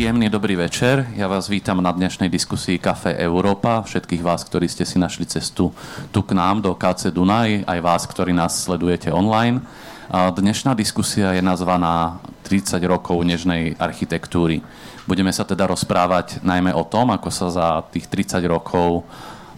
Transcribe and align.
Príjemný 0.00 0.32
dobrý 0.32 0.56
večer. 0.56 1.12
Ja 1.12 1.28
vás 1.28 1.52
vítam 1.52 1.76
na 1.84 1.92
dnešnej 1.92 2.32
diskusii 2.32 2.80
Café 2.80 3.20
Európa. 3.20 3.84
Všetkých 3.84 4.24
vás, 4.24 4.40
ktorí 4.48 4.64
ste 4.64 4.88
si 4.88 4.96
našli 4.96 5.28
cestu 5.28 5.76
tu 6.08 6.20
k 6.24 6.32
nám 6.32 6.64
do 6.64 6.72
KC 6.72 7.12
Dunaj, 7.12 7.68
aj 7.68 7.78
vás, 7.84 8.08
ktorí 8.08 8.32
nás 8.32 8.64
sledujete 8.64 9.12
online. 9.12 9.60
Dnešná 10.08 10.72
diskusia 10.72 11.36
je 11.36 11.44
nazvaná 11.44 12.16
30 12.48 12.80
rokov 12.88 13.20
nežnej 13.28 13.76
architektúry. 13.76 14.64
Budeme 15.04 15.36
sa 15.36 15.44
teda 15.44 15.68
rozprávať 15.68 16.40
najmä 16.40 16.72
o 16.72 16.88
tom, 16.88 17.12
ako 17.12 17.28
sa 17.28 17.52
za 17.52 17.68
tých 17.92 18.08
30 18.08 18.40
rokov 18.48 19.04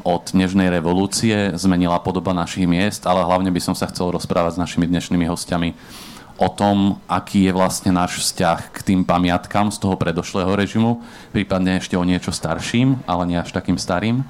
od 0.03 0.25
nežnej 0.35 0.75
revolúcie 0.75 1.55
zmenila 1.55 2.03
podoba 2.03 2.35
našich 2.35 2.67
miest, 2.67 3.07
ale 3.07 3.23
hlavne 3.23 3.55
by 3.55 3.63
som 3.63 3.79
sa 3.79 3.87
chcel 3.87 4.11
rozprávať 4.11 4.59
s 4.59 4.63
našimi 4.67 4.91
dnešnými 4.91 5.23
hostiami 5.23 5.71
o 6.39 6.49
tom, 6.49 7.03
aký 7.09 7.49
je 7.49 7.53
vlastne 7.53 7.91
náš 7.93 8.23
vzťah 8.23 8.73
k 8.73 8.79
tým 8.83 9.01
pamiatkám 9.05 9.73
z 9.73 9.79
toho 9.81 9.97
predošlého 9.97 10.53
režimu, 10.53 11.05
prípadne 11.35 11.79
ešte 11.79 11.97
o 11.97 12.05
niečo 12.05 12.33
starším, 12.33 13.05
ale 13.05 13.29
nie 13.29 13.39
až 13.39 13.53
takým 13.53 13.77
starým. 13.77 14.25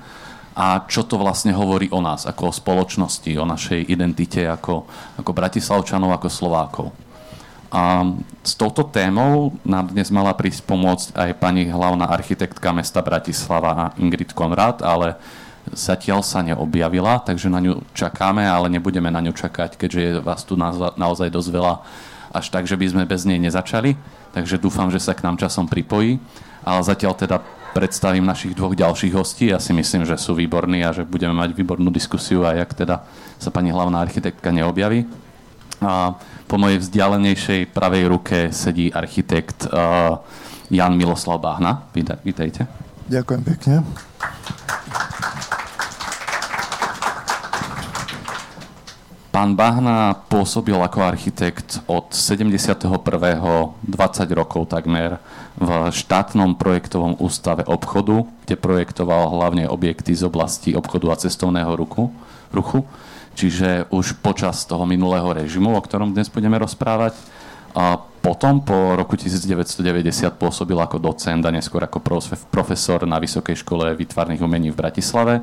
A 0.52 0.84
čo 0.84 1.00
to 1.00 1.16
vlastne 1.16 1.56
hovorí 1.56 1.88
o 1.88 2.04
nás, 2.04 2.28
ako 2.28 2.52
o 2.52 2.56
spoločnosti, 2.56 3.32
o 3.40 3.48
našej 3.48 3.88
identite, 3.88 4.44
ako, 4.44 4.84
ako 5.16 5.30
Bratislavčanov, 5.32 6.12
ako 6.12 6.28
Slovákov. 6.28 6.88
A 7.72 8.04
s 8.44 8.52
touto 8.52 8.84
témou 8.84 9.56
nám 9.64 9.96
dnes 9.96 10.12
mala 10.12 10.36
prísť 10.36 10.60
pomôcť 10.68 11.16
aj 11.16 11.30
pani 11.40 11.72
hlavná 11.72 12.04
architektka 12.04 12.68
mesta 12.76 13.00
Bratislava 13.00 13.96
Ingrid 13.96 14.36
Konrad, 14.36 14.84
ale 14.84 15.16
zatiaľ 15.70 16.26
sa 16.26 16.42
neobjavila, 16.42 17.22
takže 17.22 17.46
na 17.46 17.62
ňu 17.62 17.86
čakáme, 17.94 18.42
ale 18.42 18.66
nebudeme 18.66 19.06
na 19.14 19.22
ňu 19.22 19.30
čakať, 19.30 19.78
keďže 19.78 20.00
je 20.00 20.10
vás 20.18 20.42
tu 20.42 20.58
naozaj 20.58 21.30
dosť 21.30 21.50
veľa, 21.54 21.74
až 22.32 22.46
tak, 22.50 22.66
že 22.66 22.74
by 22.74 22.86
sme 22.90 23.02
bez 23.06 23.22
nej 23.22 23.38
nezačali. 23.38 23.94
Takže 24.32 24.58
dúfam, 24.58 24.88
že 24.88 24.98
sa 24.98 25.12
k 25.12 25.22
nám 25.22 25.36
časom 25.36 25.68
pripojí. 25.68 26.16
Ale 26.64 26.80
zatiaľ 26.80 27.12
teda 27.14 27.36
predstavím 27.76 28.24
našich 28.24 28.56
dvoch 28.56 28.72
ďalších 28.72 29.12
hostí. 29.12 29.52
Ja 29.52 29.60
si 29.60 29.76
myslím, 29.76 30.08
že 30.08 30.16
sú 30.16 30.32
výborní 30.32 30.80
a 30.86 30.96
že 30.96 31.04
budeme 31.04 31.36
mať 31.36 31.52
výbornú 31.52 31.92
diskusiu 31.92 32.46
aj 32.48 32.68
ak 32.68 32.70
teda 32.72 32.96
sa 33.36 33.50
pani 33.52 33.68
hlavná 33.68 34.00
architektka 34.00 34.48
neobjaví. 34.48 35.04
A 35.82 36.14
po 36.46 36.56
mojej 36.56 36.78
vzdialenejšej 36.78 37.74
pravej 37.74 38.04
ruke 38.06 38.38
sedí 38.54 38.88
architekt 38.88 39.66
Jan 40.70 40.94
Miloslav 40.96 41.42
Báhna. 41.42 41.90
Vítejte. 42.22 42.64
Ďakujem 43.10 43.42
pekne. 43.44 43.74
Pán 49.32 49.56
Bahna 49.56 50.12
pôsobil 50.28 50.76
ako 50.76 51.08
architekt 51.08 51.80
od 51.88 52.12
71. 52.12 52.84
20 52.84 53.80
rokov 54.36 54.68
takmer 54.68 55.16
v 55.56 55.68
štátnom 55.88 56.52
projektovom 56.60 57.16
ústave 57.16 57.64
obchodu, 57.64 58.28
kde 58.44 58.60
projektoval 58.60 59.32
hlavne 59.32 59.64
objekty 59.72 60.12
z 60.12 60.28
oblasti 60.28 60.76
obchodu 60.76 61.16
a 61.16 61.16
cestovného 61.16 61.72
ruchu, 61.72 62.12
ruchu. 62.52 62.84
Čiže 63.32 63.88
už 63.88 64.20
počas 64.20 64.68
toho 64.68 64.84
minulého 64.84 65.32
režimu, 65.32 65.72
o 65.72 65.80
ktorom 65.80 66.12
dnes 66.12 66.28
budeme 66.28 66.60
rozprávať. 66.60 67.16
A 67.72 67.96
potom 67.96 68.60
po 68.60 69.00
roku 69.00 69.16
1990 69.16 70.28
pôsobil 70.36 70.76
ako 70.76 71.00
docent 71.00 71.40
a 71.40 71.48
neskôr 71.48 71.80
ako 71.80 72.04
profesor 72.52 73.08
na 73.08 73.16
Vysokej 73.16 73.64
škole 73.64 73.96
výtvarných 73.96 74.44
umení 74.44 74.68
v 74.68 74.76
Bratislave, 74.76 75.40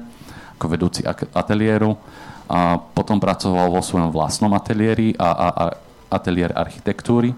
ako 0.62 0.66
vedúci 0.70 1.02
ateliéru 1.34 1.98
a 2.50 2.82
potom 2.82 3.22
pracoval 3.22 3.70
vo 3.70 3.78
svojom 3.78 4.10
vlastnom 4.10 4.50
ateliéri 4.58 5.14
a, 5.22 5.30
a, 5.30 5.48
a 5.54 5.64
ateliér 6.10 6.58
architektúry. 6.58 7.38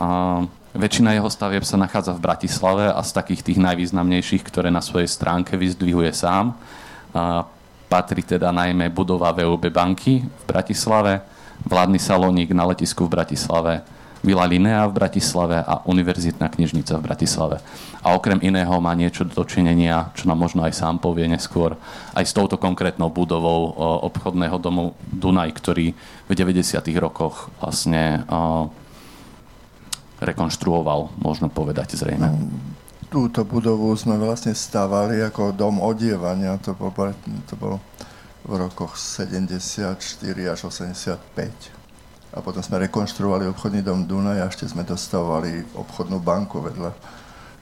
A 0.00 0.40
väčšina 0.72 1.12
jeho 1.12 1.28
stavieb 1.28 1.62
sa 1.62 1.76
nachádza 1.76 2.16
v 2.16 2.24
Bratislave 2.24 2.88
a 2.88 3.00
z 3.04 3.10
takých 3.12 3.44
tých 3.44 3.58
najvýznamnejších, 3.60 4.42
ktoré 4.48 4.72
na 4.72 4.80
svojej 4.80 5.06
stránke 5.06 5.60
vyzdvihuje 5.60 6.10
sám, 6.16 6.56
a 7.14 7.46
patrí 7.86 8.26
teda 8.26 8.50
najmä 8.50 8.90
budova 8.90 9.30
VUB 9.30 9.70
banky 9.70 10.24
v 10.24 10.44
Bratislave, 10.50 11.22
vládny 11.62 12.02
salónik 12.02 12.50
na 12.50 12.66
letisku 12.66 13.06
v 13.06 13.14
Bratislave, 13.14 13.86
Vila 14.24 14.48
Linea 14.48 14.88
v 14.88 14.96
Bratislave 14.96 15.60
a 15.60 15.84
Univerzitná 15.84 16.48
knižnica 16.48 16.96
v 16.96 17.04
Bratislave. 17.04 17.60
A 18.00 18.16
okrem 18.16 18.40
iného 18.40 18.72
má 18.80 18.96
niečo 18.96 19.28
dočinenia, 19.28 20.16
čo 20.16 20.32
nám 20.32 20.40
možno 20.40 20.64
aj 20.64 20.72
sám 20.72 20.96
povie 20.96 21.28
neskôr, 21.28 21.76
aj 22.16 22.24
s 22.24 22.32
touto 22.32 22.56
konkrétnou 22.56 23.12
budovou 23.12 23.76
obchodného 24.08 24.56
domu 24.56 24.96
Dunaj, 25.12 25.52
ktorý 25.60 25.92
v 26.24 26.32
90. 26.32 26.80
rokoch 26.96 27.52
vlastne 27.60 28.24
rekonštruoval, 30.24 31.20
možno 31.20 31.52
povedať 31.52 32.00
zrejme. 32.00 32.24
No, 32.24 32.40
túto 33.12 33.44
budovu 33.44 33.92
sme 33.92 34.16
vlastne 34.16 34.56
stávali 34.56 35.20
ako 35.20 35.52
dom 35.52 35.84
odievania, 35.84 36.56
to 36.64 36.72
bolo, 36.72 37.12
to 37.44 37.54
bolo 37.60 37.76
v 38.48 38.52
rokoch 38.56 38.96
74 38.96 40.00
až 40.48 40.60
85 40.64 41.83
a 42.34 42.42
potom 42.42 42.58
sme 42.58 42.82
rekonštruovali 42.90 43.46
obchodný 43.46 43.86
dom 43.86 44.02
Dunaj 44.02 44.42
a 44.42 44.50
ešte 44.50 44.66
sme 44.66 44.82
dostavovali 44.82 45.78
obchodnú 45.78 46.18
banku 46.18 46.58
vedľa. 46.58 46.90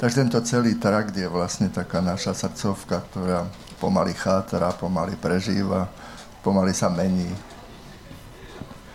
Takže 0.00 0.24
tento 0.24 0.40
celý 0.42 0.80
trakt 0.80 1.12
je 1.12 1.28
vlastne 1.28 1.68
taká 1.68 2.00
naša 2.00 2.32
srdcovka, 2.32 3.04
ktorá 3.12 3.44
pomaly 3.76 4.16
chátra, 4.16 4.72
pomaly 4.72 5.14
prežíva, 5.20 5.92
pomaly 6.40 6.72
sa 6.72 6.88
mení. 6.88 7.28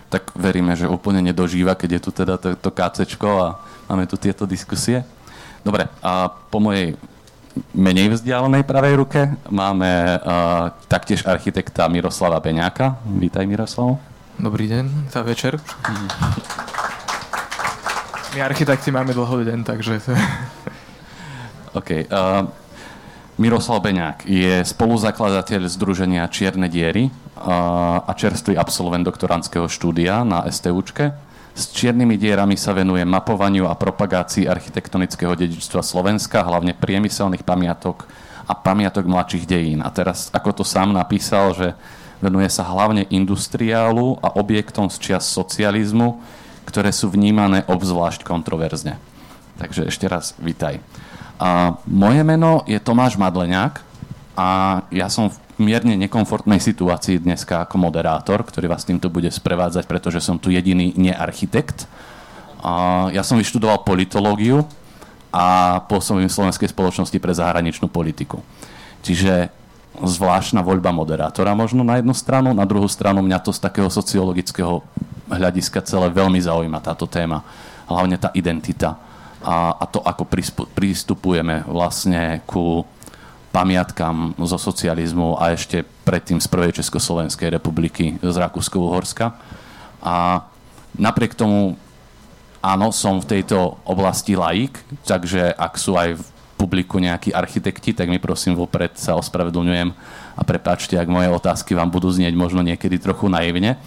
Tak 0.10 0.34
veríme, 0.34 0.74
že 0.74 0.90
úplne 0.90 1.22
nedožíva, 1.22 1.78
keď 1.78 2.00
je 2.00 2.02
tu 2.02 2.12
teda 2.12 2.42
to, 2.42 2.58
to 2.58 2.70
KCčko 2.74 3.30
a 3.40 3.48
máme 3.88 4.10
tu 4.10 4.18
tieto 4.18 4.50
diskusie. 4.50 5.06
Dobre, 5.62 5.86
a 6.02 6.32
po 6.32 6.58
mojej 6.58 6.98
menej 7.76 8.18
vzdialenej 8.18 8.64
pravej 8.66 8.94
ruke 8.98 9.22
máme 9.52 9.90
uh, 10.18 10.72
taktiež 10.90 11.28
architekta 11.28 11.86
Miroslava 11.92 12.40
Beňáka. 12.42 12.98
Vítaj 13.04 13.46
Miroslav. 13.46 14.07
Dobrý 14.38 14.70
deň, 14.70 15.10
za 15.10 15.26
večer. 15.26 15.58
My 18.38 18.40
architekti 18.46 18.94
máme 18.94 19.10
dlhý 19.10 19.50
deň, 19.50 19.66
takže... 19.66 19.98
OK. 21.74 22.06
Uh, 22.06 22.46
Miroslav 23.42 23.82
Beňák 23.82 24.30
je 24.30 24.62
spoluzakladateľ 24.62 25.66
Združenia 25.66 26.30
Čierne 26.30 26.70
diery 26.70 27.10
uh, 27.10 27.98
a 28.06 28.12
čerstvý 28.14 28.62
absolvent 28.62 29.10
doktorandského 29.10 29.66
štúdia 29.66 30.22
na 30.22 30.46
STUčke. 30.46 31.18
S 31.58 31.74
čiernymi 31.74 32.22
dierami 32.22 32.62
sa 32.62 32.78
venuje 32.78 33.02
mapovaniu 33.10 33.66
a 33.66 33.74
propagácii 33.74 34.46
architektonického 34.46 35.34
dedičstva 35.34 35.82
Slovenska, 35.82 36.46
hlavne 36.46 36.78
priemyselných 36.78 37.42
pamiatok 37.42 38.06
a 38.46 38.54
pamiatok 38.54 39.10
mladších 39.10 39.50
dejín. 39.50 39.82
A 39.82 39.90
teraz, 39.90 40.30
ako 40.30 40.62
to 40.62 40.64
sám 40.64 40.94
napísal, 40.94 41.58
že 41.58 41.74
Venuje 42.18 42.50
sa 42.50 42.66
hlavne 42.66 43.06
industriálu 43.14 44.18
a 44.26 44.34
objektom 44.42 44.90
z 44.90 44.98
čias 44.98 45.30
socializmu, 45.30 46.18
ktoré 46.66 46.90
sú 46.90 47.14
vnímané 47.14 47.62
obzvlášť 47.70 48.26
kontroverzne. 48.26 48.98
Takže 49.62 49.90
ešte 49.90 50.10
raz 50.10 50.34
vítaj. 50.42 50.82
A 51.38 51.78
moje 51.86 52.22
meno 52.26 52.66
je 52.66 52.82
Tomáš 52.82 53.22
Madleňák 53.22 53.86
a 54.34 54.82
ja 54.90 55.10
som 55.10 55.30
v 55.30 55.38
mierne 55.58 55.98
nekomfortnej 55.98 56.62
situácii 56.62 57.22
dneska 57.22 57.66
ako 57.66 57.82
moderátor, 57.82 58.46
ktorý 58.46 58.70
vás 58.70 58.86
týmto 58.86 59.10
bude 59.10 59.30
sprevádzať, 59.30 59.86
pretože 59.90 60.22
som 60.22 60.38
tu 60.38 60.54
jediný 60.54 60.94
nearchitekt. 60.98 61.90
A 62.62 63.08
ja 63.14 63.22
som 63.22 63.38
vyštudoval 63.38 63.86
politológiu 63.86 64.66
a 65.30 65.78
pôsobím 65.86 66.30
v 66.30 66.38
Slovenskej 66.38 66.74
spoločnosti 66.74 67.18
pre 67.22 67.34
zahraničnú 67.34 67.90
politiku. 67.90 68.42
Čiže 69.06 69.54
zvláštna 69.98 70.62
voľba 70.62 70.94
moderátora 70.94 71.58
možno 71.58 71.82
na 71.82 71.98
jednu 71.98 72.14
stranu, 72.14 72.54
na 72.54 72.66
druhú 72.70 72.86
stranu 72.86 73.26
mňa 73.26 73.42
to 73.42 73.50
z 73.50 73.64
takého 73.64 73.90
sociologického 73.90 74.86
hľadiska 75.28 75.82
celé 75.84 76.08
veľmi 76.14 76.38
zaujíma 76.38 76.80
táto 76.80 77.10
téma. 77.10 77.42
Hlavne 77.90 78.20
tá 78.20 78.30
identita 78.38 79.00
a, 79.42 79.74
a 79.80 79.86
to, 79.90 80.04
ako 80.04 80.28
prístupujeme 80.76 81.66
vlastne 81.66 82.44
ku 82.46 82.84
pamiatkám 83.56 84.38
zo 84.44 84.60
socializmu 84.60 85.40
a 85.40 85.56
ešte 85.56 85.82
predtým 86.06 86.38
z 86.38 86.48
prvej 86.52 86.78
Československej 86.78 87.58
republiky 87.58 88.22
z 88.22 88.36
Rakúsko-Uhorska. 88.38 89.34
A 90.04 90.46
napriek 90.94 91.34
tomu, 91.34 91.80
áno, 92.62 92.94
som 92.94 93.18
v 93.18 93.40
tejto 93.40 93.82
oblasti 93.82 94.38
laik, 94.38 94.78
takže 95.08 95.58
ak 95.58 95.74
sú 95.80 95.98
aj 95.98 96.22
publiku 96.58 96.98
nejakí 96.98 97.30
architekti, 97.30 97.94
tak 97.94 98.10
mi 98.10 98.18
prosím 98.18 98.58
vopred 98.58 98.98
sa 98.98 99.14
ospravedlňujem 99.16 99.94
a 100.36 100.42
prepáčte, 100.42 100.98
ak 100.98 101.06
moje 101.06 101.30
otázky 101.30 101.78
vám 101.78 101.94
budú 101.94 102.10
znieť 102.10 102.34
možno 102.34 102.66
niekedy 102.66 102.98
trochu 102.98 103.30
naivne. 103.30 103.78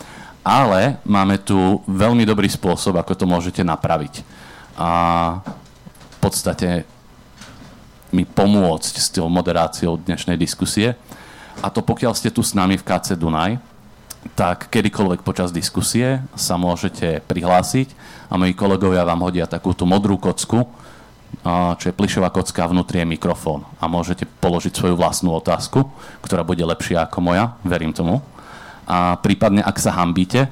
Ale 0.40 0.96
máme 1.04 1.36
tu 1.36 1.84
veľmi 1.84 2.24
dobrý 2.24 2.48
spôsob, 2.48 2.96
ako 2.96 3.12
to 3.12 3.26
môžete 3.28 3.60
napraviť. 3.60 4.24
A 4.80 4.90
v 6.16 6.16
podstate 6.22 6.88
mi 8.10 8.24
pomôcť 8.24 8.94
s 8.96 9.12
tou 9.12 9.28
moderáciou 9.28 10.00
dnešnej 10.00 10.40
diskusie. 10.40 10.96
A 11.60 11.68
to 11.68 11.84
pokiaľ 11.84 12.16
ste 12.16 12.32
tu 12.32 12.40
s 12.40 12.56
nami 12.56 12.80
v 12.80 12.86
KC 12.86 13.20
Dunaj, 13.20 13.60
tak 14.36 14.68
kedykoľvek 14.68 15.20
počas 15.24 15.52
diskusie 15.52 16.20
sa 16.36 16.60
môžete 16.60 17.24
prihlásiť 17.24 17.92
a 18.28 18.36
moji 18.36 18.52
kolegovia 18.52 19.04
vám 19.04 19.24
hodia 19.24 19.48
takúto 19.48 19.88
modrú 19.88 20.20
kocku, 20.20 20.68
čo 21.80 21.84
je 21.88 21.96
plišová 21.96 22.28
kocka 22.28 22.68
vnútri 22.68 23.00
je 23.00 23.08
mikrofón. 23.08 23.64
A 23.80 23.88
môžete 23.88 24.28
položiť 24.28 24.76
svoju 24.76 24.94
vlastnú 24.98 25.32
otázku, 25.32 25.88
ktorá 26.20 26.44
bude 26.44 26.60
lepšia 26.60 27.08
ako 27.08 27.32
moja, 27.32 27.56
verím 27.64 27.96
tomu. 27.96 28.20
A 28.84 29.16
prípadne, 29.16 29.64
ak 29.64 29.80
sa 29.80 29.94
hambíte, 29.96 30.50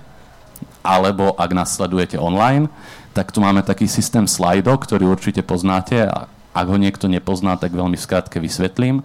alebo 0.81 1.37
ak 1.37 1.51
nás 1.53 1.77
sledujete 1.77 2.17
online, 2.17 2.71
tak 3.13 3.35
tu 3.35 3.43
máme 3.43 3.61
taký 3.67 3.91
systém 3.91 4.25
slajdov, 4.25 4.81
ktorý 4.87 5.11
určite 5.11 5.45
poznáte. 5.45 6.07
A 6.07 6.31
ak 6.55 6.67
ho 6.71 6.79
niekto 6.81 7.11
nepozná, 7.11 7.59
tak 7.61 7.77
veľmi 7.77 7.99
skrátke 7.99 8.41
vysvetlím. 8.41 9.05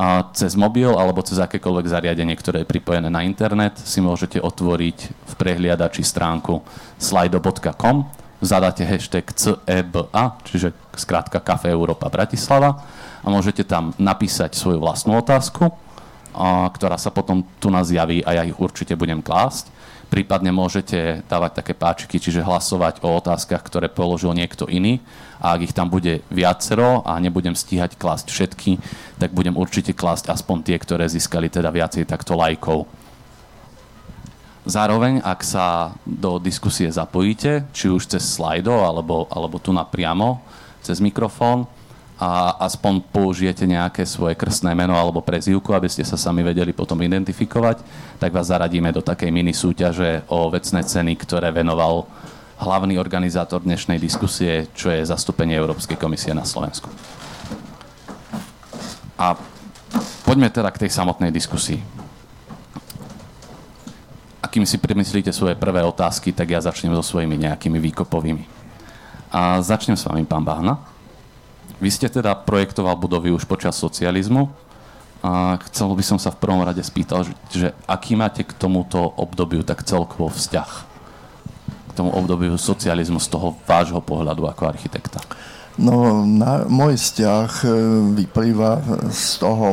A 0.00 0.24
cez 0.32 0.56
mobil 0.56 0.88
alebo 0.88 1.20
cez 1.20 1.36
akékoľvek 1.36 1.92
zariadenie, 1.92 2.32
ktoré 2.32 2.64
je 2.64 2.72
pripojené 2.72 3.12
na 3.12 3.20
internet, 3.20 3.76
si 3.76 4.00
môžete 4.00 4.40
otvoriť 4.40 4.98
v 5.12 5.32
prehliadači 5.36 6.00
stránku 6.00 6.64
slido.com, 6.96 8.08
zadáte 8.40 8.82
hashtag 8.84 9.30
CEBA, 9.36 10.24
čiže 10.48 10.72
skrátka 10.96 11.40
Kafe 11.40 11.72
Európa 11.72 12.08
Bratislava 12.08 12.80
a 13.20 13.26
môžete 13.28 13.68
tam 13.68 13.92
napísať 14.00 14.56
svoju 14.56 14.80
vlastnú 14.80 15.20
otázku, 15.20 15.68
a, 16.32 16.68
ktorá 16.72 16.96
sa 16.96 17.12
potom 17.12 17.44
tu 17.60 17.68
nás 17.68 17.92
javí 17.92 18.24
a 18.24 18.40
ja 18.40 18.42
ich 18.48 18.56
určite 18.56 18.96
budem 18.96 19.20
klásť. 19.20 19.68
Prípadne 20.10 20.50
môžete 20.50 21.22
dávať 21.30 21.62
také 21.62 21.72
páčiky, 21.78 22.18
čiže 22.18 22.42
hlasovať 22.42 22.98
o 23.06 23.14
otázkach, 23.14 23.62
ktoré 23.62 23.86
položil 23.86 24.34
niekto 24.34 24.66
iný. 24.66 24.98
A 25.38 25.54
ak 25.54 25.70
ich 25.70 25.76
tam 25.76 25.86
bude 25.86 26.26
viacero 26.34 27.06
a 27.06 27.14
nebudem 27.22 27.54
stíhať 27.54 27.94
klásť 27.94 28.26
všetky, 28.26 28.82
tak 29.22 29.30
budem 29.30 29.54
určite 29.54 29.94
klásť 29.94 30.34
aspoň 30.34 30.66
tie, 30.66 30.76
ktoré 30.82 31.06
získali 31.06 31.46
teda 31.46 31.70
viacej 31.70 32.10
takto 32.10 32.34
lajkov. 32.34 32.90
Zároveň, 34.68 35.24
ak 35.24 35.40
sa 35.40 35.96
do 36.04 36.36
diskusie 36.36 36.92
zapojíte, 36.92 37.64
či 37.72 37.88
už 37.88 38.04
cez 38.04 38.24
slajdo, 38.28 38.84
alebo, 38.84 39.24
alebo 39.32 39.56
tu 39.56 39.72
napriamo, 39.72 40.40
cez 40.84 41.00
mikrofón, 41.00 41.64
a 42.20 42.60
aspoň 42.68 43.00
použijete 43.08 43.64
nejaké 43.64 44.04
svoje 44.04 44.36
krstné 44.36 44.76
meno 44.76 44.92
alebo 44.92 45.24
prezývku, 45.24 45.72
aby 45.72 45.88
ste 45.88 46.04
sa 46.04 46.20
sami 46.20 46.44
vedeli 46.44 46.76
potom 46.76 47.00
identifikovať, 47.00 47.80
tak 48.20 48.36
vás 48.36 48.52
zaradíme 48.52 48.92
do 48.92 49.00
takej 49.00 49.32
mini 49.32 49.56
súťaže 49.56 50.28
o 50.28 50.52
vecné 50.52 50.84
ceny, 50.84 51.16
ktoré 51.16 51.48
venoval 51.48 52.04
hlavný 52.60 53.00
organizátor 53.00 53.64
dnešnej 53.64 53.96
diskusie, 53.96 54.68
čo 54.76 54.92
je 54.92 55.00
zastúpenie 55.00 55.56
Európskej 55.56 55.96
komisie 55.96 56.36
na 56.36 56.44
Slovensku. 56.44 56.92
A 59.16 59.32
poďme 60.28 60.52
teda 60.52 60.68
k 60.68 60.84
tej 60.84 60.92
samotnej 60.92 61.32
diskusii. 61.32 61.80
Akým 64.50 64.66
si 64.66 64.82
primyslíte 64.82 65.30
svoje 65.30 65.54
prvé 65.54 65.78
otázky, 65.86 66.34
tak 66.34 66.50
ja 66.50 66.58
začnem 66.58 66.90
so 66.98 67.06
svojimi 67.06 67.38
nejakými 67.38 67.78
výkopovými. 67.78 68.42
A 69.30 69.62
začnem 69.62 69.94
s 69.94 70.10
vami, 70.10 70.26
pán 70.26 70.42
Bahna. 70.42 70.82
Vy 71.78 71.86
ste 71.86 72.10
teda 72.10 72.34
projektoval 72.34 72.98
budovy 72.98 73.30
už 73.30 73.46
počas 73.46 73.78
socializmu 73.78 74.50
a 75.22 75.54
chcel 75.70 75.94
by 75.94 76.02
som 76.02 76.18
sa 76.18 76.34
v 76.34 76.42
prvom 76.42 76.66
rade 76.66 76.82
spýtal, 76.82 77.22
že, 77.22 77.32
že 77.54 77.68
aký 77.86 78.18
máte 78.18 78.42
k 78.42 78.50
tomuto 78.58 78.98
obdobiu 78.98 79.62
tak 79.62 79.86
celkovo 79.86 80.34
vzťah? 80.34 80.70
K 81.86 81.92
tomu 81.94 82.10
obdobiu 82.10 82.58
socializmu 82.58 83.22
z 83.22 83.30
toho 83.30 83.54
vášho 83.70 84.02
pohľadu 84.02 84.50
ako 84.50 84.66
architekta? 84.66 85.22
No, 85.80 86.28
na, 86.28 86.68
môj 86.68 87.00
vzťah 87.00 87.50
e, 87.64 87.68
vyplýva 88.20 88.84
z 89.08 89.40
toho 89.40 89.72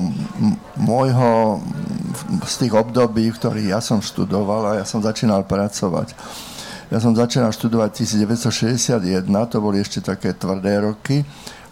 môjho, 0.79 1.59
z 2.47 2.53
tých 2.63 2.73
období, 2.73 3.27
v 3.27 3.35
ktorých 3.35 3.75
ja 3.75 3.83
som 3.83 3.99
študoval 3.99 4.71
a 4.71 4.79
ja 4.79 4.85
som 4.87 5.03
začínal 5.03 5.43
pracovať. 5.43 6.15
Ja 6.87 7.03
som 7.03 7.11
začínal 7.11 7.51
študovať 7.51 8.07
1961, 8.07 9.27
to 9.51 9.57
boli 9.59 9.83
ešte 9.83 9.99
také 9.99 10.31
tvrdé 10.31 10.79
roky 10.79 11.27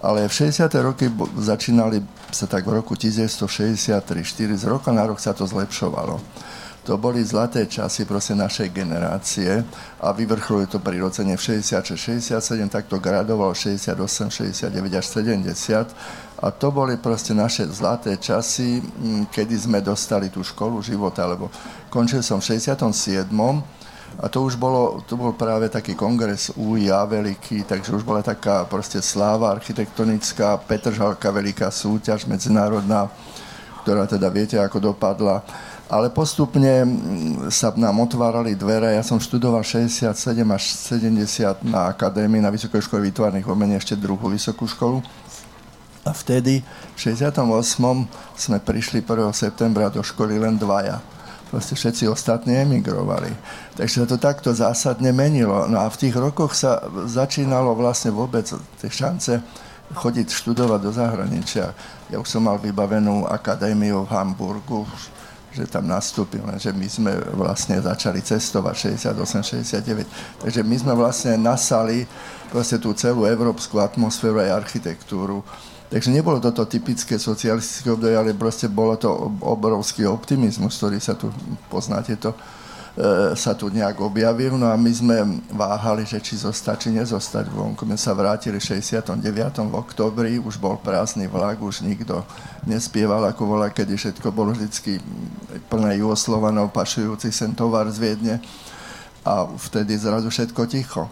ale 0.06 0.30
v 0.30 0.34
60. 0.34 0.70
roky 0.86 1.10
začínali 1.34 2.06
sa 2.30 2.46
tak 2.46 2.70
v 2.70 2.78
roku 2.78 2.94
1963, 2.94 4.22
4 4.22 4.54
z 4.54 4.66
roka 4.70 4.94
na 4.94 5.02
rok 5.10 5.18
sa 5.18 5.34
to 5.34 5.50
zlepšovalo. 5.50 6.22
To 6.86 7.02
boli 7.02 7.26
zlaté 7.26 7.66
časy 7.66 8.06
proste 8.06 8.38
našej 8.38 8.70
generácie 8.70 9.66
a 9.98 10.14
vyvrcholili 10.14 10.70
to 10.70 10.78
prirodzene 10.78 11.34
v 11.34 11.42
66, 11.42 11.98
67, 11.98 12.70
tak 12.70 12.86
to 12.86 13.02
gradovalo 13.02 13.58
68, 13.58 13.98
69 14.70 14.94
až 14.94 15.06
70 15.10 16.46
a 16.46 16.48
to 16.54 16.70
boli 16.70 17.02
proste 17.02 17.34
naše 17.34 17.66
zlaté 17.74 18.22
časy, 18.22 18.86
kedy 19.34 19.56
sme 19.58 19.82
dostali 19.82 20.30
tú 20.30 20.46
školu 20.46 20.86
života, 20.86 21.26
lebo 21.26 21.50
končil 21.90 22.22
som 22.22 22.38
v 22.38 22.54
67 22.54 23.34
a 24.22 24.26
to 24.30 24.46
už 24.46 24.56
bolo, 24.56 25.02
to 25.10 25.18
bol 25.18 25.34
práve 25.34 25.68
taký 25.74 25.98
kongres 25.98 26.54
UIA 26.54 27.02
veľký, 27.10 27.66
takže 27.66 27.98
už 27.98 28.06
bola 28.06 28.22
taká 28.22 28.64
proste 28.70 29.02
sláva 29.02 29.52
architektonická, 29.58 30.62
Petržalka 30.70 31.34
veľká 31.34 31.68
súťaž 31.68 32.30
medzinárodná, 32.30 33.10
ktorá 33.84 34.08
teda 34.08 34.32
viete, 34.32 34.56
ako 34.56 34.94
dopadla. 34.94 35.44
Ale 35.96 36.12
postupne 36.12 36.84
mm, 36.84 37.48
sa 37.48 37.72
nám 37.80 38.04
otvárali 38.04 38.52
dvere. 38.60 39.00
Ja 39.00 39.04
som 39.08 39.16
študoval 39.16 39.64
67 39.64 40.12
až 40.52 40.64
70 40.92 41.64
na 41.64 41.88
akadémii, 41.96 42.44
na 42.44 42.52
Vysokej 42.52 42.84
škole 42.84 43.08
výtvarných 43.08 43.48
umení, 43.48 43.80
ešte 43.80 43.96
druhú 43.96 44.28
vysokú 44.28 44.68
školu. 44.68 45.00
A 46.04 46.12
vtedy, 46.12 46.60
v 46.94 46.98
68. 47.00 47.40
sme 48.36 48.58
prišli 48.60 49.00
1. 49.00 49.32
septembra 49.32 49.88
do 49.88 50.04
školy 50.04 50.36
len 50.36 50.60
dvaja 50.60 51.00
proste 51.46 51.78
všetci 51.78 52.12
ostatní 52.12 52.68
emigrovali. 52.68 53.32
Takže 53.80 54.10
to 54.10 54.20
takto 54.20 54.52
zásadne 54.52 55.16
menilo. 55.16 55.72
No 55.72 55.80
a 55.80 55.88
v 55.88 55.96
tých 56.04 56.16
rokoch 56.18 56.52
sa 56.52 56.84
začínalo 57.08 57.72
vlastne 57.80 58.12
vôbec 58.12 58.44
tie 58.82 58.92
šance 58.92 59.40
chodiť 59.94 60.28
študovať 60.34 60.80
do 60.82 60.92
zahraničia. 60.92 61.72
Ja 62.10 62.18
už 62.18 62.28
som 62.28 62.50
mal 62.50 62.58
vybavenú 62.58 63.30
akadémiu 63.30 64.04
v 64.04 64.12
Hamburgu, 64.12 64.84
že 65.56 65.72
tam 65.72 65.88
nastúpil, 65.88 66.44
že 66.60 66.76
my 66.76 66.88
sme 66.92 67.12
vlastne 67.40 67.80
začali 67.80 68.20
cestovať 68.20 69.00
68-69. 69.00 70.44
Takže 70.44 70.62
my 70.68 70.76
sme 70.76 70.94
vlastne 71.00 71.40
nasali 71.40 72.04
proste 72.52 72.76
tú 72.76 72.92
celú 72.92 73.24
európsku 73.24 73.80
atmosféru 73.80 74.44
aj 74.44 74.68
architektúru 74.68 75.40
Takže 75.86 76.10
nebolo 76.10 76.42
toto 76.42 76.66
typické 76.66 77.22
socialistické 77.22 77.94
obdobie, 77.94 78.18
ale 78.18 78.34
proste 78.34 78.66
bolo 78.66 78.98
to 78.98 79.08
obrovský 79.46 80.10
optimizmus, 80.10 80.82
ktorý 80.82 80.98
sa 80.98 81.14
tu, 81.14 81.30
poznáte 81.70 82.18
to, 82.18 82.34
sa 83.36 83.52
tu 83.52 83.68
nejak 83.68 84.00
objavil. 84.00 84.56
No 84.56 84.72
a 84.72 84.80
my 84.80 84.92
sme 84.92 85.18
váhali, 85.52 86.08
že 86.08 86.24
či 86.24 86.40
zostať, 86.40 86.88
či 86.88 86.90
nezostať 86.96 87.52
vonku. 87.52 87.84
My 87.84 88.00
sa 88.00 88.16
vrátili 88.16 88.56
v 88.56 88.80
69. 88.80 89.20
v 89.68 89.76
oktobri, 89.76 90.40
už 90.40 90.56
bol 90.56 90.80
prázdny 90.80 91.28
vlak, 91.28 91.60
už 91.60 91.84
nikto 91.84 92.24
nespieval 92.64 93.28
ako 93.28 93.44
vola, 93.56 93.68
kedy 93.68 94.00
všetko 94.00 94.32
bolo 94.32 94.56
vždy 94.56 95.00
plné 95.68 96.00
Jugoslovanov 96.00 96.72
pašujúci 96.72 97.36
sem 97.36 97.52
tovar 97.52 97.92
z 97.92 98.00
Viedne. 98.00 98.36
A 99.28 99.44
vtedy 99.50 99.98
zrazu 100.00 100.32
všetko 100.32 100.64
ticho 100.70 101.12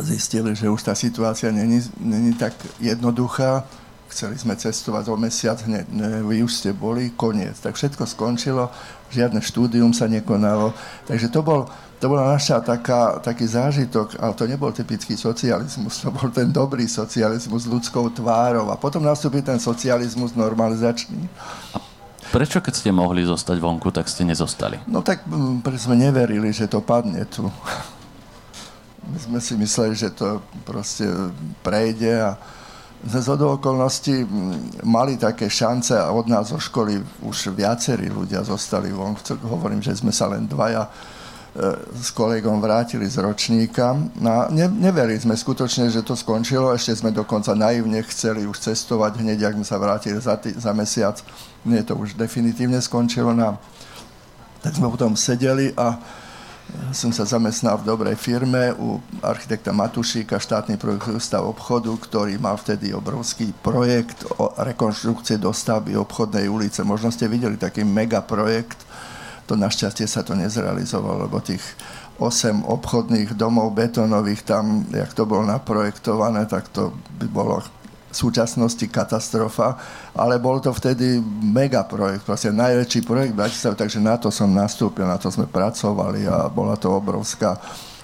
zistili, 0.00 0.56
že 0.56 0.72
už 0.72 0.80
tá 0.80 0.96
situácia 0.96 1.52
není, 1.52 1.84
není 2.00 2.32
tak 2.32 2.56
jednoduchá. 2.80 3.68
Chceli 4.12 4.36
sme 4.36 4.52
cestovať 4.52 5.08
o 5.08 5.16
mesiac, 5.16 5.56
hneď, 5.64 5.88
ne, 5.88 6.20
vy 6.20 6.44
už 6.44 6.52
ste 6.52 6.70
boli, 6.76 7.16
koniec. 7.16 7.56
Tak 7.56 7.80
všetko 7.80 8.04
skončilo, 8.04 8.68
žiadne 9.08 9.40
štúdium 9.40 9.96
sa 9.96 10.04
nekonalo. 10.04 10.76
Takže 11.08 11.32
to 11.32 11.40
bol, 11.40 11.64
to 11.96 12.12
bola 12.12 12.36
naša 12.36 12.60
taká, 12.60 13.24
taký 13.24 13.48
zážitok, 13.48 14.20
ale 14.20 14.36
to 14.36 14.44
nebol 14.44 14.68
typický 14.68 15.16
socializmus, 15.16 16.04
to 16.04 16.12
bol 16.12 16.28
ten 16.28 16.52
dobrý 16.52 16.84
socializmus 16.84 17.64
s 17.64 17.72
ľudskou 17.72 18.12
tvárou. 18.12 18.68
A 18.68 18.76
potom 18.76 19.00
nastúpil 19.00 19.40
ten 19.40 19.56
socializmus 19.56 20.36
normalizačný. 20.36 21.24
A 21.72 21.80
prečo, 22.28 22.60
keď 22.60 22.84
ste 22.84 22.92
mohli 22.92 23.24
zostať 23.24 23.56
vonku, 23.56 23.88
tak 23.96 24.12
ste 24.12 24.28
nezostali? 24.28 24.76
No 24.84 25.00
tak 25.00 25.24
mm, 25.24 25.64
preto 25.64 25.88
sme 25.88 25.96
neverili, 25.96 26.52
že 26.52 26.68
to 26.68 26.84
padne 26.84 27.24
tu 27.24 27.48
my 29.08 29.18
sme 29.18 29.38
si 29.40 29.56
mysleli, 29.56 29.96
že 29.96 30.14
to 30.14 30.44
proste 30.62 31.08
prejde 31.64 32.12
a 32.22 32.36
z 33.02 33.28
okolností 33.34 34.22
mali 34.86 35.18
také 35.18 35.50
šance 35.50 35.98
a 35.98 36.14
od 36.14 36.30
nás 36.30 36.54
zo 36.54 36.58
školy 36.62 37.02
už 37.26 37.50
viacerí 37.50 38.06
ľudia 38.06 38.46
zostali 38.46 38.94
von. 38.94 39.18
Hovorím, 39.42 39.82
že 39.82 39.98
sme 39.98 40.14
sa 40.14 40.30
len 40.30 40.46
dvaja 40.46 40.86
e, 40.86 40.90
s 41.98 42.14
kolegom 42.14 42.62
vrátili 42.62 43.10
z 43.10 43.18
ročníka. 43.26 43.98
No, 44.22 44.46
ne, 44.54 44.70
neverili 44.70 45.18
sme 45.18 45.34
skutočne, 45.34 45.90
že 45.90 46.06
to 46.06 46.14
skončilo. 46.14 46.70
Ešte 46.70 47.02
sme 47.02 47.10
dokonca 47.10 47.58
naivne 47.58 47.98
chceli 48.06 48.46
už 48.46 48.62
cestovať 48.70 49.18
hneď, 49.18 49.50
ak 49.50 49.54
sme 49.58 49.66
sa 49.66 49.82
vrátili 49.82 50.18
za, 50.22 50.38
tý, 50.38 50.54
za 50.54 50.70
mesiac. 50.70 51.18
Nie, 51.66 51.82
to 51.82 51.98
už 51.98 52.14
definitívne 52.14 52.78
skončilo. 52.78 53.34
No, 53.34 53.58
tak 54.62 54.78
sme 54.78 54.86
potom 54.86 55.18
sedeli 55.18 55.74
a 55.74 55.98
som 56.92 57.12
sa 57.12 57.28
zamestnal 57.28 57.80
v 57.80 57.88
dobrej 57.88 58.16
firme 58.16 58.72
u 58.76 59.00
architekta 59.20 59.72
Matušíka, 59.72 60.40
štátny 60.40 60.80
projekt 60.80 61.08
ústav 61.08 61.44
obchodu, 61.44 61.92
ktorý 61.96 62.36
mal 62.40 62.56
vtedy 62.56 62.92
obrovský 62.96 63.52
projekt 63.60 64.24
o 64.40 64.52
rekonštrukcie 64.56 65.36
dostavby 65.36 65.96
obchodnej 65.96 66.48
ulice. 66.48 66.80
Možno 66.84 67.12
ste 67.12 67.28
videli 67.28 67.60
taký 67.60 67.84
megaprojekt, 67.84 68.84
to 69.44 69.56
našťastie 69.56 70.08
sa 70.08 70.24
to 70.24 70.32
nezrealizovalo, 70.32 71.28
lebo 71.28 71.44
tých 71.44 71.64
8 72.20 72.64
obchodných 72.64 73.34
domov 73.34 73.72
betónových 73.74 74.44
tam, 74.46 74.86
jak 74.92 75.12
to 75.12 75.28
bolo 75.28 75.48
naprojektované, 75.48 76.48
tak 76.48 76.68
to 76.70 76.92
by 77.18 77.26
bolo 77.28 77.60
v 78.12 78.16
súčasnosti 78.16 78.84
katastrofa, 78.92 79.80
ale 80.12 80.36
bol 80.36 80.60
to 80.60 80.68
vtedy 80.68 81.16
mega 81.40 81.80
projekt, 81.88 82.28
najväčší 82.28 83.00
projekt 83.08 83.32
Bratislav, 83.32 83.72
takže 83.72 83.98
na 84.04 84.20
to 84.20 84.28
som 84.28 84.52
nastúpil, 84.52 85.08
na 85.08 85.16
to 85.16 85.32
sme 85.32 85.48
pracovali 85.48 86.28
a 86.28 86.52
bola 86.52 86.76
to 86.76 86.92
obrovská, 86.92 87.56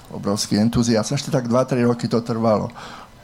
obrovský 0.09 0.57
entuziasm. 0.57 1.13
Ešte 1.13 1.29
tak 1.29 1.45
2-3 1.45 1.85
roky 1.85 2.09
to 2.09 2.25
trvalo. 2.25 2.73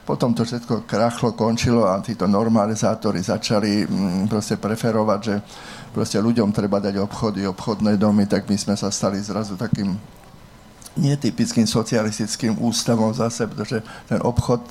Potom 0.05 0.37
to 0.37 0.45
všetko 0.45 0.85
krachlo, 0.85 1.33
končilo 1.33 1.89
a 1.89 1.97
títo 1.97 2.29
normalizátori 2.29 3.25
začali 3.25 3.89
mm, 3.89 4.29
proste 4.29 4.61
preferovať, 4.61 5.19
že 5.25 5.35
proste 5.89 6.21
ľuďom 6.21 6.53
treba 6.53 6.77
dať 6.77 7.01
obchody, 7.01 7.49
obchodné 7.49 7.97
domy, 7.97 8.29
tak 8.29 8.45
my 8.45 8.53
sme 8.53 8.77
sa 8.77 8.93
stali 8.93 9.17
zrazu 9.17 9.57
takým 9.57 9.97
netypickým 10.95 11.67
socialistickým 11.67 12.55
ústavom 12.59 13.11
zase, 13.11 13.47
pretože 13.51 13.83
ten 14.07 14.19
obchod 14.23 14.63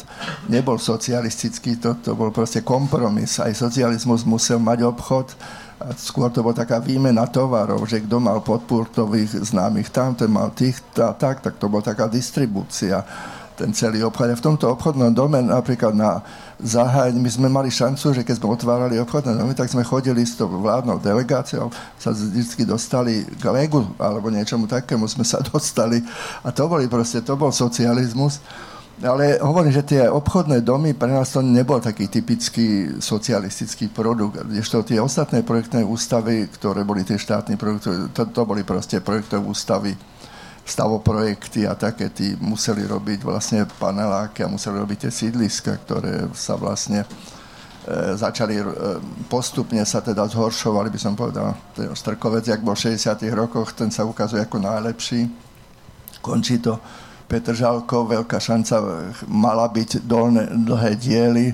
nebol 0.48 0.80
socialistický, 0.80 1.76
to, 1.76 1.96
to 2.00 2.16
bol 2.16 2.32
proste 2.32 2.64
kompromis. 2.64 3.36
Aj 3.40 3.52
socializmus 3.52 4.24
musel 4.24 4.56
mať 4.60 4.88
obchod, 4.88 5.36
a 5.84 5.90
skôr 5.98 6.30
to 6.30 6.40
bola 6.40 6.54
taká 6.54 6.78
výmena 6.78 7.26
tovarov, 7.28 7.82
že 7.84 8.00
kto 8.00 8.22
mal 8.22 8.40
podpurtových 8.40 9.42
známych 9.42 9.90
tam, 9.90 10.14
ten 10.14 10.30
mal 10.30 10.54
tých, 10.54 10.80
tá, 10.94 11.12
tak, 11.12 11.42
tak 11.42 11.58
to 11.58 11.66
bola 11.66 11.82
taká 11.82 12.06
distribúcia 12.06 13.02
ten 13.54 13.70
celý 13.70 14.02
obchod. 14.02 14.34
A 14.34 14.38
v 14.38 14.46
tomto 14.46 14.66
obchodnom 14.74 15.14
dome 15.14 15.38
napríklad 15.38 15.94
na 15.94 16.22
zahájení, 16.58 17.22
my 17.22 17.30
sme 17.30 17.48
mali 17.48 17.70
šancu, 17.70 18.14
že 18.14 18.26
keď 18.26 18.42
sme 18.42 18.50
otvárali 18.50 18.98
obchodné 18.98 19.38
domy, 19.38 19.54
tak 19.54 19.70
sme 19.70 19.86
chodili 19.86 20.26
s 20.26 20.34
tou 20.34 20.50
vládnou 20.50 20.98
delegáciou, 20.98 21.70
sa 21.98 22.10
vždy 22.10 22.66
dostali 22.66 23.22
k 23.24 23.44
legu 23.50 23.86
alebo 23.98 24.30
niečomu 24.30 24.66
takému 24.66 25.06
sme 25.06 25.22
sa 25.22 25.38
dostali. 25.52 26.02
A 26.42 26.50
to 26.50 26.66
boli 26.66 26.90
proste, 26.90 27.22
to 27.22 27.38
bol 27.38 27.54
socializmus. 27.54 28.42
Ale 29.02 29.42
hovorím, 29.42 29.74
že 29.74 29.82
tie 29.82 30.02
obchodné 30.06 30.62
domy 30.62 30.94
pre 30.94 31.10
nás 31.10 31.34
to 31.34 31.42
nebol 31.42 31.82
taký 31.82 32.06
typický 32.06 32.94
socialistický 33.02 33.90
produkt. 33.90 34.38
Ešte 34.54 34.94
tie 34.94 35.02
ostatné 35.02 35.42
projektné 35.42 35.82
ústavy, 35.82 36.46
ktoré 36.46 36.86
boli 36.86 37.02
tie 37.02 37.18
štátne 37.18 37.58
projekty, 37.58 38.14
to, 38.14 38.22
to 38.30 38.42
boli 38.46 38.62
proste 38.62 39.02
projektové 39.02 39.42
ústavy 39.42 39.98
stavoprojekty 40.64 41.68
a 41.68 41.76
také, 41.76 42.08
tí 42.08 42.32
museli 42.40 42.88
robiť 42.88 43.20
vlastne 43.20 43.68
paneláky 43.68 44.42
a 44.44 44.50
museli 44.52 44.80
robiť 44.80 45.08
tie 45.08 45.12
sídliska, 45.12 45.76
ktoré 45.84 46.32
sa 46.32 46.56
vlastne 46.56 47.04
e, 47.04 47.08
začali 48.16 48.56
e, 48.56 48.64
postupne 49.28 49.84
sa 49.84 50.00
teda 50.00 50.24
zhoršovali, 50.24 50.88
by 50.88 51.00
som 51.00 51.12
povedal, 51.12 51.52
ten 51.76 51.92
Strkovec, 51.92 52.48
jak 52.48 52.64
bol 52.64 52.72
v 52.72 52.96
60 52.96 53.28
rokoch, 53.36 53.76
ten 53.76 53.92
sa 53.92 54.08
ukazuje 54.08 54.40
ako 54.40 54.56
najlepší. 54.64 55.28
Končí 56.24 56.56
to 56.64 56.80
Petr 57.28 57.52
Žalko, 57.52 58.08
veľká 58.08 58.40
šanca 58.40 58.80
mala 59.28 59.68
byť 59.68 60.08
dolné, 60.08 60.48
dlhé 60.48 60.92
diely, 60.96 61.46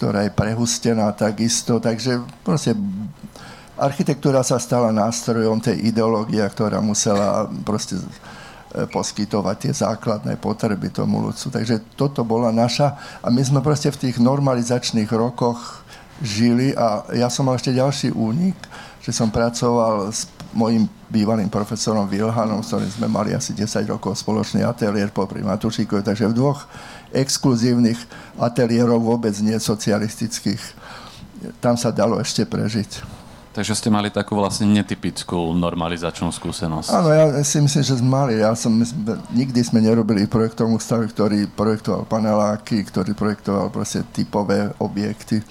ktorá 0.00 0.24
je 0.24 0.32
prehustená 0.32 1.12
takisto, 1.12 1.76
takže 1.76 2.24
proste 2.40 2.72
architektúra 3.80 4.44
sa 4.44 4.60
stala 4.60 4.92
nástrojom 4.92 5.58
tej 5.58 5.88
ideológie, 5.88 6.44
ktorá 6.44 6.84
musela 6.84 7.48
proste 7.64 7.96
e, 7.96 8.04
poskytovať 8.84 9.56
tie 9.56 9.72
základné 9.72 10.36
potreby 10.36 10.92
tomu 10.92 11.24
ľudcu. 11.24 11.48
Takže 11.48 11.96
toto 11.96 12.20
bola 12.20 12.52
naša 12.52 13.00
a 13.24 13.32
my 13.32 13.40
sme 13.40 13.64
proste 13.64 13.88
v 13.88 14.08
tých 14.08 14.16
normalizačných 14.20 15.08
rokoch 15.08 15.80
žili 16.20 16.76
a 16.76 17.08
ja 17.16 17.32
som 17.32 17.48
mal 17.48 17.56
ešte 17.56 17.72
ďalší 17.72 18.12
únik, 18.12 18.56
že 19.00 19.16
som 19.16 19.32
pracoval 19.32 20.12
s 20.12 20.28
mojim 20.52 20.84
bývalým 21.08 21.48
profesorom 21.48 22.04
Vilhanom, 22.04 22.60
s 22.60 22.68
ktorým 22.74 22.92
sme 22.92 23.08
mali 23.08 23.32
asi 23.32 23.56
10 23.56 23.88
rokov 23.88 24.20
spoločný 24.20 24.60
ateliér 24.60 25.08
po 25.14 25.24
Matušíkovi, 25.24 26.04
takže 26.04 26.28
v 26.28 26.36
dvoch 26.36 26.68
exkluzívnych 27.14 27.98
ateliérov 28.36 29.00
vôbec 29.00 29.32
nie 29.40 29.56
socialistických. 29.56 30.60
Tam 31.64 31.80
sa 31.80 31.88
dalo 31.88 32.20
ešte 32.20 32.44
prežiť. 32.44 33.19
Takže 33.60 33.76
ste 33.76 33.92
mali 33.92 34.08
takú 34.08 34.40
vlastne 34.40 34.64
netypickú 34.72 35.52
normalizačnú 35.52 36.32
skúsenosť. 36.32 36.96
Áno, 36.96 37.12
ja 37.12 37.28
si 37.44 37.60
myslím, 37.60 37.84
že 37.84 38.00
sme 38.00 38.08
mali. 38.08 38.40
Ja 38.40 38.56
som, 38.56 38.72
nikdy 39.36 39.60
sme 39.60 39.84
nerobili 39.84 40.24
projektovú 40.24 40.80
stavu, 40.80 41.04
ktorý 41.12 41.44
projektoval 41.52 42.08
paneláky, 42.08 42.80
ktorý 42.88 43.12
projektoval 43.12 43.68
proste 43.68 44.00
typové 44.16 44.72
objekty 44.80 45.44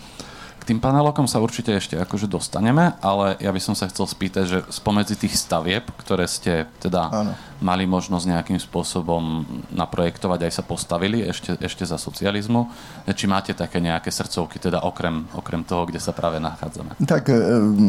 tým 0.70 0.78
panelokom 0.78 1.26
sa 1.26 1.42
určite 1.42 1.74
ešte 1.74 1.98
akože 1.98 2.30
dostaneme, 2.30 2.94
ale 3.02 3.34
ja 3.42 3.50
by 3.50 3.58
som 3.58 3.74
sa 3.74 3.90
chcel 3.90 4.06
spýtať, 4.06 4.46
že 4.46 4.60
spomedzi 4.70 5.18
tých 5.18 5.34
stavieb, 5.34 5.82
ktoré 5.98 6.30
ste 6.30 6.70
teda 6.78 7.10
Áno. 7.10 7.34
Mali 7.60 7.84
možnosť 7.90 8.26
nejakým 8.30 8.60
spôsobom 8.60 9.44
naprojektovať, 9.74 10.40
aj 10.46 10.54
sa 10.54 10.64
postavili 10.64 11.26
ešte, 11.26 11.58
ešte 11.60 11.84
za 11.84 11.98
socializmu, 11.98 12.70
či 13.12 13.26
máte 13.26 13.58
také 13.58 13.82
nejaké 13.82 14.14
srdcovky, 14.14 14.62
teda 14.62 14.86
okrem, 14.86 15.26
okrem 15.36 15.64
toho, 15.66 15.90
kde 15.90 16.00
sa 16.00 16.16
práve 16.16 16.38
nachádzame? 16.38 16.96
Tak 17.04 17.24
e, 17.32 17.36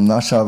naša 0.06 0.42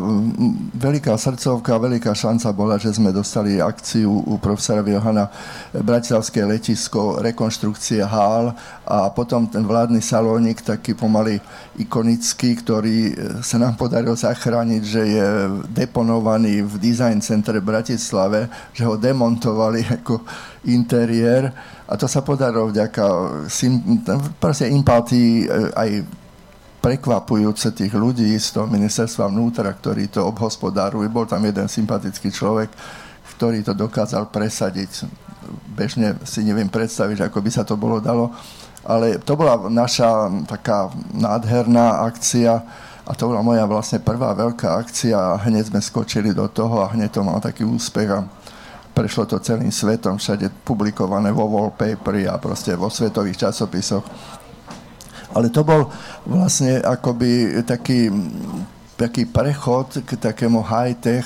veľká 0.74 1.14
srdcovka, 1.14 1.78
veľká 1.78 2.12
šanca 2.16 2.48
bola, 2.56 2.80
že 2.80 2.94
sme 2.96 3.12
dostali 3.12 3.62
akciu 3.62 4.10
u 4.10 4.34
profesora 4.40 4.82
Johana 4.82 5.30
Bratislavské 5.70 6.42
letisko, 6.42 7.22
rekonštrukcie 7.22 8.02
hál 8.02 8.56
a 8.86 9.12
potom 9.14 9.46
ten 9.46 9.62
vládny 9.62 10.02
salónik, 10.02 10.66
taký 10.66 10.98
pomaly 10.98 11.38
ikonický 11.78 12.52
ktorý 12.62 12.98
e, 13.08 13.12
sa 13.40 13.58
nám 13.58 13.74
podarilo 13.74 14.14
zachrániť, 14.14 14.82
že 14.82 15.02
je 15.02 15.26
deponovaný 15.72 16.62
v 16.62 16.74
design 16.78 17.18
centre 17.24 17.58
Bratislave, 17.58 18.46
že 18.76 18.84
ho 18.84 18.94
demontovali 19.12 19.84
ako 20.02 20.24
interiér 20.66 21.52
a 21.84 21.92
to 22.00 22.08
sa 22.08 22.24
podarilo 22.24 22.72
vďaka 22.72 23.04
proste 24.40 24.72
empatii 24.72 25.44
e, 25.44 25.46
aj 25.76 25.90
prekvapujúce 26.82 27.70
tých 27.76 27.94
ľudí 27.94 28.34
z 28.40 28.58
toho 28.58 28.66
ministerstva 28.66 29.30
vnútra, 29.30 29.70
ktorí 29.70 30.10
to 30.10 30.26
obhospodárujú. 30.26 31.06
Bol 31.06 31.30
tam 31.30 31.46
jeden 31.46 31.70
sympatický 31.70 32.34
človek, 32.34 32.74
ktorý 33.38 33.62
to 33.62 33.70
dokázal 33.70 34.34
presadiť. 34.34 35.06
Bežne 35.78 36.18
si 36.26 36.42
neviem 36.42 36.66
predstaviť, 36.66 37.30
ako 37.30 37.38
by 37.38 37.50
sa 37.54 37.62
to 37.62 37.78
bolo 37.78 38.02
dalo 38.02 38.34
ale 38.82 39.22
to 39.22 39.38
bola 39.38 39.70
naša 39.70 40.26
taká 40.46 40.90
nádherná 41.14 42.02
akcia 42.10 42.62
a 43.02 43.12
to 43.14 43.30
bola 43.30 43.42
moja 43.42 43.66
vlastne 43.66 44.02
prvá 44.02 44.34
veľká 44.34 44.78
akcia 44.82 45.14
a 45.14 45.38
hneď 45.46 45.70
sme 45.74 45.80
skočili 45.82 46.34
do 46.34 46.46
toho 46.50 46.82
a 46.86 46.90
hneď 46.90 47.18
to 47.18 47.20
mal 47.22 47.38
taký 47.38 47.62
úspech 47.66 48.10
a 48.10 48.26
prešlo 48.92 49.24
to 49.24 49.40
celým 49.40 49.72
svetom, 49.72 50.20
všade 50.20 50.52
publikované 50.62 51.32
vo 51.32 51.48
wallpaperi 51.48 52.28
a 52.28 52.36
proste 52.36 52.76
vo 52.76 52.92
svetových 52.92 53.48
časopisoch. 53.48 54.04
Ale 55.32 55.48
to 55.48 55.64
bol 55.64 55.88
vlastne 56.28 56.84
akoby 56.84 57.64
taký, 57.64 58.12
taký 59.00 59.24
prechod 59.24 60.04
k 60.04 60.20
takému 60.20 60.60
high-tech 60.60 61.24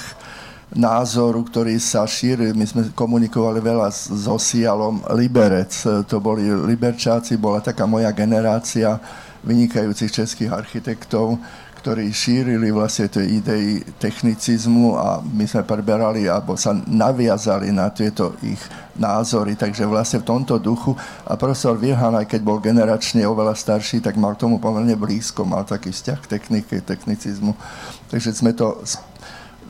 názoru, 0.70 1.42
ktorý 1.42 1.78
sa 1.82 2.06
šíril. 2.06 2.54
My 2.54 2.66
sme 2.66 2.90
komunikovali 2.94 3.58
veľa 3.58 3.90
s 3.90 4.26
Osialom 4.26 5.02
Liberec. 5.14 5.74
To 6.06 6.16
boli 6.22 6.46
Liberčáci, 6.46 7.34
bola 7.34 7.58
taká 7.58 7.86
moja 7.86 8.10
generácia 8.14 8.98
vynikajúcich 9.46 10.10
českých 10.10 10.50
architektov, 10.50 11.38
ktorí 11.86 12.10
šírili 12.10 12.74
vlastne 12.74 13.06
tie 13.06 13.22
idei 13.22 13.78
technicizmu 14.02 14.98
a 14.98 15.22
my 15.22 15.46
sme 15.46 15.62
preberali 15.62 16.26
alebo 16.26 16.58
sa 16.58 16.74
naviazali 16.74 17.70
na 17.70 17.94
tieto 17.94 18.34
ich 18.42 18.58
názory, 18.98 19.54
takže 19.54 19.86
vlastne 19.86 20.18
v 20.18 20.26
tomto 20.34 20.58
duchu 20.58 20.98
a 21.22 21.38
profesor 21.38 21.78
Virhan, 21.78 22.18
aj 22.18 22.26
keď 22.26 22.40
bol 22.42 22.58
generačne 22.58 23.22
oveľa 23.22 23.54
starší, 23.54 24.02
tak 24.02 24.18
mal 24.18 24.34
k 24.34 24.42
tomu 24.42 24.58
pomerne 24.58 24.98
blízko, 24.98 25.46
mal 25.46 25.62
taký 25.62 25.94
vzťah 25.94 26.18
k 26.26 26.30
technike, 26.34 26.74
technicizmu. 26.82 27.54
Takže 28.10 28.34
sme 28.34 28.50
to 28.50 28.82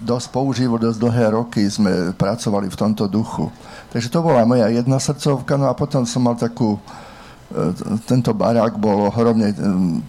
dosť 0.00 0.32
používal, 0.32 0.80
dosť 0.80 0.96
dlhé 0.96 1.36
roky 1.36 1.68
sme 1.68 2.16
pracovali 2.16 2.72
v 2.72 2.80
tomto 2.80 3.12
duchu. 3.12 3.52
Takže 3.92 4.08
to 4.08 4.24
bola 4.24 4.48
moja 4.48 4.72
jedna 4.72 4.96
srdcovka, 4.96 5.60
no 5.60 5.68
a 5.68 5.76
potom 5.76 6.08
som 6.08 6.24
mal 6.24 6.40
takú, 6.40 6.80
tento 8.10 8.34
barák 8.34 8.74
bol 8.74 9.06
ohromne 9.06 9.54
e, 9.54 9.56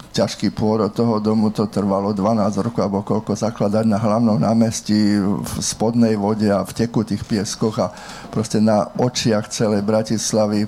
ťažký 0.10 0.50
pôrod 0.58 0.90
toho 0.90 1.22
domu, 1.22 1.54
to 1.54 1.70
trvalo 1.70 2.10
12 2.10 2.66
rokov 2.66 2.82
alebo 2.82 3.06
koľko 3.06 3.38
zakladať 3.38 3.86
na 3.86 4.02
hlavnom 4.02 4.42
námestí 4.42 5.22
v 5.22 5.52
spodnej 5.62 6.18
vode 6.18 6.50
a 6.50 6.66
v 6.66 6.74
tekutých 6.74 7.30
pieskoch 7.30 7.78
a 7.78 7.94
proste 8.34 8.58
na 8.58 8.90
očiach 8.98 9.54
celej 9.54 9.86
Bratislavy 9.86 10.66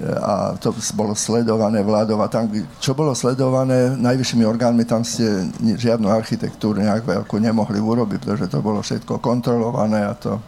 a 0.00 0.56
to 0.56 0.72
bolo 0.96 1.12
sledované 1.12 1.84
vládov 1.84 2.24
a 2.24 2.32
tam, 2.32 2.48
čo 2.80 2.96
bolo 2.96 3.12
sledované 3.12 3.92
najvyššími 4.00 4.44
orgánmi, 4.48 4.88
tam 4.88 5.04
ste 5.04 5.50
žiadnu 5.60 6.08
architektúru 6.08 6.80
nejak 6.80 7.04
veľkú 7.04 7.36
nemohli 7.36 7.76
urobiť, 7.76 8.24
pretože 8.24 8.48
to 8.48 8.64
bolo 8.64 8.80
všetko 8.80 9.20
kontrolované 9.20 10.08
a 10.08 10.16
to, 10.16 10.40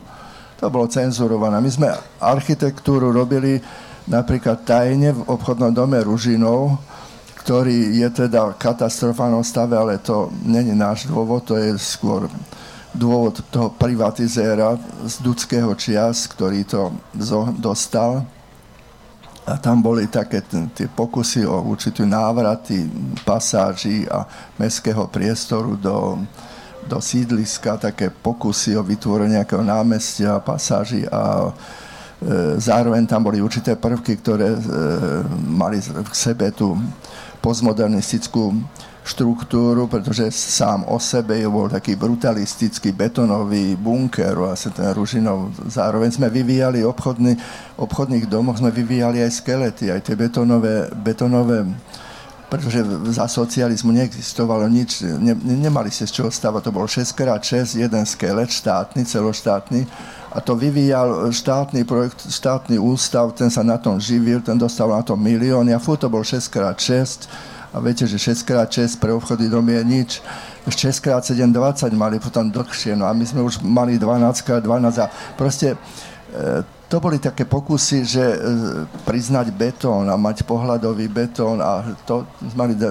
to 0.57 0.73
bolo 0.73 0.89
cenzurované. 0.89 1.61
My 1.61 1.69
sme 1.69 1.89
architektúru 2.23 3.13
robili 3.13 3.61
napríklad 4.07 4.67
tajne 4.67 5.15
v 5.15 5.23
obchodnom 5.27 5.71
dome 5.71 5.99
Ružinov, 6.03 6.79
ktorý 7.43 7.99
je 7.99 8.09
teda 8.27 8.55
v 8.55 8.59
katastrofálnom 8.59 9.43
stave, 9.43 9.75
ale 9.75 9.99
to 9.99 10.31
není 10.47 10.75
náš 10.79 11.11
dôvod, 11.11 11.43
to 11.43 11.59
je 11.59 11.75
skôr 11.75 12.31
dôvod 12.95 13.43
toho 13.51 13.73
privatizéra 13.75 14.79
z 15.03 15.15
Dudského 15.25 15.75
čias, 15.75 16.31
ktorý 16.31 16.63
to 16.63 16.95
dostal. 17.59 18.23
A 19.43 19.59
tam 19.59 19.83
boli 19.83 20.07
také 20.07 20.39
tie 20.47 20.87
pokusy 20.87 21.43
o 21.43 21.67
určitú 21.67 22.07
návraty 22.07 22.87
pasáží 23.27 24.07
a 24.07 24.23
mestského 24.55 25.11
priestoru 25.11 25.75
do, 25.75 26.23
do 26.87 27.03
sídliska, 27.03 27.75
také 27.75 28.07
pokusy 28.15 28.79
o 28.79 28.87
vytvorenie 28.87 29.43
nejakého 29.43 29.67
námestia, 29.67 30.39
pasáží 30.39 31.03
a 31.11 31.51
zároveň 32.59 33.07
tam 33.07 33.27
boli 33.27 33.43
určité 33.43 33.75
prvky, 33.75 34.19
ktoré 34.23 34.55
e, 34.55 34.61
mali 35.47 35.83
v 35.83 36.15
sebe 36.15 36.51
tú 36.55 36.79
postmodernistickú 37.43 38.55
štruktúru, 39.03 39.91
pretože 39.91 40.31
sám 40.31 40.87
o 40.87 40.95
sebe 41.03 41.35
je 41.35 41.51
bol 41.51 41.67
taký 41.67 41.99
brutalistický 41.99 42.95
betonový 42.95 43.75
bunker, 43.75 44.39
vlastne 44.39 44.71
ten 44.71 44.95
Ružinov. 44.95 45.51
Zároveň 45.67 46.15
sme 46.15 46.31
vyvíjali 46.31 46.87
obchodný, 46.87 47.35
obchodných 47.83 48.31
domoch, 48.31 48.63
sme 48.63 48.71
vyvíjali 48.71 49.27
aj 49.27 49.43
skelety, 49.43 49.91
aj 49.91 50.07
tie 50.07 50.15
betonové, 50.15 50.87
betonové 50.95 51.67
pretože 52.53 52.85
za 53.17 53.25
socializmu 53.25 53.97
neexistovalo 53.97 54.69
nič, 54.69 55.01
ne, 55.01 55.33
nemali 55.41 55.89
ste 55.89 56.05
z 56.05 56.21
čoho 56.21 56.29
stavať, 56.29 56.69
to 56.69 56.71
bol 56.77 56.85
6x6, 56.85 57.81
jeden 57.81 58.05
skelet 58.05 58.53
štátny, 58.53 59.09
celoštátny. 59.09 59.81
A 60.37 60.39
to 60.45 60.53
vyvíjal 60.53 61.33
štátny 61.33 61.89
projekt, 61.89 62.29
štátny 62.29 62.77
ústav, 62.77 63.33
ten 63.33 63.49
sa 63.49 63.65
na 63.65 63.81
tom 63.81 63.97
živil, 63.97 64.45
ten 64.45 64.61
dostal 64.61 64.93
na 64.93 65.01
to 65.01 65.17
milióny 65.17 65.73
a 65.73 65.81
furt 65.81 66.05
to 66.05 66.13
bol 66.13 66.21
6x6 66.21 67.25
a 67.73 67.81
viete, 67.81 68.05
že 68.05 68.21
6x6 68.21 69.01
pre 69.01 69.17
obchody 69.17 69.49
dom 69.49 69.65
je 69.65 69.81
nič. 69.81 70.11
6x7 70.69 71.41
20 71.49 71.89
mali 71.97 72.21
potom 72.21 72.53
dlhšie, 72.53 72.93
no 73.01 73.09
a 73.09 73.17
my 73.17 73.25
sme 73.25 73.41
už 73.41 73.65
mali 73.65 73.97
12x12 73.97 74.69
a 75.01 75.09
proste 75.41 75.73
e, 75.73 75.77
to 76.93 77.01
boli 77.01 77.17
také 77.17 77.49
pokusy, 77.49 78.05
že 78.05 78.21
e, 78.21 78.39
priznať 79.09 79.49
betón 79.57 80.13
a 80.13 80.17
mať 80.21 80.45
pohľadový 80.45 81.09
betón 81.09 81.65
a 81.65 81.81
to 82.05 82.29
mali 82.53 82.77
e, 82.77 82.85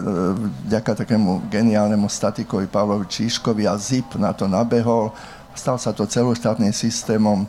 vďaka 0.66 1.06
takému 1.06 1.46
geniálnemu 1.54 2.10
statikovi 2.10 2.66
Pavlovi 2.66 3.06
Číškovi 3.06 3.70
a 3.70 3.78
ZIP 3.78 4.18
na 4.18 4.34
to 4.34 4.50
nabehol. 4.50 5.14
Stal 5.54 5.78
sa 5.78 5.94
to 5.94 6.10
celoštátnym 6.10 6.74
systémom. 6.74 7.46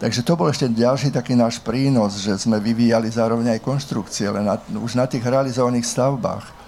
Takže 0.00 0.24
to 0.24 0.32
bol 0.40 0.48
ešte 0.48 0.72
ďalší 0.72 1.12
taký 1.12 1.36
náš 1.36 1.60
prínos, 1.60 2.16
že 2.16 2.32
sme 2.40 2.56
vyvíjali 2.64 3.12
zároveň 3.12 3.52
aj 3.52 3.60
konštrukcie, 3.60 4.24
ale 4.24 4.40
na, 4.40 4.56
už 4.80 4.96
na 4.96 5.04
tých 5.04 5.20
realizovaných 5.20 5.84
stavbách. 5.84 6.64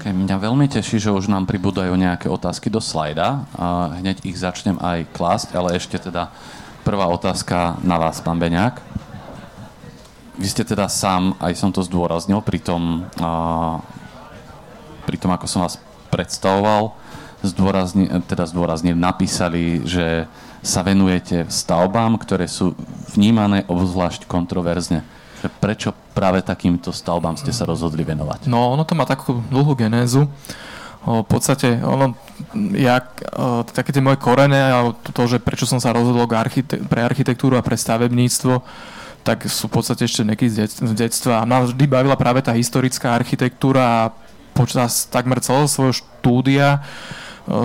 Okay, 0.00 0.16
mňa 0.16 0.40
veľmi 0.40 0.72
teší, 0.72 1.04
že 1.04 1.12
už 1.12 1.28
nám 1.28 1.44
pribúdajú 1.44 1.92
nejaké 2.00 2.32
otázky 2.32 2.72
do 2.72 2.80
slajda. 2.80 3.44
A 3.60 3.92
hneď 4.00 4.24
ich 4.24 4.40
začnem 4.40 4.80
aj 4.80 5.04
klásť, 5.12 5.52
ale 5.52 5.76
ešte 5.76 6.00
teda 6.00 6.32
Prvá 6.86 7.10
otázka 7.10 7.82
na 7.82 7.98
vás, 7.98 8.22
pán 8.22 8.38
Beňák. 8.38 8.78
Vy 10.38 10.46
ste 10.46 10.62
teda 10.62 10.86
sám, 10.86 11.34
aj 11.42 11.58
som 11.58 11.74
to 11.74 11.82
zdôraznil, 11.82 12.38
pri 12.46 12.62
tom, 12.62 13.10
a, 13.18 13.82
pri 15.02 15.18
tom 15.18 15.34
ako 15.34 15.50
som 15.50 15.66
vás 15.66 15.82
predstavoval, 16.14 16.94
zdôrazni, 17.42 18.06
teda 18.30 18.46
zdôraznil, 18.46 18.94
napísali, 18.94 19.82
že 19.82 20.30
sa 20.62 20.86
venujete 20.86 21.50
stavbám, 21.50 22.22
ktoré 22.22 22.46
sú 22.46 22.78
vnímané 23.18 23.66
obzvlášť 23.66 24.30
kontroverzne. 24.30 25.02
Prečo 25.58 25.90
práve 26.14 26.38
takýmto 26.46 26.94
stavbám 26.94 27.34
ste 27.34 27.50
sa 27.50 27.66
rozhodli 27.66 28.06
venovať? 28.06 28.46
No, 28.46 28.78
ono 28.78 28.86
to 28.86 28.94
má 28.94 29.02
takú 29.02 29.42
dlhú 29.50 29.74
genézu 29.74 30.30
v 31.06 31.26
podstate 31.30 31.78
ono, 31.86 32.18
ja, 32.74 32.98
také 33.70 33.94
tie 33.94 34.02
moje 34.02 34.18
korene 34.18 34.58
a 34.58 34.90
to, 34.90 35.22
že 35.30 35.38
prečo 35.38 35.62
som 35.62 35.78
sa 35.78 35.94
rozhodol 35.94 36.26
archite- 36.34 36.82
pre 36.90 37.06
architektúru 37.06 37.54
a 37.54 37.62
pre 37.62 37.78
stavebníctvo, 37.78 38.58
tak 39.22 39.46
sú 39.46 39.70
v 39.70 39.74
podstate 39.78 40.06
ešte 40.06 40.26
nejaký 40.26 40.46
z, 40.50 40.54
det- 40.66 40.82
z 40.82 40.92
detstva. 40.98 41.42
A 41.42 41.48
ma 41.48 41.62
vždy 41.62 41.86
bavila 41.86 42.18
práve 42.18 42.42
tá 42.42 42.50
historická 42.50 43.14
architektúra 43.14 43.82
a 43.82 44.00
počas 44.50 45.06
takmer 45.06 45.38
celého 45.38 45.70
svojho 45.70 45.94
štúdia 45.94 46.82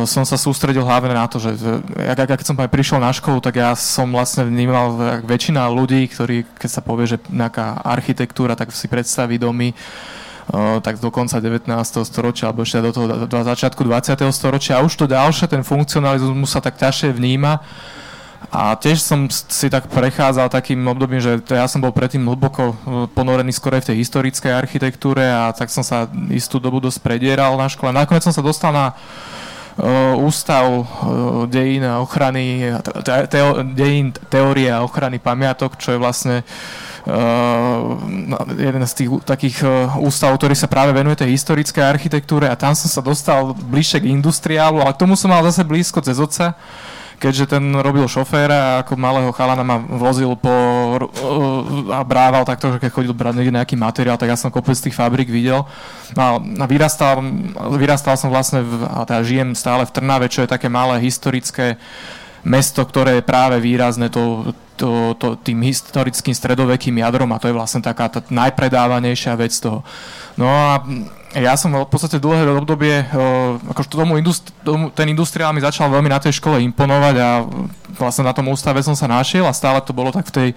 som 0.05 0.21
sa 0.21 0.37
sústredil 0.37 0.85
hlavne 0.85 1.17
na 1.17 1.25
to, 1.25 1.41
že 1.41 1.57
ja, 1.97 2.13
keď 2.13 2.45
som 2.45 2.53
aj 2.53 2.69
prišiel 2.69 3.01
na 3.01 3.09
školu, 3.09 3.41
tak 3.41 3.57
ja 3.57 3.73
som 3.73 4.13
vlastne 4.13 4.45
vnímal 4.45 4.93
väčšina 5.25 5.65
ľudí, 5.73 6.05
ktorí, 6.05 6.45
keď 6.61 6.69
sa 6.69 6.85
povie, 6.85 7.09
že 7.09 7.17
nejaká 7.33 7.81
architektúra, 7.81 8.53
tak 8.53 8.69
si 8.69 8.85
predstaví 8.85 9.41
domy, 9.41 9.73
tak 10.83 10.99
do 10.99 11.07
konca 11.07 11.39
19. 11.39 11.71
storočia 12.03 12.51
alebo 12.51 12.67
ešte 12.67 12.83
do 12.83 12.91
toho 12.91 13.07
do 13.23 13.37
začiatku 13.39 13.87
20. 13.87 14.19
storočia 14.35 14.79
a 14.79 14.83
už 14.83 14.93
to 14.99 15.05
ďalšie, 15.07 15.47
ten 15.47 15.63
funkcionalizmus 15.63 16.51
sa 16.51 16.59
tak 16.59 16.75
ťažšie 16.75 17.15
vníma 17.15 17.63
a 18.51 18.75
tiež 18.75 18.99
som 18.99 19.29
si 19.31 19.71
tak 19.71 19.87
prechádzal 19.87 20.51
takým 20.51 20.81
obdobím, 20.83 21.21
že 21.21 21.39
ja 21.53 21.69
som 21.69 21.79
bol 21.79 21.93
predtým 21.93 22.25
hlboko 22.25 22.75
ponorený 23.13 23.53
skôr 23.53 23.79
v 23.79 23.93
tej 23.93 24.01
historickej 24.01 24.51
architektúre 24.51 25.23
a 25.23 25.53
tak 25.53 25.69
som 25.69 25.85
sa 25.85 26.09
istú 26.33 26.59
dobu 26.59 26.81
dosť 26.81 26.99
predieral 26.99 27.55
na 27.55 27.69
škole. 27.69 27.93
Nakoniec 27.93 28.25
som 28.25 28.33
sa 28.35 28.43
dostal 28.43 28.73
na 28.75 28.97
ústav 30.19 30.67
dejín 31.47 31.87
a 31.87 32.03
ochrany, 32.03 32.75
te, 33.05 33.39
dejín, 33.71 34.11
teórie 34.27 34.67
a 34.67 34.83
ochrany 34.83 35.21
pamiatok, 35.21 35.79
čo 35.79 35.95
je 35.95 36.01
vlastne 36.01 36.43
Uh, 36.43 36.90
jeden 38.61 38.83
z 38.85 38.93
tých 38.93 39.09
takých 39.25 39.57
uh, 39.65 39.97
ústavov, 39.97 40.37
ktorý 40.37 40.53
sa 40.53 40.69
práve 40.69 40.93
venuje 40.93 41.17
tej 41.17 41.33
historickej 41.33 41.81
architektúre 41.81 42.45
a 42.45 42.53
tam 42.53 42.77
som 42.77 42.85
sa 42.85 43.01
dostal 43.01 43.57
bližšie 43.57 44.05
k 44.05 44.11
industriálu, 44.13 44.85
ale 44.85 44.93
k 44.93 45.01
tomu 45.01 45.17
som 45.17 45.33
mal 45.33 45.41
zase 45.41 45.65
blízko 45.65 46.01
cez 46.05 46.21
otca 46.21 46.53
keďže 47.21 47.53
ten 47.53 47.61
robil 47.77 48.09
šoféra 48.09 48.57
a 48.57 48.77
ako 48.81 48.97
malého 48.97 49.29
chalana 49.29 49.61
ma 49.61 49.77
vozil 49.77 50.33
po 50.33 50.49
uh, 50.49 51.93
a 51.93 52.01
brával 52.01 52.41
takto, 52.49 52.73
že 52.73 52.81
keď 52.81 52.89
chodil 52.89 53.13
brať 53.13 53.45
nejaký 53.45 53.77
materiál, 53.77 54.17
tak 54.17 54.33
ja 54.33 54.37
som 54.37 54.49
kopec 54.49 54.73
tých 54.73 54.97
fabrik 54.97 55.29
videl. 55.29 55.61
No 56.17 56.41
a 56.41 56.65
vyrastal, 56.65 57.21
vyrastal 57.77 58.17
som 58.17 58.33
vlastne, 58.33 58.65
v, 58.65 58.89
a 58.89 59.05
teda 59.05 59.21
žijem 59.21 59.53
stále 59.53 59.85
v 59.85 59.93
Trnave, 59.93 60.33
čo 60.33 60.41
je 60.41 60.49
také 60.49 60.65
malé 60.65 60.97
historické 60.97 61.77
mesto, 62.41 62.81
ktoré 62.81 63.21
je 63.21 63.29
práve 63.29 63.61
výrazné 63.61 64.09
to, 64.09 64.49
to, 64.81 65.13
to, 65.13 65.37
tým 65.37 65.61
historickým 65.61 66.33
stredovekým 66.33 66.97
jadrom 66.97 67.29
a 67.29 67.37
to 67.37 67.45
je 67.45 67.53
vlastne 67.53 67.85
taká 67.85 68.09
tá 68.09 68.25
najpredávanejšia 68.25 69.37
vec 69.37 69.53
toho. 69.61 69.85
No 70.33 70.49
a 70.49 70.81
ja 71.37 71.53
som 71.53 71.69
v 71.71 71.85
podstate 71.85 72.17
dlhé 72.17 72.49
obdobie, 72.49 73.05
akože 73.69 73.87
tomu, 73.93 74.17
industri- 74.17 74.51
tomu 74.65 74.89
ten 74.89 75.07
industriál 75.13 75.53
mi 75.53 75.61
začal 75.61 75.87
veľmi 75.93 76.09
na 76.09 76.17
tej 76.17 76.41
škole 76.41 76.59
imponovať 76.73 77.15
a 77.21 77.29
vlastne 77.95 78.25
na 78.25 78.33
tom 78.33 78.49
ústave 78.49 78.81
som 78.81 78.97
sa 78.97 79.05
našiel 79.05 79.45
a 79.45 79.53
stále 79.53 79.79
to 79.85 79.93
bolo 79.93 80.09
tak 80.09 80.27
v 80.27 80.33
tej, 80.33 80.49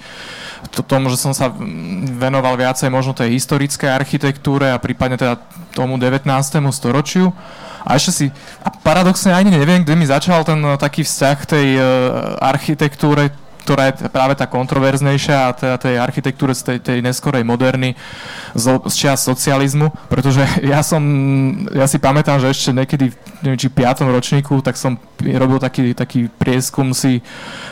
to, 0.73 0.81
tomu, 0.81 1.13
že 1.13 1.21
som 1.21 1.37
sa 1.37 1.53
venoval 2.17 2.57
viacej 2.57 2.89
možno 2.89 3.13
tej 3.13 3.37
historickej 3.37 3.93
architektúre 3.93 4.73
a 4.73 4.81
prípadne 4.81 5.21
teda 5.21 5.37
tomu 5.77 6.01
19. 6.01 6.25
storočiu. 6.73 7.29
A 7.85 8.01
ešte 8.01 8.13
si, 8.17 8.27
a 8.65 8.73
paradoxne 8.73 9.37
ani 9.37 9.53
neviem, 9.53 9.85
kde 9.85 9.93
mi 9.93 10.09
začal 10.09 10.41
ten 10.49 10.57
taký 10.81 11.05
vzťah 11.05 11.39
tej 11.45 11.67
uh, 11.77 11.85
architektúre 12.41 13.44
ktorá 13.65 13.89
je 13.89 14.13
práve 14.13 14.37
tá 14.37 14.45
kontroverznejšia 14.45 15.37
a 15.49 15.57
teda 15.57 15.77
tej 15.81 15.97
architektúre 15.97 16.53
z 16.53 16.63
tej, 16.63 16.79
tej 16.85 16.99
neskorej 17.01 17.49
moderny 17.49 17.97
z, 18.53 18.67
z 18.93 18.95
čas 18.95 19.25
socializmu, 19.25 19.89
pretože 20.13 20.45
ja 20.73 20.85
som, 20.85 21.01
ja 21.73 21.89
si 21.89 21.97
pamätám, 21.97 22.45
že 22.45 22.53
ešte 22.53 22.77
niekedy, 22.77 23.17
neviem, 23.41 23.59
či 23.59 23.73
v 23.73 23.81
piatom 23.81 24.13
ročníku, 24.13 24.61
tak 24.61 24.77
som 24.77 25.01
robil 25.25 25.57
taký, 25.57 25.97
taký 25.97 26.29
prieskum 26.29 26.93
si 26.93 27.25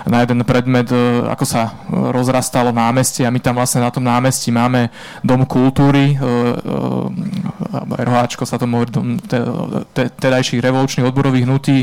na 0.09 0.25
jeden 0.25 0.41
predmet, 0.49 0.89
e, 0.89 1.29
ako 1.29 1.45
sa 1.45 1.77
rozrastalo 1.93 2.73
námestie 2.73 3.29
a 3.29 3.35
my 3.35 3.39
tam 3.45 3.61
vlastne 3.61 3.85
na 3.85 3.93
tom 3.93 4.09
námestí 4.09 4.49
máme 4.49 4.89
Dom 5.21 5.45
kultúry, 5.45 6.17
e, 6.17 6.19
e, 6.19 8.01
RHAčko 8.01 8.49
sa 8.49 8.57
to 8.57 8.65
hovorí, 8.65 8.89
tedajších 9.93 10.65
revolučných 10.65 11.07
odborových 11.07 11.45
hnutí, 11.45 11.79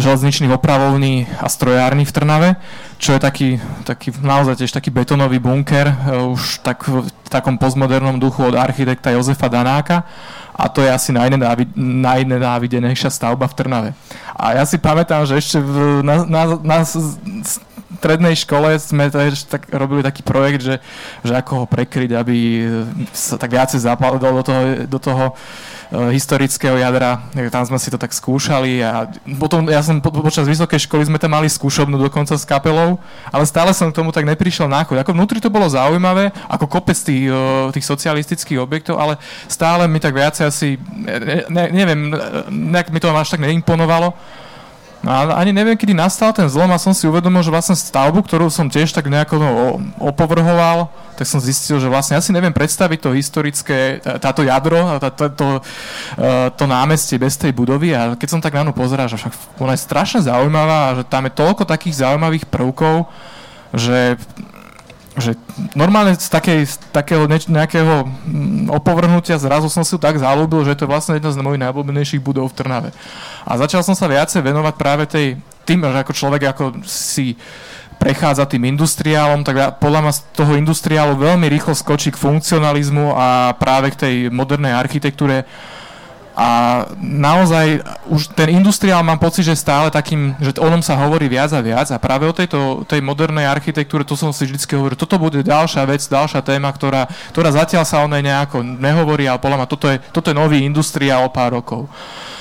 železničných 0.00 0.52
opravovní 0.56 1.28
a 1.36 1.48
strojárny 1.48 2.08
v 2.08 2.12
Trnave, 2.12 2.50
čo 2.96 3.12
je 3.12 3.20
taký, 3.20 3.60
taký 3.84 4.16
naozaj 4.24 4.64
tiež 4.64 4.72
taký 4.72 4.88
betonový 4.88 5.36
bunker, 5.36 5.92
e, 5.92 5.96
už 6.32 6.64
tak, 6.64 6.88
v 6.88 7.04
takom 7.28 7.60
postmodernom 7.60 8.16
duchu 8.16 8.48
od 8.48 8.56
architekta 8.56 9.12
Jozefa 9.12 9.52
Danáka 9.52 10.08
a 10.56 10.68
to 10.72 10.80
je 10.80 10.88
asi 10.88 11.12
najnenávidenejšia 11.12 13.10
stavba 13.12 13.44
v 13.44 13.56
Trnave. 13.58 13.90
A 14.32 14.56
ja 14.56 14.64
si 14.64 14.80
pamätám, 14.80 15.26
že 15.28 15.36
ešte 15.36 15.58
v, 15.60 16.00
na, 16.00 16.24
na, 16.24 16.42
na 16.62 16.78
strednej 18.04 18.36
škole 18.36 18.76
sme 18.76 19.08
tak 19.48 19.72
robili 19.72 20.04
taký 20.04 20.20
projekt, 20.20 20.60
že, 20.60 20.76
že 21.24 21.32
ako 21.32 21.64
ho 21.64 21.66
prekryť, 21.66 22.12
aby 22.12 22.36
sa 23.16 23.40
tak 23.40 23.56
viacej 23.56 23.80
zapadol 23.80 24.20
do 24.20 24.44
toho, 24.44 24.60
do 24.84 24.98
toho 25.00 25.24
uh, 25.32 26.12
historického 26.12 26.76
jadra. 26.76 27.24
Tam 27.48 27.64
sme 27.64 27.80
si 27.80 27.88
to 27.88 27.96
tak 27.96 28.12
skúšali 28.12 28.84
a 28.84 29.08
potom 29.40 29.64
ja 29.72 29.80
som 29.80 30.04
po, 30.04 30.12
počas 30.12 30.44
vysokej 30.44 30.84
školy 30.84 31.08
sme 31.08 31.16
tam 31.16 31.32
mali 31.32 31.48
skúšobnú 31.48 31.96
dokonca 31.96 32.36
s 32.36 32.44
kapelou, 32.44 33.00
ale 33.32 33.48
stále 33.48 33.72
som 33.72 33.88
k 33.88 33.96
tomu 33.96 34.12
tak 34.12 34.28
neprišiel 34.28 34.68
náchod. 34.68 35.00
Ako 35.00 35.16
vnútri 35.16 35.40
to 35.40 35.48
bolo 35.48 35.64
zaujímavé, 35.64 36.28
ako 36.44 36.68
kopec 36.68 37.00
tých, 37.00 37.32
uh, 37.32 37.72
tých 37.72 37.88
socialistických 37.88 38.60
objektov, 38.60 39.00
ale 39.00 39.16
stále 39.48 39.88
mi 39.88 39.96
tak 39.96 40.12
viacej 40.12 40.44
asi, 40.44 40.76
ne, 40.92 41.48
ne, 41.48 41.64
neviem, 41.72 42.12
nejak 42.52 42.92
mi 42.92 43.00
to 43.00 43.08
až 43.08 43.32
tak 43.32 43.40
neimponovalo. 43.40 44.12
No 45.04 45.12
a 45.12 45.36
ani 45.36 45.52
neviem, 45.52 45.76
kedy 45.76 45.92
nastal 45.92 46.32
ten 46.32 46.48
zlom 46.48 46.72
a 46.72 46.80
som 46.80 46.96
si 46.96 47.04
uvedomil, 47.04 47.44
že 47.44 47.52
vlastne 47.52 47.76
stavbu, 47.76 48.24
ktorú 48.24 48.48
som 48.48 48.72
tiež 48.72 48.88
tak 48.88 49.12
nejako 49.12 49.36
no, 49.36 49.50
opovrhoval, 50.00 50.88
tak 51.12 51.28
som 51.28 51.44
zistil, 51.44 51.76
že 51.76 51.92
vlastne 51.92 52.16
ja 52.16 52.24
neviem 52.32 52.56
predstaviť 52.56 52.98
to 53.04 53.12
historické, 53.12 54.00
táto 54.00 54.40
jadro, 54.40 54.96
tá, 54.96 55.12
tá, 55.12 55.28
to, 55.28 55.60
e, 56.16 56.48
to 56.56 56.64
námestie 56.64 57.20
bez 57.20 57.36
tej 57.36 57.52
budovy. 57.52 57.92
A 57.92 58.16
keď 58.16 58.28
som 58.32 58.40
tak 58.40 58.56
na 58.56 58.64
ňu 58.64 58.72
pozeral, 58.72 59.04
že 59.04 59.20
však 59.20 59.60
ona 59.60 59.76
je 59.76 59.84
strašne 59.84 60.24
zaujímavá 60.24 60.78
a 60.88 60.94
že 60.96 61.04
tam 61.04 61.28
je 61.28 61.36
toľko 61.36 61.68
takých 61.68 62.00
zaujímavých 62.00 62.48
prvkov, 62.48 63.04
že 63.76 64.16
že 65.14 65.38
normálne 65.78 66.18
z, 66.18 66.26
takej, 66.26 66.60
z 66.66 66.74
takého 66.90 67.30
nejakého 67.30 68.02
mm, 68.02 68.74
opovrhnutia 68.74 69.38
zrazu 69.38 69.70
som 69.70 69.86
si 69.86 69.94
tak 69.94 70.18
zalúbil, 70.18 70.66
že 70.66 70.74
to 70.74 70.84
je 70.86 70.90
vlastne 70.90 71.14
jedna 71.14 71.30
z 71.30 71.38
mojich 71.38 71.62
najobľúbenejších 71.62 72.22
budov 72.22 72.50
v 72.50 72.56
Trnave. 72.58 72.90
A 73.46 73.54
začal 73.54 73.86
som 73.86 73.94
sa 73.94 74.10
viacej 74.10 74.42
venovať 74.42 74.74
práve 74.74 75.04
tej, 75.06 75.38
tým, 75.62 75.86
že 75.86 76.02
ako 76.02 76.12
človek 76.12 76.42
ako 76.50 76.64
si 76.82 77.38
prechádza 77.94 78.50
tým 78.50 78.66
industriálom, 78.74 79.46
tak 79.46 79.78
podľa 79.78 80.00
mňa 80.02 80.12
z 80.12 80.20
toho 80.34 80.52
industriálu 80.58 81.14
veľmi 81.14 81.46
rýchlo 81.46 81.78
skočí 81.78 82.10
k 82.10 82.18
funkcionalizmu 82.18 83.14
a 83.14 83.54
práve 83.54 83.94
k 83.94 84.00
tej 84.00 84.14
modernej 84.34 84.74
architektúre 84.74 85.46
a 86.34 86.82
naozaj 86.98 87.78
už 88.10 88.34
ten 88.34 88.58
industriál 88.58 89.06
mám 89.06 89.22
pocit, 89.22 89.46
že 89.46 89.54
stále 89.54 89.86
takým, 89.86 90.34
že 90.42 90.50
o 90.58 90.66
ňom 90.66 90.82
sa 90.82 90.98
hovorí 90.98 91.30
viac 91.30 91.54
a 91.54 91.62
viac 91.62 91.86
a 91.94 92.02
práve 92.02 92.26
o 92.26 92.34
tejto 92.34 92.82
tej 92.90 92.98
modernej 92.98 93.46
architektúre, 93.46 94.02
to 94.02 94.18
som 94.18 94.34
si 94.34 94.50
vždy 94.50 94.58
hovoril, 94.74 94.98
toto 94.98 95.14
bude 95.14 95.46
ďalšia 95.46 95.86
vec, 95.86 96.02
ďalšia 96.02 96.42
téma, 96.42 96.74
ktorá, 96.74 97.06
ktorá 97.30 97.54
zatiaľ 97.54 97.86
sa 97.86 98.02
o 98.02 98.10
nej 98.10 98.26
nejako 98.26 98.66
nehovorí, 98.66 99.30
ale 99.30 99.38
podľa 99.38 99.62
mňa 99.62 99.68
toto 99.70 99.86
je, 99.86 100.02
toto 100.10 100.34
je 100.34 100.36
nový 100.36 100.66
industriál 100.66 101.22
o 101.22 101.30
pár 101.30 101.54
rokov. 101.54 101.86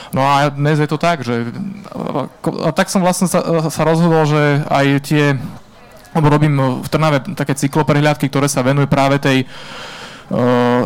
No 0.10 0.25
a 0.25 0.49
dnes 0.49 0.82
je 0.82 0.89
to 0.89 0.97
tak, 0.97 1.21
že 1.21 1.53
a 2.65 2.69
tak 2.73 2.89
som 2.89 3.01
vlastne 3.01 3.29
sa, 3.29 3.69
sa 3.69 3.82
rozhodol, 3.86 4.25
že 4.25 4.62
aj 4.73 4.86
tie 5.06 5.25
lebo 6.13 6.29
robím 6.29 6.53
v 6.86 6.88
Trnave 6.93 7.25
také 7.34 7.58
cykloprehľadky, 7.58 8.29
ktoré 8.29 8.45
sa 8.45 8.62
venujú 8.62 8.86
práve 8.86 9.17
tej 9.17 9.49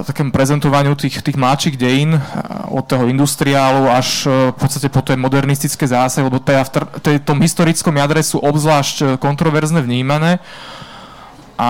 takému 0.04 0.36
prezentovaniu 0.36 0.92
tých, 1.00 1.24
tých 1.24 1.40
mladších 1.40 1.80
dejín 1.80 2.20
od 2.68 2.84
toho 2.84 3.08
industriálu 3.08 3.88
až 3.88 4.28
uh, 4.28 4.52
v 4.52 4.58
podstate 4.60 4.92
po 4.92 5.00
tej 5.00 5.16
modernistické 5.16 5.88
zásahy, 5.88 6.28
lebo 6.28 6.44
teda 6.44 6.68
v 6.68 7.00
tej, 7.00 7.16
tom 7.24 7.40
historickom 7.40 7.96
jadre 7.96 8.20
sú 8.20 8.44
obzvlášť 8.44 9.16
kontroverzne 9.24 9.80
vnímané. 9.80 10.44
A 11.58 11.70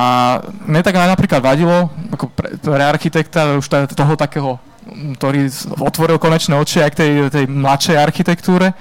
mne 0.67 0.83
tak 0.83 0.99
napríklad 0.99 1.39
vadilo, 1.39 1.87
ako 2.11 2.27
pre, 2.33 2.59
pre 2.59 2.83
architekta, 2.83 3.55
už 3.55 3.71
toho 3.71 4.13
takého, 4.19 4.59
ktorý 5.15 5.47
otvoril 5.79 6.19
konečné 6.19 6.59
oči 6.59 6.83
aj 6.83 6.91
k 6.91 6.99
tej, 6.99 7.11
tej 7.31 7.45
mladšej 7.47 7.95
architektúre, 7.95 8.75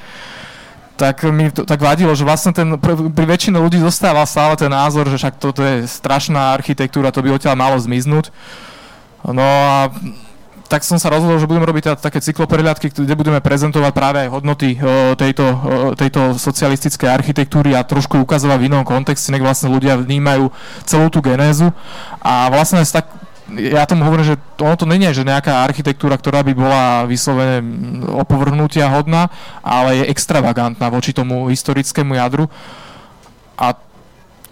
tak 0.97 1.23
mi 1.29 1.53
to 1.53 1.63
tak 1.69 1.79
vadilo, 1.79 2.11
že 2.17 2.25
vlastne 2.25 2.57
ten, 2.57 2.75
pri 2.81 3.27
väčšine 3.29 3.61
ľudí 3.61 3.79
zostáva 3.85 4.25
stále 4.25 4.57
ten 4.57 4.73
názor, 4.73 5.07
že 5.13 5.21
však 5.21 5.37
toto 5.37 5.61
je 5.61 5.85
strašná 5.85 6.57
architektúra, 6.57 7.13
to 7.13 7.21
by 7.23 7.37
odtiaľ 7.37 7.55
malo 7.55 7.77
zmiznúť. 7.77 8.33
No 9.27 9.43
a 9.43 9.91
tak 10.67 10.83
som 10.83 10.99
sa 10.99 11.11
rozhodol, 11.11 11.39
že 11.39 11.47
budem 11.47 11.63
robiť 11.63 11.99
také 12.03 12.19
cykloprehľadky, 12.19 12.91
kde 12.91 13.15
budeme 13.15 13.39
prezentovať 13.39 13.93
práve 13.95 14.19
aj 14.27 14.35
hodnoty 14.35 14.75
tejto, 15.15 15.47
tejto 15.95 16.35
socialistickej 16.35 17.07
architektúry 17.07 17.79
a 17.79 17.87
trošku 17.87 18.19
ukazovať 18.19 18.59
v 18.59 18.67
inom 18.67 18.83
kontexte, 18.83 19.31
nech 19.31 19.47
vlastne 19.47 19.71
ľudia 19.71 19.95
vnímajú 19.95 20.51
celú 20.83 21.07
tú 21.07 21.23
genézu. 21.23 21.71
A 22.19 22.51
vlastne 22.51 22.83
tak, 22.83 23.07
ja 23.55 23.87
tomu 23.87 24.03
hovorím, 24.03 24.35
že 24.35 24.43
ono 24.59 24.75
to 24.75 24.91
není 24.91 25.07
že 25.15 25.23
nejaká 25.23 25.63
architektúra, 25.63 26.19
ktorá 26.19 26.43
by 26.43 26.53
bola 26.59 26.83
vyslovene 27.07 27.63
opovrhnutia 28.11 28.91
hodná, 28.91 29.31
ale 29.63 30.03
je 30.03 30.11
extravagantná 30.11 30.91
voči 30.91 31.15
tomu 31.15 31.47
historickému 31.47 32.19
jadru. 32.19 32.51
A 33.55 33.73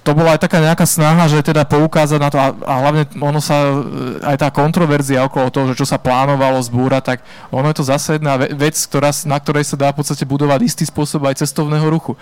to 0.05 0.13
bola 0.13 0.37
aj 0.37 0.45
taká 0.45 0.61
nejaká 0.61 0.85
snaha, 0.85 1.33
že 1.33 1.41
teda 1.41 1.65
poukázať 1.65 2.21
na 2.21 2.29
to 2.29 2.37
a, 2.37 2.53
a 2.53 2.75
hlavne 2.85 3.09
ono 3.25 3.41
sa, 3.41 3.57
e, 3.57 4.21
aj 4.21 4.37
tá 4.37 4.49
kontroverzia 4.53 5.25
okolo 5.25 5.49
toho, 5.49 5.73
že 5.73 5.81
čo 5.81 5.89
sa 5.89 5.97
plánovalo 5.97 6.61
zbúrať, 6.61 7.03
tak 7.03 7.19
ono 7.49 7.73
je 7.73 7.77
to 7.81 7.89
zase 7.89 8.21
jedna 8.21 8.37
vec, 8.37 8.77
ktorá, 8.77 9.09
na 9.25 9.41
ktorej 9.41 9.65
sa 9.65 9.81
dá 9.81 9.89
v 9.97 10.05
podstate 10.05 10.29
budovať 10.29 10.61
istý 10.61 10.85
spôsob 10.85 11.25
aj 11.25 11.41
cestovného 11.41 11.89
ruchu. 11.89 12.13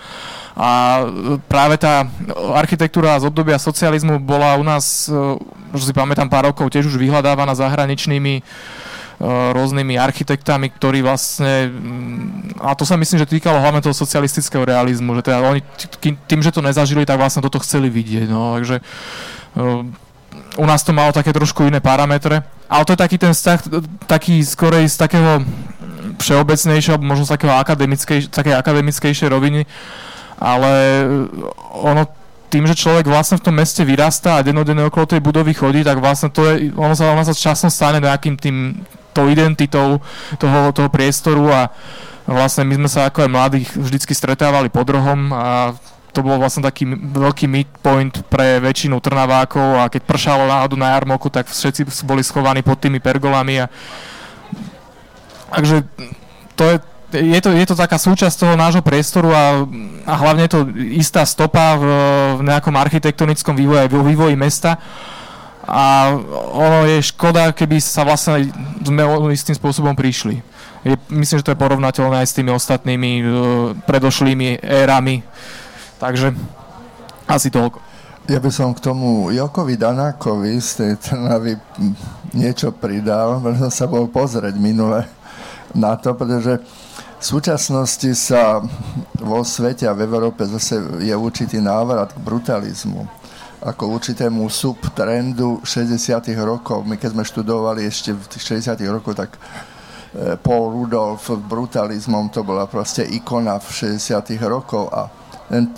A 0.55 1.03
e, 1.03 1.37
práve 1.51 1.75
tá 1.75 2.07
architektúra 2.55 3.19
z 3.19 3.27
obdobia 3.27 3.59
socializmu 3.59 4.15
bola 4.23 4.55
u 4.55 4.63
nás, 4.63 5.11
že 5.75 5.83
si 5.83 5.91
pamätám 5.91 6.31
pár 6.31 6.47
rokov, 6.47 6.71
tiež 6.71 6.87
už 6.87 6.95
vyhľadávaná 6.95 7.51
zahraničnými 7.51 8.39
rôznymi 9.21 9.95
architektami, 9.95 10.73
ktorí 10.73 11.05
vlastne, 11.05 11.69
mm, 11.69 12.59
a 12.63 12.73
to 12.73 12.83
sa 12.83 12.97
myslím, 12.97 13.21
že 13.21 13.29
týkalo 13.29 13.61
hlavne 13.61 13.83
toho 13.83 13.93
socialistického 13.93 14.65
realizmu, 14.65 15.15
že 15.19 15.25
teda 15.29 15.45
oni 15.45 15.61
tým, 16.01 16.41
že 16.41 16.51
to 16.51 16.65
nezažili, 16.65 17.05
tak 17.05 17.21
vlastne 17.21 17.45
toto 17.45 17.61
chceli 17.61 17.87
vidieť. 17.93 18.27
No, 18.27 18.57
takže 18.57 18.81
u 20.57 20.65
nás 20.65 20.81
to 20.81 20.93
malo 20.93 21.13
také 21.13 21.33
trošku 21.33 21.65
iné 21.69 21.77
parametre, 21.77 22.41
ale 22.69 22.85
to 22.85 22.93
je 22.97 23.03
taký 23.05 23.17
ten 23.21 23.33
vzťah, 23.33 23.59
taký 24.09 24.41
skorej 24.41 24.89
z 24.89 24.97
takého 24.97 25.45
všeobecnejšieho, 26.17 26.97
možno 27.01 27.25
z 27.25 27.33
takého 27.37 27.53
akademickej, 27.53 28.33
takej 28.33 28.53
akademickejšej 28.57 29.29
roviny, 29.29 29.65
ale 30.41 30.73
ono 31.69 32.22
tým, 32.53 32.69
že 32.69 32.77
človek 32.77 33.09
vlastne 33.09 33.41
v 33.41 33.49
tom 33.49 33.57
meste 33.57 33.81
vyrastá 33.81 34.37
a 34.37 34.45
denodenne 34.45 34.85
okolo 34.85 35.09
tej 35.09 35.25
budovy 35.25 35.57
chodí, 35.57 35.81
tak 35.81 35.97
vlastne 35.97 36.29
to 36.29 36.45
je, 36.45 36.69
ono 36.77 36.93
sa, 36.93 37.09
ono 37.09 37.25
sa 37.25 37.33
časom 37.33 37.73
stane 37.73 37.97
nejakým 37.97 38.37
tým 38.37 38.77
tou 39.09 39.25
identitou 39.25 39.97
toho, 40.37 40.69
toho 40.69 40.89
priestoru 40.93 41.49
a 41.49 41.73
vlastne 42.29 42.61
my 42.69 42.85
sme 42.85 42.89
sa 42.89 43.09
ako 43.09 43.25
aj 43.25 43.33
mladých 43.33 43.69
vždycky 43.73 44.13
stretávali 44.13 44.69
pod 44.69 44.85
rohom 44.93 45.33
a 45.33 45.73
to 46.13 46.21
bol 46.21 46.37
vlastne 46.37 46.61
taký 46.61 46.85
veľký 46.93 47.49
midpoint 47.49 48.21
pre 48.29 48.61
väčšinu 48.61 49.01
Trnavákov 49.01 49.81
a 49.81 49.89
keď 49.89 50.01
pršalo 50.05 50.45
náhodu 50.45 50.77
na 50.77 50.93
jarmoku, 50.93 51.33
tak 51.33 51.49
všetci 51.49 52.05
boli 52.05 52.21
schovaní 52.21 52.61
pod 52.61 52.77
tými 52.77 53.01
pergolami 53.01 53.65
a 53.65 53.69
takže 55.49 55.81
to 56.53 56.63
je, 56.69 56.77
je 57.13 57.39
to, 57.39 57.49
je 57.53 57.65
to 57.69 57.75
taká 57.77 58.01
súčasť 58.01 58.35
toho 58.35 58.55
nášho 58.57 58.81
priestoru 58.81 59.29
a, 59.29 59.61
a 60.09 60.13
hlavne 60.17 60.49
je 60.49 60.53
to 60.57 60.61
istá 60.97 61.21
stopa 61.23 61.77
v, 61.77 61.85
v 62.37 62.41
nejakom 62.49 62.73
architektonickom 62.73 63.53
vývoji, 63.53 63.87
vývoji 63.87 64.35
mesta 64.35 64.81
a 65.63 66.11
ono 66.51 66.83
je 66.83 66.99
škoda, 66.99 67.55
keby 67.55 67.79
sa 67.79 68.03
vlastne 68.03 68.51
sme 68.83 69.03
istým 69.31 69.55
spôsobom 69.55 69.95
prišli. 69.95 70.43
Je, 70.83 70.99
myslím, 71.15 71.39
že 71.39 71.45
to 71.47 71.53
je 71.55 71.63
porovnateľné 71.63 72.19
aj 72.19 72.27
s 72.27 72.35
tými 72.35 72.51
ostatnými 72.51 73.11
uh, 73.23 73.27
predošlými 73.87 74.59
érami. 74.59 75.23
Takže 76.03 76.35
asi 77.23 77.47
toľko. 77.47 77.79
Ja 78.27 78.43
by 78.43 78.51
som 78.51 78.75
k 78.75 78.83
tomu 78.83 79.31
Jokovi 79.31 79.79
Danákovi 79.79 80.59
z 80.59 80.69
tej 80.79 80.91
Trnavy 80.99 81.55
niečo 82.35 82.75
pridal, 82.75 83.39
som 83.59 83.71
sa 83.71 83.87
bol 83.87 84.11
pozrieť 84.11 84.55
minule 84.59 85.07
na 85.75 85.95
to, 85.95 86.15
pretože 86.15 86.59
v 87.23 87.31
súčasnosti 87.39 88.11
sa 88.19 88.59
vo 89.15 89.47
svete 89.47 89.87
a 89.87 89.95
v 89.95 90.03
Európe 90.03 90.43
zase 90.43 90.75
je 90.99 91.15
určitý 91.15 91.63
návrat 91.63 92.11
k 92.11 92.19
brutalizmu 92.19 93.07
ako 93.63 93.95
určitému 93.95 94.51
subtrendu 94.51 95.63
60 95.63 96.19
rokov. 96.43 96.83
My 96.83 96.99
keď 96.99 97.15
sme 97.15 97.23
študovali 97.23 97.87
ešte 97.87 98.11
v 98.11 98.27
tých 98.27 98.67
60 98.67 98.75
rokov, 98.91 99.15
tak 99.15 99.39
e, 99.39 100.35
Paul 100.35 100.75
Rudolph 100.75 101.31
brutalizmom 101.47 102.27
to 102.27 102.43
bola 102.43 102.67
proste 102.67 103.07
ikona 103.07 103.55
v 103.55 103.95
60 103.95 104.03
rokov 104.43 104.91
a 104.91 105.07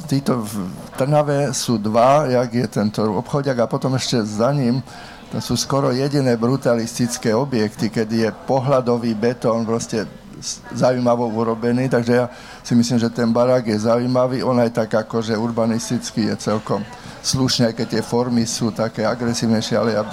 títo 0.09 0.41
v 0.41 0.65
Trnave 0.97 1.53
sú 1.53 1.77
dva, 1.77 2.25
jak 2.25 2.57
je 2.57 2.67
tento 2.73 3.05
obchodiak 3.05 3.61
a 3.61 3.69
potom 3.69 3.93
ešte 3.93 4.25
za 4.25 4.49
ním 4.49 4.81
to 5.29 5.37
sú 5.37 5.53
skoro 5.53 5.93
jediné 5.93 6.41
brutalistické 6.41 7.37
objekty, 7.37 7.93
kedy 7.93 8.15
je 8.25 8.29
pohľadový 8.49 9.13
betón 9.13 9.61
proste 9.61 10.24
zaujímavo 10.73 11.27
urobený, 11.27 11.89
takže 11.89 12.13
ja 12.13 12.25
si 12.63 12.73
myslím, 12.77 12.97
že 13.01 13.09
ten 13.09 13.29
barák 13.33 13.65
je 13.65 13.77
zaujímavý, 13.79 14.45
on 14.45 14.61
aj 14.61 14.71
tak 14.85 14.89
akože 15.05 15.33
urbanisticky 15.37 16.29
je 16.29 16.35
celkom 16.37 16.85
slušne, 17.25 17.73
aj 17.73 17.75
keď 17.81 17.87
tie 17.97 18.03
formy 18.05 18.45
sú 18.45 18.69
také 18.69 19.03
agresívnejšie, 19.03 19.75
ale 19.75 19.97
ja 19.97 20.03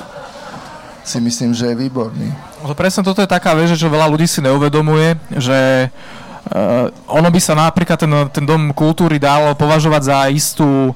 si 1.05 1.19
myslím, 1.21 1.53
že 1.53 1.69
je 1.69 1.77
výborný. 1.77 2.29
No 2.63 2.73
presne 2.73 3.03
toto 3.05 3.21
je 3.21 3.29
taká 3.29 3.53
vec, 3.59 3.75
že 3.75 3.91
veľa 3.91 4.07
ľudí 4.07 4.25
si 4.25 4.39
neuvedomuje, 4.39 5.19
že 5.35 5.91
uh, 5.91 6.89
ono 7.11 7.29
by 7.29 7.41
sa 7.43 7.59
napríklad 7.59 7.99
ten, 7.99 8.13
ten 8.31 8.45
dom 8.47 8.71
kultúry 8.71 9.19
dal 9.19 9.53
považovať 9.59 10.03
za 10.03 10.19
istú 10.31 10.95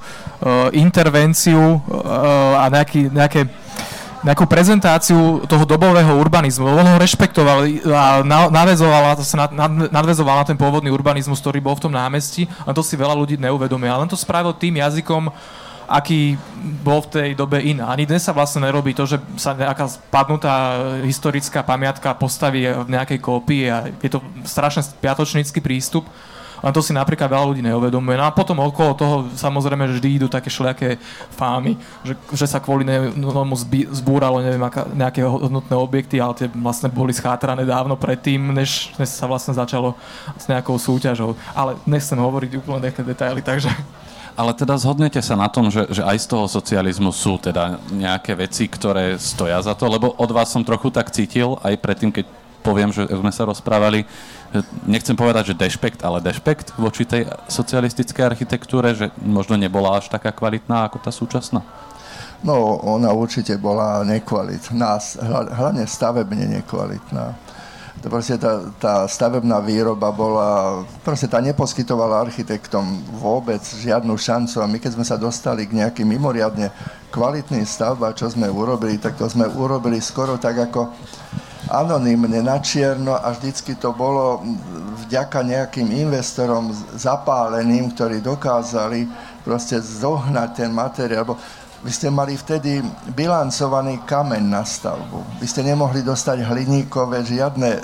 intervenciu 0.76 1.80
a 2.60 2.68
nejaký, 2.68 3.08
nejaké 3.08 3.48
nejakú 4.26 4.42
prezentáciu 4.50 5.46
toho 5.46 5.62
dobového 5.62 6.18
urbanizmu. 6.18 6.66
On 6.66 6.82
ho 6.82 6.98
rešpektoval 6.98 7.62
a 7.94 8.26
nadvezoval, 8.50 9.22
sa 9.22 9.46
nad, 9.46 9.70
nadvezoval 9.86 10.42
na 10.42 10.46
ten 10.50 10.58
pôvodný 10.58 10.90
urbanizmus, 10.90 11.38
ktorý 11.38 11.62
bol 11.62 11.78
v 11.78 11.86
tom 11.86 11.94
námestí, 11.94 12.50
a 12.66 12.74
to 12.74 12.82
si 12.82 12.98
veľa 12.98 13.14
ľudí 13.14 13.38
neuvedomuje. 13.38 13.86
Ale 13.86 14.02
len 14.02 14.10
to 14.10 14.18
spravil 14.18 14.50
tým 14.50 14.82
jazykom, 14.82 15.30
aký 15.86 16.34
bol 16.82 17.06
v 17.06 17.10
tej 17.14 17.28
dobe 17.38 17.62
iná. 17.62 17.94
Ani 17.94 18.02
dnes 18.02 18.26
sa 18.26 18.34
vlastne 18.34 18.66
nerobí 18.66 18.90
to, 18.90 19.06
že 19.06 19.22
sa 19.38 19.54
nejaká 19.54 19.86
spadnutá 19.86 20.54
historická 21.06 21.62
pamiatka 21.62 22.10
postaví 22.18 22.66
v 22.66 22.90
nejakej 22.90 23.22
kópii 23.22 23.70
a 23.70 23.86
je 24.02 24.10
to 24.10 24.18
strašne 24.42 24.82
spiatočnícky 24.82 25.62
prístup. 25.62 26.02
Len 26.66 26.74
to 26.74 26.82
si 26.82 26.90
napríklad 26.90 27.30
veľa 27.30 27.46
ľudí 27.46 27.62
neuvedomuje. 27.62 28.18
No 28.18 28.26
a 28.26 28.34
potom 28.34 28.58
okolo 28.58 28.98
toho 28.98 29.16
samozrejme 29.38 29.86
vždy 29.86 30.18
idú 30.18 30.26
také 30.26 30.50
všelijaké 30.50 30.98
fámy, 31.38 31.78
že, 32.02 32.18
že 32.34 32.46
sa 32.50 32.58
kvôli 32.58 32.82
tomu 33.14 33.54
zbúralo 33.94 34.42
neviem, 34.42 34.58
aká, 34.66 34.82
nejaké 34.90 35.22
hodnotné 35.22 35.78
objekty, 35.78 36.18
ale 36.18 36.34
tie 36.34 36.50
vlastne 36.50 36.90
boli 36.90 37.14
schátrané 37.14 37.62
dávno 37.62 37.94
predtým, 37.94 38.50
než, 38.50 38.90
než 38.98 39.14
sa 39.14 39.30
vlastne 39.30 39.54
začalo 39.54 39.94
s 40.34 40.50
nejakou 40.50 40.74
súťažou. 40.74 41.38
Ale 41.54 41.78
nechcem 41.86 42.18
hovoriť 42.18 42.58
úplne 42.58 42.90
nejaké 42.90 43.06
detaily, 43.06 43.46
takže... 43.46 43.70
Ale 44.36 44.50
teda 44.52 44.74
zhodnete 44.76 45.22
sa 45.22 45.38
na 45.38 45.46
tom, 45.48 45.70
že, 45.70 45.86
že 45.88 46.02
aj 46.02 46.18
z 46.18 46.26
toho 46.28 46.44
socializmu 46.50 47.14
sú 47.14 47.38
teda 47.40 47.78
nejaké 47.88 48.34
veci, 48.34 48.68
ktoré 48.68 49.16
stoja 49.22 49.62
za 49.62 49.72
to, 49.72 49.86
lebo 49.88 50.12
od 50.18 50.30
vás 50.34 50.50
som 50.50 50.66
trochu 50.66 50.90
tak 50.90 51.14
cítil, 51.14 51.56
aj 51.62 51.78
predtým, 51.78 52.10
keď 52.10 52.26
poviem, 52.66 52.90
že 52.90 53.06
sme 53.06 53.30
sa 53.30 53.46
rozprávali, 53.46 54.02
nechcem 54.90 55.14
povedať, 55.14 55.54
že 55.54 55.60
dešpekt, 55.62 56.02
ale 56.02 56.18
dešpekt 56.18 56.74
voči 56.74 57.06
tej 57.06 57.30
socialistickej 57.46 58.26
architektúre, 58.26 58.90
že 58.98 59.14
možno 59.22 59.54
nebola 59.54 60.02
až 60.02 60.10
taká 60.10 60.34
kvalitná 60.34 60.90
ako 60.90 60.98
tá 60.98 61.14
súčasná? 61.14 61.62
No, 62.42 62.82
ona 62.82 63.14
určite 63.14 63.54
bola 63.56 64.02
nekvalitná, 64.02 64.98
hlavne 65.54 65.86
stavebne 65.86 66.58
nekvalitná. 66.58 67.38
To 68.04 68.12
proste 68.12 68.36
tá, 68.36 68.60
tá 68.76 68.94
stavebná 69.08 69.56
výroba 69.64 70.12
bola, 70.12 70.84
proste 71.00 71.24
tá 71.32 71.40
neposkytovala 71.40 72.28
architektom 72.28 72.84
vôbec 73.08 73.64
žiadnu 73.64 74.12
šancu 74.20 74.60
a 74.60 74.68
my 74.68 74.76
keď 74.76 75.00
sme 75.00 75.06
sa 75.08 75.16
dostali 75.16 75.64
k 75.64 75.80
nejakým 75.80 76.04
mimoriadne 76.04 76.68
kvalitným 77.08 77.64
stavbám, 77.64 78.12
čo 78.12 78.28
sme 78.28 78.52
urobili, 78.52 79.00
tak 79.00 79.16
to 79.16 79.24
sme 79.24 79.48
urobili 79.48 79.96
skoro 80.04 80.36
tak 80.36 80.68
ako 80.68 80.92
anonymne, 81.70 82.42
na 82.42 82.58
čierno 82.62 83.14
a 83.18 83.34
vždycky 83.34 83.74
to 83.74 83.90
bolo 83.90 84.42
vďaka 85.06 85.42
nejakým 85.42 85.90
investorom 85.90 86.70
zapáleným, 86.94 87.90
ktorí 87.94 88.22
dokázali 88.22 89.06
proste 89.42 89.78
zohnať 89.78 90.48
ten 90.54 90.70
materiál. 90.70 91.26
Lebo 91.26 91.34
vy 91.86 91.90
ste 91.92 92.10
mali 92.10 92.34
vtedy 92.34 92.82
bilancovaný 93.14 94.02
kameň 94.02 94.42
na 94.42 94.62
stavbu. 94.66 95.42
Vy 95.42 95.46
ste 95.46 95.62
nemohli 95.62 96.02
dostať 96.02 96.42
hliníkové 96.42 97.22
žiadne 97.22 97.82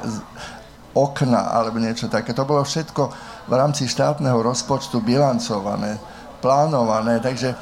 okna 0.94 1.54
alebo 1.54 1.78
niečo 1.78 2.10
také. 2.10 2.34
To 2.34 2.42
bolo 2.46 2.66
všetko 2.66 3.02
v 3.48 3.52
rámci 3.52 3.86
štátneho 3.88 4.38
rozpočtu 4.42 5.00
bilancované, 5.02 5.98
plánované, 6.42 7.18
takže 7.18 7.54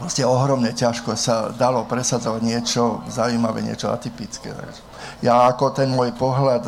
vlastne 0.00 0.26
ohromne 0.26 0.74
ťažko 0.74 1.14
sa 1.14 1.50
dalo 1.54 1.86
presadzovať 1.86 2.42
niečo 2.42 3.02
zaujímavé, 3.06 3.62
niečo 3.62 3.90
atypické. 3.90 4.50
Takže 4.50 4.91
ja 5.22 5.46
ako 5.46 5.70
ten 5.70 5.94
môj 5.94 6.10
pohľad 6.18 6.66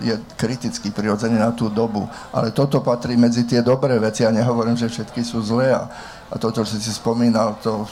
je 0.00 0.16
kriticky 0.40 0.88
prirodzený 0.88 1.36
na 1.36 1.52
tú 1.52 1.68
dobu, 1.68 2.08
ale 2.32 2.50
toto 2.50 2.80
patrí 2.80 3.20
medzi 3.20 3.44
tie 3.44 3.60
dobré 3.60 4.00
veci. 4.00 4.24
Ja 4.24 4.32
nehovorím, 4.32 4.80
že 4.80 4.88
všetky 4.88 5.20
sú 5.20 5.44
zlé 5.44 5.76
a, 5.76 5.86
a 6.32 6.34
toto, 6.40 6.64
čo 6.64 6.72
si 6.72 6.88
spomínal, 6.88 7.60
to 7.60 7.84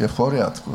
je 0.00 0.08
v 0.08 0.14
poriadku. 0.16 0.72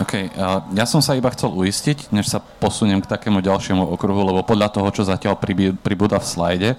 OK, 0.00 0.32
ja 0.72 0.86
som 0.88 1.04
sa 1.04 1.12
iba 1.12 1.28
chcel 1.28 1.52
uistiť, 1.52 2.08
než 2.08 2.32
sa 2.32 2.40
posuniem 2.40 3.04
k 3.04 3.10
takému 3.10 3.44
ďalšiemu 3.44 3.84
okruhu, 3.84 4.32
lebo 4.32 4.40
podľa 4.40 4.72
toho, 4.72 4.88
čo 4.88 5.04
zatiaľ 5.04 5.36
pribúda 5.76 6.16
v 6.16 6.30
slajde, 6.30 6.70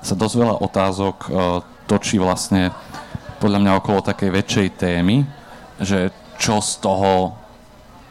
sa 0.00 0.16
dosť 0.16 0.34
veľa 0.40 0.54
otázok 0.64 1.16
e, 1.20 1.28
točí 1.84 2.16
vlastne 2.16 2.72
podľa 3.36 3.58
mňa 3.60 3.72
okolo 3.84 4.00
takej 4.00 4.30
väčšej 4.32 4.68
témy, 4.80 5.28
že 5.76 6.08
čo 6.40 6.64
z 6.64 6.80
toho 6.80 7.36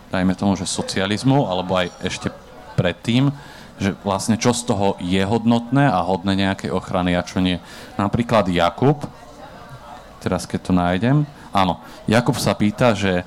dajme 0.10 0.34
tomu, 0.34 0.58
že 0.58 0.70
socializmu, 0.70 1.46
alebo 1.50 1.78
aj 1.78 1.94
ešte 2.04 2.30
predtým, 2.78 3.32
že 3.80 3.96
vlastne 4.04 4.36
čo 4.36 4.52
z 4.52 4.68
toho 4.68 5.00
je 5.00 5.24
hodnotné 5.24 5.88
a 5.88 6.04
hodné 6.04 6.36
nejakej 6.36 6.76
ochrany 6.76 7.16
a 7.16 7.24
čo 7.24 7.40
nie. 7.40 7.64
Napríklad 7.96 8.52
Jakub, 8.52 9.08
teraz 10.20 10.44
keď 10.44 10.60
to 10.60 10.74
nájdem, 10.76 11.18
áno, 11.56 11.80
Jakub 12.06 12.36
sa 12.36 12.52
pýta, 12.54 12.92
že 12.92 13.24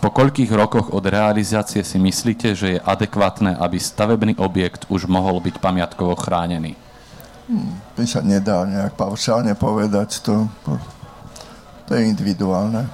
po 0.00 0.08
koľkých 0.08 0.48
rokoch 0.56 0.96
od 0.96 1.04
realizácie 1.04 1.84
si 1.84 2.00
myslíte, 2.00 2.56
že 2.56 2.78
je 2.78 2.80
adekvátne, 2.80 3.52
aby 3.60 3.76
stavebný 3.76 4.40
objekt 4.40 4.88
už 4.88 5.04
mohol 5.04 5.44
byť 5.44 5.60
pamiatkovo 5.60 6.16
chránený? 6.16 6.72
Hmm, 7.50 7.76
to 7.98 8.06
sa 8.08 8.24
nedá 8.24 8.64
nejak 8.64 8.96
paušálne 8.96 9.52
povedať, 9.58 10.24
to, 10.24 10.48
to 11.84 11.90
je 11.98 12.08
individuálne. 12.08 12.88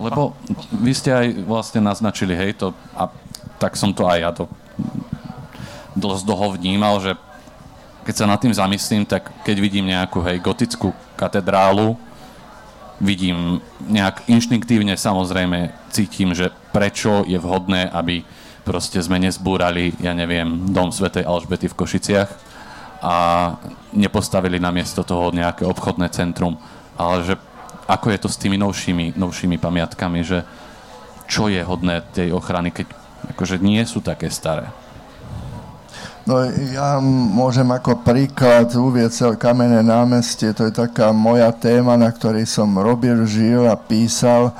Lebo 0.00 0.32
vy 0.72 0.92
ste 0.96 1.12
aj 1.12 1.26
vlastne 1.44 1.84
naznačili, 1.84 2.32
hej, 2.32 2.56
to, 2.56 2.72
a 2.96 3.12
tak 3.60 3.76
som 3.76 3.92
to 3.92 4.08
aj 4.08 4.18
ja 4.18 4.30
to 4.32 4.48
dosť 5.92 6.22
dlho 6.24 6.56
vnímal, 6.56 6.96
že 7.04 7.12
keď 8.08 8.14
sa 8.16 8.24
nad 8.24 8.40
tým 8.40 8.56
zamyslím, 8.56 9.04
tak 9.04 9.28
keď 9.44 9.56
vidím 9.60 9.92
nejakú, 9.92 10.24
hej, 10.24 10.40
gotickú 10.40 10.96
katedrálu, 11.20 12.00
vidím 12.96 13.60
nejak 13.84 14.24
inštinktívne 14.28 14.96
samozrejme 14.96 15.72
cítim, 15.92 16.32
že 16.32 16.48
prečo 16.72 17.24
je 17.28 17.36
vhodné, 17.36 17.92
aby 17.92 18.24
proste 18.64 19.00
sme 19.00 19.20
nezbúrali, 19.20 19.96
ja 20.00 20.16
neviem, 20.16 20.68
dom 20.72 20.92
svätej 20.92 21.24
Alžbety 21.24 21.68
v 21.68 21.78
Košiciach 21.80 22.30
a 23.00 23.16
nepostavili 23.96 24.60
namiesto 24.60 25.00
toho 25.00 25.32
nejaké 25.32 25.64
obchodné 25.64 26.12
centrum, 26.12 26.60
ale 27.00 27.24
že 27.24 27.34
ako 27.90 28.14
je 28.14 28.18
to 28.22 28.28
s 28.30 28.38
tými 28.38 28.54
novšími, 28.54 29.18
novšími 29.18 29.58
pamiatkami, 29.58 30.22
že 30.22 30.46
čo 31.26 31.50
je 31.50 31.58
hodné 31.62 32.06
tej 32.14 32.30
ochrany, 32.30 32.70
keď 32.70 32.86
akože 33.34 33.58
nie 33.58 33.82
sú 33.82 33.98
také 33.98 34.30
staré? 34.30 34.70
No 36.28 36.46
ja 36.70 37.00
môžem 37.02 37.66
ako 37.72 38.04
príklad 38.04 38.70
uvieť 38.76 39.34
kamenné 39.40 39.80
námestie, 39.80 40.52
to 40.54 40.68
je 40.68 40.74
taká 40.74 41.10
moja 41.10 41.50
téma, 41.50 41.96
na 41.96 42.12
ktorej 42.12 42.44
som 42.46 42.70
robil, 42.76 43.24
žil 43.24 43.66
a 43.66 43.74
písal. 43.74 44.52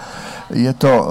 Je 0.51 0.73
to, 0.75 0.91
e, 0.91 1.07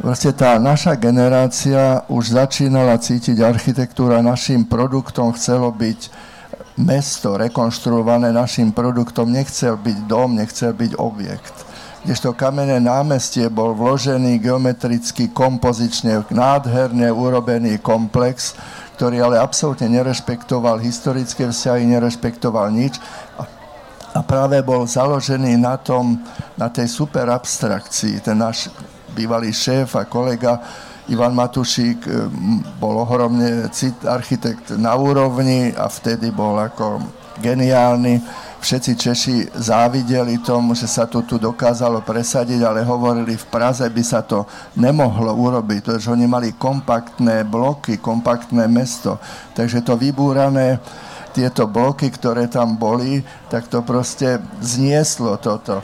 vlastne 0.00 0.32
tá 0.32 0.56
naša 0.56 0.96
generácia 0.96 2.06
už 2.08 2.32
začínala 2.32 2.96
cítiť 2.96 3.42
architektúra 3.42 4.24
našim 4.24 4.64
produktom, 4.64 5.34
chcelo 5.34 5.68
byť 5.74 6.31
mesto 6.76 7.36
rekonštruované 7.36 8.32
našim 8.32 8.72
produktom 8.72 9.28
nechcel 9.28 9.76
byť 9.76 9.98
dom, 10.08 10.36
nechcel 10.36 10.72
byť 10.72 10.92
objekt. 10.96 11.56
Kdežto 12.02 12.34
kamenné 12.34 12.82
námestie 12.82 13.46
bol 13.46 13.78
vložený 13.78 14.42
geometricky, 14.42 15.30
kompozične, 15.30 16.26
nádherne 16.34 17.06
urobený 17.14 17.78
komplex, 17.78 18.58
ktorý 18.98 19.22
ale 19.22 19.36
absolútne 19.38 19.86
nerešpektoval 19.86 20.82
historické 20.82 21.46
vzťahy, 21.46 21.86
nerešpektoval 21.86 22.74
nič 22.74 22.98
a, 23.38 23.46
práve 24.26 24.58
bol 24.66 24.82
založený 24.82 25.54
na 25.62 25.78
tom, 25.78 26.18
na 26.58 26.66
tej 26.66 26.90
super 26.90 27.30
abstrakcii. 27.30 28.18
Ten 28.18 28.42
náš 28.42 28.66
bývalý 29.14 29.54
šéf 29.54 29.94
a 29.94 30.02
kolega 30.02 30.58
Ivan 31.10 31.34
Matušík 31.34 32.00
eh, 32.06 32.30
bol 32.78 33.02
ohromne 33.02 33.66
cit, 33.74 34.06
architekt 34.06 34.76
na 34.78 34.94
úrovni 34.94 35.74
a 35.74 35.90
vtedy 35.90 36.30
bol 36.30 36.54
ako 36.60 37.02
geniálny. 37.42 38.22
Všetci 38.62 38.92
Češi 38.94 39.36
závideli 39.58 40.38
tomu, 40.38 40.78
že 40.78 40.86
sa 40.86 41.10
to 41.10 41.26
tu 41.26 41.34
dokázalo 41.34 42.06
presadiť, 42.06 42.62
ale 42.62 42.86
hovorili, 42.86 43.34
v 43.34 43.50
Praze 43.50 43.82
by 43.90 44.02
sa 44.06 44.22
to 44.22 44.46
nemohlo 44.78 45.34
urobiť, 45.34 45.82
pretože 45.82 46.06
oni 46.06 46.30
mali 46.30 46.54
kompaktné 46.54 47.42
bloky, 47.42 47.98
kompaktné 47.98 48.70
mesto. 48.70 49.18
Takže 49.58 49.82
to 49.82 49.98
vybúrané, 49.98 50.78
tieto 51.34 51.66
bloky, 51.66 52.12
ktoré 52.12 52.46
tam 52.46 52.76
boli, 52.78 53.24
tak 53.50 53.66
to 53.66 53.82
proste 53.82 54.38
znieslo 54.60 55.40
toto. 55.42 55.82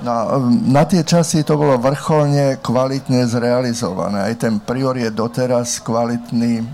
No, 0.00 0.48
na 0.48 0.88
tie 0.88 1.04
časy 1.04 1.44
to 1.44 1.60
bolo 1.60 1.76
vrcholne 1.76 2.56
kvalitne 2.64 3.28
zrealizované. 3.28 4.32
Aj 4.32 4.34
ten 4.40 4.56
prior 4.56 4.96
je 4.96 5.12
doteraz 5.12 5.76
kvalitný. 5.84 6.64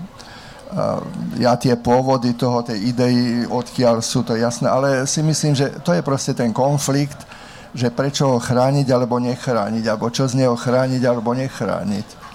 Ja 1.35 1.59
tie 1.59 1.75
pôvody 1.75 2.39
toho, 2.39 2.63
tej 2.63 2.91
idei, 2.91 3.43
odkiaľ 3.43 3.99
sú 3.99 4.23
to 4.23 4.35
jasné, 4.35 4.71
ale 4.71 5.03
si 5.03 5.19
myslím, 5.23 5.55
že 5.55 5.75
to 5.83 5.91
je 5.91 6.03
proste 6.03 6.35
ten 6.35 6.55
konflikt, 6.55 7.27
že 7.75 7.91
prečo 7.91 8.31
ho 8.31 8.39
chrániť 8.39 8.87
alebo 8.91 9.19
nechrániť, 9.19 9.83
alebo 9.87 10.07
čo 10.07 10.27
z 10.27 10.43
neho 10.43 10.55
chrániť 10.55 11.03
alebo 11.03 11.35
nechrániť. 11.35 12.26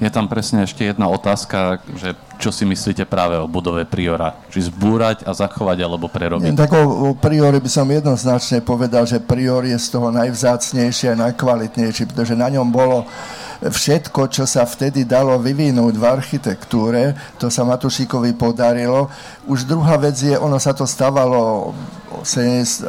Je 0.00 0.08
tam 0.08 0.32
presne 0.32 0.64
ešte 0.64 0.88
jedna 0.88 1.12
otázka, 1.12 1.84
že 2.00 2.16
čo 2.40 2.48
si 2.48 2.64
myslíte 2.64 3.04
práve 3.04 3.36
o 3.36 3.44
budove 3.44 3.84
Priora? 3.84 4.32
Či 4.48 4.72
zbúrať 4.72 5.28
a 5.28 5.36
zachovať, 5.36 5.84
alebo 5.84 6.08
prerobiť? 6.08 6.56
Tak 6.56 6.72
o, 6.72 7.12
Priori 7.12 7.60
by 7.60 7.68
som 7.68 7.84
jednoznačne 7.84 8.64
povedal, 8.64 9.04
že 9.04 9.20
Prior 9.20 9.60
je 9.60 9.76
z 9.76 9.92
toho 9.92 10.08
najvzácnejší 10.08 11.12
a 11.12 11.20
najkvalitnejší, 11.28 12.08
pretože 12.08 12.32
na 12.32 12.48
ňom 12.48 12.72
bolo 12.72 13.04
všetko, 13.60 14.32
čo 14.32 14.48
sa 14.48 14.64
vtedy 14.64 15.04
dalo 15.04 15.36
vyvinúť 15.36 15.92
v 15.92 16.04
architektúre, 16.08 17.12
to 17.36 17.52
sa 17.52 17.68
Matušíkovi 17.68 18.32
podarilo. 18.40 19.12
Už 19.44 19.68
druhá 19.68 20.00
vec 20.00 20.16
je, 20.16 20.32
ono 20.32 20.56
sa 20.56 20.72
to 20.72 20.88
stávalo 20.88 21.76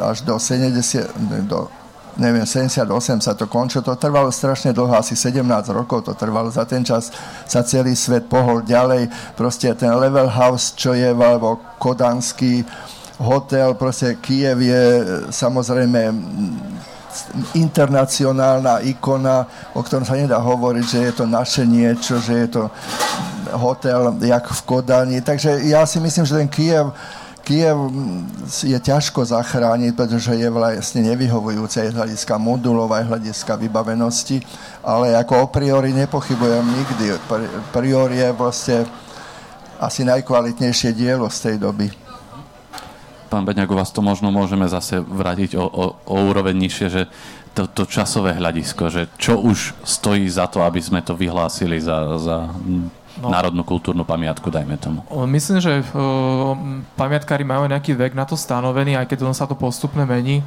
až 0.00 0.18
do 0.24 0.40
70, 0.40 1.12
do 1.44 1.68
neviem, 2.16 2.44
78 2.44 3.24
sa 3.24 3.32
to 3.32 3.48
končilo, 3.48 3.80
to 3.84 3.96
trvalo 3.96 4.28
strašne 4.28 4.72
dlho, 4.76 4.92
asi 4.92 5.16
17 5.16 5.44
rokov 5.72 6.04
to 6.04 6.12
trvalo, 6.12 6.52
za 6.52 6.68
ten 6.68 6.84
čas 6.84 7.08
sa 7.48 7.64
celý 7.64 7.96
svet 7.96 8.28
pohol 8.28 8.60
ďalej, 8.64 9.08
proste 9.36 9.72
ten 9.72 9.92
Level 9.96 10.28
House, 10.28 10.76
čo 10.76 10.92
je, 10.92 11.08
alebo 11.08 11.60
Kodanský 11.80 12.64
hotel, 13.22 13.74
proste 13.78 14.18
Kiev 14.18 14.60
je 14.60 14.84
samozrejme 15.30 16.00
internacionálna 17.52 18.80
ikona, 18.88 19.44
o 19.76 19.80
ktorom 19.84 20.04
sa 20.04 20.16
nedá 20.16 20.40
hovoriť, 20.40 20.84
že 20.84 20.98
je 20.98 21.12
to 21.12 21.24
naše 21.28 21.62
niečo, 21.68 22.16
že 22.18 22.34
je 22.44 22.48
to 22.48 22.62
hotel 23.52 24.16
jak 24.20 24.48
v 24.48 24.60
Kodani. 24.64 25.20
Takže 25.20 25.60
ja 25.68 25.84
si 25.84 26.00
myslím, 26.00 26.24
že 26.24 26.40
ten 26.40 26.48
Kiev 26.48 26.88
Kiev 27.42 27.90
je 28.46 28.78
ťažko 28.78 29.26
zachrániť, 29.26 29.98
pretože 29.98 30.30
je 30.38 30.46
vlastne 30.46 31.02
nevyhovujúce 31.02 31.82
aj 31.82 31.90
hľadiska 31.90 32.38
modulov, 32.38 32.94
aj 32.94 33.10
hľadiska 33.10 33.58
vybavenosti, 33.58 34.38
ale 34.86 35.18
ako 35.18 35.34
o 35.44 35.48
priori 35.50 35.90
nepochybujem 35.90 36.62
nikdy. 36.62 37.18
Priori 37.74 38.22
je 38.22 38.30
vlastne 38.30 38.78
asi 39.82 40.06
najkvalitnejšie 40.06 40.94
dielo 40.94 41.26
z 41.26 41.38
tej 41.50 41.56
doby. 41.58 41.90
Pán 43.26 43.42
Beňak, 43.42 43.72
u 43.72 43.80
vás 43.80 43.90
to 43.90 44.04
možno 44.04 44.30
môžeme 44.30 44.68
zase 44.70 45.02
vrátiť 45.02 45.58
o, 45.58 45.66
o, 45.66 45.84
o 45.98 46.14
úroveň 46.30 46.54
nižšie, 46.54 46.86
že 46.92 47.02
to, 47.56 47.66
to 47.66 47.90
časové 47.90 48.38
hľadisko, 48.38 48.86
že 48.92 49.08
čo 49.18 49.40
už 49.40 49.74
stojí 49.82 50.24
za 50.28 50.46
to, 50.46 50.62
aby 50.62 50.78
sme 50.78 51.02
to 51.02 51.18
vyhlásili 51.18 51.80
za, 51.80 52.16
za 52.20 52.48
no. 53.22 53.30
národnú 53.30 53.62
kultúrnu 53.62 54.02
pamiatku, 54.02 54.50
dajme 54.50 54.74
tomu. 54.82 55.06
Myslím, 55.30 55.62
že 55.62 55.80
uh, 55.80 56.58
pamiatkári 56.98 57.46
majú 57.46 57.70
nejaký 57.70 57.94
vek 57.94 58.18
na 58.18 58.26
to 58.26 58.34
stanovený, 58.34 58.98
aj 58.98 59.06
keď 59.06 59.18
on 59.22 59.34
sa 59.36 59.46
to 59.46 59.54
postupne 59.54 60.02
mení. 60.02 60.42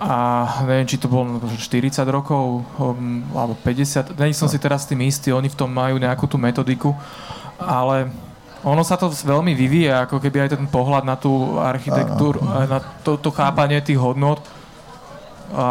A 0.00 0.48
neviem, 0.64 0.88
či 0.88 0.96
to 0.96 1.12
bolo 1.12 1.44
40 1.44 1.92
rokov 2.08 2.64
um, 2.80 3.20
alebo 3.36 3.52
50, 3.60 4.16
není 4.16 4.32
som 4.32 4.48
no. 4.48 4.52
si 4.52 4.56
teraz 4.56 4.88
tým 4.88 5.04
istý, 5.04 5.28
oni 5.28 5.52
v 5.52 5.58
tom 5.60 5.68
majú 5.68 6.00
nejakú 6.00 6.24
tú 6.24 6.40
metodiku, 6.40 6.96
ale 7.60 8.08
ono 8.64 8.80
sa 8.80 8.96
to 8.96 9.12
veľmi 9.12 9.52
vyvíja, 9.52 10.08
ako 10.08 10.16
keby 10.20 10.48
aj 10.48 10.56
ten 10.56 10.64
pohľad 10.68 11.04
na 11.04 11.20
tú 11.20 11.60
architektúru, 11.60 12.40
na 12.44 12.80
to, 13.04 13.20
to 13.20 13.28
chápanie 13.28 13.80
tých 13.84 14.00
hodnot. 14.00 14.40
A 15.52 15.68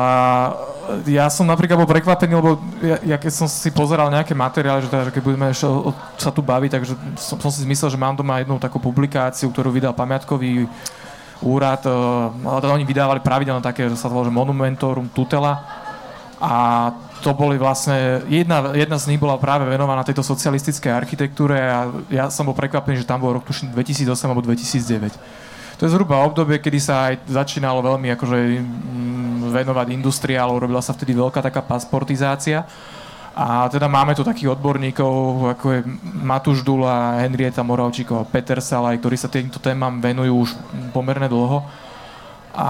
ja 1.06 1.30
som 1.30 1.46
napríklad 1.46 1.78
bol 1.78 1.90
prekvapený, 1.90 2.34
lebo 2.38 2.62
ja, 2.82 3.16
ja 3.16 3.18
keď 3.20 3.32
som 3.34 3.48
si 3.50 3.70
pozeral 3.70 4.10
nejaké 4.10 4.34
materiály, 4.34 4.86
že, 4.86 4.90
teda, 4.90 5.04
že 5.10 5.14
keď 5.14 5.24
budeme 5.24 5.48
ešte 5.50 5.66
o, 5.70 5.90
o, 5.90 5.92
sa 6.18 6.34
tu 6.34 6.42
baviť, 6.42 6.70
takže 6.76 6.94
som, 7.18 7.38
som 7.38 7.52
si 7.52 7.66
myslel, 7.66 7.90
že 7.94 8.00
mám 8.00 8.18
doma 8.18 8.42
jednu 8.42 8.58
takú 8.58 8.82
publikáciu, 8.82 9.50
ktorú 9.54 9.74
vydal 9.74 9.94
pamiatkový 9.94 10.66
úrad, 11.40 11.88
ale 11.88 12.60
teda 12.60 12.76
oni 12.76 12.86
vydávali 12.86 13.22
pravidelne 13.24 13.64
také, 13.64 13.88
že 13.88 13.96
sa 13.96 14.12
to 14.12 14.16
volá, 14.16 14.28
že 14.28 14.36
Monumentorum 14.36 15.08
Tutela. 15.16 15.64
A 16.40 16.92
to 17.20 17.36
boli 17.36 17.60
vlastne, 17.60 18.24
jedna, 18.32 18.72
jedna 18.72 18.96
z 18.96 19.12
nich 19.12 19.20
bola 19.20 19.36
práve 19.36 19.68
venovaná 19.68 20.08
tejto 20.08 20.24
socialistickej 20.24 20.92
architektúre 20.92 21.60
a 21.60 21.92
ja 22.08 22.32
som 22.32 22.48
bol 22.48 22.56
prekvapený, 22.56 23.04
že 23.04 23.08
tam 23.08 23.20
bol 23.20 23.36
rok 23.36 23.44
tuším 23.44 23.76
2008 23.76 24.08
alebo 24.24 24.44
2009 24.48 25.50
to 25.80 25.88
je 25.88 25.96
zhruba 25.96 26.28
obdobie, 26.28 26.60
kedy 26.60 26.76
sa 26.76 27.08
aj 27.08 27.24
začínalo 27.32 27.80
veľmi 27.80 28.12
akože 28.12 28.38
mm, 28.60 29.29
venovať 29.50 29.88
industriálov, 29.94 30.62
robila 30.62 30.82
sa 30.82 30.96
vtedy 30.96 31.18
veľká 31.18 31.44
taká 31.44 31.66
pasportizácia. 31.66 32.64
A 33.40 33.72
teda 33.72 33.88
máme 33.88 34.18
tu 34.18 34.26
takých 34.26 34.52
odborníkov, 34.58 35.12
ako 35.56 35.66
je 35.72 35.80
Matúš 36.20 36.60
Dula, 36.66 37.24
Henrieta 37.24 37.64
Moravčíková, 37.64 38.28
Peter 38.28 38.60
Salaj, 38.60 39.00
ktorí 39.00 39.16
sa 39.16 39.32
týmto 39.32 39.64
témam 39.64 40.04
venujú 40.04 40.44
už 40.44 40.50
pomerne 40.92 41.30
dlho. 41.32 41.64
A 42.52 42.70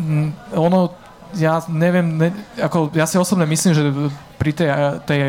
mm, 0.00 0.56
ono, 0.56 0.96
ja 1.36 1.60
neviem, 1.68 2.08
ne, 2.16 2.28
ako, 2.56 2.88
ja 2.96 3.04
si 3.04 3.20
osobne 3.20 3.44
myslím, 3.44 3.72
že 3.76 3.84
pri 4.40 4.54
tej, 4.54 4.70
tej, 5.04 5.20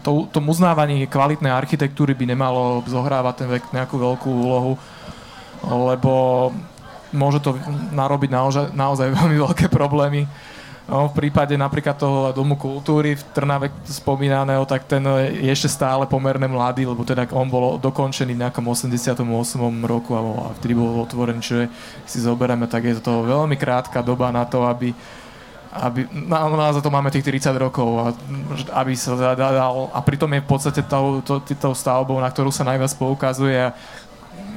to, 0.00 0.30
tom 0.32 0.48
uznávaní 0.48 1.04
kvalitnej 1.10 1.52
architektúry 1.52 2.16
by 2.16 2.24
nemalo 2.30 2.80
zohrávať 2.88 3.34
ten 3.44 3.48
vek 3.52 3.64
nejakú 3.74 4.00
veľkú 4.00 4.28
úlohu 4.32 4.80
lebo 5.66 6.12
môže 7.12 7.38
to 7.40 7.56
narobiť 7.92 8.30
naozaj, 8.32 8.64
naozaj 8.72 9.08
veľmi 9.18 9.36
veľké 9.38 9.68
problémy. 9.68 10.26
No, 10.82 11.06
v 11.06 11.14
prípade 11.14 11.54
napríklad 11.54 11.94
toho 11.94 12.34
Domu 12.34 12.58
kultúry 12.58 13.14
v 13.14 13.22
Trnave 13.30 13.70
spomínaného, 13.86 14.66
tak 14.66 14.82
ten 14.82 14.98
je 15.30 15.46
ešte 15.46 15.70
stále 15.70 16.10
pomerne 16.10 16.50
mladý, 16.50 16.90
lebo 16.90 17.06
teda 17.06 17.30
on 17.30 17.46
bol 17.46 17.78
dokončený 17.78 18.34
v 18.34 18.42
nejakom 18.42 18.66
88. 18.66 19.22
roku 19.86 20.10
a 20.18 20.50
vtedy 20.58 20.74
bol 20.74 21.06
otvorený, 21.06 21.38
čiže 21.38 21.70
si 22.02 22.18
zoberieme, 22.18 22.66
tak 22.66 22.82
je 22.82 22.98
to 22.98 23.22
veľmi 23.22 23.54
krátka 23.54 24.02
doba 24.02 24.34
na 24.34 24.42
to, 24.42 24.66
aby 24.66 24.90
aby, 25.72 26.04
na, 26.12 26.52
na 26.52 26.68
za 26.68 26.84
to 26.84 26.92
máme 26.92 27.08
tých 27.08 27.24
30 27.24 27.56
rokov, 27.56 27.88
a, 27.96 28.06
aby 28.84 28.92
sa 28.92 29.16
dal, 29.16 29.88
a 29.88 29.98
pritom 30.04 30.28
je 30.36 30.44
v 30.44 30.48
podstate 30.48 30.84
tou, 30.84 31.24
to, 31.24 31.40
stavbou, 31.72 32.20
na 32.20 32.28
ktorú 32.28 32.52
sa 32.52 32.68
najviac 32.68 32.92
poukazuje. 33.00 33.56
A 33.56 33.72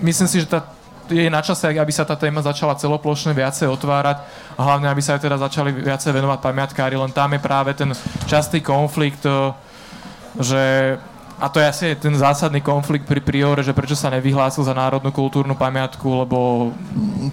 myslím 0.04 0.28
si, 0.28 0.44
že 0.44 0.52
tá 0.52 0.74
je 1.10 1.30
na 1.30 1.41
čase, 1.41 1.70
aby 1.70 1.94
sa 1.94 2.06
tá 2.06 2.18
téma 2.18 2.41
začala 2.41 2.78
celoplošne 2.78 3.34
viacej 3.34 3.70
otvárať 3.70 4.18
a 4.58 4.62
hlavne, 4.62 4.89
aby 4.89 5.02
sa 5.02 5.18
aj 5.18 5.22
teda 5.26 5.38
začali 5.38 5.72
viacej 5.74 6.12
venovať 6.13 6.39
pamiatkári, 6.41 6.96
len 6.98 7.12
tam 7.13 7.34
je 7.34 7.41
práve 7.41 7.72
ten 7.78 7.91
častý 8.26 8.62
konflikt, 8.62 9.22
e, 9.26 9.54
že 10.41 10.63
a 11.36 11.52
to 11.52 11.60
je 11.60 11.68
asi 11.68 11.86
ten 12.00 12.15
zásadný 12.15 12.63
konflikt 12.63 13.04
pri 13.04 13.20
priore, 13.20 13.60
že 13.60 13.76
prečo 13.76 13.91
sa 13.91 14.08
nevyhlásil 14.08 14.63
za 14.63 14.72
národnú 14.72 15.12
kultúrnu 15.12 15.52
pamiatku, 15.52 16.24
lebo... 16.24 16.72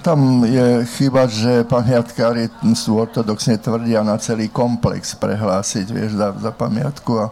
Tam 0.03 0.43
je 0.43 0.83
chyba, 0.99 1.31
že 1.31 1.63
pamiatkári 1.63 2.51
sú 2.75 2.99
ortodoxne 2.99 3.63
tvrdia 3.63 4.03
na 4.03 4.19
celý 4.19 4.51
komplex 4.51 5.15
prehlásiť, 5.15 5.87
vieš, 5.95 6.19
za, 6.19 6.35
za 6.35 6.51
pamiatku 6.51 7.13
a 7.15 7.31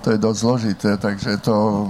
to 0.00 0.16
je 0.16 0.22
dosť 0.22 0.38
zložité, 0.40 0.90
takže 0.96 1.36
to 1.44 1.88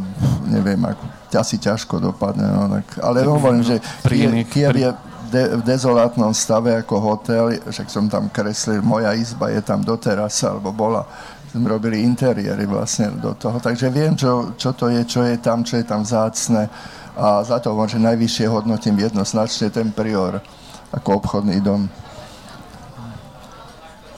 neviem, 0.51 0.83
ako 0.83 1.16
asi 1.35 1.59
ťažko 1.59 1.99
dopadne. 1.99 2.47
No, 2.47 2.71
tak, 2.71 3.03
ale 3.03 3.27
tak, 3.27 3.31
hovorím, 3.33 3.63
že 3.67 3.77
Kiev, 4.07 4.31
Kiev 4.47 4.75
je 4.79 4.91
de, 5.31 5.43
v 5.59 5.63
dezolátnom 5.67 6.31
stave 6.31 6.79
ako 6.79 6.97
hotel, 7.03 7.59
však 7.67 7.89
som 7.91 8.07
tam 8.07 8.31
kreslil, 8.31 8.83
moja 8.83 9.11
izba 9.19 9.51
je 9.51 9.63
tam 9.63 9.83
doteraz, 9.83 10.39
alebo 10.47 10.71
bola, 10.71 11.03
sme 11.51 11.67
robili 11.67 12.05
interiéry 12.05 12.69
vlastne 12.69 13.11
do 13.19 13.35
toho, 13.35 13.59
takže 13.59 13.91
viem, 13.91 14.15
čo, 14.15 14.55
čo 14.55 14.77
to 14.77 14.93
je, 14.93 15.03
čo 15.09 15.25
je 15.27 15.37
tam, 15.41 15.65
čo 15.67 15.81
je 15.81 15.85
tam 15.87 16.05
zácne 16.05 16.69
a 17.17 17.41
za 17.41 17.57
to 17.65 17.73
že 17.89 17.97
najvyššie 17.97 18.45
hodnotím 18.45 19.01
jednoznačne 19.01 19.73
ten 19.73 19.89
prior 19.89 20.45
ako 20.93 21.25
obchodný 21.25 21.65
dom. 21.65 21.89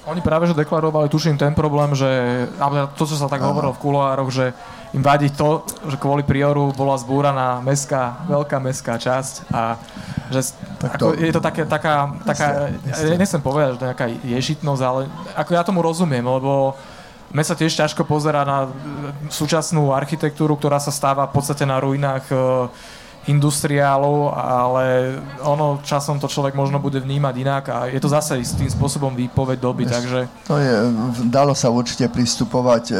Oni 0.09 0.25
práve 0.25 0.49
že 0.49 0.57
deklarovali, 0.57 1.13
tuším, 1.13 1.37
ten 1.37 1.53
problém, 1.53 1.93
že 1.93 2.09
to, 2.97 3.05
čo 3.05 3.15
sa 3.15 3.29
tak 3.29 3.45
hovorilo 3.45 3.77
v 3.77 3.83
kuloároch, 3.83 4.33
že 4.33 4.57
im 4.97 5.03
vadí 5.05 5.29
to, 5.29 5.65
že 5.89 6.01
kvôli 6.01 6.25
prioru 6.25 6.73
bola 6.73 6.97
zbúraná 6.97 7.61
mestská, 7.61 8.25
veľká 8.25 8.57
mestská 8.57 8.97
časť 8.97 9.53
a 9.53 9.77
že 10.33 10.53
tak 10.81 10.97
to, 10.97 11.13
ako, 11.13 11.21
je 11.21 11.33
to 11.33 11.43
také, 11.45 11.63
taká, 11.65 11.95
taká 12.25 12.47
ja 12.89 13.17
nechcem 13.17 13.41
povedať, 13.41 13.77
že 13.77 13.85
nejaká 13.85 14.07
ješitnosť, 14.25 14.83
ale 14.85 15.01
ako 15.37 15.51
ja 15.53 15.63
tomu 15.65 15.81
rozumiem, 15.85 16.25
lebo 16.25 16.77
mne 17.29 17.45
sa 17.45 17.53
tiež 17.53 17.77
ťažko 17.77 18.09
pozera 18.09 18.41
na 18.45 18.73
súčasnú 19.29 19.93
architektúru, 19.93 20.57
ktorá 20.57 20.81
sa 20.81 20.89
stáva 20.89 21.29
v 21.29 21.37
podstate 21.37 21.69
na 21.69 21.77
ruinách 21.77 22.25
industriálov, 23.29 24.33
ale 24.33 25.17
ono 25.45 25.85
časom 25.85 26.17
to 26.17 26.27
človek 26.27 26.57
možno 26.57 26.81
bude 26.81 26.97
vnímať 26.99 27.35
inak 27.37 27.65
a 27.69 27.79
je 27.93 28.01
to 28.01 28.09
zase 28.09 28.41
s 28.41 28.57
tým 28.57 28.67
spôsobom 28.67 29.13
výpoveď 29.13 29.61
doby, 29.61 29.85
Eš, 29.85 29.93
takže... 29.93 30.21
To 30.49 30.57
je, 30.57 30.75
dalo 31.29 31.53
sa 31.53 31.69
určite 31.69 32.09
pristupovať 32.09 32.85
e, 32.89 32.95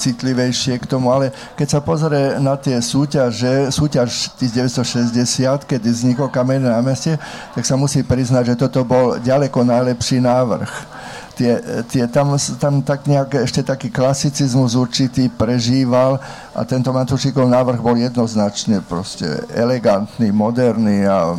citlivejšie 0.00 0.80
k 0.80 0.88
tomu, 0.88 1.12
ale 1.12 1.30
keď 1.54 1.68
sa 1.68 1.80
pozrie 1.84 2.40
na 2.40 2.56
tie 2.56 2.80
súťaže, 2.80 3.68
súťaž 3.68 4.32
1960, 4.40 5.68
kedy 5.68 5.88
vzniklo 5.92 6.32
kamenné 6.32 6.72
námestie, 6.72 7.20
tak 7.52 7.62
sa 7.68 7.76
musí 7.76 8.00
priznať, 8.00 8.56
že 8.56 8.60
toto 8.64 8.88
bol 8.88 9.20
ďaleko 9.20 9.68
najlepší 9.68 10.24
návrh 10.24 10.97
tie, 11.38 11.62
tie, 11.86 12.04
tam, 12.10 12.34
tam 12.58 12.82
tak 12.82 13.06
nejak 13.06 13.46
ešte 13.46 13.62
taký 13.62 13.94
klasicizmus 13.94 14.74
určitý 14.74 15.30
prežíval 15.30 16.18
a 16.50 16.60
tento 16.66 16.90
Matušikov 16.90 17.46
návrh 17.46 17.78
bol 17.78 17.94
jednoznačne 17.94 18.82
proste 18.82 19.46
elegantný, 19.54 20.34
moderný 20.34 21.06
a 21.06 21.38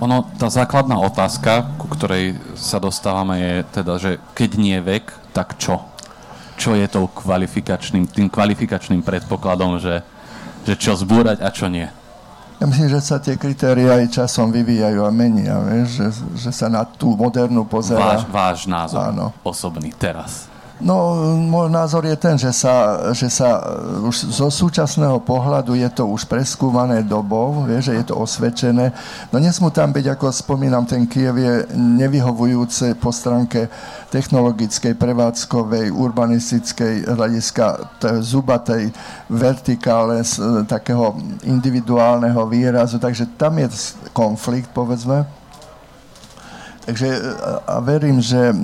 ono, 0.00 0.24
tá 0.40 0.48
základná 0.48 0.96
otázka, 0.96 1.76
ku 1.76 1.86
ktorej 1.92 2.40
sa 2.56 2.80
dostávame, 2.80 3.36
je 3.38 3.54
teda, 3.76 3.94
že 4.00 4.16
keď 4.32 4.50
nie 4.56 4.78
vek, 4.80 5.12
tak 5.36 5.60
čo? 5.60 5.84
čo 6.60 6.76
je 6.76 6.84
tou 6.92 7.08
kvalifikačným, 7.08 8.04
tým 8.04 8.28
kvalifikačným 8.28 9.00
predpokladom, 9.00 9.80
že, 9.80 10.04
že 10.68 10.76
čo 10.76 10.92
zbúrať 10.92 11.40
a 11.40 11.48
čo 11.48 11.72
nie? 11.72 11.88
Ja 12.60 12.68
myslím, 12.68 12.92
že 12.92 13.00
sa 13.00 13.16
tie 13.16 13.40
kritéria 13.40 13.96
aj 13.96 14.20
časom 14.20 14.52
vyvíjajú 14.52 15.00
a 15.00 15.08
menia, 15.08 15.56
vieš, 15.64 15.96
že, 15.96 16.08
že 16.44 16.50
sa 16.52 16.68
na 16.68 16.84
tú 16.84 17.16
modernú 17.16 17.64
pozera. 17.64 18.20
Váš, 18.20 18.28
váš 18.28 18.58
názor 18.68 19.00
Áno. 19.00 19.32
osobný 19.40 19.96
teraz. 19.96 20.49
No, 20.80 21.12
môj 21.36 21.68
názor 21.68 22.08
je 22.08 22.16
ten, 22.16 22.40
že 22.40 22.48
sa, 22.56 23.04
že 23.12 23.28
sa 23.28 23.60
už 24.00 24.32
zo 24.32 24.48
súčasného 24.48 25.20
pohľadu 25.20 25.76
je 25.76 25.88
to 25.92 26.08
už 26.08 26.24
preskúmané 26.24 27.04
dobou, 27.04 27.68
vie, 27.68 27.76
že 27.84 28.00
je 28.00 28.04
to 28.08 28.16
osvedčené. 28.16 28.88
No 29.28 29.36
nesmú 29.36 29.68
tam 29.68 29.92
byť, 29.92 30.16
ako 30.16 30.32
spomínam, 30.32 30.88
ten 30.88 31.04
Kiev 31.04 31.36
je 31.36 31.68
nevyhovujúce 31.76 32.96
po 32.96 33.12
stránke 33.12 33.68
technologickej, 34.08 34.96
prevádzkovej, 34.96 35.92
urbanistickej 35.92 37.12
hľadiska 37.12 38.00
zubatej 38.24 38.88
vertikále 39.28 40.24
z 40.24 40.64
takého 40.64 41.12
individuálneho 41.44 42.40
výrazu, 42.48 42.96
takže 42.96 43.36
tam 43.36 43.60
je 43.60 43.68
konflikt, 44.16 44.72
povedzme. 44.72 45.39
Takže 46.80 47.08
a 47.68 47.76
verím, 47.84 48.24
že 48.24 48.56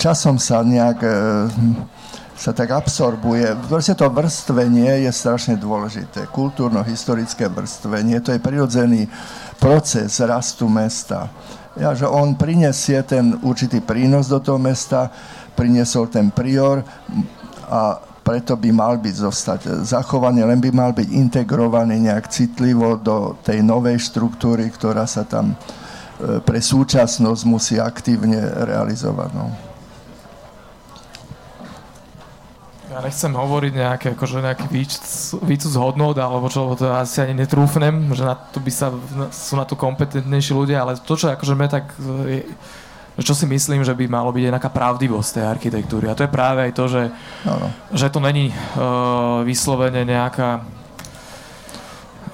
časom 0.00 0.40
sa 0.40 0.64
nejak 0.64 0.98
e, 1.04 1.12
sa 2.40 2.56
tak 2.56 2.72
absorbuje. 2.72 3.52
Proste 3.68 3.92
to 3.92 4.08
vrstvenie 4.08 5.04
je 5.04 5.12
strašne 5.12 5.60
dôležité. 5.60 6.24
Kultúrno-historické 6.32 7.52
vrstvenie, 7.52 8.24
to 8.24 8.32
je 8.32 8.40
prirodzený 8.40 9.04
proces 9.60 10.16
rastu 10.24 10.64
mesta. 10.64 11.28
Ja, 11.76 11.92
že 11.92 12.08
on 12.08 12.40
prinesie 12.40 13.04
ten 13.04 13.36
určitý 13.44 13.84
prínos 13.84 14.32
do 14.32 14.40
toho 14.40 14.56
mesta, 14.56 15.12
priniesol 15.52 16.08
ten 16.08 16.32
prior 16.32 16.80
a 17.68 18.00
preto 18.24 18.56
by 18.56 18.72
mal 18.72 18.96
byť 18.96 19.14
zostať 19.20 19.60
zachovaný, 19.84 20.40
len 20.40 20.64
by 20.64 20.72
mal 20.72 20.96
byť 20.96 21.08
integrovaný 21.12 22.08
nejak 22.08 22.32
citlivo 22.32 22.96
do 22.96 23.36
tej 23.44 23.60
novej 23.60 24.00
štruktúry, 24.00 24.72
ktorá 24.72 25.04
sa 25.04 25.28
tam 25.28 25.52
pre 26.44 26.60
súčasnosť 26.60 27.42
musí 27.48 27.76
aktívne 27.80 28.40
realizovať. 28.66 29.30
No. 29.32 29.48
Ja 32.90 32.98
nechcem 32.98 33.30
hovoriť 33.30 33.72
nejaké, 33.72 34.06
akože 34.18 34.42
nejaký 34.42 34.66
výcud 35.46 35.72
hodnot, 35.78 36.18
alebo 36.18 36.50
čo, 36.50 36.74
to 36.74 36.90
asi 36.90 37.22
ani 37.22 37.38
netrúfnem, 37.38 38.10
že 38.18 38.26
na 38.26 38.34
to 38.34 38.58
by 38.58 38.72
sa, 38.74 38.90
sú 39.30 39.54
na 39.54 39.62
to 39.62 39.78
kompetentnejší 39.78 40.50
ľudia, 40.50 40.82
ale 40.82 40.98
to, 40.98 41.14
čo 41.14 41.30
akože 41.30 41.54
me 41.54 41.70
tak, 41.70 41.94
je, 42.26 42.42
čo 43.22 43.30
si 43.30 43.46
myslím, 43.46 43.86
že 43.86 43.94
by 43.94 44.10
malo 44.10 44.34
byť 44.34 44.42
nejaká 44.42 44.74
pravdivosť 44.74 45.30
tej 45.38 45.44
architektúry. 45.46 46.10
A 46.10 46.18
to 46.18 46.26
je 46.26 46.34
práve 46.34 46.66
aj 46.66 46.72
to, 46.74 46.84
že, 46.90 47.02
no, 47.46 47.54
no. 47.62 47.68
že 47.94 48.10
to 48.10 48.18
není 48.18 48.50
uh, 48.50 49.46
vyslovene 49.46 50.02
nejaká, 50.02 50.66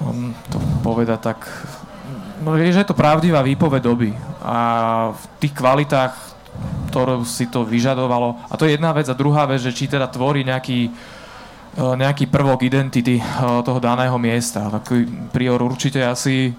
um, 0.01 0.33
to 0.49 0.57
povedať 0.81 1.21
tak, 1.21 1.45
No, 2.37 2.53
je, 2.53 2.69
že 2.69 2.85
je 2.85 2.89
to 2.89 2.97
pravdivá 2.97 3.41
výpoveď 3.41 3.81
doby 3.81 4.13
a 4.45 4.57
v 5.09 5.23
tých 5.41 5.53
kvalitách, 5.57 6.13
ktorú 6.93 7.25
si 7.25 7.49
to 7.49 7.65
vyžadovalo. 7.65 8.37
A 8.49 8.53
to 8.57 8.69
je 8.69 8.77
jedna 8.77 8.93
vec. 8.93 9.09
A 9.09 9.17
druhá 9.17 9.49
vec, 9.49 9.61
že 9.61 9.73
či 9.73 9.89
teda 9.89 10.05
tvorí 10.05 10.45
nejaký, 10.45 10.79
e, 10.85 10.91
nejaký 11.97 12.29
prvok 12.29 12.61
identity 12.61 13.17
e, 13.17 13.23
toho 13.65 13.81
daného 13.81 14.13
miesta. 14.21 14.69
Taký 14.69 15.29
prior 15.33 15.57
určite 15.61 16.05
asi 16.05 16.53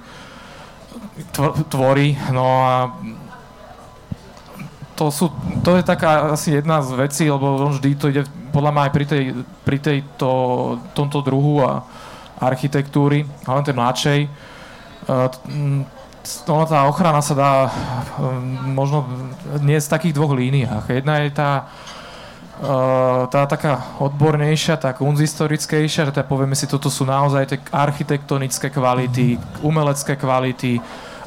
tvorí. 1.70 2.18
No 2.34 2.46
a 2.66 2.74
to, 4.98 5.14
sú, 5.14 5.30
to 5.62 5.78
je 5.78 5.86
taká 5.86 6.34
asi 6.34 6.58
jedna 6.58 6.82
z 6.82 6.90
vecí, 6.98 7.24
lebo 7.30 7.70
vždy 7.70 7.90
to 7.94 8.10
ide 8.10 8.26
podľa 8.50 8.70
mňa 8.74 8.82
aj 8.82 8.92
pri, 8.92 9.04
tej, 9.06 9.22
pri 9.62 9.78
tejto, 9.78 10.30
tomto 10.90 11.22
druhu 11.22 11.62
a 11.62 11.86
architektúry, 12.42 13.22
hlavne 13.46 13.66
tej 13.66 13.78
mladšej, 13.78 14.20
ono, 15.08 16.64
tá 16.68 16.84
ochrana 16.84 17.24
sa 17.24 17.34
dá 17.34 17.50
možno 18.68 19.08
nie 19.64 19.80
z 19.80 19.88
takých 19.88 20.12
dvoch 20.12 20.36
líniách. 20.36 20.84
Jedna 20.92 21.24
je 21.24 21.32
tá, 21.32 21.66
tá 23.32 23.42
taká 23.48 23.96
odbornejšia, 23.96 24.76
tá 24.76 24.92
kunzistorickejšia, 24.92 26.12
že 26.12 26.12
teda 26.12 26.28
povieme 26.28 26.52
si, 26.52 26.68
toto 26.68 26.92
sú 26.92 27.08
naozaj 27.08 27.42
tie 27.48 27.58
architektonické 27.72 28.68
kvality, 28.68 29.40
umelecké 29.64 30.20
kvality, 30.20 30.76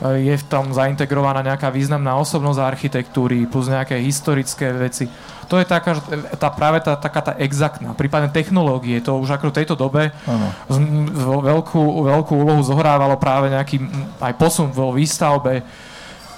je 0.01 0.34
v 0.34 0.45
tom 0.49 0.73
zaintegrovaná 0.73 1.45
nejaká 1.45 1.69
významná 1.69 2.17
osobnosť 2.17 2.57
architektúry 2.57 3.45
plus 3.45 3.69
nejaké 3.69 4.01
historické 4.01 4.73
veci 4.73 5.05
to 5.52 5.60
je 5.60 5.68
taká, 5.68 5.99
tá, 6.39 6.47
práve 6.47 6.80
tá, 6.80 6.95
taká 6.95 7.20
tá 7.20 7.34
exaktná, 7.36 7.91
prípadne 7.91 8.32
technológie, 8.32 9.04
to 9.04 9.20
už 9.20 9.36
ako 9.36 9.52
v 9.52 9.58
tejto 9.60 9.76
dobe 9.76 10.16
z, 10.72 10.78
veľkú, 11.20 12.08
veľkú 12.08 12.34
úlohu 12.39 12.64
zohrávalo 12.64 13.20
práve 13.20 13.52
nejaký 13.52 13.84
aj 14.24 14.34
posun 14.39 14.72
vo 14.72 14.95
výstavbe. 14.95 15.60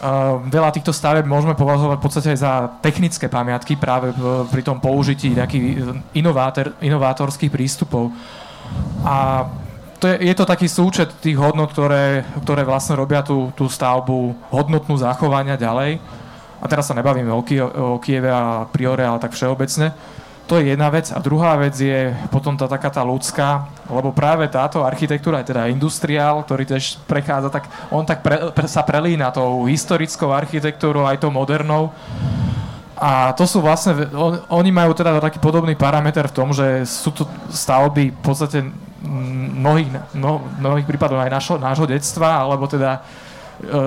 Uh, 0.03 0.41
veľa 0.49 0.74
týchto 0.74 0.89
staveb 0.89 1.30
môžeme 1.30 1.53
považovať 1.53 2.01
v 2.01 2.03
podstate 2.03 2.28
aj 2.34 2.39
za 2.41 2.53
technické 2.82 3.30
pamiatky 3.30 3.78
práve 3.78 4.11
pri 4.49 4.66
tom 4.66 4.82
použití 4.82 5.32
nejakých 5.32 5.93
inovátor, 6.18 6.74
inovátorských 6.82 7.53
prístupov. 7.53 8.09
A 9.05 9.47
to 10.01 10.09
je, 10.09 10.28
je 10.28 10.34
to 10.36 10.43
taký 10.43 10.66
súčet 10.68 11.14
tých 11.22 11.38
hodnot, 11.38 11.72
ktoré, 11.72 12.26
ktoré 12.41 12.66
vlastne 12.66 12.97
robia 12.97 13.22
tú, 13.22 13.53
tú 13.53 13.70
stavbu 13.70 14.49
hodnotnú 14.49 14.97
zachovania 14.97 15.53
ďalej 15.53 16.01
a 16.64 16.66
teraz 16.72 16.88
sa 16.88 16.95
nebavíme 16.95 17.28
o, 17.28 17.43
Kie- 17.43 17.59
o 17.59 17.99
Kieve 17.99 18.32
a 18.32 18.64
Priore, 18.72 19.03
ale 19.03 19.20
tak 19.20 19.36
všeobecne, 19.36 19.91
to 20.47 20.59
je 20.59 20.72
jedna 20.72 20.88
vec. 20.88 21.11
A 21.11 21.20
druhá 21.20 21.59
vec 21.59 21.76
je 21.76 22.16
potom 22.32 22.55
tá 22.55 22.72
taká 22.72 22.88
tá 22.88 23.03
ľudská, 23.03 23.68
lebo 23.91 24.16
práve 24.16 24.47
táto 24.47 24.84
architektúra, 24.84 25.43
aj 25.43 25.51
teda 25.51 25.72
industriál, 25.72 26.43
ktorý 26.43 26.64
tiež 26.68 27.03
prechádza, 27.03 27.51
tak 27.51 27.68
on 27.91 28.07
tak 28.07 28.24
pre, 28.24 28.51
pre, 28.55 28.68
sa 28.68 28.84
prelína 28.84 29.32
tou 29.36 29.68
historickou 29.68 30.32
architektúrou 30.32 31.03
aj 31.03 31.20
tou 31.20 31.32
modernou. 31.32 31.91
A 32.95 33.36
to 33.36 33.43
sú 33.43 33.59
vlastne, 33.59 34.07
on, 34.16 34.39
oni 34.47 34.72
majú 34.72 34.95
teda 34.95 35.20
taký 35.20 35.39
podobný 35.43 35.76
parameter 35.76 36.24
v 36.32 36.36
tom, 36.36 36.55
že 36.55 36.88
sú 36.88 37.11
to 37.11 37.28
stavby 37.51 38.16
v 38.16 38.22
podstate 38.24 38.64
mnohých, 39.03 40.16
no, 40.16 40.39
mnohých 40.64 40.88
prípadov 40.88 41.20
aj 41.20 41.32
našo, 41.32 41.53
nášho 41.59 41.84
detstva, 41.84 42.39
alebo 42.39 42.64
teda 42.72 43.03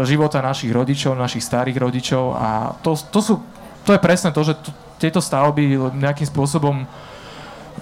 života 0.06 0.38
našich 0.40 0.70
rodičov, 0.70 1.18
našich 1.18 1.42
starých 1.42 1.78
rodičov 1.80 2.24
a 2.38 2.72
to, 2.80 2.94
to, 2.96 3.20
sú, 3.20 3.34
to 3.82 3.90
je 3.92 4.00
presne 4.00 4.30
to, 4.30 4.40
že 4.46 4.54
t- 4.56 4.74
tieto 4.96 5.20
stavby 5.20 5.76
nejakým 5.96 6.24
spôsobom 6.26 6.86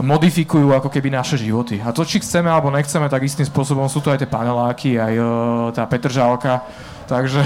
modifikujú 0.03 0.75
ako 0.75 0.91
keby 0.91 1.07
naše 1.15 1.39
životy. 1.39 1.79
A 1.79 1.95
to, 1.95 2.03
či 2.03 2.19
chceme 2.19 2.51
alebo 2.51 2.75
nechceme, 2.75 3.07
tak 3.07 3.23
istým 3.23 3.47
spôsobom 3.47 3.87
sú 3.87 4.03
to 4.03 4.11
aj 4.11 4.27
tie 4.27 4.31
paneláky, 4.31 4.99
aj 4.99 5.15
uh, 5.15 5.27
tá 5.71 5.87
Petržálka, 5.87 6.67
Takže, 7.05 7.45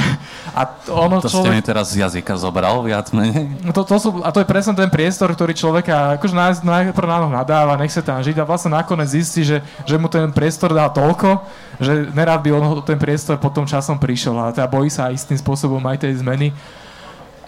a 0.55 0.63
ono 0.95 1.19
to 1.19 1.27
človek... 1.27 1.51
ste 1.51 1.57
mi 1.59 1.63
teraz 1.63 1.91
z 1.91 2.07
jazyka 2.07 2.39
zobral 2.39 2.81
viac 2.87 3.11
menej. 3.11 3.51
No 3.67 3.75
to, 3.75 3.83
to 3.83 3.97
sú, 3.99 4.09
a 4.23 4.31
to 4.31 4.43
je 4.43 4.49
presne 4.49 4.79
ten 4.79 4.87
priestor, 4.87 5.35
ktorý 5.35 5.53
človeka 5.53 6.17
akože 6.19 6.63
najprv 6.63 7.07
na 7.11 7.19
noh 7.27 7.33
nadáva, 7.35 7.75
nech 7.75 7.91
sa 7.91 8.01
tam 8.01 8.23
žiť 8.23 8.39
a 8.39 8.47
vlastne 8.47 8.73
nakoniec 8.73 9.11
zistí, 9.11 9.43
že, 9.43 9.59
že 9.83 9.97
mu 9.99 10.07
ten 10.07 10.31
priestor 10.31 10.71
dá 10.71 10.87
toľko, 10.89 11.43
že 11.83 12.11
nerád 12.15 12.41
by 12.47 12.51
on 12.55 12.65
ten 12.87 12.99
priestor 12.99 13.37
potom 13.37 13.67
časom 13.67 13.99
prišiel 13.99 14.35
a 14.39 14.55
teda 14.55 14.71
bojí 14.71 14.89
sa 14.89 15.11
istým 15.11 15.37
spôsobom 15.37 15.83
aj 15.85 16.07
tej 16.07 16.23
zmeny. 16.23 16.55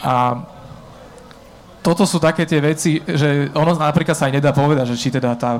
A 0.02 0.44
toto 1.80 2.04
sú 2.04 2.20
také 2.20 2.44
tie 2.44 2.60
veci, 2.60 3.00
že 3.00 3.48
ono 3.56 3.72
napríklad 3.72 4.12
sa 4.12 4.28
aj 4.28 4.36
nedá 4.36 4.52
povedať, 4.52 4.92
že 4.92 5.00
či 5.00 5.08
teda 5.08 5.32
tá, 5.32 5.56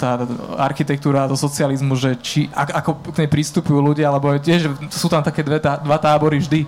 tá 0.00 0.24
architektúra 0.56 1.28
do 1.28 1.36
socializmu, 1.36 1.92
že 2.00 2.16
či, 2.16 2.48
ako 2.52 3.12
k 3.12 3.16
nej 3.20 3.28
pristupujú 3.28 3.76
ľudia, 3.76 4.08
alebo 4.08 4.32
tiež 4.40 4.72
sú 4.88 5.12
tam 5.12 5.20
také 5.20 5.44
dve, 5.44 5.60
tá, 5.60 5.76
dva 5.76 6.00
tábory 6.00 6.40
vždy. 6.40 6.64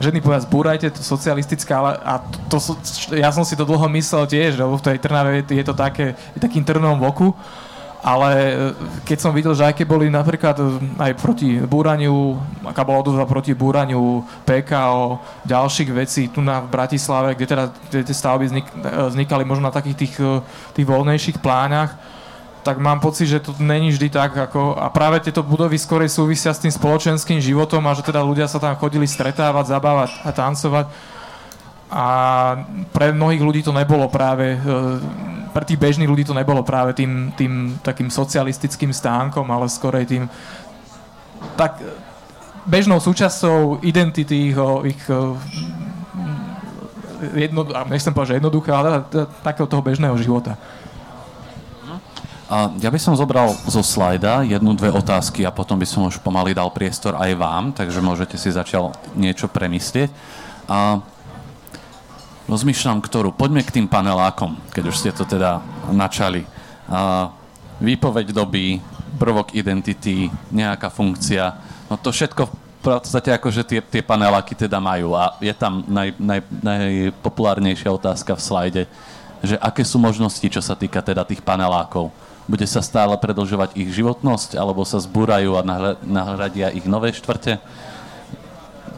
Ženy 0.00 0.24
povedia, 0.24 0.48
zbúrajte 0.48 0.88
to 0.88 1.04
socialistické, 1.04 1.68
ale 1.76 2.00
a 2.00 2.24
to, 2.48 2.56
to, 2.56 2.72
ja 3.12 3.28
som 3.28 3.44
si 3.44 3.52
to 3.52 3.68
dlho 3.68 3.84
myslel 3.92 4.24
tiež, 4.24 4.56
lebo 4.56 4.80
v 4.80 4.84
tej 4.88 4.96
Trnave 4.96 5.44
je 5.44 5.64
to 5.64 5.76
také, 5.76 6.16
takým 6.40 6.64
trnom 6.64 6.96
v 6.96 7.04
oku 7.12 7.28
ale 8.00 8.30
e, 8.32 8.52
keď 9.04 9.18
som 9.20 9.36
videl, 9.36 9.52
že 9.52 9.68
aké 9.68 9.84
boli 9.84 10.08
napríklad 10.08 10.56
e, 10.56 10.64
aj 10.96 11.12
proti 11.20 11.60
búraniu, 11.60 12.40
aká 12.64 12.80
bola 12.80 13.04
odozva 13.04 13.28
proti 13.28 13.52
búraniu 13.52 14.24
PKO, 14.48 15.20
ďalších 15.44 15.90
vecí 15.92 16.32
tu 16.32 16.40
na 16.40 16.64
v 16.64 16.72
Bratislave, 16.72 17.36
kde 17.36 17.46
teda 17.46 17.64
kde 17.92 18.00
tie 18.08 18.16
stavby 18.16 18.44
vznik, 18.48 18.66
e, 18.72 18.76
vznikali 19.12 19.44
možno 19.44 19.68
na 19.68 19.74
takých 19.76 19.96
tých, 20.06 20.14
tých 20.72 20.86
voľnejších 20.88 21.44
pláňach, 21.44 21.92
tak 22.60 22.76
mám 22.80 23.00
pocit, 23.00 23.28
že 23.28 23.40
to 23.40 23.56
není 23.60 23.88
vždy 23.92 24.12
tak, 24.12 24.36
ako, 24.36 24.76
a 24.76 24.92
práve 24.92 25.20
tieto 25.20 25.40
budovy 25.40 25.80
skorej 25.80 26.12
súvisia 26.12 26.52
s 26.52 26.60
tým 26.60 26.72
spoločenským 26.72 27.40
životom 27.40 27.84
a 27.88 27.96
že 27.96 28.04
teda 28.04 28.20
ľudia 28.20 28.48
sa 28.48 28.60
tam 28.60 28.76
chodili 28.76 29.08
stretávať, 29.08 29.64
zabávať 29.72 30.10
a 30.24 30.30
tancovať. 30.32 30.86
A 31.90 32.06
pre 32.94 33.10
mnohých 33.10 33.42
ľudí 33.42 33.60
to 33.66 33.74
nebolo 33.74 34.06
práve, 34.06 34.60
pre 35.50 35.64
tých 35.66 35.78
bežných 35.78 36.08
ľudí 36.10 36.24
to 36.24 36.36
nebolo 36.36 36.62
práve 36.62 36.94
tým, 36.94 37.34
tým 37.34 37.78
takým 37.82 38.10
socialistickým 38.10 38.94
stánkom, 38.94 39.46
ale 39.50 39.66
skorej 39.66 40.06
tým 40.06 40.24
tak 41.56 41.80
bežnou 42.68 43.00
súčasťou 43.00 43.80
identity 43.82 44.52
ich, 44.52 44.58
ich 44.84 45.02
jedno, 47.34 47.66
nechcem 47.88 48.12
povedať, 48.12 48.36
že 48.36 48.38
jednoduché, 48.40 48.70
ale 48.72 49.04
takého 49.44 49.68
toho 49.68 49.82
bežného 49.84 50.16
života. 50.20 50.56
A 52.50 52.74
ja 52.82 52.90
by 52.90 52.98
som 52.98 53.14
zobral 53.14 53.54
zo 53.70 53.78
slajda 53.78 54.42
jednu, 54.42 54.74
dve 54.74 54.90
otázky 54.90 55.46
a 55.46 55.54
potom 55.54 55.78
by 55.78 55.86
som 55.86 56.10
už 56.10 56.18
pomaly 56.18 56.50
dal 56.50 56.66
priestor 56.74 57.14
aj 57.14 57.30
vám, 57.38 57.70
takže 57.70 58.02
môžete 58.02 58.34
si 58.34 58.50
začal 58.50 58.90
niečo 59.14 59.46
premyslieť. 59.46 60.10
A 60.66 60.98
rozmýšľam, 62.50 62.98
ktorú. 62.98 63.30
Poďme 63.30 63.62
k 63.62 63.78
tým 63.78 63.86
panelákom, 63.86 64.58
keď 64.74 64.84
už 64.90 64.98
ste 64.98 65.10
to 65.14 65.22
teda 65.22 65.62
načali. 65.94 66.42
A 66.90 67.30
výpoveď 67.78 68.34
doby, 68.34 68.82
prvok 69.16 69.54
identity, 69.54 70.26
nejaká 70.50 70.90
funkcia. 70.90 71.54
No 71.86 71.94
to 71.94 72.10
všetko 72.10 72.42
v 72.50 72.52
podstate 72.82 73.30
akože 73.30 73.62
tie, 73.62 73.80
tie 73.80 74.02
paneláky 74.02 74.58
teda 74.58 74.82
majú 74.82 75.14
a 75.14 75.36
je 75.38 75.52
tam 75.54 75.84
naj, 75.86 76.16
naj, 76.16 76.40
najpopulárnejšia 76.64 77.92
otázka 77.92 78.34
v 78.34 78.42
slajde, 78.42 78.82
že 79.44 79.56
aké 79.60 79.84
sú 79.84 80.00
možnosti, 80.00 80.44
čo 80.44 80.64
sa 80.64 80.74
týka 80.74 81.04
teda 81.04 81.22
tých 81.22 81.44
panelákov 81.44 82.10
bude 82.50 82.66
sa 82.66 82.82
stále 82.82 83.14
predlžovať 83.14 83.78
ich 83.78 83.94
životnosť, 83.94 84.58
alebo 84.58 84.82
sa 84.82 84.98
zbúrajú 84.98 85.54
a 85.54 85.62
nahradia 86.02 86.74
ich 86.74 86.82
nové 86.82 87.14
štvrte? 87.14 87.62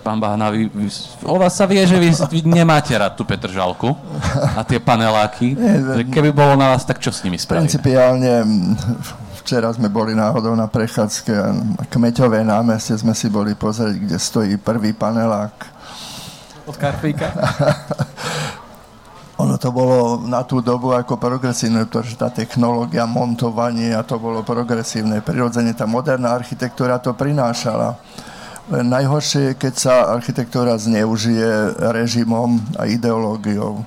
Pán 0.02 0.18
Bahna, 0.18 0.50
vy, 0.50 0.66
vy, 0.66 0.90
o 1.22 1.38
vás 1.38 1.54
sa 1.54 1.62
vie, 1.62 1.78
že 1.86 1.94
vy, 1.94 2.10
vy 2.10 2.42
nemáte 2.42 2.90
rád 2.90 3.14
tú 3.14 3.22
Petržalku 3.22 3.94
a 4.58 4.66
tie 4.66 4.82
paneláky. 4.82 5.54
Keby 6.14 6.34
bolo 6.34 6.58
na 6.58 6.74
vás, 6.74 6.82
tak 6.82 6.98
čo 6.98 7.14
s 7.14 7.22
nimi 7.22 7.38
spravíte? 7.38 7.78
Principiálne 7.78 8.42
včera 9.38 9.70
sme 9.70 9.86
boli 9.86 10.18
náhodou 10.18 10.58
na 10.58 10.66
prechádzke 10.66 11.32
a 11.38 11.54
Kmeťové 11.86 12.42
námestie 12.42 12.98
sme 12.98 13.14
si 13.14 13.30
boli 13.30 13.54
pozrieť, 13.54 13.94
kde 13.94 14.18
stojí 14.18 14.58
prvý 14.58 14.90
panelák. 14.90 15.54
Od 16.66 16.74
Karpíka? 16.74 17.30
ono 19.42 19.58
to 19.58 19.74
bolo 19.74 20.22
na 20.22 20.46
tú 20.46 20.62
dobu 20.62 20.94
ako 20.94 21.18
progresívne, 21.18 21.86
pretože 21.86 22.14
tá 22.14 22.30
technológia 22.30 23.06
montovania 23.06 24.02
to 24.06 24.18
bolo 24.18 24.46
progresívne. 24.46 25.22
Prirodzene 25.22 25.74
tá 25.74 25.86
moderná 25.86 26.34
architektúra 26.34 27.02
to 27.02 27.14
prinášala. 27.14 27.98
Najhoršie 28.70 29.40
je, 29.42 29.58
keď 29.58 29.74
sa 29.74 29.94
architektúra 30.14 30.78
zneužije 30.78 31.82
režimom 31.90 32.62
a 32.78 32.86
ideológiou. 32.86 33.82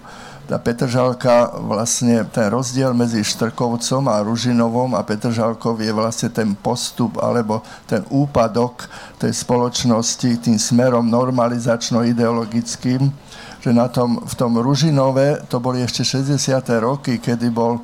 Tá 0.51 0.59
Petržalka, 0.59 1.55
vlastne 1.63 2.27
ten 2.27 2.51
rozdiel 2.51 2.91
medzi 2.91 3.23
Štrkovcom 3.23 4.11
a 4.11 4.19
Ružinovom 4.19 4.91
a 4.93 5.01
Petržalkov 5.07 5.79
je 5.79 5.95
vlastne 5.95 6.27
ten 6.27 6.59
postup 6.59 7.15
alebo 7.23 7.63
ten 7.87 8.03
úpadok 8.11 8.91
tej 9.15 9.31
spoločnosti 9.31 10.43
tým 10.43 10.59
smerom 10.59 11.07
normalizačno-ideologickým, 11.07 13.15
že 13.63 13.71
na 13.71 13.87
tom, 13.87 14.27
v 14.27 14.33
tom 14.35 14.59
Ružinove, 14.59 15.47
to 15.47 15.63
boli 15.63 15.87
ešte 15.87 16.03
60. 16.03 16.35
roky, 16.83 17.23
kedy 17.23 17.47
bol 17.47 17.79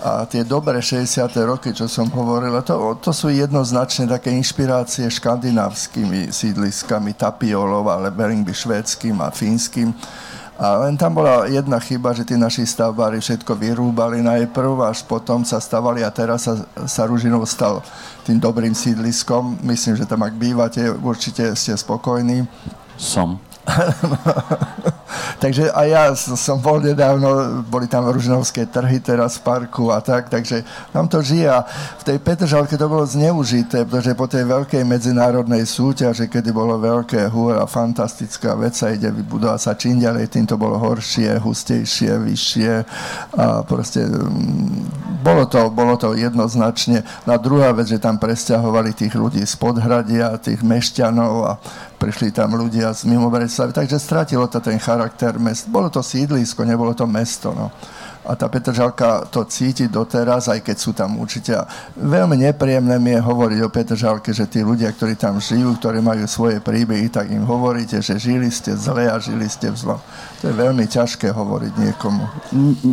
a 0.00 0.24
tie 0.24 0.48
dobré 0.48 0.80
60. 0.80 1.28
roky, 1.44 1.76
čo 1.76 1.84
som 1.84 2.08
hovoril, 2.08 2.56
to, 2.64 2.96
to 3.04 3.12
sú 3.12 3.28
jednoznačne 3.28 4.08
také 4.08 4.32
inšpirácie 4.32 5.04
škandinávskymi 5.12 6.32
sídliskami, 6.32 7.12
Tapiolov, 7.12 7.84
ale 7.84 8.08
Beringby 8.08 8.56
švédským 8.56 9.20
a 9.20 9.28
fínskym. 9.28 9.92
A 10.60 10.76
len 10.84 10.96
tam 10.96 11.16
bola 11.16 11.48
jedna 11.48 11.80
chyba, 11.80 12.12
že 12.12 12.24
tí 12.24 12.36
naši 12.36 12.68
stavbári 12.68 13.20
všetko 13.20 13.56
vyrúbali 13.56 14.20
najprv, 14.20 14.84
až 14.84 15.04
potom 15.08 15.40
sa 15.40 15.56
stavali 15.56 16.04
a 16.04 16.12
teraz 16.12 16.44
sa, 16.44 16.68
sa 16.84 17.08
Ružinov 17.08 17.48
stal 17.48 17.80
tým 18.28 18.36
dobrým 18.36 18.76
sídliskom. 18.76 19.56
Myslím, 19.64 19.96
že 19.96 20.04
tam 20.04 20.20
ak 20.20 20.36
bývate, 20.36 20.84
určite 21.00 21.56
ste 21.56 21.72
spokojní. 21.72 22.44
Som. 23.00 23.40
takže 25.42 25.72
aj 25.72 25.86
ja 25.88 26.02
som 26.16 26.60
bol 26.60 26.80
nedávno, 26.82 27.62
boli 27.66 27.88
tam 27.88 28.08
ružinovské 28.08 28.68
trhy 28.68 29.00
teraz 29.00 29.40
v 29.40 29.46
parku 29.46 29.88
a 29.88 30.00
tak, 30.04 30.28
takže 30.28 30.62
tam 30.92 31.08
to 31.08 31.24
žije 31.24 31.48
a 31.48 31.64
v 32.00 32.02
tej 32.04 32.18
Petržalke 32.20 32.76
to 32.76 32.86
bolo 32.86 33.04
zneužité, 33.06 33.88
pretože 33.88 34.12
po 34.16 34.26
tej 34.28 34.44
veľkej 34.46 34.82
medzinárodnej 34.84 35.64
súťaži, 35.64 36.28
kedy 36.28 36.52
bolo 36.52 36.76
veľké 36.76 37.30
húra, 37.32 37.64
fantastická 37.64 38.54
vec 38.58 38.76
sa 38.76 38.92
ide 38.92 39.08
vybudovať 39.08 39.60
sa 39.60 39.72
čím 39.74 40.02
ďalej, 40.02 40.28
tým 40.28 40.46
to 40.46 40.56
bolo 40.60 40.76
horšie, 40.76 41.40
hustejšie, 41.40 42.12
vyššie 42.20 42.72
a 43.40 43.64
proste 43.64 44.04
mm, 44.04 45.24
bolo 45.24 45.44
to, 45.48 45.68
bolo 45.72 45.96
to 45.96 46.16
jednoznačne. 46.16 47.04
Na 47.28 47.36
druhá 47.36 47.72
vec, 47.76 47.88
že 47.88 48.00
tam 48.00 48.16
presťahovali 48.16 48.96
tých 48.96 49.14
ľudí 49.16 49.44
z 49.44 49.54
podhradia, 49.56 50.36
tých 50.40 50.64
mešťanov 50.64 51.34
a 51.44 51.52
prišli 52.00 52.32
tam 52.32 52.56
ľudia 52.56 52.96
z 52.96 53.04
mimo 53.04 53.28
Bratislavy, 53.28 53.76
takže 53.76 54.00
stratilo 54.00 54.48
to 54.48 54.56
ten 54.64 54.80
charakter 54.80 55.36
mest. 55.36 55.68
Bolo 55.68 55.92
to 55.92 56.00
sídlisko, 56.00 56.64
nebolo 56.64 56.96
to 56.96 57.04
mesto. 57.04 57.52
No. 57.52 57.68
A 58.20 58.36
tá 58.36 58.52
Petržalka 58.52 59.24
to 59.32 59.48
cíti 59.48 59.88
doteraz, 59.88 60.52
aj 60.52 60.60
keď 60.60 60.76
sú 60.76 60.92
tam 60.92 61.16
určite. 61.16 61.56
Veľmi 61.96 62.36
nepríjemné 62.36 63.00
mi 63.00 63.16
je 63.16 63.20
hovoriť 63.24 63.58
o 63.64 63.72
Petržalke, 63.72 64.36
že 64.36 64.44
tí 64.44 64.60
ľudia, 64.60 64.92
ktorí 64.92 65.16
tam 65.16 65.40
žijú, 65.40 65.80
ktorí 65.80 66.04
majú 66.04 66.28
svoje 66.28 66.60
príbehy, 66.60 67.08
tak 67.08 67.32
im 67.32 67.48
hovoríte, 67.48 68.04
že 68.04 68.20
žili 68.20 68.52
ste 68.52 68.76
zle 68.76 69.08
a 69.08 69.16
žili 69.16 69.48
ste 69.48 69.72
v 69.72 69.76
zlom. 69.80 70.00
To 70.44 70.52
je 70.52 70.54
veľmi 70.56 70.84
ťažké 70.84 71.32
hovoriť 71.32 71.72
niekomu. 71.80 72.22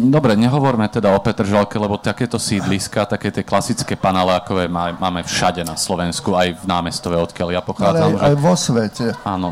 Dobre, 0.07 0.39
nehovorme 0.39 0.87
teda 0.87 1.11
o 1.11 1.19
Petržalke, 1.19 1.75
lebo 1.75 1.99
takéto 1.99 2.39
sídliska, 2.39 3.03
také 3.03 3.27
tie 3.27 3.43
klasické 3.43 3.99
panelákové 3.99 4.71
máme 4.71 5.27
všade 5.27 5.59
na 5.67 5.75
Slovensku, 5.75 6.39
aj 6.39 6.55
v 6.59 6.65
námestove, 6.71 7.19
odkiaľ 7.19 7.49
ja 7.51 7.61
pochádzam. 7.63 8.15
Ale 8.15 8.15
aj, 8.15 8.19
že... 8.19 8.27
aj 8.31 8.35
vo 8.39 8.53
svete. 8.55 9.05
Áno. 9.27 9.49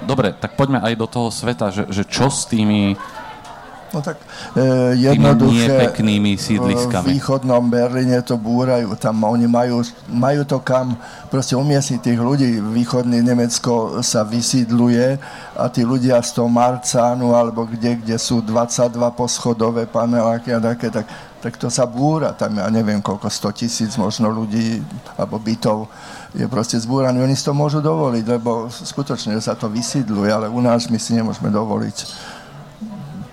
Dobre, 0.00 0.32
tak 0.32 0.56
poďme 0.56 0.80
aj 0.80 0.96
do 0.96 1.04
toho 1.08 1.28
sveta, 1.28 1.68
že, 1.68 1.84
že 1.92 2.08
čo 2.08 2.32
s 2.32 2.48
tými 2.48 2.96
No 3.90 3.98
tak 3.98 4.22
e, 4.54 4.94
jednoduché 4.94 5.90
peknými 5.90 6.38
sídliskami. 6.38 7.10
v 7.10 7.18
východnom 7.18 7.66
Berlíne 7.66 8.22
to 8.22 8.38
búrajú, 8.38 8.94
tam 8.94 9.26
oni 9.26 9.50
majú, 9.50 9.82
majú 10.06 10.46
to 10.46 10.62
kam 10.62 10.94
proste 11.26 11.58
umiestniť 11.58 11.98
tých 11.98 12.20
ľudí. 12.22 12.62
Východný 12.70 13.18
Nemecko 13.18 13.98
sa 14.06 14.22
vysídluje 14.22 15.18
a 15.58 15.66
tí 15.66 15.82
ľudia 15.82 16.22
z 16.22 16.38
toho 16.38 16.46
Marcánu 16.46 17.34
alebo 17.34 17.66
kde, 17.66 17.98
kde 17.98 18.14
sú 18.14 18.38
22 18.46 18.94
poschodové 19.18 19.90
paneláky 19.90 20.54
a 20.54 20.62
také, 20.62 20.94
tak, 20.94 21.10
tak 21.42 21.58
to 21.58 21.66
sa 21.66 21.82
búra. 21.82 22.30
Tam 22.30 22.62
ja 22.62 22.70
neviem 22.70 23.02
koľko, 23.02 23.26
100 23.26 23.58
tisíc 23.58 23.98
možno 23.98 24.30
ľudí 24.30 24.78
alebo 25.18 25.42
bytov 25.42 25.90
je 26.30 26.46
proste 26.46 26.78
zbúraný. 26.78 27.26
Oni 27.26 27.34
si 27.34 27.42
to 27.42 27.50
môžu 27.50 27.82
dovoliť, 27.82 28.24
lebo 28.38 28.70
skutočne 28.70 29.34
sa 29.42 29.58
to 29.58 29.66
vysídluje, 29.66 30.30
ale 30.30 30.46
u 30.46 30.62
nás 30.62 30.86
my 30.86 30.98
si 31.02 31.18
nemôžeme 31.18 31.50
dovoliť 31.50 32.38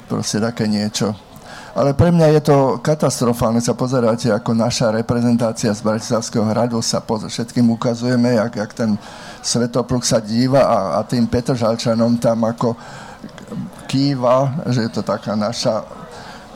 proste 0.08 0.40
také 0.40 0.66
niečo. 0.66 1.12
Ale 1.78 1.94
pre 1.94 2.10
mňa 2.10 2.28
je 2.34 2.42
to 2.42 2.58
katastrofálne, 2.82 3.62
sa 3.62 3.78
pozeráte, 3.78 4.34
ako 4.34 4.58
naša 4.58 4.90
reprezentácia 4.90 5.70
z 5.70 5.86
Bratislavského 5.86 6.42
hradu 6.50 6.82
sa 6.82 6.98
poz- 6.98 7.30
všetkým 7.30 7.70
ukazujeme, 7.70 8.34
jak, 8.34 8.58
jak 8.58 8.72
ten 8.74 8.98
svetopluk 9.46 10.02
sa 10.02 10.18
díva 10.18 10.66
a, 10.66 10.78
a 10.98 11.00
tým 11.06 11.30
Petržalčanom 11.30 12.18
tam 12.18 12.50
ako 12.50 12.74
kýva, 13.86 14.66
že 14.74 14.90
je 14.90 14.92
to 14.92 15.06
taká 15.06 15.38
naša, 15.38 15.86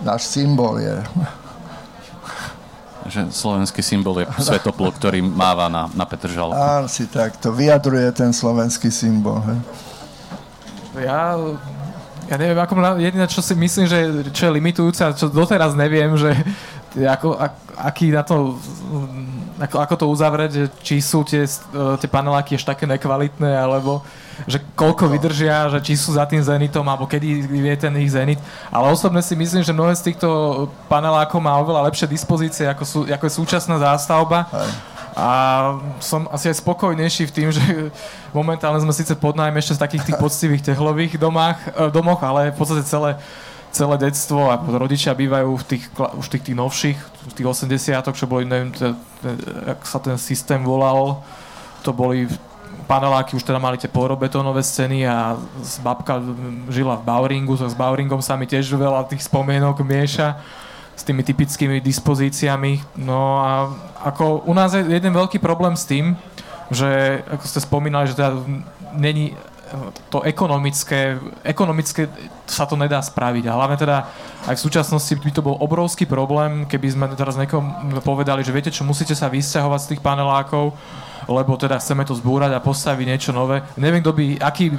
náš 0.01 0.25
symbol 0.25 0.81
je. 0.81 0.97
Že 3.05 3.29
slovenský 3.29 3.85
symbol 3.85 4.25
je 4.25 4.27
svetopluk, 4.41 4.97
ktorý 4.97 5.21
máva 5.21 5.69
na, 5.69 5.85
na 5.93 6.05
Petržalku. 6.09 6.57
Áno, 6.57 6.89
si 6.89 7.05
tak, 7.05 7.37
to 7.37 7.53
vyjadruje 7.53 8.09
ten 8.09 8.33
slovenský 8.33 8.89
symbol. 8.89 9.37
He. 9.45 9.55
Ja 11.05 11.37
ja 12.31 12.39
neviem, 12.39 12.55
ako, 12.55 12.79
jediné, 12.95 13.27
čo 13.27 13.43
si 13.43 13.51
myslím, 13.51 13.85
že 13.91 13.99
čo 14.31 14.47
je 14.47 14.55
limitujúce 14.55 15.03
a 15.03 15.11
čo 15.11 15.27
doteraz 15.27 15.75
neviem, 15.75 16.15
že 16.15 16.31
ako, 16.95 17.35
ak, 17.35 17.53
aký 17.91 18.15
na 18.15 18.23
to, 18.23 18.55
ako, 19.59 19.75
ako 19.83 19.93
to 19.99 20.05
uzavrieť, 20.07 20.51
či 20.79 21.03
sú 21.03 21.27
tie, 21.27 21.43
tie 21.99 22.07
paneláky 22.07 22.55
ešte 22.55 22.71
také 22.71 22.87
nekvalitné, 22.87 23.51
alebo 23.51 23.99
že 24.47 24.63
koľko 24.79 25.11
vydržia, 25.11 25.69
že 25.69 25.83
či 25.83 25.93
sú 25.99 26.15
za 26.15 26.23
tým 26.23 26.39
zenitom, 26.39 26.87
alebo 26.87 27.03
kedy 27.03 27.45
je 27.51 27.77
ten 27.77 27.93
ich 27.99 28.15
zenit. 28.15 28.39
Ale 28.71 28.89
osobne 28.89 29.19
si 29.19 29.35
myslím, 29.35 29.61
že 29.61 29.75
mnohé 29.75 29.93
z 29.99 30.11
týchto 30.11 30.27
panelákov 30.87 31.43
má 31.43 31.59
oveľa 31.59 31.91
lepšie 31.91 32.07
dispozície, 32.09 32.65
ako, 32.65 32.83
sú, 32.87 32.99
ako 33.05 33.23
je 33.27 33.37
súčasná 33.37 33.75
zástavba. 33.77 34.47
Aj 34.49 34.90
a 35.15 35.29
som 35.99 36.27
asi 36.31 36.47
aj 36.47 36.63
spokojnejší 36.63 37.27
v 37.27 37.35
tým, 37.35 37.49
že 37.51 37.61
momentálne 38.37 38.79
sme 38.79 38.95
síce 38.95 39.11
pod 39.19 39.35
nájme 39.35 39.59
ešte 39.59 39.75
z 39.75 39.83
takých 39.83 40.03
tých 40.11 40.19
poctivých 40.19 40.65
tehlových 40.73 41.19
domách, 41.19 41.59
e, 41.75 41.91
domoch, 41.91 42.23
ale 42.23 42.55
v 42.55 42.57
podstate 42.57 42.87
celé, 42.87 43.19
celé 43.75 43.95
detstvo 43.99 44.47
a 44.47 44.55
rodičia 44.59 45.11
bývajú 45.11 45.51
v 45.59 45.65
tých, 45.67 45.83
už 46.15 46.27
tých, 46.31 46.43
tých 46.51 46.57
novších, 46.57 46.99
v 47.27 47.33
tých 47.35 47.47
80 47.47 48.07
čo 48.15 48.25
boli, 48.27 48.47
neviem, 48.47 48.71
te, 48.71 48.95
te, 49.19 49.29
jak 49.67 49.79
sa 49.83 49.99
ten 49.99 50.15
systém 50.15 50.63
volal, 50.63 51.19
to 51.83 51.91
boli 51.91 52.27
paneláky 52.87 53.35
už 53.35 53.43
teda 53.43 53.59
mali 53.59 53.79
tie 53.79 53.87
porobetónové 53.87 54.63
scény 54.63 55.07
a 55.07 55.39
babka 55.79 56.19
žila 56.67 56.99
v 56.99 57.07
Bauringu, 57.07 57.55
so 57.55 57.67
s 57.67 57.75
Bauringom 57.75 58.19
sa 58.19 58.35
mi 58.35 58.47
tiež 58.47 58.67
veľa 58.75 59.07
tých 59.07 59.23
spomienok 59.27 59.79
mieša 59.83 60.39
s 61.01 61.07
tými 61.07 61.25
typickými 61.25 61.81
dispozíciami. 61.81 63.01
No 63.01 63.41
a 63.41 63.73
ako 64.05 64.45
u 64.45 64.53
nás 64.53 64.77
je 64.77 64.85
jeden 64.85 65.09
veľký 65.17 65.41
problém 65.41 65.73
s 65.73 65.89
tým, 65.89 66.13
že 66.69 67.21
ako 67.25 67.45
ste 67.49 67.59
spomínali, 67.59 68.05
že 68.05 68.15
teda 68.21 68.37
není 68.93 69.33
to 70.11 70.19
ekonomické, 70.27 71.15
ekonomické 71.43 72.11
sa 72.43 72.67
to 72.67 72.75
nedá 72.75 72.99
spraviť. 72.99 73.47
A 73.47 73.55
hlavne 73.55 73.79
teda 73.79 74.03
aj 74.47 74.55
v 74.59 74.63
súčasnosti 74.67 75.13
by 75.15 75.31
to 75.31 75.41
bol 75.41 75.55
obrovský 75.63 76.03
problém, 76.03 76.67
keby 76.67 76.87
sme 76.91 77.05
teraz 77.15 77.39
niekomu 77.39 77.99
povedali, 78.03 78.43
že 78.43 78.51
viete 78.51 78.73
čo, 78.73 78.83
musíte 78.83 79.15
sa 79.15 79.31
vysťahovať 79.31 79.79
z 79.79 79.89
tých 79.95 80.01
panelákov, 80.03 80.75
lebo 81.29 81.55
teda 81.55 81.79
chceme 81.79 82.03
to 82.03 82.17
zbúrať 82.17 82.51
a 82.51 82.63
postaviť 82.63 83.05
niečo 83.07 83.31
nové. 83.31 83.63
Neviem, 83.79 84.03
kto 84.03 84.11
by, 84.11 84.25
aký, 84.43 84.75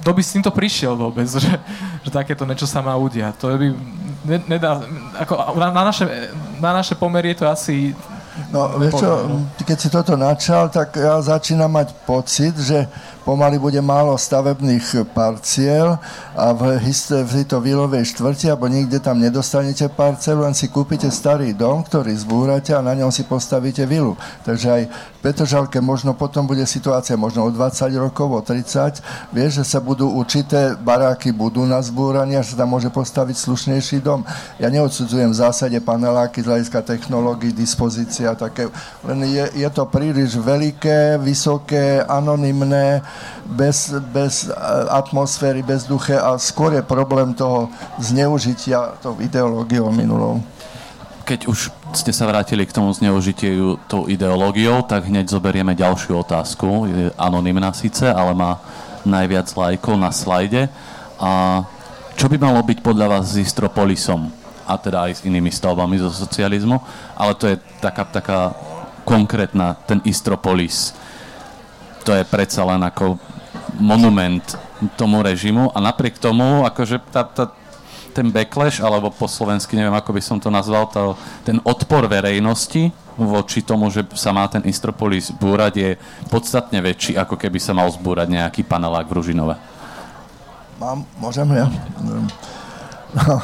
kto 0.00 0.10
by 0.12 0.22
s 0.24 0.32
týmto 0.32 0.50
prišiel 0.54 0.96
vôbec, 0.96 1.28
že, 1.44 1.52
že 2.00 2.10
takéto 2.10 2.48
niečo 2.48 2.64
sa 2.64 2.80
má 2.80 2.96
udiať. 2.96 3.36
To 3.44 3.52
by, 3.52 3.68
ne, 4.24 4.40
nedá, 4.48 4.80
ako 5.20 5.56
na, 5.56 5.70
na, 5.70 5.82
naše, 5.84 6.04
na 6.60 6.70
naše 6.72 6.94
pomery 6.94 7.32
je 7.32 7.44
to 7.44 7.46
asi 7.48 7.94
No, 8.50 8.66
vieš 8.82 8.98
čo, 8.98 9.10
keď 9.62 9.78
si 9.78 9.88
toto 9.94 10.18
načal, 10.18 10.66
tak 10.66 10.98
ja 10.98 11.22
začínam 11.22 11.70
mať 11.70 11.94
pocit, 12.02 12.58
že 12.58 12.90
pomaly 13.24 13.56
bude 13.56 13.80
málo 13.80 14.12
stavebných 14.14 15.08
parciel 15.16 15.96
a 16.36 16.52
v, 16.52 16.76
v 16.78 17.30
tejto 17.40 17.58
výlovej 17.58 18.12
štvrti, 18.12 18.52
alebo 18.52 18.68
nikde 18.68 19.00
tam 19.00 19.16
nedostanete 19.16 19.88
parcelu, 19.88 20.44
len 20.44 20.52
si 20.52 20.68
kúpite 20.68 21.08
starý 21.08 21.56
dom, 21.56 21.80
ktorý 21.80 22.12
zbúrate 22.12 22.76
a 22.76 22.84
na 22.84 22.92
ňom 22.92 23.08
si 23.08 23.24
postavíte 23.24 23.88
vilu. 23.88 24.14
Takže 24.44 24.66
aj 24.68 24.82
v 24.92 25.18
Petržalke 25.24 25.80
možno 25.80 26.12
potom 26.12 26.44
bude 26.44 26.68
situácia 26.68 27.16
možno 27.16 27.48
o 27.48 27.50
20 27.50 27.88
rokov, 27.96 28.28
o 28.28 28.40
30, 28.44 29.00
vieš, 29.32 29.64
že 29.64 29.64
sa 29.64 29.80
budú 29.80 30.12
určité 30.12 30.76
baráky 30.76 31.32
budú 31.32 31.64
na 31.64 31.80
zbúranie 31.80 32.36
a 32.36 32.44
sa 32.44 32.60
tam 32.60 32.76
môže 32.76 32.92
postaviť 32.92 33.36
slušnejší 33.40 34.04
dom. 34.04 34.20
Ja 34.60 34.68
neodsudzujem 34.68 35.32
v 35.32 35.40
zásade 35.40 35.78
paneláky 35.80 36.44
z 36.44 36.48
hľadiska 36.52 36.84
technológií, 36.84 37.56
dispozícia, 37.56 38.36
také, 38.36 38.68
len 39.00 39.24
je, 39.24 39.64
je 39.64 39.68
to 39.72 39.88
príliš 39.88 40.36
veľké, 40.36 41.16
vysoké, 41.24 42.04
anonymné, 42.04 43.00
bez, 43.44 43.92
bez 44.12 44.48
atmosféry, 44.88 45.62
bez 45.62 45.84
duche 45.84 46.16
a 46.16 46.36
skôr 46.40 46.72
je 46.74 46.82
problém 46.82 47.34
toho 47.36 47.68
zneužitia 48.00 48.98
tou 49.02 49.20
ideológiou 49.20 49.92
minulou. 49.92 50.40
Keď 51.24 51.48
už 51.48 51.72
ste 51.96 52.12
sa 52.12 52.28
vrátili 52.28 52.68
k 52.68 52.76
tomu 52.76 52.92
zneužitiu 52.92 53.80
tou 53.88 54.04
ideológiou, 54.12 54.84
tak 54.84 55.08
hneď 55.08 55.32
zoberieme 55.32 55.72
ďalšiu 55.72 56.20
otázku. 56.20 56.84
Je 56.84 57.08
anonimná 57.16 57.72
síce, 57.72 58.04
ale 58.04 58.36
má 58.36 58.60
najviac 59.08 59.48
lajkov 59.56 59.96
na 59.96 60.12
slajde. 60.12 60.68
A 61.16 61.64
čo 62.12 62.28
by 62.28 62.36
malo 62.36 62.60
byť 62.60 62.78
podľa 62.84 63.06
vás 63.08 63.32
s 63.32 63.40
Istropolisom? 63.40 64.28
A 64.68 64.76
teda 64.76 65.08
aj 65.08 65.20
s 65.20 65.24
inými 65.24 65.48
stavbami 65.48 65.96
zo 65.96 66.12
socializmu. 66.12 66.76
Ale 67.16 67.32
to 67.40 67.48
je 67.48 67.56
taká, 67.80 68.04
taká 68.04 68.40
konkrétna, 69.08 69.76
ten 69.88 70.04
Istropolis 70.04 70.92
to 72.04 72.12
je 72.12 72.24
predsa 72.28 72.62
len 72.68 72.84
ako 72.84 73.16
monument 73.80 74.44
tomu 74.94 75.24
režimu 75.24 75.72
a 75.72 75.80
napriek 75.80 76.20
tomu, 76.20 76.62
akože 76.68 77.00
tá, 77.08 77.24
tá, 77.24 77.50
ten 78.12 78.28
backlash, 78.30 78.78
alebo 78.78 79.10
po 79.10 79.26
slovensky 79.26 79.74
neviem, 79.74 79.96
ako 79.96 80.14
by 80.14 80.22
som 80.22 80.38
to 80.38 80.52
nazval, 80.52 80.86
to, 80.86 81.16
ten 81.42 81.58
odpor 81.64 82.06
verejnosti 82.06 82.92
voči 83.16 83.62
tomu, 83.62 83.88
že 83.90 84.04
sa 84.14 84.34
má 84.34 84.46
ten 84.50 84.62
Istropolis 84.66 85.30
búrať, 85.34 85.72
je 85.78 85.90
podstatne 86.28 86.78
väčší, 86.82 87.16
ako 87.18 87.38
keby 87.38 87.58
sa 87.58 87.74
mal 87.74 87.88
zbúrať 87.90 88.28
nejaký 88.30 88.62
panelák 88.66 89.06
v 89.06 89.16
Ružinove. 89.18 89.54
Mám, 90.78 91.06
môžem 91.22 91.46
ja? 91.54 91.66
No, 92.02 92.26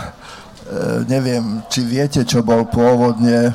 neviem, 1.13 1.63
či 1.71 1.87
viete, 1.87 2.27
čo 2.27 2.43
bol 2.43 2.67
pôvodne 2.67 3.51
e, 3.51 3.53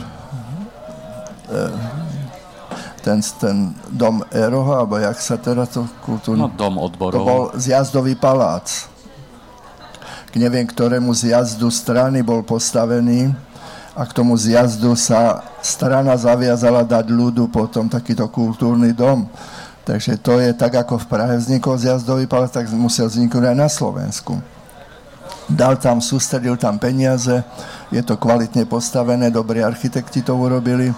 ten, 3.05 3.21
ten 3.37 3.57
dom 3.93 4.25
Eroha, 4.33 4.81
alebo 4.81 4.97
jak 4.97 5.21
sa 5.21 5.37
teraz 5.37 5.77
to 5.77 5.85
kultúrne... 6.01 6.41
No, 6.41 6.49
dom 6.49 6.81
odborov. 6.81 7.13
To 7.13 7.21
bol 7.21 7.43
zjazdový 7.53 8.17
palác. 8.17 8.89
K 10.33 10.41
neviem, 10.41 10.65
ktorému 10.65 11.13
zjazdu 11.13 11.69
strany 11.69 12.25
bol 12.25 12.41
postavený 12.41 13.29
a 13.93 14.01
k 14.09 14.11
tomu 14.11 14.33
zjazdu 14.33 14.97
sa 14.97 15.45
strana 15.61 16.17
zaviazala 16.17 16.81
dať 16.81 17.05
ľudu 17.13 17.45
potom 17.53 17.85
takýto 17.85 18.25
kultúrny 18.25 18.89
dom. 18.89 19.29
Takže 19.85 20.17
to 20.17 20.41
je 20.41 20.49
tak, 20.57 20.73
ako 20.73 20.97
v 20.97 21.05
Prahe 21.05 21.37
vznikol 21.37 21.77
zjazdový 21.77 22.25
palác, 22.25 22.57
tak 22.57 22.65
musel 22.73 23.05
vzniknúť 23.05 23.53
aj 23.53 23.57
na 23.61 23.69
Slovensku. 23.69 24.41
Dal 25.45 25.77
tam, 25.77 26.01
sústredil 26.01 26.57
tam 26.57 26.81
peniaze, 26.81 27.45
je 27.93 28.01
to 28.01 28.17
kvalitne 28.17 28.65
postavené, 28.65 29.29
dobrí 29.29 29.61
architekti 29.61 30.25
to 30.25 30.33
urobili 30.33 30.89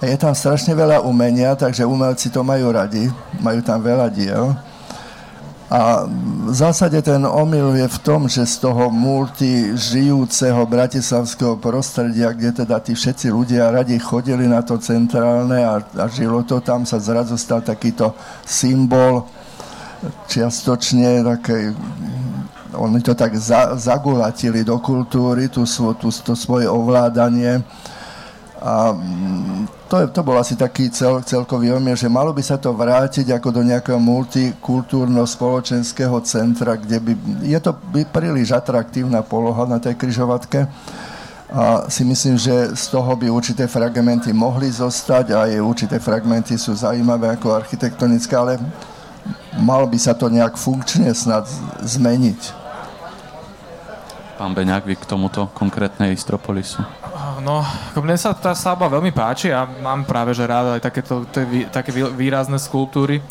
je 0.00 0.16
tam 0.16 0.32
strašne 0.32 0.72
veľa 0.72 1.04
umenia, 1.04 1.52
takže 1.52 1.84
umelci 1.84 2.32
to 2.32 2.40
majú 2.40 2.72
radi, 2.72 3.04
majú 3.44 3.60
tam 3.60 3.84
veľa 3.84 4.08
diel. 4.08 4.56
A 5.70 6.02
v 6.50 6.50
zásade 6.50 6.98
ten 6.98 7.22
omyl 7.22 7.78
je 7.78 7.86
v 7.86 7.98
tom, 8.02 8.26
že 8.26 8.42
z 8.42 8.58
toho 8.58 8.90
multi 8.90 9.70
žijúceho 9.78 10.66
bratislavského 10.66 11.62
prostredia, 11.62 12.34
kde 12.34 12.66
teda 12.66 12.82
tí 12.82 12.98
všetci 12.98 13.30
ľudia 13.30 13.70
radi 13.70 13.94
chodili 14.02 14.50
na 14.50 14.66
to 14.66 14.82
centrálne 14.82 15.62
a, 15.62 15.78
a 15.78 16.04
žilo 16.10 16.42
to 16.42 16.58
tam, 16.58 16.82
sa 16.82 16.98
zrazu 16.98 17.38
stal 17.38 17.62
takýto 17.62 18.18
symbol 18.42 19.30
čiastočne 20.26 21.20
také 21.24 21.76
oni 22.70 23.02
to 23.02 23.14
tak 23.18 23.34
za, 23.34 23.74
zagulatili 23.76 24.62
do 24.62 24.78
kultúry, 24.78 25.50
tú, 25.50 25.66
tú, 25.98 26.08
to 26.08 26.34
svoje 26.38 26.70
ovládanie 26.70 27.60
a 28.62 28.94
to, 29.90 29.98
je, 29.98 30.06
to 30.14 30.22
bol 30.22 30.38
asi 30.38 30.54
taký 30.54 30.86
cel, 30.94 31.18
celkový 31.26 31.74
omier, 31.74 31.98
že 31.98 32.06
malo 32.06 32.30
by 32.30 32.38
sa 32.38 32.54
to 32.54 32.70
vrátiť 32.70 33.34
ako 33.34 33.50
do 33.50 33.66
nejakého 33.66 33.98
multikultúrno-spoločenského 33.98 36.14
centra, 36.22 36.78
kde 36.78 37.02
by... 37.02 37.18
Je 37.42 37.58
to 37.58 37.74
by 37.74 38.06
príliš 38.06 38.54
atraktívna 38.54 39.26
poloha 39.26 39.66
na 39.66 39.82
tej 39.82 39.98
kryžovatke 39.98 40.70
a 41.50 41.90
si 41.90 42.06
myslím, 42.06 42.38
že 42.38 42.78
z 42.78 42.84
toho 42.94 43.10
by 43.18 43.26
určité 43.26 43.66
fragmenty 43.66 44.30
mohli 44.30 44.70
zostať 44.70 45.34
a 45.34 45.50
aj 45.50 45.58
určité 45.58 45.98
fragmenty 45.98 46.54
sú 46.54 46.70
zaujímavé 46.78 47.34
ako 47.34 47.58
architektonické, 47.58 48.38
ale 48.38 48.62
malo 49.58 49.90
by 49.90 49.98
sa 49.98 50.14
to 50.14 50.30
nejak 50.30 50.54
funkčne 50.54 51.10
snad 51.10 51.50
zmeniť. 51.82 52.54
Pán 54.38 54.54
Beňák, 54.54 54.86
vy 54.86 54.94
k 54.94 55.10
tomuto 55.10 55.50
konkrétnej 55.50 56.14
Istropolisu? 56.14 56.78
No, 57.40 57.64
mne 57.96 58.16
sa 58.20 58.36
tá 58.36 58.52
stavba 58.52 58.86
veľmi 58.92 59.10
páči 59.10 59.48
a 59.50 59.64
mám 59.64 60.04
práve 60.04 60.36
že 60.36 60.44
rád 60.44 60.76
aj 60.76 60.82
takéto, 60.84 61.24
také 61.72 61.90
výrazné 61.92 62.60
skulptúry. 62.60 63.24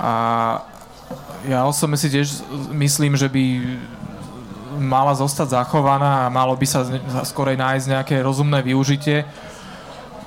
A 0.00 0.12
ja 1.46 1.66
osobne 1.68 2.00
si 2.00 2.08
tiež 2.08 2.42
myslím, 2.72 3.14
že 3.18 3.28
by 3.28 3.44
mala 4.80 5.12
zostať 5.12 5.62
zachovaná 5.62 6.26
a 6.26 6.32
malo 6.32 6.56
by 6.56 6.66
sa 6.66 6.82
skorej 7.28 7.60
nájsť 7.60 7.86
nejaké 7.92 8.14
rozumné 8.24 8.64
využitie 8.64 9.28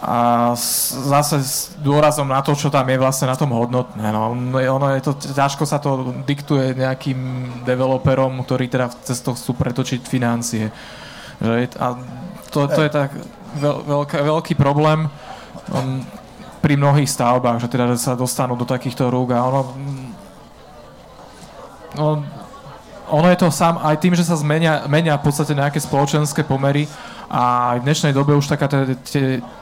a 0.06 0.54
zase 0.54 1.42
s 1.42 1.74
dôrazom 1.82 2.30
na 2.30 2.38
to, 2.46 2.54
čo 2.54 2.70
tam 2.70 2.86
je 2.86 3.02
vlastne 3.02 3.26
na 3.26 3.34
tom 3.34 3.50
hodnotné. 3.50 4.06
No, 4.14 4.38
ono 4.54 4.88
je 4.94 5.02
to, 5.02 5.18
ťažko 5.18 5.66
sa 5.66 5.82
to 5.82 6.14
diktuje 6.30 6.78
nejakým 6.78 7.18
developerom, 7.66 8.38
ktorí 8.46 8.70
teda 8.70 8.94
cez 9.02 9.18
to 9.26 9.34
chcú 9.34 9.58
pretočiť 9.58 10.06
financie. 10.06 10.70
Že, 11.42 11.74
a 11.82 11.98
to, 12.56 12.72
to 12.72 12.82
je 12.88 12.92
tak 12.92 13.12
veľ, 13.60 13.76
veľká, 13.84 14.18
veľký 14.24 14.54
problém 14.56 15.12
um, 15.76 16.00
pri 16.64 16.80
mnohých 16.80 17.12
stavbách, 17.12 17.60
že 17.60 17.68
teda 17.68 18.00
sa 18.00 18.16
dostanú 18.16 18.56
do 18.56 18.64
takýchto 18.64 19.12
rúk 19.12 19.36
a 19.36 19.44
ono, 19.44 19.62
no, 22.00 22.08
ono 23.12 23.28
je 23.28 23.38
to 23.38 23.52
sám 23.52 23.84
aj 23.84 23.96
tým, 24.00 24.16
že 24.16 24.24
sa 24.24 24.40
zmenia, 24.40 24.88
menia 24.88 25.20
v 25.20 25.28
podstate 25.28 25.52
nejaké 25.52 25.84
spoločenské 25.84 26.48
pomery 26.48 26.88
a 27.28 27.76
v 27.78 27.84
dnešnej 27.84 28.16
dobe 28.16 28.34
už 28.34 28.48
taká 28.48 28.72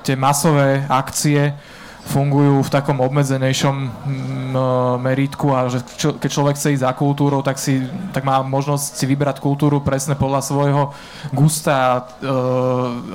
tie 0.06 0.16
masové 0.16 0.86
akcie 0.86 1.58
fungujú 2.04 2.60
v 2.62 2.74
takom 2.74 3.00
obmedzenejšom 3.00 3.76
mm, 3.76 5.00
meritku 5.00 5.56
a 5.56 5.72
že 5.72 5.80
čo, 5.96 6.20
keď 6.20 6.30
človek 6.30 6.56
chce 6.60 6.76
ísť 6.76 6.84
za 6.84 6.92
kultúrou, 6.92 7.40
tak, 7.40 7.56
si, 7.56 7.80
tak 8.12 8.28
má 8.28 8.44
možnosť 8.44 9.00
si 9.00 9.06
vybrať 9.08 9.40
kultúru 9.40 9.80
presne 9.80 10.20
podľa 10.20 10.44
svojho 10.44 10.84
gusta 11.32 11.74
a, 11.74 11.94
e, 12.20 12.36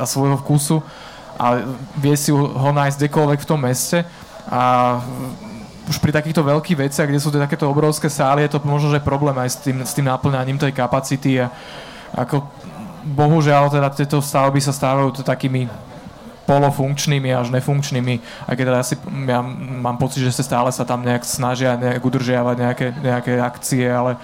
a 0.00 0.04
svojho 0.08 0.40
vkusu 0.40 0.80
a 1.38 1.62
vie 2.00 2.16
si 2.18 2.34
ho 2.34 2.70
nájsť 2.74 2.98
kdekoľvek 2.98 3.40
v 3.44 3.48
tom 3.48 3.60
meste. 3.62 4.02
A 4.50 4.98
už 5.86 6.02
pri 6.02 6.12
takýchto 6.12 6.42
veľkých 6.44 6.88
veciach, 6.88 7.06
kde 7.08 7.22
sú 7.22 7.30
to 7.30 7.38
takéto 7.40 7.64
obrovské 7.70 8.10
sály, 8.10 8.44
je 8.44 8.58
to 8.58 8.64
možno, 8.66 8.92
že 8.92 9.00
problém 9.00 9.36
aj 9.38 9.48
s 9.54 9.56
tým, 9.62 9.78
s 9.86 9.92
tým 9.94 10.10
naplňaním 10.10 10.58
tej 10.58 10.74
kapacity 10.74 11.40
a 11.40 11.48
ako 12.12 12.44
bohužiaľ 13.08 13.72
teda 13.72 13.88
tieto 13.94 14.18
stavby 14.20 14.60
sa 14.60 14.74
stávajú 14.74 15.22
takými 15.24 15.70
polofunkčnými 16.48 17.28
až 17.28 17.52
nefunkčnými, 17.52 18.48
aj 18.48 18.54
keď 18.56 18.64
teda 18.64 18.78
asi 18.80 18.94
ja 19.28 19.44
mám 19.44 20.00
pocit, 20.00 20.24
že 20.24 20.32
sa 20.32 20.40
stále 20.40 20.72
sa 20.72 20.88
tam 20.88 21.04
nejak 21.04 21.28
snažia 21.28 21.76
nejak 21.76 22.00
udržiavať 22.00 22.56
nejaké, 22.56 22.86
nejaké 23.04 23.32
akcie, 23.36 23.84
ale 23.84 24.16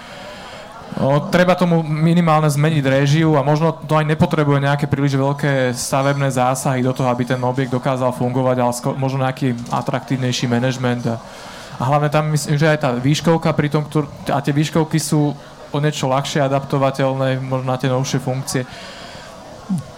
no, 0.96 1.28
treba 1.28 1.52
tomu 1.52 1.84
minimálne 1.84 2.48
zmeniť 2.48 2.80
réžiu 2.80 3.36
a 3.36 3.44
možno 3.44 3.76
to 3.76 4.00
aj 4.00 4.08
nepotrebuje 4.08 4.64
nejaké 4.64 4.88
príliš 4.88 5.20
veľké 5.20 5.76
stavebné 5.76 6.32
zásahy 6.32 6.80
do 6.80 6.96
toho, 6.96 7.12
aby 7.12 7.28
ten 7.28 7.40
objekt 7.44 7.76
dokázal 7.76 8.16
fungovať, 8.16 8.56
ale 8.56 8.72
skôr, 8.72 8.96
možno 8.96 9.20
nejaký 9.20 9.52
atraktívnejší 9.68 10.48
manažment 10.48 11.04
a, 11.04 11.20
A 11.74 11.82
hlavne 11.90 12.06
tam 12.06 12.30
myslím, 12.30 12.54
že 12.54 12.70
aj 12.70 12.78
tá 12.86 12.90
výškovka 12.94 13.50
pri 13.50 13.66
tom, 13.66 13.82
ktor- 13.82 14.06
a 14.30 14.38
tie 14.38 14.54
výškovky 14.54 14.98
sú 15.02 15.34
o 15.74 15.78
niečo 15.82 16.06
ľahšie 16.06 16.46
adaptovateľné, 16.46 17.42
možno 17.42 17.74
na 17.74 17.78
tie 17.78 17.90
novšie 17.90 18.22
funkcie. 18.22 18.62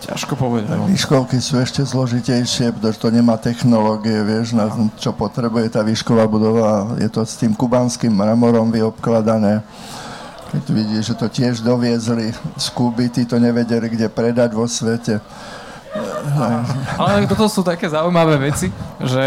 Ťažko 0.07 0.39
povedať. 0.39 0.79
Výškovky 0.79 1.43
sú 1.43 1.59
ešte 1.59 1.83
zložitejšie, 1.83 2.71
pretože 2.71 3.03
to 3.03 3.11
nemá 3.11 3.35
technológie, 3.35 4.23
vieš, 4.23 4.55
na 4.55 4.71
čo 4.95 5.11
potrebuje 5.11 5.75
tá 5.75 5.83
výšková 5.83 6.31
budova. 6.31 6.95
Je 7.03 7.11
to 7.11 7.27
s 7.27 7.35
tým 7.35 7.51
kubanským 7.51 8.15
mramorom 8.15 8.71
vyobkladané. 8.71 9.67
Keď 10.55 10.65
vidíš, 10.71 11.03
že 11.11 11.15
to 11.19 11.27
tiež 11.27 11.67
doviezli 11.67 12.31
z 12.55 12.67
Kuby, 12.71 13.11
tí 13.11 13.27
to 13.27 13.43
nevedeli, 13.43 13.91
kde 13.91 14.07
predať 14.07 14.55
vo 14.55 14.71
svete. 14.71 15.19
Ale 16.97 17.25
toto 17.29 17.49
sú 17.49 17.61
také 17.65 17.89
zaujímavé 17.89 18.51
veci, 18.51 18.69
že, 19.01 19.27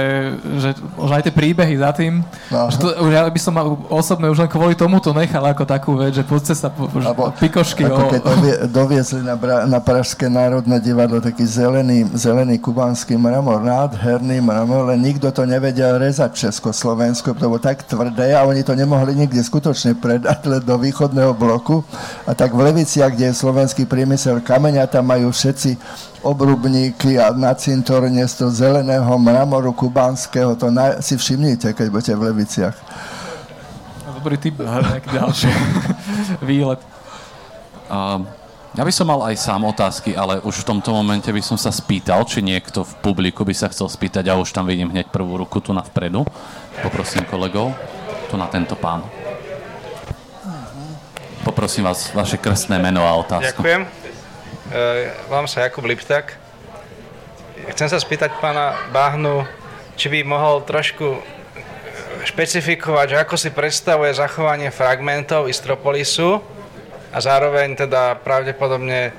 že 0.61 0.69
už 0.97 1.09
aj 1.09 1.21
tie 1.29 1.33
príbehy 1.33 1.75
za 1.77 1.93
tým, 1.93 2.21
no. 2.49 2.69
že 2.69 2.77
to, 2.77 2.87
ja 3.09 3.25
by 3.25 3.39
som 3.41 3.53
mal 3.53 3.77
osobne 3.89 4.29
už 4.29 4.45
len 4.45 4.49
kvôli 4.49 4.73
tomuto 4.73 5.13
nechal 5.13 5.41
ako 5.45 5.63
takú 5.65 5.91
vec, 5.97 6.17
že 6.17 6.25
poďte 6.25 6.53
sa 6.57 6.69
po, 6.69 6.89
Abo, 6.89 7.33
pikošky. 7.37 7.85
Ako 7.85 8.01
o... 8.05 8.09
keď 8.09 8.21
dovie, 8.21 8.55
doviezli 8.69 9.21
na, 9.25 9.35
Bra, 9.37 9.65
na 9.65 9.79
Pražské 9.81 10.29
národné 10.29 10.81
divadlo 10.81 11.21
taký 11.21 11.45
zelený, 11.45 12.09
zelený 12.13 12.61
kubánsky 12.61 13.17
mramor, 13.17 13.61
nádherný 13.61 14.41
mramor, 14.41 14.93
len 14.93 15.01
nikto 15.01 15.29
to 15.29 15.45
nevedel 15.45 15.97
rezať 15.97 16.49
Československo, 16.49 17.33
to 17.37 17.45
bolo 17.49 17.61
tak 17.61 17.85
tvrdé 17.85 18.33
a 18.33 18.45
oni 18.45 18.61
to 18.65 18.73
nemohli 18.73 19.13
nikde 19.13 19.41
skutočne 19.41 19.97
predať 19.97 20.45
len 20.45 20.61
do 20.61 20.75
východného 20.77 21.33
bloku. 21.33 21.81
A 22.25 22.33
tak 22.33 22.53
v 22.53 22.69
Leviciach, 22.69 23.13
kde 23.13 23.31
je 23.31 23.39
slovenský 23.39 23.85
priemysel 23.85 24.41
kameňa, 24.41 24.89
tam 24.89 25.09
majú 25.09 25.29
všetci 25.33 25.77
obrubníky 26.21 27.19
a 27.19 27.31
na 27.31 27.55
cintorne 27.55 28.23
z 28.27 28.33
toho 28.43 28.51
zeleného 28.51 29.11
mramoru 29.19 29.71
kubánskeho, 29.71 30.55
to 30.59 30.67
na, 30.71 30.99
si 30.99 31.15
všimnite, 31.15 31.71
keď 31.73 31.87
budete 31.89 32.13
v 32.15 32.21
Leviciach. 32.31 32.75
Dobrý 34.19 34.35
typ 34.35 34.59
na 34.59 34.83
nejaký 34.87 35.09
ďalší 35.15 35.49
výlet. 36.43 36.79
Uh, 37.87 38.21
ja 38.77 38.85
by 38.85 38.93
som 38.93 39.09
mal 39.09 39.25
aj 39.25 39.35
sám 39.39 39.65
otázky, 39.65 40.13
ale 40.13 40.43
už 40.45 40.61
v 40.61 40.67
tomto 40.75 40.93
momente 40.93 41.25
by 41.31 41.41
som 41.41 41.57
sa 41.57 41.73
spýtal, 41.73 42.21
či 42.27 42.45
niekto 42.45 42.85
v 42.85 42.93
publiku 43.01 43.41
by 43.41 43.55
sa 43.55 43.71
chcel 43.71 43.89
spýtať 43.89 44.29
a 44.29 44.37
už 44.37 44.53
tam 44.53 44.69
vidím 44.69 44.93
hneď 44.93 45.09
prvú 45.09 45.41
ruku 45.41 45.57
tu 45.57 45.73
na 45.73 45.81
vpredu. 45.81 46.21
Poprosím 46.85 47.25
kolegov, 47.25 47.73
tu 48.29 48.37
na 48.37 48.45
tento 48.45 48.77
pán. 48.77 49.01
Poprosím 51.41 51.87
vás, 51.87 52.13
vaše 52.13 52.37
krstné 52.37 52.77
meno 52.77 53.01
a 53.07 53.15
otázku. 53.17 53.63
Ďakujem. 53.63 53.98
Eh, 54.69 55.09
volám 55.25 55.49
sa 55.49 55.65
Jakub 55.65 55.81
Liptak. 55.81 56.37
Chcem 57.73 57.89
sa 57.89 57.97
spýtať 57.97 58.37
pána 58.37 58.77
Bahnu, 58.93 59.41
či 59.97 60.13
by 60.13 60.21
mohol 60.21 60.61
trošku 60.61 61.17
eh, 61.17 61.21
špecifikovať, 62.29 63.05
že 63.09 63.17
ako 63.17 63.33
si 63.33 63.49
predstavuje 63.49 64.13
zachovanie 64.13 64.69
fragmentov 64.69 65.49
Istropolisu 65.49 66.37
a 67.09 67.17
zároveň 67.17 67.81
teda 67.81 68.21
pravdepodobne 68.21 69.09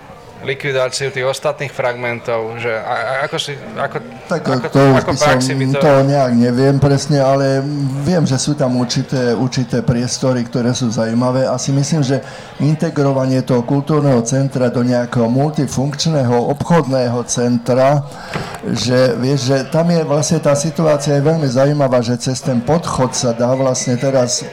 likvidáciu 0.41 1.13
tých 1.13 1.27
ostatných 1.29 1.69
fragmentov, 1.69 2.57
že 2.57 2.73
a, 2.73 2.95
a 2.97 3.13
ako 3.29 3.37
si, 3.37 3.53
ako, 3.77 3.97
tak, 4.25 4.41
ako, 4.41 4.67
to, 4.73 4.81
ako 4.97 5.13
praxi 5.13 5.53
by 5.53 5.65
to... 5.69 5.81
to 5.85 5.93
nejak 6.09 6.33
neviem 6.33 6.77
presne, 6.81 7.21
ale 7.21 7.61
viem, 8.05 8.25
že 8.25 8.41
sú 8.41 8.57
tam 8.57 8.81
určité, 8.81 9.37
určité 9.37 9.85
priestory, 9.85 10.41
ktoré 10.49 10.73
sú 10.73 10.89
zaujímavé 10.89 11.45
a 11.45 11.61
si 11.61 11.77
myslím, 11.77 12.01
že 12.01 12.25
integrovanie 12.57 13.45
toho 13.45 13.61
kultúrneho 13.61 14.25
centra 14.25 14.73
do 14.73 14.81
nejakého 14.81 15.29
multifunkčného 15.29 16.33
obchodného 16.57 17.21
centra, 17.29 18.09
že 18.65 19.13
vieš, 19.21 19.53
že 19.53 19.57
tam 19.69 19.93
je 19.93 20.01
vlastne 20.09 20.41
tá 20.41 20.57
situácia 20.57 21.21
je 21.21 21.27
veľmi 21.27 21.49
zaujímavá, 21.49 22.01
že 22.01 22.17
cez 22.17 22.41
ten 22.41 22.65
podchod 22.65 23.13
sa 23.13 23.37
dá 23.37 23.53
vlastne 23.53 24.01
teraz 24.01 24.45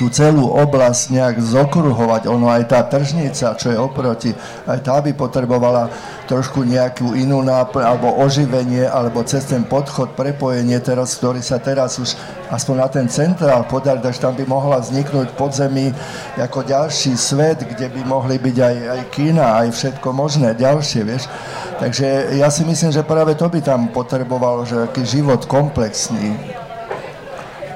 tú 0.00 0.08
celú 0.08 0.48
oblasť 0.48 1.12
nejak 1.12 1.36
zokruhovať. 1.44 2.24
Ono 2.32 2.48
aj 2.48 2.72
tá 2.72 2.80
tržnica, 2.88 3.52
čo 3.52 3.68
je 3.68 3.76
oproti, 3.76 4.32
aj 4.64 4.80
tá 4.80 4.96
by 4.96 5.12
potrebovala 5.12 5.92
trošku 6.24 6.64
nejakú 6.64 7.12
inú 7.12 7.44
náplň, 7.44 7.84
alebo 7.84 8.16
oživenie, 8.24 8.88
alebo 8.88 9.20
cez 9.28 9.44
ten 9.44 9.60
podchod, 9.60 10.16
prepojenie 10.16 10.80
teraz, 10.80 11.20
ktorý 11.20 11.44
sa 11.44 11.60
teraz 11.60 12.00
už 12.00 12.16
aspoň 12.48 12.74
na 12.80 12.88
ten 12.88 13.06
centrál 13.12 13.68
podarí, 13.68 14.00
takže 14.00 14.24
tam 14.24 14.32
by 14.32 14.48
mohla 14.48 14.80
vzniknúť 14.80 15.36
podzemí 15.36 15.92
ako 16.40 16.64
ďalší 16.64 17.12
svet, 17.20 17.68
kde 17.68 17.92
by 17.92 18.00
mohli 18.08 18.40
byť 18.40 18.56
aj, 18.56 18.76
aj 18.96 19.00
kina, 19.12 19.60
aj 19.60 19.68
všetko 19.76 20.16
možné, 20.16 20.56
ďalšie, 20.56 21.04
vieš. 21.04 21.28
Takže 21.76 22.40
ja 22.40 22.48
si 22.48 22.64
myslím, 22.64 22.88
že 22.88 23.04
práve 23.04 23.36
to 23.36 23.52
by 23.52 23.60
tam 23.60 23.92
potrebovalo, 23.92 24.64
že 24.64 24.80
aký 24.80 25.04
život 25.04 25.44
komplexný, 25.44 26.56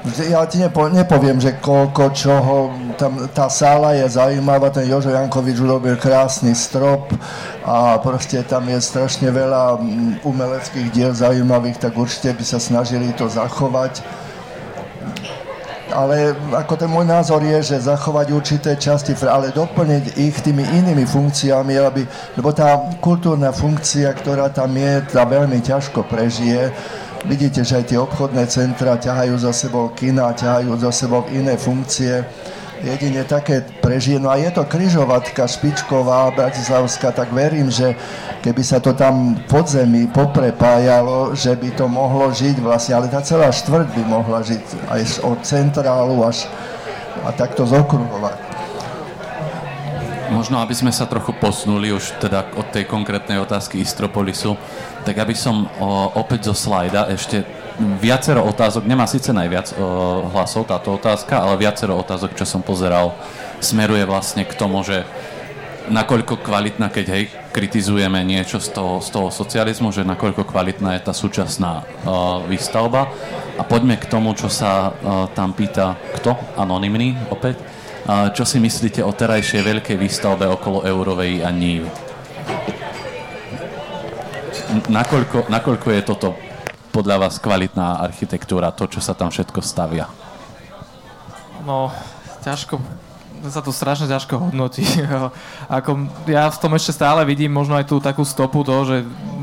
ja 0.05 0.45
ti 0.45 0.61
nepo, 0.61 0.85
nepoviem, 0.85 1.41
že 1.41 1.57
koľko 1.57 2.13
čoho, 2.13 2.69
tam, 2.93 3.25
tá 3.33 3.49
sála 3.49 3.97
je 3.97 4.05
zaujímavá, 4.05 4.69
ten 4.69 4.85
Jožo 4.85 5.09
Jankovič 5.09 5.57
urobil 5.57 5.97
krásny 5.97 6.53
strop 6.53 7.09
a 7.65 7.97
proste 7.97 8.45
tam 8.45 8.69
je 8.69 8.77
strašne 8.77 9.33
veľa 9.33 9.81
mm, 9.81 10.13
umeleckých 10.21 10.87
diel 10.93 11.09
zaujímavých, 11.09 11.81
tak 11.81 11.97
určite 11.97 12.37
by 12.37 12.43
sa 12.45 12.61
snažili 12.61 13.09
to 13.17 13.25
zachovať. 13.25 14.05
Ale 15.95 16.35
ako 16.51 16.75
ten 16.75 16.91
môj 16.91 17.07
názor 17.07 17.39
je, 17.39 17.73
že 17.73 17.87
zachovať 17.87 18.27
určité 18.35 18.75
časti, 18.75 19.15
ale 19.25 19.55
doplniť 19.55 20.19
ich 20.21 20.35
tými 20.43 20.65
inými 20.75 21.07
funkciami, 21.07 21.73
aby, 21.81 22.03
lebo 22.35 22.51
tá 22.51 22.77
kultúrna 22.99 23.55
funkcia, 23.55 24.11
ktorá 24.11 24.51
tam 24.51 24.75
je, 24.75 25.01
tá 25.07 25.23
veľmi 25.23 25.61
ťažko 25.63 26.03
prežije 26.05 26.73
Vidíte, 27.25 27.65
že 27.65 27.81
aj 27.81 27.89
tie 27.89 27.97
obchodné 27.97 28.45
centra 28.45 29.01
ťahajú 29.01 29.33
za 29.41 29.49
sebou 29.49 29.89
kina, 29.97 30.29
ťahajú 30.37 30.77
za 30.77 30.93
sebou 30.93 31.25
iné 31.33 31.57
funkcie. 31.57 32.21
Jedine 32.85 33.25
také 33.25 33.65
prežije. 33.81 34.21
No 34.21 34.29
a 34.29 34.37
je 34.37 34.53
to 34.53 34.61
kryžovatka 34.61 35.49
špičková, 35.49 36.29
bratislavská, 36.37 37.09
tak 37.09 37.33
verím, 37.33 37.73
že 37.73 37.97
keby 38.45 38.61
sa 38.61 38.77
to 38.77 38.93
tam 38.93 39.41
podzemí 39.49 40.05
poprepájalo, 40.13 41.33
že 41.33 41.57
by 41.57 41.73
to 41.73 41.89
mohlo 41.89 42.29
žiť 42.29 42.61
vlastne, 42.61 42.93
ale 42.93 43.09
tá 43.09 43.25
celá 43.25 43.49
štvrť 43.49 43.89
by 43.97 44.03
mohla 44.05 44.45
žiť 44.45 44.63
aj 44.85 45.01
od 45.25 45.39
centrálu 45.41 46.21
až 46.21 46.45
a 47.25 47.33
takto 47.33 47.65
zokruhovať. 47.65 48.44
Možno, 50.33 50.57
aby 50.57 50.73
sme 50.73 50.89
sa 50.89 51.05
trochu 51.05 51.37
posunuli 51.37 51.93
už 51.93 52.17
teda 52.17 52.49
od 52.57 52.67
tej 52.73 52.89
konkrétnej 52.89 53.37
otázky 53.37 53.81
Istropolisu, 53.81 54.57
tak 55.05 55.21
aby 55.21 55.37
som 55.37 55.69
o, 55.77 56.11
opäť 56.17 56.49
zo 56.49 56.55
slajda 56.57 57.13
ešte 57.13 57.45
viacero 58.01 58.41
otázok, 58.41 58.89
nemá 58.89 59.05
síce 59.05 59.29
najviac 59.29 59.77
o, 59.77 60.25
hlasov 60.33 60.65
táto 60.65 60.97
otázka, 60.97 61.45
ale 61.45 61.61
viacero 61.61 61.93
otázok, 62.01 62.33
čo 62.33 62.45
som 62.47 62.65
pozeral, 62.65 63.13
smeruje 63.61 64.01
vlastne 64.09 64.49
k 64.49 64.57
tomu, 64.57 64.81
že 64.81 65.05
nakoľko 65.89 66.41
kvalitná, 66.41 66.89
keď 66.89 67.05
hej, 67.13 67.23
kritizujeme 67.53 68.17
niečo 68.25 68.57
z 68.57 68.73
toho, 68.73 68.99
z 69.05 69.09
toho 69.13 69.29
socializmu, 69.29 69.93
že 69.93 70.01
nakoľko 70.01 70.41
kvalitná 70.49 70.97
je 70.97 71.05
tá 71.05 71.13
súčasná 71.13 71.85
uh, 71.85 72.41
výstavba. 72.49 73.13
A 73.55 73.63
poďme 73.63 73.95
k 74.01 74.09
tomu, 74.09 74.33
čo 74.33 74.49
sa 74.49 74.89
uh, 74.89 75.29
tam 75.31 75.53
pýta 75.53 75.95
kto? 76.17 76.33
Anonymný 76.57 77.13
opäť. 77.29 77.74
Čo 78.05 78.45
si 78.45 78.61
myslíte 78.61 79.01
o 79.01 79.09
terajšej 79.09 79.65
veľkej 79.65 79.97
výstavbe 79.97 80.45
okolo 80.45 80.85
Eurovej 80.85 81.41
a 81.41 81.49
NIV? 81.49 81.89
nakoľko, 84.89 85.47
nakoľko 85.47 85.87
je 85.93 86.01
toto 86.03 86.27
podľa 86.91 87.27
vás 87.27 87.39
kvalitná 87.39 87.99
architektúra, 88.03 88.71
to, 88.71 88.87
čo 88.87 89.03
sa 89.03 89.11
tam 89.11 89.27
všetko 89.27 89.59
stavia? 89.59 90.07
No, 91.67 91.91
ťažko, 92.45 92.79
sa 93.51 93.59
to 93.59 93.75
strašne 93.75 94.07
ťažko 94.07 94.39
hodnotí. 94.39 94.85
Ako, 95.77 96.07
ja 96.29 96.47
v 96.47 96.59
tom 96.61 96.71
ešte 96.77 96.95
stále 96.95 97.25
vidím 97.27 97.51
možno 97.51 97.75
aj 97.75 97.89
tú 97.89 97.99
takú 97.99 98.23
stopu 98.23 98.63
toho, 98.63 98.87
že 98.87 98.97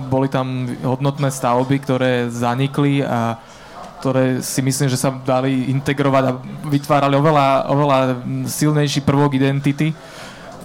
boli 0.08 0.28
tam 0.28 0.68
hodnotné 0.84 1.28
stavby, 1.28 1.76
ktoré 1.82 2.28
zanikli 2.28 3.04
a 3.04 3.40
ktoré 4.02 4.42
si 4.42 4.58
myslím, 4.58 4.90
že 4.90 4.98
sa 4.98 5.14
dali 5.14 5.70
integrovať 5.70 6.24
a 6.26 6.34
vytvárali 6.66 7.14
oveľa, 7.14 7.70
oveľa 7.70 7.98
silnejší 8.50 9.06
prvok 9.06 9.38
identity. 9.38 9.94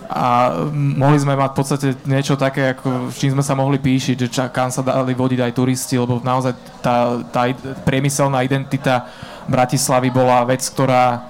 A 0.09 0.57
mohli 0.73 1.21
sme 1.21 1.38
mať 1.38 1.53
v 1.53 1.57
podstate 1.61 1.88
niečo 2.09 2.33
také, 2.33 2.73
ako 2.73 3.13
čím 3.13 3.38
sme 3.38 3.45
sa 3.45 3.53
mohli 3.53 3.77
píšiť, 3.77 4.17
že 4.17 4.49
kam 4.49 4.73
sa 4.73 4.81
dali 4.81 5.13
vodiť 5.13 5.45
aj 5.45 5.53
turisti, 5.53 6.01
lebo 6.01 6.17
naozaj 6.17 6.57
tá, 6.81 7.21
tá 7.29 7.45
priemyselná 7.85 8.41
identita 8.41 9.05
Bratislavy 9.45 10.09
bola 10.09 10.47
vec, 10.47 10.63
ktorá, 10.63 11.27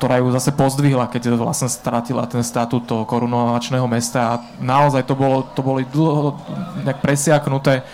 ktorá 0.00 0.22
ju 0.22 0.32
zase 0.32 0.56
pozdvihla, 0.56 1.12
keď 1.12 1.36
vlastne 1.36 1.68
stratila 1.68 2.24
ten 2.24 2.40
statút 2.40 2.88
toho 2.88 3.04
korunovačného 3.04 3.84
mesta. 3.84 4.20
A 4.32 4.34
naozaj 4.62 5.04
to, 5.04 5.12
bolo, 5.12 5.44
to 5.52 5.60
boli 5.60 5.84
dlho 5.84 6.40
nejak 6.86 7.04
presiaknuté 7.04 7.84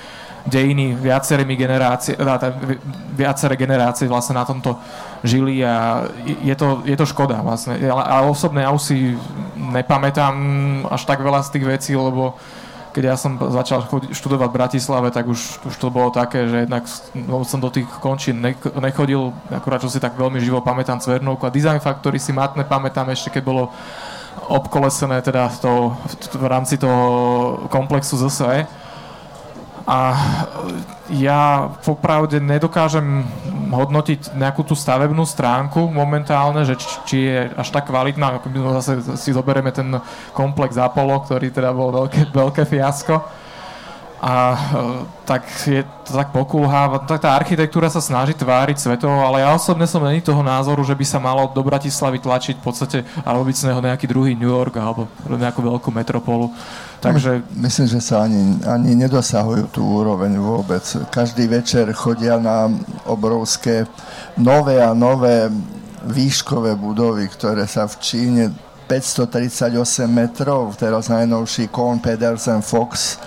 dejiny 0.46 0.94
viacerými 0.94 1.54
generácie, 1.58 2.14
teda 2.14 2.54
viaceré 3.12 3.54
generácie 3.58 4.06
vlastne 4.06 4.38
na 4.38 4.46
tomto 4.46 4.78
žili 5.26 5.62
a 5.66 6.06
je 6.24 6.54
to, 6.54 6.86
je 6.86 6.96
to 6.96 7.06
škoda 7.06 7.42
vlastne. 7.42 7.78
Ale 7.82 8.30
osobne 8.30 8.62
ja 8.62 8.70
už 8.70 8.82
si 8.82 8.96
nepamätám 9.58 10.34
až 10.86 11.02
tak 11.04 11.18
veľa 11.18 11.42
z 11.42 11.52
tých 11.58 11.64
vecí, 11.66 11.92
lebo 11.98 12.38
keď 12.96 13.12
ja 13.12 13.16
som 13.20 13.36
začal 13.36 13.84
študovať 14.08 14.48
v 14.48 14.56
Bratislave, 14.56 15.12
tak 15.12 15.28
už, 15.28 15.68
už 15.68 15.74
to 15.76 15.92
bolo 15.92 16.08
také, 16.08 16.48
že 16.48 16.64
jednak 16.64 16.88
som 17.44 17.60
do 17.60 17.68
tých 17.68 17.84
končín 18.00 18.40
nechodil, 18.80 19.36
akurát 19.52 19.84
čo 19.84 19.92
si 19.92 20.00
tak 20.00 20.16
veľmi 20.16 20.40
živo 20.40 20.64
pamätám 20.64 20.96
Cvernovku 20.96 21.44
a 21.44 21.52
Design 21.52 21.76
Factory 21.76 22.16
si 22.16 22.32
matne 22.32 22.64
pamätám 22.64 23.12
ešte, 23.12 23.36
keď 23.36 23.42
bolo 23.44 23.68
obkolesené 24.48 25.20
teda 25.20 25.52
to, 25.60 25.92
v 26.40 26.46
rámci 26.48 26.80
toho 26.80 27.68
komplexu 27.68 28.16
ZSE. 28.16 28.85
A 29.86 29.98
ja 31.14 31.70
popravde 31.86 32.42
nedokážem 32.42 33.22
hodnotiť 33.70 34.34
nejakú 34.34 34.66
tú 34.66 34.74
stavebnú 34.74 35.22
stránku 35.22 35.86
momentálne, 35.86 36.66
že 36.66 36.74
či 37.06 37.30
je 37.30 37.38
až 37.54 37.70
tak 37.70 37.86
kvalitná, 37.86 38.42
ako 38.42 38.50
by 38.50 38.58
zase 38.82 38.92
si 39.14 39.30
zoberieme 39.30 39.70
ten 39.70 39.94
komplex 40.34 40.74
Apollo, 40.74 41.30
ktorý 41.30 41.54
teda 41.54 41.70
bol 41.70 41.94
veľké, 41.94 42.34
veľké 42.34 42.62
fiasko 42.66 43.22
a 44.16 44.34
e, 44.52 44.58
tak 45.28 45.44
je 45.68 45.84
to 46.08 46.16
tak 46.16 46.32
pokulháva. 46.32 47.04
Tak 47.04 47.20
tá 47.20 47.36
architektúra 47.36 47.92
sa 47.92 48.00
snaží 48.00 48.32
tváriť 48.32 48.80
svetovo, 48.80 49.20
ale 49.20 49.44
ja 49.44 49.52
osobne 49.52 49.84
som 49.84 50.00
není 50.00 50.24
toho 50.24 50.40
názoru, 50.40 50.80
že 50.80 50.96
by 50.96 51.04
sa 51.04 51.20
malo 51.20 51.52
do 51.52 51.60
Bratislavy 51.60 52.24
tlačiť 52.24 52.56
v 52.56 52.64
podstate 52.64 52.98
a 53.04 53.28
robiť 53.36 53.54
z 53.54 53.66
neho 53.68 53.80
nejaký 53.84 54.08
druhý 54.08 54.32
New 54.32 54.48
York 54.48 54.80
alebo 54.80 55.04
nejakú 55.28 55.60
veľkú 55.60 55.92
metropolu. 55.92 56.48
Takže... 57.04 57.44
Myslím, 57.52 57.86
že 57.92 58.00
sa 58.00 58.24
ani, 58.24 58.56
ani 58.64 58.96
nedosahujú 58.96 59.68
tú 59.68 59.84
úroveň 59.84 60.40
vôbec. 60.40 60.82
Každý 61.12 61.44
večer 61.44 61.92
chodia 61.92 62.40
na 62.40 62.72
obrovské 63.04 63.84
nové 64.40 64.80
a 64.80 64.96
nové 64.96 65.52
výškové 66.06 66.72
budovy, 66.78 67.28
ktoré 67.28 67.68
sa 67.68 67.84
v 67.84 67.94
Číne 68.00 68.44
538 68.86 70.06
metrov, 70.06 70.78
teraz 70.78 71.10
najnovší 71.10 71.68
Kohn 71.74 71.98
Pedersen 71.98 72.62
Fox 72.62 73.18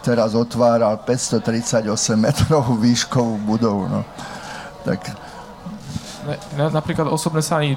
teraz 0.00 0.34
otváral 0.34 0.96
538 1.02 1.84
metrovú 2.16 2.78
výškovú 2.78 3.34
budovu. 3.42 3.90
No. 3.90 4.00
Tak... 4.84 5.00
Ne, 6.28 6.68
napríklad 6.68 7.08
osobne 7.08 7.40
sa 7.40 7.64
ani, 7.64 7.72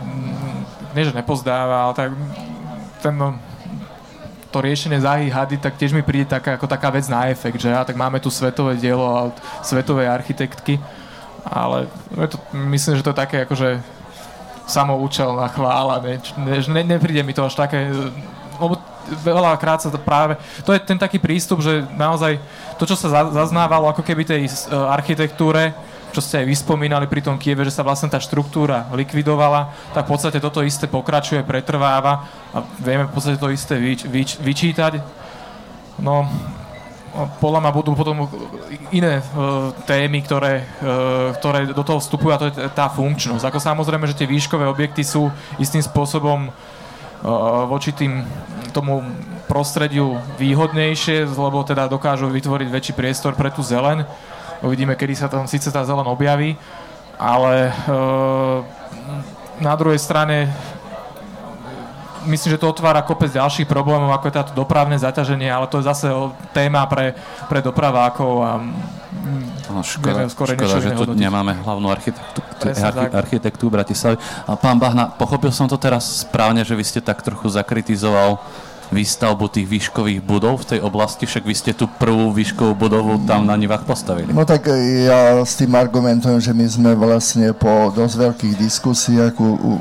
nie 0.91 1.03
že 1.07 1.15
nepozdáva, 1.15 1.87
ale 1.87 1.93
tak 1.95 2.09
ten, 2.99 3.15
no, 3.15 3.39
to 4.51 4.59
riešenie 4.59 4.99
Zahy 4.99 5.31
Hady, 5.31 5.57
tak 5.57 5.79
tiež 5.79 5.95
mi 5.95 6.03
príde 6.03 6.27
taká, 6.27 6.59
ako 6.59 6.67
taká 6.67 6.91
vec 6.91 7.07
na 7.07 7.31
efekt, 7.31 7.63
že 7.63 7.71
ja, 7.71 7.87
tak 7.87 7.95
máme 7.95 8.19
tu 8.19 8.27
svetové 8.27 8.75
dielo 8.75 9.31
od 9.31 9.35
svetovej 9.63 10.11
architektky, 10.11 10.75
ale 11.47 11.87
to, 12.27 12.35
myslím, 12.67 12.99
že 12.99 13.03
to 13.07 13.15
je 13.15 13.21
také 13.23 13.37
akože 13.47 13.79
samoučelná 14.67 15.47
chvála, 15.47 16.03
ne, 16.03 16.19
ne, 16.67 16.83
nepríde 16.83 17.23
mi 17.23 17.33
to 17.33 17.47
až 17.47 17.55
také, 17.55 17.91
veľakrát 19.23 19.81
sa 19.81 19.89
to 19.89 19.99
práve, 19.99 20.37
to 20.65 20.71
je 20.73 20.79
ten 20.81 20.97
taký 20.97 21.17
prístup, 21.17 21.61
že 21.63 21.83
naozaj 21.95 22.37
to, 22.77 22.83
čo 22.85 22.95
sa 22.97 23.29
zaznávalo 23.29 23.89
ako 23.89 24.01
keby 24.01 24.25
tej 24.25 24.47
e, 24.47 24.51
architektúre, 24.73 25.73
čo 26.11 26.19
ste 26.19 26.43
aj 26.43 26.49
vyspomínali 26.51 27.07
pri 27.07 27.23
tom 27.23 27.39
Kieve, 27.39 27.63
že 27.63 27.71
sa 27.71 27.87
vlastne 27.87 28.11
tá 28.11 28.19
štruktúra 28.19 28.91
likvidovala, 28.91 29.71
tak 29.95 30.05
v 30.05 30.11
podstate 30.11 30.43
toto 30.43 30.59
isté 30.59 30.85
pokračuje, 30.85 31.41
pretrváva 31.47 32.27
a 32.51 32.57
vieme 32.83 33.07
v 33.07 33.13
podstate 33.15 33.39
to 33.39 33.47
isté 33.47 33.79
vyč, 33.79 34.03
vyč, 34.03 34.29
vyčítať. 34.43 34.99
No, 36.03 36.27
podľa 37.39 37.59
ma 37.59 37.71
budú 37.75 37.91
potom 37.91 38.27
iné 38.95 39.19
uh, 39.19 39.75
témy, 39.83 40.23
ktoré, 40.23 40.63
uh, 40.63 41.35
ktoré 41.35 41.67
do 41.71 41.83
toho 41.83 41.99
vstupujú 41.99 42.31
a 42.31 42.39
to 42.39 42.47
je 42.51 42.55
tá 42.71 42.87
funkčnosť. 42.87 43.43
Ako 43.47 43.59
samozrejme, 43.59 44.07
že 44.07 44.15
tie 44.15 44.27
výškové 44.27 44.63
objekty 44.67 45.03
sú 45.03 45.27
istým 45.59 45.83
spôsobom 45.83 46.51
voči 47.69 47.93
tým 47.93 48.25
tomu 48.71 49.05
prostrediu 49.45 50.17
výhodnejšie, 50.39 51.27
lebo 51.27 51.61
teda 51.67 51.91
dokážu 51.91 52.31
vytvoriť 52.31 52.67
väčší 52.71 52.93
priestor 52.95 53.35
pre 53.35 53.51
tú 53.51 53.61
zelen. 53.61 54.07
Uvidíme, 54.63 54.95
kedy 54.95 55.13
sa 55.17 55.27
tam 55.27 55.49
síce 55.49 55.67
tá 55.73 55.83
zelen 55.83 56.07
objaví, 56.07 56.55
ale 57.19 57.69
e, 57.69 57.71
na 59.59 59.73
druhej 59.75 59.99
strane 59.99 60.49
myslím, 62.25 62.55
že 62.55 62.61
to 62.61 62.69
otvára 62.69 63.01
kopec 63.01 63.31
ďalších 63.31 63.69
problémov, 63.69 64.13
ako 64.13 64.27
je 64.29 64.37
táto 64.37 64.53
dopravné 64.53 64.97
zaťaženie, 64.99 65.49
ale 65.49 65.69
to 65.71 65.79
je 65.79 65.89
zase 65.89 66.07
téma 66.53 66.85
pre, 66.85 67.15
pre 67.47 67.59
dopravákov 67.61 68.31
a 68.43 68.51
no, 69.71 69.81
škoda, 69.81 70.27
škoda 70.27 70.81
že 70.81 70.93
tu 70.93 71.13
nemáme 71.15 71.57
hlavnú 71.61 71.87
architektúru, 71.89 72.45
architektúru 73.15 73.69
Bratislavy. 73.71 74.17
A 74.45 74.53
pán 74.59 74.77
Bahna, 74.77 75.09
pochopil 75.09 75.49
som 75.53 75.65
to 75.65 75.79
teraz 75.79 76.25
správne, 76.27 76.61
že 76.61 76.77
vy 76.77 76.83
ste 76.85 76.99
tak 76.99 77.23
trochu 77.23 77.47
zakritizoval 77.49 78.41
výstavbu 78.91 79.47
tých 79.47 79.67
výškových 79.71 80.19
budov 80.19 80.67
v 80.67 80.75
tej 80.75 80.79
oblasti, 80.83 81.23
však 81.23 81.47
vy 81.47 81.55
ste 81.55 81.71
tú 81.71 81.87
prvú 81.87 82.35
výškovú 82.35 82.75
budovu 82.75 83.23
tam 83.23 83.47
na 83.47 83.55
Nivách 83.55 83.87
postavili. 83.87 84.35
No 84.35 84.43
tak 84.43 84.67
e, 84.67 85.07
ja 85.07 85.39
s 85.47 85.55
tým 85.55 85.71
argumentujem, 85.79 86.43
že 86.43 86.51
my 86.51 86.65
sme 86.67 86.91
vlastne 86.99 87.55
po 87.55 87.89
dosť 87.95 88.15
veľkých 88.19 88.53
diskusiách 88.59 89.39
u, 89.39 89.49
u, 89.55 89.71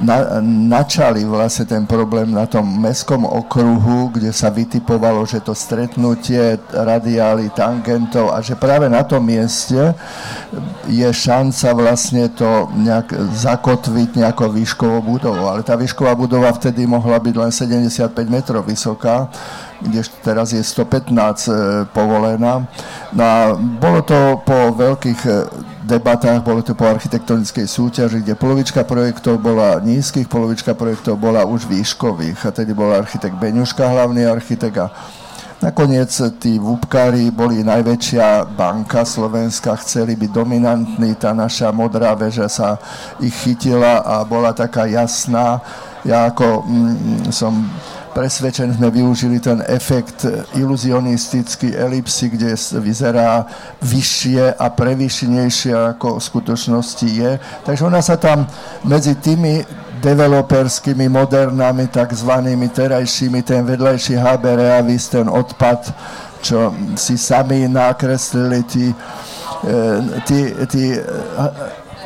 na, 0.00 0.40
načali 0.42 1.24
vlastne 1.28 1.68
ten 1.68 1.84
problém 1.84 2.32
na 2.32 2.48
tom 2.48 2.64
mestskom 2.64 3.28
okruhu, 3.28 4.16
kde 4.16 4.32
sa 4.32 4.48
vytipovalo, 4.48 5.28
že 5.28 5.44
to 5.44 5.52
stretnutie 5.52 6.56
radiály, 6.72 7.52
tangentov 7.52 8.32
a 8.32 8.40
že 8.40 8.56
práve 8.56 8.88
na 8.88 9.04
tom 9.04 9.20
mieste 9.24 9.92
je 10.88 11.08
šanca 11.08 11.68
vlastne 11.76 12.32
to 12.32 12.72
nejak 12.72 13.12
zakotviť 13.36 14.24
nejakou 14.24 14.48
výškovou 14.48 15.00
budovou. 15.04 15.52
Ale 15.52 15.60
tá 15.60 15.76
výšková 15.76 16.16
budova 16.16 16.48
vtedy 16.56 16.88
mohla 16.88 17.20
byť 17.20 17.34
len 17.36 17.52
75 17.52 18.16
metrov 18.26 18.64
vysoká 18.64 19.28
kde 19.80 20.04
teraz 20.20 20.52
je 20.52 20.60
115 20.60 21.08
e, 21.08 21.52
povolená. 21.88 22.68
No 23.16 23.22
a 23.24 23.56
bolo 23.56 24.04
to 24.04 24.44
po 24.44 24.76
veľkých 24.76 25.20
e, 25.24 25.32
debatách, 25.90 26.46
bolo 26.46 26.62
to 26.62 26.78
po 26.78 26.86
architektonickej 26.86 27.66
súťaži, 27.66 28.22
kde 28.22 28.38
polovička 28.38 28.86
projektov 28.86 29.42
bola 29.42 29.82
nízkych, 29.82 30.30
polovička 30.30 30.78
projektov 30.78 31.18
bola 31.18 31.42
už 31.42 31.66
výškových. 31.66 32.38
A 32.46 32.54
tedy 32.54 32.70
bol 32.70 32.94
architekt 32.94 33.34
Beňuška, 33.34 33.82
hlavný 33.82 34.30
architekt 34.30 34.78
a 34.78 34.88
Nakoniec 35.60 36.08
tí 36.40 36.56
vúbkári 36.56 37.28
boli 37.28 37.60
najväčšia 37.60 38.48
banka 38.56 39.04
Slovenska, 39.04 39.76
chceli 39.76 40.16
byť 40.16 40.32
dominantní, 40.32 41.12
tá 41.20 41.36
naša 41.36 41.68
modrá 41.68 42.16
väža 42.16 42.48
sa 42.48 42.80
ich 43.20 43.36
chytila 43.44 44.00
a 44.00 44.24
bola 44.24 44.56
taká 44.56 44.88
jasná. 44.88 45.60
Ja 46.00 46.32
ako 46.32 46.64
mm, 46.64 47.28
som 47.28 47.68
presvedčení 48.10 48.74
sme 48.74 48.90
využili 48.90 49.38
ten 49.38 49.62
efekt 49.66 50.26
iluzionistický 50.58 51.74
elipsy, 51.74 52.34
kde 52.34 52.58
vyzerá 52.82 53.46
vyššie 53.82 54.58
a 54.58 54.66
prevyšenejšie 54.70 55.72
ako 55.96 56.18
v 56.18 56.26
skutočnosti 56.26 57.08
je. 57.08 57.32
Takže 57.64 57.82
ona 57.86 58.02
sa 58.02 58.18
tam 58.18 58.46
medzi 58.84 59.14
tými 59.16 59.62
developerskými 60.00 61.06
modernami, 61.12 61.86
takzvanými 61.92 62.68
terajšími, 62.72 63.44
ten 63.44 63.62
vedľajší 63.68 64.16
HB 64.16 64.44
Reavis, 64.56 65.12
ten 65.12 65.28
odpad, 65.28 65.92
čo 66.40 66.72
si 66.96 67.20
sami 67.20 67.68
nakreslili 67.68 68.64
tí, 68.64 68.86
e, 68.88 69.74
tí, 70.24 70.38
tí 70.72 70.84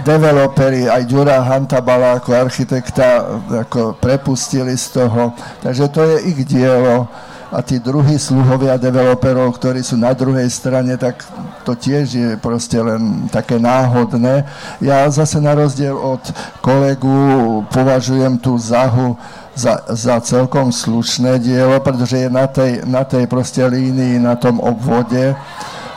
developeri, 0.02 0.90
aj 0.90 1.06
Ďura 1.06 1.38
Hantabala 1.46 2.18
ako 2.18 2.34
architekta 2.34 3.38
ako 3.62 3.94
prepustili 4.02 4.74
z 4.74 4.98
toho. 4.98 5.30
Takže 5.62 5.84
to 5.94 6.00
je 6.02 6.16
ich 6.34 6.40
dielo 6.42 7.06
a 7.54 7.62
tí 7.62 7.78
druhí 7.78 8.18
sluhovia 8.18 8.74
developerov, 8.74 9.54
ktorí 9.54 9.78
sú 9.86 9.94
na 9.94 10.10
druhej 10.10 10.50
strane, 10.50 10.98
tak 10.98 11.22
to 11.62 11.78
tiež 11.78 12.04
je 12.10 12.30
proste 12.42 12.74
len 12.82 13.30
také 13.30 13.62
náhodné. 13.62 14.42
Ja 14.82 15.06
zase 15.06 15.38
na 15.38 15.54
rozdiel 15.54 15.94
od 15.94 16.18
kolegu 16.58 17.62
považujem 17.70 18.42
tú 18.42 18.58
zahu 18.58 19.14
za, 19.54 19.86
za 19.86 20.18
celkom 20.18 20.74
slušné 20.74 21.38
dielo, 21.38 21.78
pretože 21.78 22.26
je 22.26 22.28
na 22.28 22.50
tej, 22.50 22.82
na 22.90 23.06
tej 23.06 23.30
proste 23.30 23.62
línii, 23.62 24.18
na 24.18 24.34
tom 24.34 24.58
obvode 24.58 25.38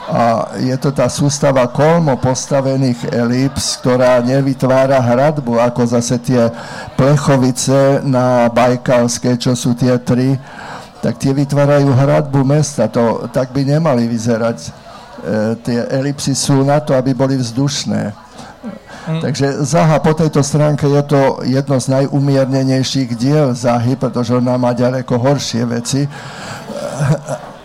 a 0.08 0.56
je 0.56 0.72
to 0.80 0.88
tá 0.88 1.04
sústava 1.12 1.68
kolmo 1.68 2.16
postavených 2.16 3.12
elips, 3.12 3.76
ktorá 3.84 4.24
nevytvára 4.24 5.04
hradbu, 5.04 5.60
ako 5.60 5.84
zase 5.84 6.16
tie 6.24 6.48
plechovice 6.96 8.00
na 8.08 8.48
Bajkalské, 8.48 9.36
čo 9.36 9.52
sú 9.52 9.76
tie 9.76 10.00
tri, 10.00 10.40
tak 11.04 11.20
tie 11.20 11.36
vytvárajú 11.36 11.92
hradbu 11.92 12.40
mesta. 12.40 12.88
To, 12.88 13.28
tak 13.28 13.52
by 13.52 13.68
nemali 13.68 14.08
vyzerať. 14.08 14.58
E, 14.64 14.70
tie 15.60 15.84
elipsy 15.92 16.32
sú 16.32 16.64
na 16.64 16.80
to, 16.80 16.96
aby 16.96 17.12
boli 17.12 17.36
vzdušné. 17.36 18.02
Mm. 19.12 19.20
Takže 19.28 19.60
Zaha 19.60 20.00
po 20.00 20.16
tejto 20.16 20.40
stránke 20.40 20.88
je 20.88 21.02
to 21.04 21.44
jedno 21.44 21.76
z 21.76 21.86
najumiernenejších 22.00 23.12
diel 23.12 23.52
Zahy, 23.52 23.92
pretože 24.00 24.32
ona 24.32 24.56
má 24.56 24.72
ďaleko 24.72 25.20
horšie 25.20 25.68
veci 25.68 26.08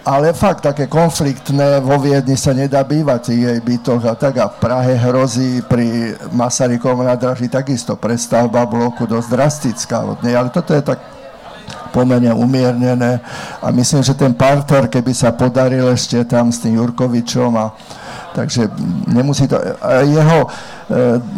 ale 0.04 0.36
fakt 0.36 0.68
také 0.68 0.92
konfliktné 0.92 1.80
vo 1.80 1.96
Viedni 1.96 2.36
sa 2.36 2.52
nedá 2.52 2.84
bývať 2.84 3.32
v 3.32 3.48
jej 3.48 3.60
bytoch 3.64 4.04
a 4.04 4.14
tak 4.20 4.36
a 4.36 4.52
v 4.52 4.60
Prahe 4.60 4.94
hrozí 5.00 5.64
pri 5.64 6.20
Masarykovom 6.36 7.08
nádraží 7.08 7.48
takisto 7.48 7.96
prestavba 7.96 8.68
bloku 8.68 9.08
dosť 9.08 9.28
drastická 9.32 10.04
od 10.04 10.20
nej, 10.20 10.36
ale 10.36 10.52
toto 10.52 10.76
je 10.76 10.84
tak 10.84 11.00
pomerne 11.96 12.36
umiernené. 12.36 13.24
A 13.64 13.72
myslím, 13.72 14.04
že 14.04 14.18
ten 14.18 14.36
parter, 14.36 14.92
keby 14.92 15.14
sa 15.16 15.32
podaril 15.32 15.88
ešte 15.94 16.20
tam 16.28 16.52
s 16.52 16.60
tým 16.60 16.82
Jurkovičom 16.82 17.54
a 17.56 17.72
takže 18.36 18.70
nemusí 19.08 19.48
to... 19.48 19.56
A 19.82 20.02
jeho 20.02 20.40
e, 20.44 20.50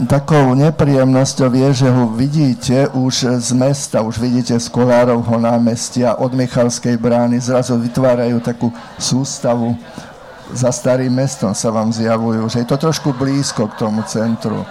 takou 0.08 0.56
nepríjemnosťou 0.56 1.52
je, 1.54 1.86
že 1.86 1.88
ho 1.92 2.08
vidíte 2.16 2.88
už 2.96 3.44
z 3.44 3.52
mesta, 3.52 4.02
už 4.02 4.18
vidíte 4.18 4.60
z 4.60 4.68
Kolárovho 4.72 5.40
námestia 5.40 6.16
od 6.16 6.34
Michalskej 6.34 6.98
brány, 6.98 7.40
zrazu 7.40 7.78
vytvárajú 7.78 8.40
takú 8.40 8.72
sústavu 8.98 9.76
za 10.54 10.70
starým 10.70 11.10
mestom 11.10 11.58
sa 11.58 11.74
vám 11.74 11.90
zjavujú, 11.90 12.46
že 12.50 12.62
je 12.62 12.70
to 12.70 12.78
trošku 12.78 13.18
blízko 13.18 13.66
k 13.74 13.82
tomu 13.82 14.06
centru. 14.06 14.62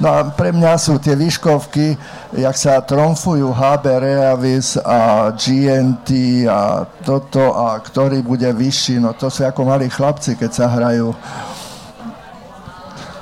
No 0.00 0.08
a 0.08 0.24
pre 0.32 0.48
mňa 0.48 0.80
sú 0.80 0.96
tie 0.96 1.12
výškovky, 1.12 1.92
jak 2.40 2.56
sa 2.56 2.80
tromfujú 2.80 3.52
HB 3.52 3.84
Reavis 4.00 4.80
a 4.80 5.28
GNT 5.36 6.08
a 6.48 6.88
toto 7.04 7.52
a 7.52 7.76
ktorý 7.76 8.24
bude 8.24 8.48
vyšší, 8.48 8.96
no 8.96 9.12
to 9.12 9.28
sú 9.28 9.44
ako 9.44 9.68
malí 9.68 9.92
chlapci, 9.92 10.40
keď 10.40 10.50
sa 10.56 10.72
hrajú 10.72 11.12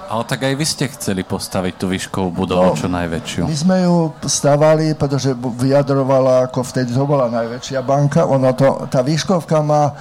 ale 0.08 0.24
tak 0.24 0.40
aj 0.48 0.54
vy 0.56 0.64
ste 0.64 0.88
chceli 0.88 1.20
postaviť 1.20 1.74
tú 1.76 1.92
výškovú 1.92 2.32
budovu 2.32 2.72
no, 2.72 2.78
čo 2.80 2.88
najväčšiu. 2.88 3.44
My 3.44 3.56
sme 3.56 3.76
ju 3.84 4.16
stavali, 4.24 4.96
pretože 4.96 5.36
vyjadrovala, 5.36 6.48
ako 6.48 6.64
vtedy 6.64 6.96
to 6.96 7.04
bola 7.04 7.28
najväčšia 7.28 7.84
banka. 7.84 8.24
Ono 8.24 8.48
to, 8.56 8.88
tá 8.88 9.04
výškovka 9.04 9.60
má 9.60 9.92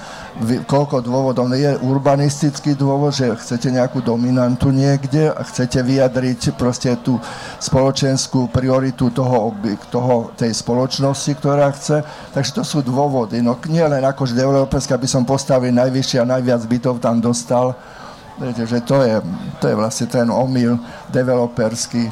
koľko 0.64 1.04
dôvodov. 1.04 1.52
Je 1.52 1.76
urbanistický 1.76 2.72
dôvod, 2.72 3.12
že 3.12 3.36
chcete 3.36 3.68
nejakú 3.68 4.00
dominantu 4.00 4.72
niekde 4.72 5.28
a 5.28 5.44
chcete 5.44 5.84
vyjadriť 5.84 6.56
proste 6.56 6.96
tú 7.04 7.20
spoločenskú 7.60 8.48
prioritu 8.48 9.12
toho, 9.12 9.52
toho 9.92 10.32
tej 10.40 10.56
spoločnosti, 10.56 11.32
ktorá 11.36 11.68
chce. 11.76 12.00
Takže 12.32 12.50
to 12.56 12.62
sú 12.64 12.78
dôvody. 12.80 13.44
No 13.44 13.60
nie 13.68 13.84
len 13.84 14.00
akože 14.00 14.32
developerská, 14.32 14.96
aby 14.96 15.10
som 15.10 15.28
postavil 15.28 15.74
najvyššie 15.76 16.24
a 16.24 16.30
najviac 16.32 16.64
bytov 16.64 17.04
tam 17.04 17.20
dostal, 17.20 17.76
Viete, 18.38 18.62
že 18.70 18.78
to 18.86 19.02
je, 19.02 19.18
to 19.58 19.66
je 19.66 19.74
vlastne 19.74 20.06
ten 20.06 20.30
omyl 20.30 20.78
developerský. 21.10 22.06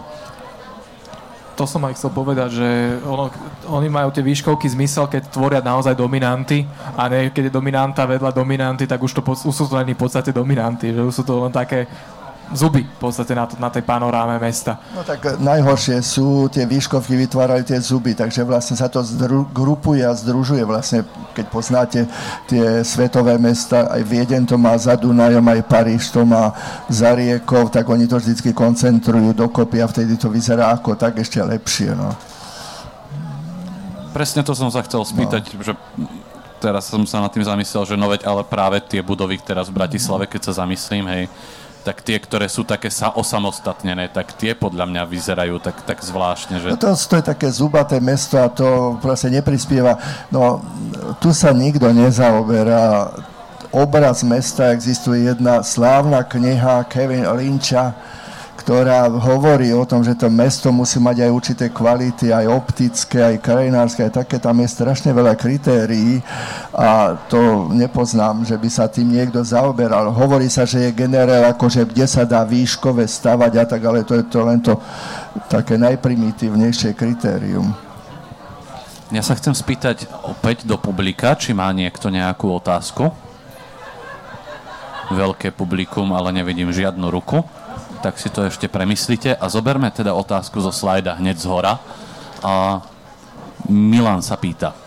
To 1.57 1.65
som 1.65 1.81
aj 1.89 1.97
chcel 1.97 2.13
povedať, 2.13 2.61
že 2.61 2.69
ono, 3.07 3.33
oni 3.71 3.89
majú 3.89 4.13
tie 4.13 4.21
výškovky 4.21 4.69
zmysel, 4.69 5.09
keď 5.09 5.33
tvoria 5.33 5.63
naozaj 5.65 5.97
dominanty 5.97 6.69
a 6.99 7.09
ne 7.09 7.33
keď 7.33 7.49
je 7.49 7.55
dominanta 7.55 8.05
vedľa 8.05 8.35
dominanty, 8.35 8.85
tak 8.85 9.01
už, 9.01 9.17
to, 9.17 9.23
už 9.25 9.55
sú 9.55 9.65
to 9.65 9.79
v 9.81 9.97
podstate 9.97 10.35
dominanty, 10.37 10.93
že 10.93 11.01
sú 11.15 11.25
to 11.25 11.49
len 11.49 11.55
také 11.55 11.89
zuby 12.55 12.87
v 12.87 12.99
podstate 13.03 13.35
na, 13.35 13.51
na 13.59 13.69
tej 13.73 13.83
panoráme 13.83 14.39
mesta. 14.39 14.79
No 14.95 15.03
tak 15.03 15.43
najhoršie 15.43 15.99
sú, 15.99 16.47
tie 16.47 16.63
výškovky 16.63 17.19
vytvárajú 17.27 17.67
tie 17.67 17.79
zuby, 17.83 18.15
takže 18.15 18.47
vlastne 18.47 18.79
sa 18.79 18.87
to 18.87 19.03
zdru, 19.03 19.49
grupuje 19.51 20.07
a 20.07 20.15
združuje 20.15 20.63
vlastne, 20.63 21.03
keď 21.35 21.47
poznáte 21.51 22.01
tie 22.47 22.87
svetové 22.87 23.35
mesta, 23.43 23.91
aj 23.91 24.03
Vieden 24.07 24.47
to 24.47 24.55
má 24.55 24.79
za 24.79 24.95
Dunajom, 24.95 25.43
aj 25.43 25.67
Paríž 25.67 26.15
to 26.15 26.23
má 26.23 26.55
za 26.87 27.11
riekov, 27.19 27.75
tak 27.75 27.89
oni 27.91 28.07
to 28.07 28.23
vždy 28.23 28.55
koncentrujú 28.55 29.35
dokopy 29.35 29.83
a 29.83 29.91
vtedy 29.91 30.15
to 30.15 30.31
vyzerá 30.31 30.71
ako 30.71 30.95
tak 30.95 31.19
ešte 31.19 31.43
lepšie. 31.43 31.99
No. 31.99 32.15
Presne 34.15 34.47
to 34.47 34.55
som 34.55 34.71
sa 34.71 34.81
chcel 34.87 35.03
spýtať, 35.03 35.59
no. 35.59 35.67
že 35.67 35.73
teraz 36.63 36.89
som 36.89 37.05
sa 37.05 37.21
nad 37.21 37.29
tým 37.29 37.45
zamyslel, 37.45 37.85
že 37.85 37.99
no 37.99 38.09
veď 38.09 38.25
ale 38.25 38.43
práve 38.47 38.81
tie 38.81 39.05
budovy 39.05 39.37
teraz 39.43 39.69
v 39.69 39.77
Bratislave, 39.77 40.25
keď 40.25 40.51
sa 40.51 40.65
zamyslím, 40.65 41.05
hej, 41.11 41.25
tak 41.87 42.03
tie, 42.03 42.19
ktoré 42.19 42.51
sú 42.51 42.67
také 42.67 42.91
sa 42.91 43.15
osamostatnené, 43.15 44.11
tak 44.11 44.35
tie 44.35 44.59
podľa 44.59 44.91
mňa 44.91 45.03
vyzerajú 45.07 45.63
tak, 45.63 45.87
tak 45.87 46.03
zvláštne. 46.03 46.59
Že... 46.59 46.75
No 46.75 46.83
to, 46.83 46.91
to 46.99 47.15
je 47.15 47.25
také 47.31 47.47
zubaté 47.47 48.03
mesto 48.03 48.43
a 48.43 48.51
to 48.51 48.99
proste 48.99 49.31
neprispieva. 49.31 49.95
No, 50.35 50.67
tu 51.23 51.31
sa 51.31 51.55
nikto 51.55 51.87
nezaoberá. 51.95 53.15
Obraz 53.71 54.27
mesta 54.27 54.75
existuje 54.75 55.31
jedna 55.31 55.63
slávna 55.63 56.27
kniha 56.27 56.91
Kevin 56.91 57.23
Lyncha, 57.39 57.95
ktorá 58.67 59.07
hovorí 59.07 59.71
o 59.71 59.87
tom, 59.87 60.03
že 60.03 60.19
to 60.19 60.27
mesto 60.27 60.75
musí 60.75 60.99
mať 60.99 61.23
aj 61.23 61.31
určité 61.31 61.65
kvality, 61.71 62.35
aj 62.35 62.51
optické, 62.51 63.23
aj 63.23 63.39
krajinárske, 63.39 64.03
aj 64.03 64.27
také, 64.27 64.43
tam 64.43 64.59
je 64.59 64.67
strašne 64.67 65.15
veľa 65.15 65.39
kritérií 65.39 66.19
a 66.75 67.15
to 67.31 67.71
nepoznám, 67.71 68.43
že 68.43 68.59
by 68.59 68.67
sa 68.67 68.91
tým 68.91 69.15
niekto 69.15 69.39
zaoberal. 69.47 70.11
Hovorí 70.11 70.51
sa, 70.51 70.67
že 70.67 70.83
je 70.83 70.99
generál, 70.99 71.47
akože 71.55 71.95
kde 71.95 72.11
sa 72.11 72.27
dá 72.27 72.43
výškové 72.43 73.07
stavať 73.07 73.53
a 73.55 73.65
tak, 73.71 73.87
ale 73.87 74.03
to 74.03 74.19
je 74.19 74.25
to 74.27 74.41
len 74.43 74.59
to 74.59 74.75
také 75.47 75.79
najprimitívnejšie 75.79 76.91
kritérium. 76.99 77.71
Ja 79.15 79.23
sa 79.23 79.39
chcem 79.39 79.55
spýtať 79.55 80.11
opäť 80.27 80.67
do 80.67 80.75
publika, 80.75 81.39
či 81.39 81.55
má 81.55 81.71
niekto 81.71 82.11
nejakú 82.11 82.51
otázku. 82.51 83.15
Veľké 85.15 85.55
publikum, 85.55 86.11
ale 86.19 86.35
nevidím 86.35 86.75
žiadnu 86.75 87.15
ruku 87.15 87.47
tak 88.07 88.23
si 88.23 88.31
to 88.31 88.47
ešte 88.47 88.71
premyslite 88.71 89.35
a 89.35 89.51
zoberme 89.51 89.91
teda 89.91 90.15
otázku 90.15 90.63
zo 90.63 90.71
slajda 90.71 91.19
hneď 91.19 91.43
z 91.43 91.47
hora. 91.51 91.83
A 92.39 92.79
Milan 93.67 94.23
sa 94.23 94.39
pýta, 94.39 94.79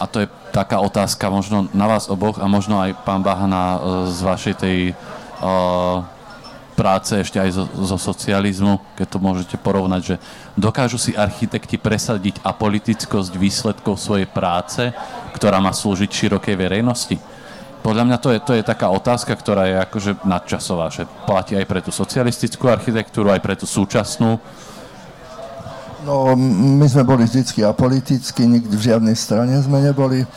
a 0.00 0.08
to 0.08 0.24
je 0.24 0.32
taká 0.48 0.80
otázka 0.80 1.28
možno 1.28 1.68
na 1.76 1.84
vás 1.84 2.08
oboch 2.08 2.40
a 2.40 2.48
možno 2.48 2.80
aj 2.80 2.96
pán 3.04 3.20
Bahana 3.20 3.76
e, 3.76 3.78
z 4.08 4.18
vašej 4.24 4.54
tej 4.56 4.78
uh, 5.44 6.00
práce 6.72 7.14
ešte 7.14 7.36
aj 7.38 7.50
zo, 7.52 7.64
zo 7.70 7.98
socializmu, 8.00 8.80
keď 8.98 9.06
to 9.12 9.18
môžete 9.20 9.56
porovnať, 9.60 10.02
že 10.02 10.16
dokážu 10.58 10.96
si 10.96 11.12
architekti 11.14 11.76
presadiť 11.78 12.42
apolitickosť 12.42 13.32
výsledkov 13.38 14.00
svojej 14.00 14.26
práce, 14.26 14.88
ktorá 15.36 15.60
má 15.62 15.70
slúžiť 15.70 16.10
širokej 16.10 16.56
verejnosti? 16.58 17.16
Podľa 17.84 18.04
mňa 18.08 18.16
to 18.16 18.32
je, 18.32 18.38
to 18.40 18.52
je 18.56 18.64
taká 18.64 18.88
otázka, 18.88 19.36
ktorá 19.36 19.68
je 19.68 19.76
akože 19.76 20.10
nadčasová, 20.24 20.88
že 20.88 21.04
platí 21.28 21.52
aj 21.52 21.68
pre 21.68 21.84
tú 21.84 21.92
socialistickú 21.92 22.72
architektúru, 22.72 23.28
aj 23.28 23.44
pre 23.44 23.52
tú 23.60 23.68
súčasnú. 23.68 24.40
No, 26.08 26.32
my 26.80 26.84
sme 26.88 27.04
boli 27.04 27.28
vždycky 27.28 27.60
apoliticky, 27.60 28.48
nikdy 28.48 28.72
v 28.72 28.86
žiadnej 28.88 29.12
strane 29.12 29.52
sme 29.60 29.84
neboli. 29.84 30.24
E, 30.24 30.28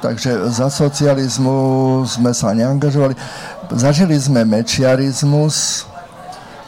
takže 0.00 0.48
za 0.48 0.72
socializmu 0.72 2.00
sme 2.08 2.32
sa 2.32 2.56
neangažovali. 2.56 3.12
Zažili 3.76 4.16
sme 4.16 4.48
mečiarizmus, 4.48 5.84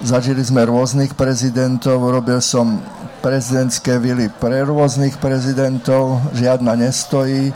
zažili 0.04 0.44
sme 0.44 0.68
rôznych 0.68 1.16
prezidentov, 1.16 2.04
robil 2.04 2.36
som 2.44 2.84
prezidentské 3.24 3.96
vily 3.96 4.28
pre 4.28 4.60
rôznych 4.60 5.16
prezidentov, 5.16 6.20
žiadna 6.36 6.76
nestojí 6.76 7.48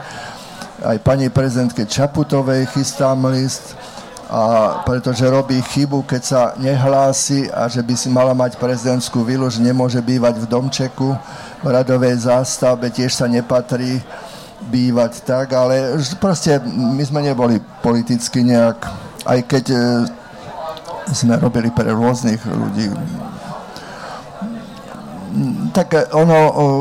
aj 0.84 0.96
pani 1.00 1.32
prezidentke 1.32 1.88
Čaputovej 1.88 2.68
chystám 2.72 3.24
list, 3.32 3.76
a 4.26 4.82
pretože 4.82 5.22
robí 5.22 5.62
chybu, 5.62 6.02
keď 6.02 6.22
sa 6.22 6.42
nehlási 6.58 7.46
a 7.46 7.70
že 7.70 7.78
by 7.78 7.94
si 7.94 8.10
mala 8.10 8.34
mať 8.34 8.58
prezidentskú 8.58 9.22
vilu, 9.22 9.46
že 9.46 9.62
nemôže 9.62 10.02
bývať 10.02 10.42
v 10.42 10.50
domčeku 10.50 11.14
v 11.62 11.66
radovej 11.66 12.26
zástavbe, 12.26 12.90
tiež 12.90 13.14
sa 13.14 13.30
nepatrí 13.30 14.02
bývať 14.66 15.22
tak, 15.22 15.54
ale 15.54 15.94
proste 16.18 16.58
my 16.66 17.02
sme 17.06 17.22
neboli 17.22 17.62
politicky 17.86 18.42
nejak, 18.42 18.78
aj 19.30 19.40
keď 19.46 19.64
e, 19.70 19.78
sme 21.14 21.38
robili 21.38 21.70
pre 21.70 21.94
rôznych 21.94 22.42
ľudí 22.42 22.90
tak 25.72 26.12
ono 26.16 26.38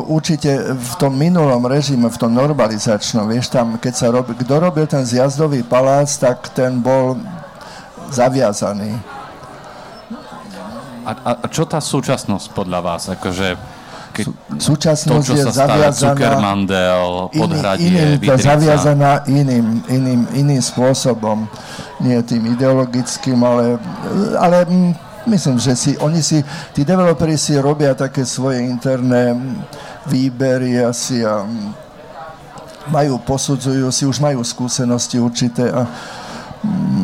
určite 0.07 0.75
v 0.75 0.93
tom 0.95 1.15
minulom 1.15 1.59
režime, 1.67 2.07
v 2.07 2.17
tom 2.17 2.31
normalizačnom, 2.31 3.27
vieš, 3.27 3.51
tam, 3.51 3.75
keď 3.75 3.93
sa 3.93 4.07
robil, 4.11 4.35
kto 4.35 4.53
robil 4.59 4.85
ten 4.87 5.03
zjazdový 5.03 5.63
palác, 5.63 6.07
tak 6.15 6.51
ten 6.55 6.79
bol 6.79 7.19
zaviazaný. 8.11 8.95
A, 11.05 11.11
a, 11.11 11.31
a 11.43 11.45
čo 11.51 11.69
tá 11.69 11.77
súčasnosť 11.77 12.55
podľa 12.55 12.79
vás? 12.81 13.03
Akože, 13.13 13.59
keď 14.15 14.25
súčasnosť 14.57 15.27
to, 15.27 15.27
čo 15.27 15.35
je 15.37 15.45
sa 15.45 15.67
zaviazaná 15.67 16.39
podhradie, 17.29 17.91
iným, 17.91 18.09
iným, 18.23 18.39
zaviazaná 18.39 19.11
iným, 19.27 19.65
iným, 19.91 20.21
iným 20.33 20.61
spôsobom. 20.63 21.45
Nie 22.01 22.23
tým 22.23 22.57
ideologickým, 22.57 23.37
ale, 23.43 23.77
ale 24.39 24.65
Myslím, 25.26 25.57
že 25.57 25.73
si, 25.73 25.97
oni 25.97 26.21
si, 26.21 26.45
tí 26.73 26.86
developeri 26.86 27.34
si 27.34 27.57
robia 27.57 27.97
také 27.97 28.21
svoje 28.26 28.61
interné 28.61 29.34
výbery 30.05 30.86
asi 30.86 31.26
a 31.26 31.41
majú, 32.93 33.17
posudzujú 33.26 33.89
si, 33.89 34.05
už 34.05 34.21
majú 34.21 34.45
skúsenosti 34.45 35.17
určité 35.17 35.73
a 35.73 35.89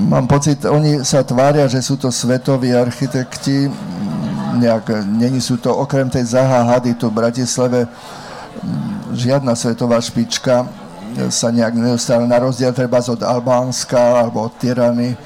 mám 0.05 0.29
pocit, 0.29 0.61
oni 0.69 1.01
sa 1.01 1.25
tvária, 1.25 1.65
že 1.65 1.81
sú 1.81 1.97
to 1.97 2.13
svetoví 2.13 2.73
architekti, 2.77 3.65
nejak, 4.61 5.01
není 5.05 5.41
sú 5.41 5.57
to, 5.57 5.73
okrem 5.73 6.09
tej 6.09 6.37
Zaha 6.37 6.77
Hady 6.77 6.93
tu 6.93 7.09
v 7.09 7.17
Bratislave, 7.25 7.89
žiadna 9.17 9.57
svetová 9.57 9.97
špička 9.97 10.69
sa 11.33 11.51
nejak 11.51 11.75
neustále 11.75 12.23
na 12.29 12.39
rozdiel 12.39 12.71
treba 12.71 13.01
od 13.01 13.19
Albánska 13.19 14.21
alebo 14.23 14.47
od 14.47 14.53
Tirany, 14.61 15.17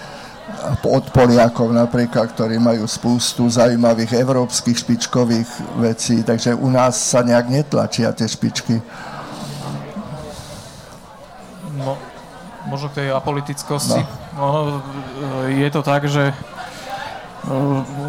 od 0.86 1.06
Poliakov 1.10 1.74
napríklad, 1.74 2.30
ktorí 2.34 2.62
majú 2.62 2.86
spústu 2.86 3.50
zaujímavých 3.50 4.14
európskych 4.14 4.78
špičkových 4.78 5.50
vecí, 5.82 6.22
takže 6.22 6.54
u 6.54 6.70
nás 6.70 6.98
sa 6.98 7.26
nejak 7.26 7.50
netlačia 7.50 8.14
tie 8.14 8.30
špičky. 8.30 8.78
No, 11.82 11.98
možno 12.70 12.94
k 12.94 13.02
tej 13.02 13.08
apolitickosti. 13.14 14.02
No. 14.02 14.26
No, 14.36 14.48
je 15.50 15.70
to 15.74 15.82
tak, 15.82 16.06
že 16.06 16.30
e, 16.30 16.36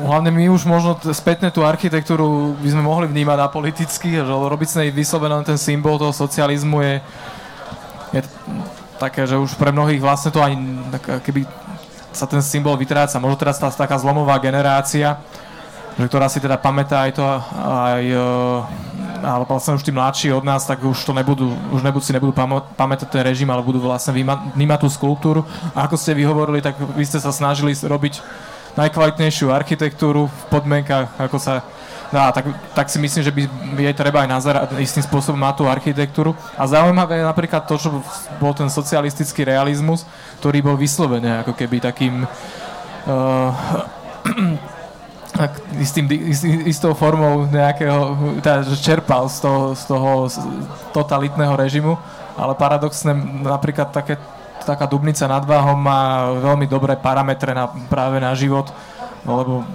hlavne 0.05 0.29
my 0.29 0.53
už 0.53 0.69
možno 0.69 0.99
spätne 1.17 1.49
tú 1.49 1.65
architektúru 1.65 2.53
by 2.61 2.69
sme 2.69 2.83
mohli 2.85 3.07
vnímať 3.09 3.39
apoliticky, 3.41 4.21
že 4.21 4.29
robiť 4.29 4.69
z 4.69 4.77
nej 4.85 4.91
ten 5.47 5.59
symbol 5.61 5.97
toho 5.97 6.13
socializmu 6.13 6.83
je, 6.85 6.95
je 8.13 8.21
také, 9.01 9.25
že 9.25 9.41
už 9.41 9.57
pre 9.57 9.73
mnohých 9.73 10.01
vlastne 10.01 10.33
to 10.33 10.41
ani 10.41 10.57
keby 11.25 11.47
sa 12.17 12.25
ten 12.25 12.41
symbol 12.41 12.75
vytráca. 12.81 13.21
Možno 13.21 13.37
teraz 13.37 13.61
tá 13.61 13.69
taká 13.69 14.01
zlomová 14.01 14.41
generácia, 14.41 15.21
že 15.97 16.05
ktorá 16.09 16.29
si 16.33 16.41
teda 16.41 16.57
pamätá 16.57 17.05
aj 17.05 17.13
to, 17.17 17.25
aj, 17.57 18.05
e, 18.05 18.25
ale 19.21 19.45
vlastne 19.49 19.77
už 19.77 19.85
tí 19.85 19.93
mladší 19.93 20.29
od 20.33 20.45
nás, 20.45 20.65
tak 20.65 20.81
už 20.85 20.97
to 20.97 21.13
nebudú, 21.13 21.53
už 21.73 21.81
nebudú, 21.85 22.05
si 22.05 22.17
nebudú 22.17 22.33
pamätať 22.77 23.09
ten 23.09 23.25
režim, 23.25 23.49
ale 23.49 23.65
budú 23.65 23.85
vlastne 23.85 24.17
vnímať 24.57 24.79
tú 24.81 24.89
skulptúru. 24.89 25.45
A 25.73 25.85
ako 25.85 25.97
ste 25.97 26.17
vyhovorili, 26.17 26.65
tak 26.65 26.77
vy 26.81 27.05
ste 27.05 27.21
sa 27.21 27.33
snažili 27.33 27.73
robiť 27.73 28.21
najkvalitnejšiu 28.77 29.49
architektúru 29.49 30.29
v 30.29 30.41
podmienkach, 30.53 31.17
ako 31.17 31.37
sa 31.41 31.65
No, 32.17 32.33
tak, 32.33 32.49
tak 32.73 32.89
si 32.89 32.97
myslím, 32.97 33.29
že 33.29 33.29
by 33.29 33.45
je 33.77 33.93
treba 33.93 34.25
aj 34.25 34.31
nazerať 34.33 34.81
istým 34.81 35.05
spôsobom 35.05 35.37
na 35.37 35.53
tú 35.53 35.69
architektúru. 35.69 36.33
A 36.57 36.65
zaujímavé 36.65 37.21
je 37.21 37.29
napríklad 37.29 37.69
to, 37.69 37.77
čo 37.77 38.01
bol 38.41 38.57
ten 38.57 38.73
socialistický 38.73 39.45
realizmus, 39.45 40.09
ktorý 40.41 40.65
bol 40.65 40.81
vyslovený 40.81 41.45
ako 41.45 41.53
keby 41.53 41.77
takým 41.85 42.25
uh, 42.25 43.53
istým, 45.77 46.09
istou 46.65 46.97
formou 46.97 47.45
nejakého, 47.53 48.17
teda, 48.41 48.65
že 48.65 48.81
čerpal 48.81 49.29
z 49.29 49.45
toho, 49.45 49.77
z 49.77 49.85
toho 49.85 50.11
totalitného 50.97 51.53
režimu, 51.53 52.01
ale 52.41 52.57
paradoxne 52.57 53.13
napríklad 53.45 53.93
také, 53.93 54.17
taká 54.65 54.89
Dubnica 54.89 55.29
nad 55.29 55.45
Váhom 55.45 55.77
má 55.77 56.33
veľmi 56.33 56.65
dobré 56.65 56.97
parametre 56.97 57.53
na, 57.53 57.69
práve 57.69 58.17
na 58.25 58.33
život, 58.33 58.73
lebo 59.29 59.69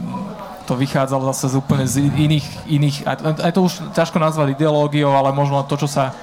to 0.71 0.79
vychádzalo 0.79 1.27
zase 1.35 1.51
z 1.51 1.55
úplne 1.59 1.83
z 1.83 2.07
iných, 2.07 2.47
iných 2.71 2.97
aj 3.43 3.51
to 3.51 3.67
už 3.67 3.91
ťažko 3.91 4.23
nazvať 4.23 4.55
ideológiou, 4.55 5.11
ale 5.11 5.35
možno 5.35 5.59
to, 5.67 5.75
čo 5.75 5.91
sa 5.91 6.15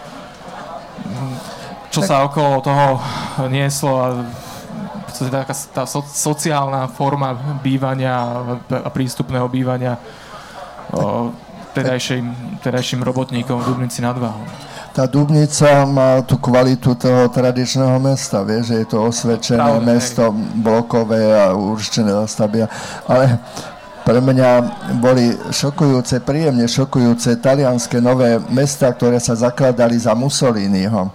čo 1.92 2.00
sa 2.00 2.24
okolo 2.24 2.64
toho 2.64 2.96
nieslo 3.52 3.92
a 4.00 4.06
taká 5.28 5.52
tá 5.52 5.84
so, 5.84 6.00
sociálna 6.00 6.88
forma 6.88 7.36
bývania 7.60 8.14
a 8.70 8.88
prístupného 8.88 9.48
bývania 9.52 10.00
o, 10.92 11.32
tedajším, 11.74 12.58
tedajším 12.64 13.00
robotníkom 13.02 13.60
v 13.60 13.64
Dubnici 13.68 14.00
nad 14.00 14.16
Váhom. 14.16 14.46
Tá 14.94 15.06
Dubnica 15.06 15.86
má 15.86 16.22
tú 16.26 16.40
kvalitu 16.40 16.94
toho 16.94 17.30
tradičného 17.30 17.98
mesta, 18.02 18.42
vieš, 18.42 18.74
že 18.74 18.76
je 18.82 18.86
to 18.88 18.98
osvedčené 19.04 19.62
Pravde, 19.62 19.86
mesto, 19.86 20.22
blokové 20.58 21.34
a 21.34 21.54
určené 21.54 22.10
zastavia, 22.14 22.66
ale 23.06 23.38
pre 24.08 24.24
mňa 24.24 24.50
boli 25.04 25.36
šokujúce, 25.52 26.24
príjemne 26.24 26.64
šokujúce 26.64 27.36
talianské 27.44 28.00
nové 28.00 28.40
mesta, 28.48 28.88
ktoré 28.88 29.20
sa 29.20 29.36
zakladali 29.36 30.00
za 30.00 30.16
Mussoliniho. 30.16 31.12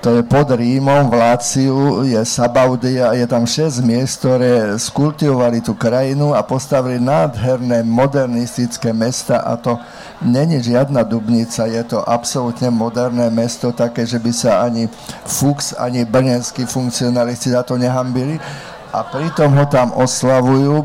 To 0.00 0.16
je 0.16 0.24
pod 0.24 0.48
Rímom, 0.56 1.12
v 1.12 1.14
Láciu, 1.20 2.06
je 2.08 2.16
Sabaudia, 2.24 3.12
je 3.12 3.28
tam 3.28 3.44
6 3.44 3.84
miest, 3.84 4.24
ktoré 4.24 4.80
skultivovali 4.80 5.60
tú 5.60 5.76
krajinu 5.76 6.32
a 6.32 6.40
postavili 6.40 6.96
nádherné 6.96 7.84
modernistické 7.84 8.88
mesta 8.96 9.44
a 9.44 9.60
to 9.60 9.76
není 10.24 10.64
žiadna 10.64 11.04
Dubnica, 11.04 11.68
je 11.68 11.82
to 11.84 12.00
absolútne 12.00 12.72
moderné 12.72 13.28
mesto, 13.28 13.68
také, 13.76 14.08
že 14.08 14.16
by 14.16 14.32
sa 14.32 14.64
ani 14.64 14.88
Fuchs, 15.28 15.76
ani 15.76 16.08
brnenskí 16.08 16.64
funkcionalisti 16.64 17.52
za 17.52 17.60
to 17.68 17.76
nehambili 17.76 18.40
a 18.92 19.04
pritom 19.04 19.52
ho 19.52 19.64
tam 19.68 19.92
oslavujú. 19.92 20.84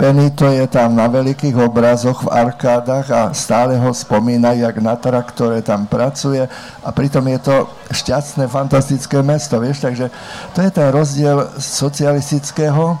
Benito 0.00 0.48
je 0.48 0.64
tam 0.64 0.96
na 0.96 1.12
veľkých 1.12 1.52
obrazoch 1.60 2.24
v 2.24 2.32
arkádach 2.32 3.06
a 3.12 3.22
stále 3.36 3.76
ho 3.76 3.92
spomínajú 3.92 4.64
jak 4.64 4.76
na 4.80 4.96
trak, 4.96 5.28
ktoré 5.36 5.60
tam 5.60 5.84
pracuje 5.84 6.40
a 6.80 6.88
pritom 6.88 7.20
je 7.28 7.38
to 7.44 7.56
šťastné, 7.92 8.48
fantastické 8.48 9.20
mesto, 9.20 9.60
vieš, 9.60 9.84
takže 9.84 10.08
to 10.56 10.64
je 10.64 10.70
ten 10.72 10.88
rozdiel 10.88 11.52
socialistického 11.60 12.96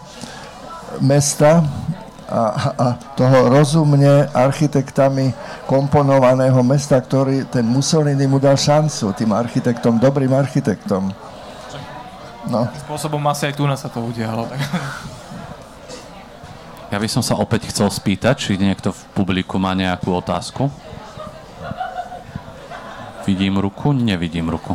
mesta 1.00 1.64
a, 2.28 2.42
a 2.76 2.86
toho 3.16 3.48
rozumne 3.48 4.28
architektami 4.36 5.32
komponovaného 5.64 6.60
mesta, 6.60 7.00
ktorý 7.00 7.48
ten 7.48 7.64
Mussolini 7.64 8.28
mu 8.28 8.36
dal 8.36 8.60
šancu, 8.60 9.16
tým 9.16 9.32
architektom, 9.32 9.96
dobrým 9.96 10.36
architektom. 10.36 11.29
No. 12.48 12.64
Spôsobom 12.88 13.20
asi 13.28 13.52
aj 13.52 13.54
tu 13.58 13.68
nás 13.68 13.82
sa 13.82 13.92
to 13.92 14.00
udialo. 14.00 14.48
Tak. 14.48 14.60
Ja 16.90 16.98
by 16.98 17.06
som 17.06 17.22
sa 17.22 17.38
opäť 17.38 17.70
chcel 17.70 17.86
spýtať, 17.92 18.34
či 18.34 18.58
niekto 18.58 18.90
v 18.90 19.02
publiku 19.14 19.60
má 19.60 19.76
nejakú 19.76 20.10
otázku. 20.10 20.72
Vidím 23.28 23.60
ruku? 23.60 23.92
Nevidím 23.92 24.48
ruku. 24.50 24.74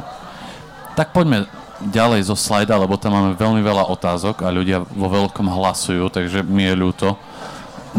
Tak 0.95 1.11
poďme 1.11 1.49
ďalej 1.83 2.31
zo 2.31 2.39
slajda, 2.39 2.79
lebo 2.79 2.95
tam 2.95 3.19
máme 3.19 3.35
veľmi 3.35 3.59
veľa 3.59 3.91
otázok 3.91 4.47
a 4.47 4.53
ľudia 4.53 4.79
vo 4.85 5.11
veľkom 5.11 5.43
hlasujú, 5.43 6.07
takže 6.07 6.39
mi 6.45 6.63
je 6.63 6.73
ľúto 6.79 7.19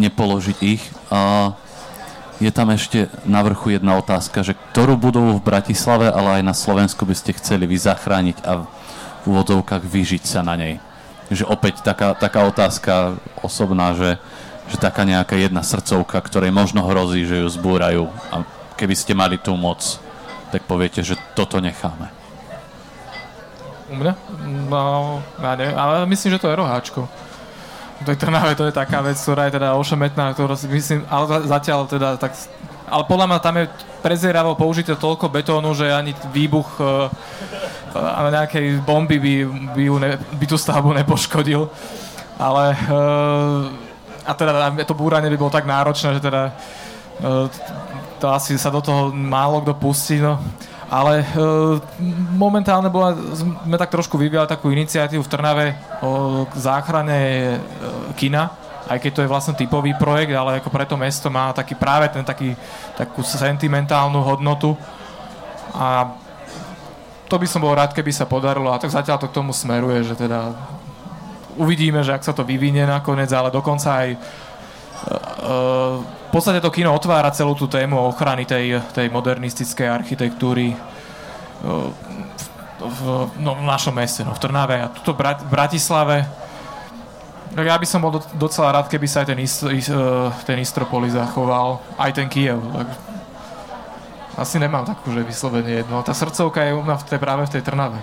nepoložiť 0.00 0.58
ich. 0.64 0.80
A 1.12 1.52
je 2.40 2.48
tam 2.52 2.72
ešte 2.72 3.12
na 3.28 3.44
vrchu 3.44 3.76
jedna 3.76 4.00
otázka, 4.00 4.40
že 4.40 4.56
ktorú 4.72 4.96
budovu 4.96 5.36
v 5.36 5.44
Bratislave, 5.44 6.08
ale 6.08 6.40
aj 6.40 6.42
na 6.44 6.54
Slovensku 6.56 7.04
by 7.04 7.12
ste 7.12 7.36
chceli 7.36 7.68
vy 7.68 7.76
zachrániť 7.76 8.44
a 8.48 8.64
úvodovkách 9.26 9.82
vyžiť 9.82 10.24
sa 10.24 10.40
na 10.46 10.54
nej. 10.54 10.74
Že 11.28 11.50
opäť 11.50 11.82
taká, 11.82 12.14
taká 12.14 12.46
otázka 12.46 13.18
osobná, 13.42 13.92
že, 13.98 14.22
že 14.70 14.78
taká 14.78 15.02
nejaká 15.02 15.34
jedna 15.34 15.66
srdcovka, 15.66 16.22
ktorej 16.22 16.54
možno 16.54 16.86
hrozí, 16.86 17.26
že 17.26 17.42
ju 17.42 17.48
zbúrajú 17.50 18.06
a 18.30 18.46
keby 18.78 18.94
ste 18.94 19.12
mali 19.18 19.36
tú 19.36 19.58
moc, 19.58 19.98
tak 20.54 20.62
poviete, 20.64 21.02
že 21.02 21.18
toto 21.34 21.58
necháme. 21.58 22.08
U 23.90 23.94
mňa? 23.98 24.12
No, 24.70 25.22
ja 25.38 25.52
neviem, 25.54 25.76
ale 25.78 26.06
myslím, 26.10 26.38
že 26.38 26.42
to 26.42 26.50
je 26.50 26.58
roháčko. 26.58 27.00
To 28.04 28.08
je 28.12 28.18
to 28.58 28.64
je 28.68 28.74
taká 28.74 29.00
vec, 29.00 29.16
ktorá 29.16 29.48
je 29.48 29.56
teda 29.58 29.78
ošemetná, 29.78 30.34
ktorú 30.34 30.54
si 30.54 30.68
myslím, 30.68 31.06
ale 31.08 31.46
zatiaľ 31.46 31.88
teda 31.88 32.20
tak 32.20 32.34
ale 32.86 33.02
podľa 33.04 33.26
mňa 33.26 33.38
tam 33.42 33.56
je 33.58 33.66
prezieravo 34.00 34.54
použité 34.54 34.94
toľko 34.94 35.26
betónu, 35.26 35.74
že 35.74 35.90
ani 35.90 36.14
výbuch 36.30 36.78
uh, 36.78 37.10
uh, 37.94 38.30
nejakej 38.30 38.82
bomby 38.86 39.18
by, 39.18 39.34
by, 39.74 39.82
ju 39.82 39.96
ne, 39.98 40.10
by 40.18 40.44
tú 40.46 40.54
stavbu 40.54 40.94
nepoškodil. 40.94 41.66
Ale 42.38 42.64
uh, 42.88 43.66
a 44.26 44.32
teda 44.34 44.74
to 44.82 44.94
búranie 44.94 45.30
by 45.30 45.38
bolo 45.38 45.54
tak 45.54 45.66
náročné, 45.66 46.18
že 46.18 46.22
teda 46.22 46.50
uh, 47.22 47.46
to 48.18 48.26
asi 48.30 48.58
sa 48.58 48.70
do 48.70 48.82
toho 48.82 49.10
málo 49.14 49.62
kto 49.62 49.74
pustí. 49.74 50.18
No. 50.18 50.38
Ale 50.86 51.26
uh, 51.34 51.82
momentálne 52.38 52.86
bola, 52.86 53.18
sme 53.66 53.74
tak 53.74 53.90
trošku 53.90 54.14
vyvíjali 54.14 54.46
takú 54.46 54.70
iniciatívu 54.70 55.22
v 55.22 55.30
Trnave 55.30 55.66
o 56.02 56.46
záchrane 56.54 57.18
uh, 57.58 58.14
kina, 58.14 58.54
aj 58.86 58.98
keď 59.02 59.10
to 59.12 59.22
je 59.26 59.32
vlastne 59.32 59.54
typový 59.58 59.92
projekt, 59.98 60.32
ale 60.32 60.62
ako 60.62 60.70
pre 60.70 60.86
to 60.86 60.94
mesto 60.94 61.26
má 61.26 61.50
taký 61.50 61.74
práve 61.74 62.06
ten 62.10 62.22
taký, 62.22 62.54
takú 62.94 63.26
sentimentálnu 63.26 64.22
hodnotu. 64.22 64.78
A 65.74 66.14
to 67.26 67.36
by 67.36 67.46
som 67.50 67.62
bol 67.62 67.74
rád, 67.74 67.90
keby 67.90 68.14
sa 68.14 68.30
podarilo 68.30 68.70
a 68.70 68.78
tak 68.78 68.94
zatiaľ 68.94 69.18
to 69.18 69.28
k 69.28 69.36
tomu 69.36 69.50
smeruje, 69.50 70.06
že 70.06 70.14
teda 70.14 70.54
uvidíme, 71.58 72.06
že 72.06 72.14
ak 72.14 72.22
sa 72.22 72.32
to 72.32 72.46
vyvinie 72.46 72.86
nakoniec, 72.86 73.28
ale 73.34 73.50
dokonca 73.50 74.06
aj 74.06 74.08
uh, 74.14 75.98
v 76.06 76.30
podstate 76.30 76.62
to 76.62 76.70
kino 76.70 76.94
otvára 76.94 77.34
celú 77.34 77.58
tú 77.58 77.66
tému 77.66 77.98
ochrany 77.98 78.46
tej, 78.46 78.78
tej 78.94 79.10
modernistickej 79.10 79.88
architektúry 79.90 80.70
uh, 80.70 81.90
v, 82.78 83.00
no, 83.42 83.58
v 83.58 83.64
našom 83.66 83.96
meste, 83.96 84.22
no, 84.22 84.36
v 84.36 84.40
Trnave 84.40 84.76
a 84.78 84.92
tuto 84.92 85.16
v 85.16 85.50
Bratislave 85.50 86.45
tak 87.56 87.64
ja 87.64 87.80
by 87.80 87.86
som 87.88 88.04
bol 88.04 88.20
docela 88.36 88.68
rád, 88.76 88.92
keby 88.92 89.08
sa 89.08 89.24
aj 89.24 89.32
ten, 89.32 89.40
ist, 89.40 89.64
ist, 89.64 89.88
e, 89.88 90.04
ten 90.44 90.60
Istropoli 90.60 91.08
zachoval, 91.08 91.80
aj 91.96 92.12
ten 92.12 92.28
Kiev. 92.28 92.60
Tak 92.60 92.88
asi 94.36 94.60
nemám 94.60 94.84
takú, 94.84 95.08
že 95.16 95.24
vyslovene 95.24 95.80
jedno. 95.80 96.04
Tá 96.04 96.12
srdcovka 96.12 96.60
je 96.60 96.76
u 96.76 96.84
mňa 96.84 97.00
v 97.00 97.04
tej, 97.08 97.18
práve 97.18 97.48
v 97.48 97.52
tej 97.56 97.62
Trnave. 97.64 97.96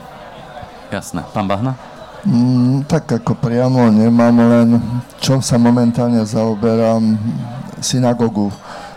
Jasné. 0.90 1.22
Pán 1.30 1.46
Bahna? 1.46 1.78
Mm, 2.26 2.90
tak 2.90 3.06
ako 3.14 3.38
priamo 3.38 3.94
nemám, 3.94 4.34
len 4.42 4.82
čo 5.22 5.38
sa 5.38 5.62
momentálne 5.62 6.26
zaoberám, 6.26 7.14
synagogu 7.78 8.50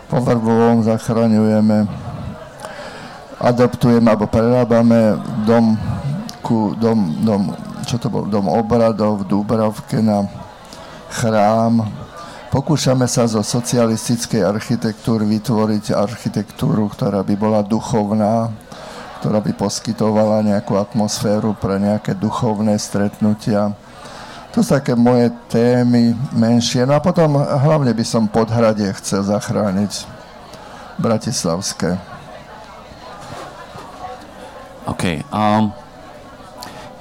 po 0.09 0.17
Vrbovom 0.23 0.81
zachraňujeme, 0.81 1.85
adaptujeme 3.37 4.07
alebo 4.09 4.25
prerábame 4.25 5.21
dom, 5.45 5.77
ku, 6.41 6.73
dom, 6.79 7.19
dom 7.21 7.41
čo 7.87 7.99
to 7.99 8.07
bol, 8.11 8.27
dom 8.27 8.47
obradov 8.51 9.23
v 9.23 9.27
Dúbravke 9.27 9.99
na 9.99 10.46
chrám. 11.11 11.87
Pokúšame 12.47 13.05
sa 13.11 13.27
zo 13.27 13.43
socialistickej 13.43 14.41
architektúry 14.41 15.27
vytvoriť 15.27 15.91
architektúru, 15.91 16.87
ktorá 16.87 17.19
by 17.21 17.35
bola 17.35 17.59
duchovná, 17.59 18.49
ktorá 19.19 19.43
by 19.43 19.51
poskytovala 19.51 20.47
nejakú 20.47 20.79
atmosféru 20.79 21.53
pre 21.59 21.75
nejaké 21.75 22.15
duchovné 22.15 22.79
stretnutia. 22.79 23.75
To 24.55 24.63
sú 24.63 24.73
také 24.73 24.95
moje 24.95 25.29
témy 25.51 26.15
menšie. 26.33 26.87
No 26.87 26.97
a 26.97 27.03
potom 27.03 27.37
hlavne 27.37 27.93
by 27.93 28.05
som 28.07 28.31
podhradie 28.31 28.89
chcel 28.95 29.27
zachrániť 29.27 30.07
bratislavské. 30.97 31.99
OK. 34.87 35.03
Um, 35.29 35.75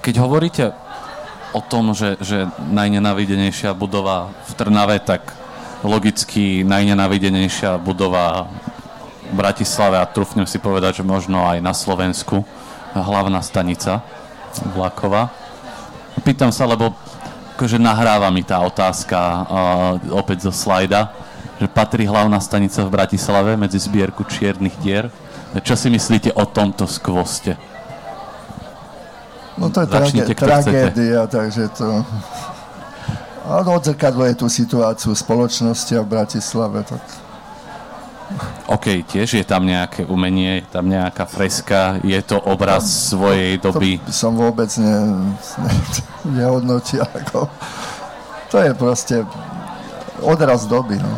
keď 0.02 0.14
hovoríte 0.20 0.64
o 1.56 1.60
tom, 1.64 1.96
že, 1.96 2.20
že 2.20 2.44
najnenavidenejšia 2.68 3.72
budova 3.72 4.28
v 4.44 4.52
Trnave, 4.60 5.00
tak 5.00 5.32
logicky 5.80 6.60
najnenavidenejšia 6.68 7.80
budova 7.80 8.52
v 9.26 9.32
Bratislave 9.32 9.96
a 9.96 10.04
trúfnem 10.04 10.44
si 10.44 10.60
povedať, 10.60 11.00
že 11.00 11.04
možno 11.08 11.48
aj 11.48 11.64
na 11.64 11.72
Slovensku, 11.72 12.44
hlavná 12.92 13.40
stanica 13.40 14.04
vlaková. 14.76 15.32
Pýtam 16.24 16.52
sa, 16.52 16.68
lebo 16.68 16.92
akože 17.56 17.80
nahráva 17.80 18.28
mi 18.28 18.44
tá 18.44 18.60
otázka 18.60 19.16
uh, 19.16 19.44
opäť 20.12 20.48
zo 20.48 20.52
slajda, 20.52 21.12
že 21.56 21.72
patrí 21.72 22.04
hlavná 22.04 22.36
stanica 22.40 22.84
v 22.84 22.92
Bratislave 22.92 23.56
medzi 23.56 23.80
zbierku 23.80 24.28
čiernych 24.28 24.76
dier. 24.84 25.08
Čo 25.64 25.72
si 25.72 25.88
myslíte 25.88 26.36
o 26.36 26.44
tomto 26.44 26.84
skvoste? 26.84 27.56
No 29.56 29.72
to 29.72 29.80
je 29.80 29.88
trage- 29.88 30.34
tragédia, 30.36 31.24
takže 31.26 31.68
to... 31.72 32.04
Ale 33.46 33.62
odzrkadluje 33.62 34.34
tú 34.36 34.50
situáciu 34.50 35.14
spoločnosti 35.14 35.94
a 35.96 36.02
v 36.02 36.08
Bratislave. 36.12 36.82
Tak... 36.82 37.02
OK, 38.66 39.06
tiež 39.06 39.38
je 39.38 39.44
tam 39.46 39.62
nejaké 39.62 40.02
umenie, 40.02 40.60
je 40.60 40.66
tam 40.74 40.90
nejaká 40.90 41.30
freska, 41.30 42.02
je 42.02 42.18
to 42.26 42.42
obraz 42.42 42.82
no, 42.82 42.90
svojej 43.14 43.54
doby. 43.62 44.02
To 44.02 44.10
som 44.10 44.34
vôbec 44.34 44.66
ne, 44.82 45.30
ne, 45.62 45.74
nehodnotil. 46.34 47.06
Ako, 47.06 47.46
to 48.50 48.56
je 48.58 48.74
proste 48.74 49.22
odraz 50.26 50.66
doby. 50.66 50.98
No. 50.98 51.14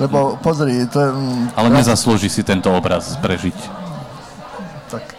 Lebo 0.00 0.40
pozri, 0.40 0.88
to 0.88 0.98
je... 1.04 1.10
Ale 1.52 1.68
nezaslúži 1.68 2.32
si 2.32 2.40
tento 2.40 2.72
obraz 2.72 3.16
prežiť. 3.20 3.56
Tak 4.88 5.15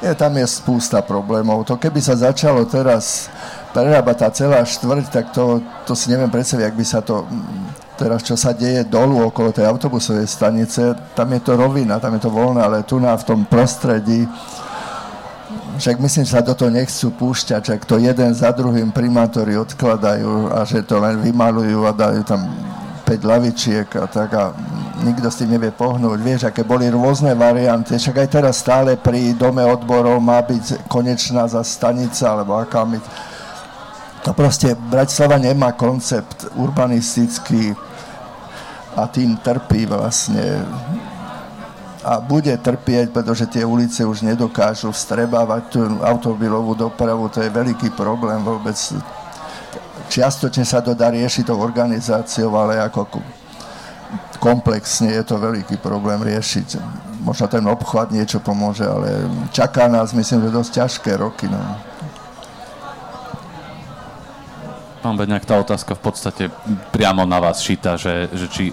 je, 0.00 0.12
tam 0.16 0.32
je 0.36 0.46
spústa 0.48 1.04
problémov. 1.04 1.68
To 1.68 1.76
keby 1.76 2.00
sa 2.00 2.16
začalo 2.16 2.64
teraz 2.64 3.28
prerábať 3.76 4.16
tá 4.16 4.28
celá 4.32 4.60
štvrť, 4.64 5.06
tak 5.12 5.24
to, 5.30 5.60
to 5.84 5.92
si 5.92 6.10
neviem 6.10 6.32
predstaviť, 6.32 6.64
ak 6.66 6.76
by 6.76 6.84
sa 6.84 7.00
to 7.04 7.28
teraz, 8.00 8.24
čo 8.24 8.32
sa 8.34 8.56
deje 8.56 8.88
dolu 8.88 9.28
okolo 9.28 9.52
tej 9.52 9.68
autobusovej 9.68 10.24
stanice, 10.24 10.96
tam 11.12 11.28
je 11.36 11.40
to 11.44 11.52
rovina, 11.52 12.00
tam 12.00 12.16
je 12.16 12.24
to 12.24 12.32
voľné, 12.32 12.60
ale 12.64 12.88
tu 12.88 12.96
na 12.96 13.12
v 13.12 13.28
tom 13.28 13.44
prostredí, 13.44 14.24
však 15.76 15.96
myslím, 16.00 16.24
že 16.24 16.32
sa 16.32 16.44
do 16.44 16.56
toho 16.56 16.72
nechcú 16.72 17.12
púšťať, 17.12 17.60
že 17.60 17.74
to 17.84 18.00
jeden 18.00 18.32
za 18.32 18.52
druhým 18.56 18.92
primátori 18.92 19.56
odkladajú 19.56 20.52
a 20.52 20.64
že 20.64 20.84
to 20.84 20.96
len 21.00 21.20
vymalujú 21.20 21.88
a 21.88 21.92
dajú 21.92 22.20
tam 22.24 22.48
5 23.04 23.16
lavičiek 23.20 23.88
a 23.96 24.04
tak 24.08 24.32
a 24.32 24.52
nikto 25.02 25.28
s 25.32 25.40
tým 25.40 25.56
nevie 25.56 25.72
pohnúť. 25.72 26.18
Vieš, 26.20 26.40
aké 26.48 26.62
boli 26.62 26.88
rôzne 26.92 27.32
varianty. 27.34 27.96
Však 27.96 28.16
aj 28.24 28.28
teraz 28.28 28.60
stále 28.60 28.96
pri 29.00 29.32
dome 29.34 29.64
odborov 29.64 30.20
má 30.20 30.40
byť 30.44 30.86
konečná 30.86 31.48
za 31.48 31.64
stanica, 31.64 32.30
alebo 32.30 32.56
aká 32.56 32.84
my... 32.84 33.00
To 34.20 34.36
proste 34.36 34.76
Bratislava 34.76 35.40
nemá 35.40 35.72
koncept 35.72 36.44
urbanistický 36.52 37.72
a 38.92 39.08
tým 39.08 39.40
trpí 39.40 39.88
vlastne 39.88 40.60
a 42.00 42.16
bude 42.16 42.52
trpieť, 42.56 43.12
pretože 43.12 43.44
tie 43.44 43.60
ulice 43.60 44.00
už 44.08 44.24
nedokážu 44.24 44.88
vstrebávať 44.88 45.62
tú 45.68 45.80
automobilovú 46.00 46.72
dopravu, 46.72 47.28
to 47.28 47.44
je 47.44 47.52
veľký 47.52 47.92
problém 47.92 48.40
vôbec 48.40 48.72
čiastočne 50.10 50.66
sa 50.66 50.82
to 50.82 50.92
dá 50.98 51.14
riešiť 51.14 51.54
organizáciou, 51.54 52.50
ale 52.58 52.82
ako 52.82 53.06
komplexne 54.40 55.12
je 55.12 55.22
to 55.22 55.36
veľký 55.36 55.76
problém 55.84 56.24
riešiť. 56.24 56.80
Možno 57.20 57.46
ten 57.46 57.62
obchvat 57.68 58.08
niečo 58.10 58.40
pomôže, 58.40 58.88
ale 58.88 59.28
čaká 59.52 59.86
nás, 59.86 60.16
myslím, 60.16 60.48
že 60.48 60.56
dosť 60.56 60.72
ťažké 60.80 61.10
roky. 61.20 61.46
No. 61.46 61.60
Pán 65.04 65.16
Bedňák, 65.16 65.44
tá 65.44 65.60
otázka 65.60 65.96
v 65.96 66.02
podstate 66.02 66.44
priamo 66.92 67.24
na 67.24 67.40
vás 67.40 67.60
šíta, 67.60 67.96
že, 67.96 68.28
že 68.32 68.46
či 68.48 68.64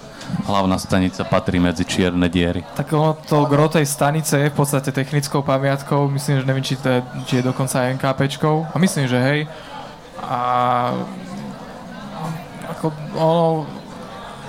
hlavná 0.44 0.76
stanica 0.76 1.24
patrí 1.24 1.56
medzi 1.56 1.88
čierne 1.88 2.28
diery. 2.28 2.68
Tak 2.76 2.92
ono 2.92 3.16
to 3.16 3.48
gro 3.48 3.72
tej 3.72 3.88
stanice 3.88 4.36
je 4.36 4.52
v 4.52 4.56
podstate 4.56 4.92
technickou 4.92 5.40
pamiatkou, 5.40 6.12
myslím, 6.12 6.44
že 6.44 6.48
neviem, 6.48 6.64
či, 6.68 6.76
to 6.76 6.88
je, 6.88 7.00
či 7.28 7.34
je 7.40 7.48
dokonca 7.48 7.88
NKPčkou. 7.96 8.68
A 8.72 8.76
myslím, 8.76 9.08
že 9.08 9.20
hej. 9.20 9.40
A 10.20 10.40
ako, 12.76 12.92
ono, 13.16 13.64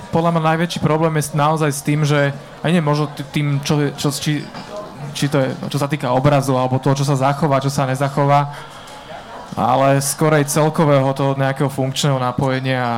podľa 0.09 0.35
mňa 0.35 0.41
najväčší 0.53 0.79
problém 0.81 1.13
je 1.17 1.37
naozaj 1.37 1.71
s 1.71 1.85
tým, 1.85 2.01
že 2.05 2.33
aj 2.65 2.69
nie 2.73 2.81
možno 2.81 3.09
tým, 3.33 3.61
čo, 3.61 3.93
čo, 3.93 4.09
či, 4.09 4.41
či 5.13 5.25
to 5.29 5.37
je, 5.41 5.49
čo 5.69 5.77
sa 5.77 5.87
týka 5.89 6.09
obrazu, 6.13 6.57
alebo 6.57 6.81
toho, 6.81 6.97
čo 6.97 7.05
sa 7.05 7.17
zachová, 7.17 7.61
čo 7.61 7.69
sa 7.69 7.85
nezachová, 7.85 8.51
ale 9.57 10.01
skorej 10.01 10.49
celkového 10.49 11.09
toho 11.13 11.33
nejakého 11.37 11.69
funkčného 11.69 12.17
napojenia 12.17 12.79
a 12.81 12.95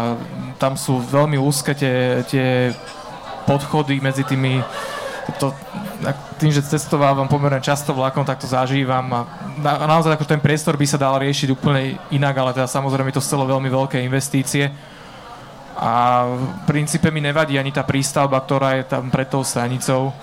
tam 0.59 0.75
sú 0.75 0.99
veľmi 0.99 1.39
úzke 1.39 1.75
tie, 1.75 2.23
tie 2.27 2.75
podchody 3.47 3.99
medzi 4.03 4.23
tými 4.23 4.59
to, 5.39 5.53
tým, 6.41 6.49
že 6.49 6.65
cestovávam 6.65 7.29
pomerne 7.29 7.61
často 7.61 7.93
vlakom, 7.93 8.25
tak 8.25 8.41
to 8.41 8.49
zažívam 8.49 9.05
a 9.13 9.21
na, 9.61 9.85
naozaj 9.85 10.17
ako 10.17 10.25
ten 10.25 10.41
priestor 10.41 10.73
by 10.75 10.85
sa 10.89 10.97
dal 10.97 11.21
riešiť 11.21 11.53
úplne 11.53 11.95
inak, 12.09 12.35
ale 12.35 12.51
teda 12.57 12.67
samozrejme 12.67 13.13
to 13.13 13.21
chcelo 13.21 13.45
veľmi 13.45 13.69
veľké 13.69 14.01
investície 14.01 14.73
a 15.81 16.29
v 16.29 16.45
princípe 16.69 17.09
mi 17.09 17.25
nevadí 17.25 17.57
ani 17.57 17.73
tá 17.73 17.81
prístavba, 17.81 18.37
ktorá 18.37 18.77
je 18.77 18.85
tam 18.85 19.09
pred 19.09 19.25
tou 19.25 19.41
stanicou, 19.41 20.13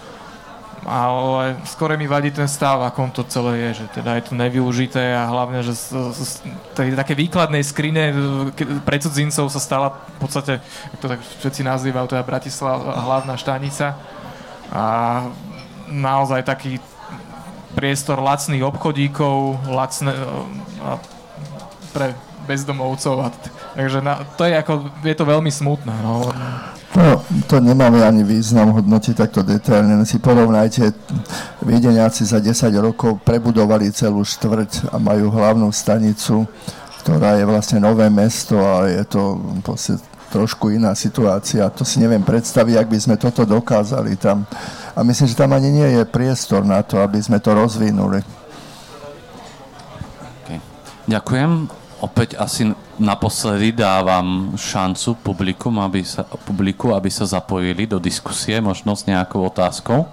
ale 0.87 1.59
skôr 1.67 1.99
mi 1.99 2.07
vadí 2.07 2.31
ten 2.31 2.47
stav, 2.47 2.79
akom 2.87 3.11
to 3.11 3.27
celé 3.27 3.67
je, 3.67 3.83
že 3.83 4.01
teda 4.01 4.15
je 4.23 4.31
to 4.31 4.39
nevyužité 4.39 5.19
a 5.19 5.27
hlavne, 5.27 5.67
že 5.67 5.75
z, 5.75 6.15
z, 6.15 6.21
z 6.23 6.33
tej 6.79 6.95
také 6.95 7.19
výkladnej 7.19 7.67
skrine 7.67 8.15
pre 8.87 9.03
cudzincov 9.03 9.51
sa 9.51 9.59
stala 9.59 9.99
v 10.17 10.19
podstate, 10.23 10.63
ako 10.63 10.97
to 11.03 11.07
tak 11.11 11.21
všetci 11.43 11.61
nazývajú, 11.67 12.07
teda 12.07 12.23
Bratislava 12.23 12.95
hlavná 12.95 13.35
štanica 13.35 13.99
a 14.71 14.85
naozaj 15.91 16.47
taký 16.47 16.79
priestor 17.75 18.23
lacných 18.23 18.63
obchodíkov, 18.63 19.69
lacné, 19.69 20.15
a 20.83 21.03
pre 21.93 22.15
bezdomovcov. 22.47 23.15
A, 23.23 23.29
takže 23.79 24.03
na, 24.03 24.27
to 24.35 24.43
je 24.43 24.59
ako, 24.59 24.91
je 25.07 25.15
to 25.15 25.23
veľmi 25.23 25.55
smutné. 25.55 25.95
No. 26.03 26.27
To, 26.99 27.23
to 27.47 27.57
nemáme 27.63 28.03
ani 28.03 28.27
význam 28.27 28.75
hodnotiť 28.75 29.15
takto 29.15 29.47
detailne. 29.47 30.03
Si 30.03 30.19
porovnajte, 30.19 30.91
Viedeniaci 31.63 32.27
za 32.27 32.43
10 32.43 32.75
rokov 32.83 33.23
prebudovali 33.23 33.95
celú 33.95 34.27
štvrť 34.27 34.91
a 34.91 34.99
majú 34.99 35.31
hlavnú 35.31 35.71
stanicu, 35.71 36.51
ktorá 37.07 37.39
je 37.39 37.47
vlastne 37.47 37.79
nové 37.79 38.11
mesto 38.11 38.59
a 38.59 38.91
je 38.91 39.07
to 39.07 39.39
proste 39.63 40.03
trošku 40.35 40.75
iná 40.75 40.91
situácia. 40.99 41.71
To 41.71 41.87
si 41.87 42.03
neviem 42.03 42.27
predstaviť, 42.27 42.75
ak 42.83 42.89
by 42.91 42.99
sme 42.99 43.15
toto 43.15 43.47
dokázali 43.47 44.19
tam. 44.19 44.43
A 44.99 45.07
myslím, 45.07 45.31
že 45.31 45.39
tam 45.39 45.55
ani 45.55 45.71
nie 45.71 45.87
je 45.87 46.03
priestor 46.03 46.67
na 46.67 46.83
to, 46.83 46.99
aby 46.99 47.23
sme 47.23 47.39
to 47.39 47.55
rozvinuli. 47.55 48.27
Okay. 50.43 50.59
Ďakujem 51.07 51.78
opäť 51.99 52.39
asi 52.39 52.71
naposledy 52.99 53.75
dávam 53.75 54.55
šancu 54.55 55.19
publikum, 55.23 55.83
aby 55.83 56.07
sa, 56.07 56.23
publiku, 56.23 56.95
aby 56.95 57.11
sa 57.11 57.27
zapojili 57.27 57.87
do 57.87 57.99
diskusie, 57.99 58.63
možno 58.63 58.95
s 58.95 59.07
nejakou 59.07 59.43
otázkou. 59.47 60.07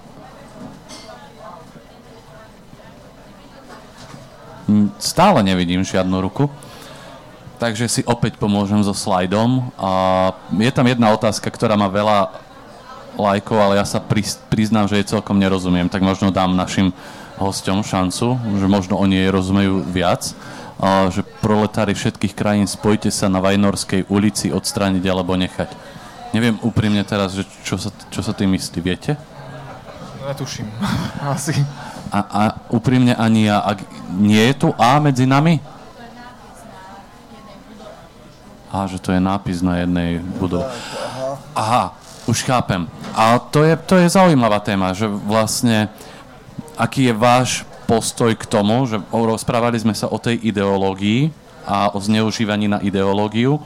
Hm, 4.66 4.90
stále 4.98 5.45
nevidím 5.45 5.86
žiadnu 5.86 6.26
ruku, 6.26 6.49
takže 7.62 7.86
si 7.86 8.02
opäť 8.10 8.41
pomôžem 8.41 8.82
so 8.82 8.98
slajdom. 8.98 9.70
A 9.78 9.91
je 10.57 10.72
tam 10.74 10.90
jedna 10.90 11.14
otázka, 11.14 11.53
ktorá 11.53 11.78
má 11.78 11.86
veľa 11.86 12.34
lajkov, 13.16 13.57
ale 13.62 13.78
ja 13.78 13.86
sa 13.86 14.02
priznám, 14.49 14.90
že 14.90 14.99
jej 14.99 15.14
celkom 15.16 15.38
nerozumiem, 15.38 15.88
tak 15.88 16.02
možno 16.02 16.34
dám 16.34 16.57
našim 16.57 16.91
hosťom 17.38 17.84
šancu, 17.86 18.40
že 18.57 18.68
možno 18.68 18.98
oni 18.98 19.22
jej 19.22 19.30
rozumejú 19.30 19.86
viac 19.91 20.34
že 20.84 21.23
proletári 21.39 21.95
všetkých 21.95 22.35
krajín 22.35 22.68
spojte 22.68 23.07
sa 23.07 23.31
na 23.31 23.39
Vajnorskej 23.39 24.11
ulici 24.11 24.52
odstrániť 24.52 25.03
alebo 25.07 25.34
nechať. 25.39 25.72
Neviem 26.35 26.60
úprimne 26.60 26.99
teraz, 27.07 27.31
že 27.31 27.47
čo 27.64 27.80
sa, 27.80 27.95
čo 28.11 28.19
sa 28.19 28.35
tým 28.35 28.52
myslí, 28.60 28.80
viete? 28.84 29.15
Netuším. 30.27 30.68
Asi. 31.34 31.56
A, 32.11 32.19
a 32.19 32.41
úprimne 32.69 33.15
ani 33.15 33.47
ja. 33.49 33.64
Ak 33.64 33.81
nie 34.14 34.41
je 34.52 34.68
tu 34.68 34.69
A 34.76 34.99
medzi 34.99 35.23
nami? 35.26 35.64
A 38.69 38.91
že 38.91 38.99
to 38.99 39.15
je 39.15 39.23
nápis 39.23 39.64
na 39.64 39.80
jednej 39.80 40.19
budove. 40.19 40.68
Aha, 41.56 41.95
už 42.27 42.43
chápem. 42.43 42.84
A 43.15 43.39
to 43.39 43.64
je, 43.64 43.73
to 43.88 43.95
je 43.95 44.11
zaujímavá 44.11 44.60
téma, 44.60 44.91
že 44.91 45.07
vlastne 45.07 45.88
aký 46.76 47.07
je 47.07 47.14
váš 47.15 47.64
postoj 47.86 48.34
k 48.34 48.45
tomu, 48.49 48.90
že 48.90 48.98
rozprávali 49.10 49.78
sme 49.80 49.94
sa 49.94 50.10
o 50.10 50.18
tej 50.18 50.41
ideológii 50.41 51.30
a 51.66 51.94
o 51.94 51.99
zneužívaní 52.02 52.70
na 52.70 52.80
ideológiu. 52.82 53.62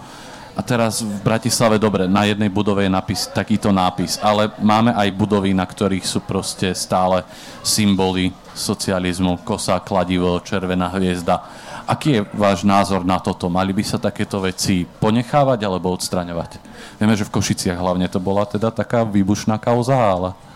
A 0.59 0.61
teraz 0.61 0.99
v 0.99 1.23
Bratislave, 1.23 1.79
dobre, 1.79 2.03
na 2.03 2.27
jednej 2.27 2.51
budove 2.51 2.83
je 2.83 2.91
napis, 2.91 3.31
takýto 3.31 3.71
nápis, 3.71 4.19
ale 4.19 4.51
máme 4.59 4.91
aj 4.91 5.15
budovy, 5.15 5.55
na 5.55 5.63
ktorých 5.63 6.03
sú 6.03 6.19
proste 6.19 6.75
stále 6.75 7.23
symboly 7.63 8.35
socializmu, 8.51 9.39
kosa, 9.47 9.79
kladivo, 9.79 10.43
červená 10.43 10.91
hviezda. 10.91 11.47
Aký 11.87 12.19
je 12.19 12.27
váš 12.35 12.67
názor 12.67 13.07
na 13.07 13.23
toto? 13.23 13.47
Mali 13.47 13.71
by 13.71 13.83
sa 13.87 14.03
takéto 14.03 14.43
veci 14.43 14.83
ponechávať 14.83 15.63
alebo 15.63 15.95
odstraňovať? 15.95 16.59
Vieme, 16.99 17.15
že 17.15 17.23
v 17.23 17.39
Košiciach 17.39 17.79
hlavne 17.79 18.11
to 18.11 18.19
bola 18.19 18.43
teda 18.43 18.67
taká 18.67 19.07
výbušná 19.07 19.55
kauza, 19.63 19.95
ale... 19.95 20.48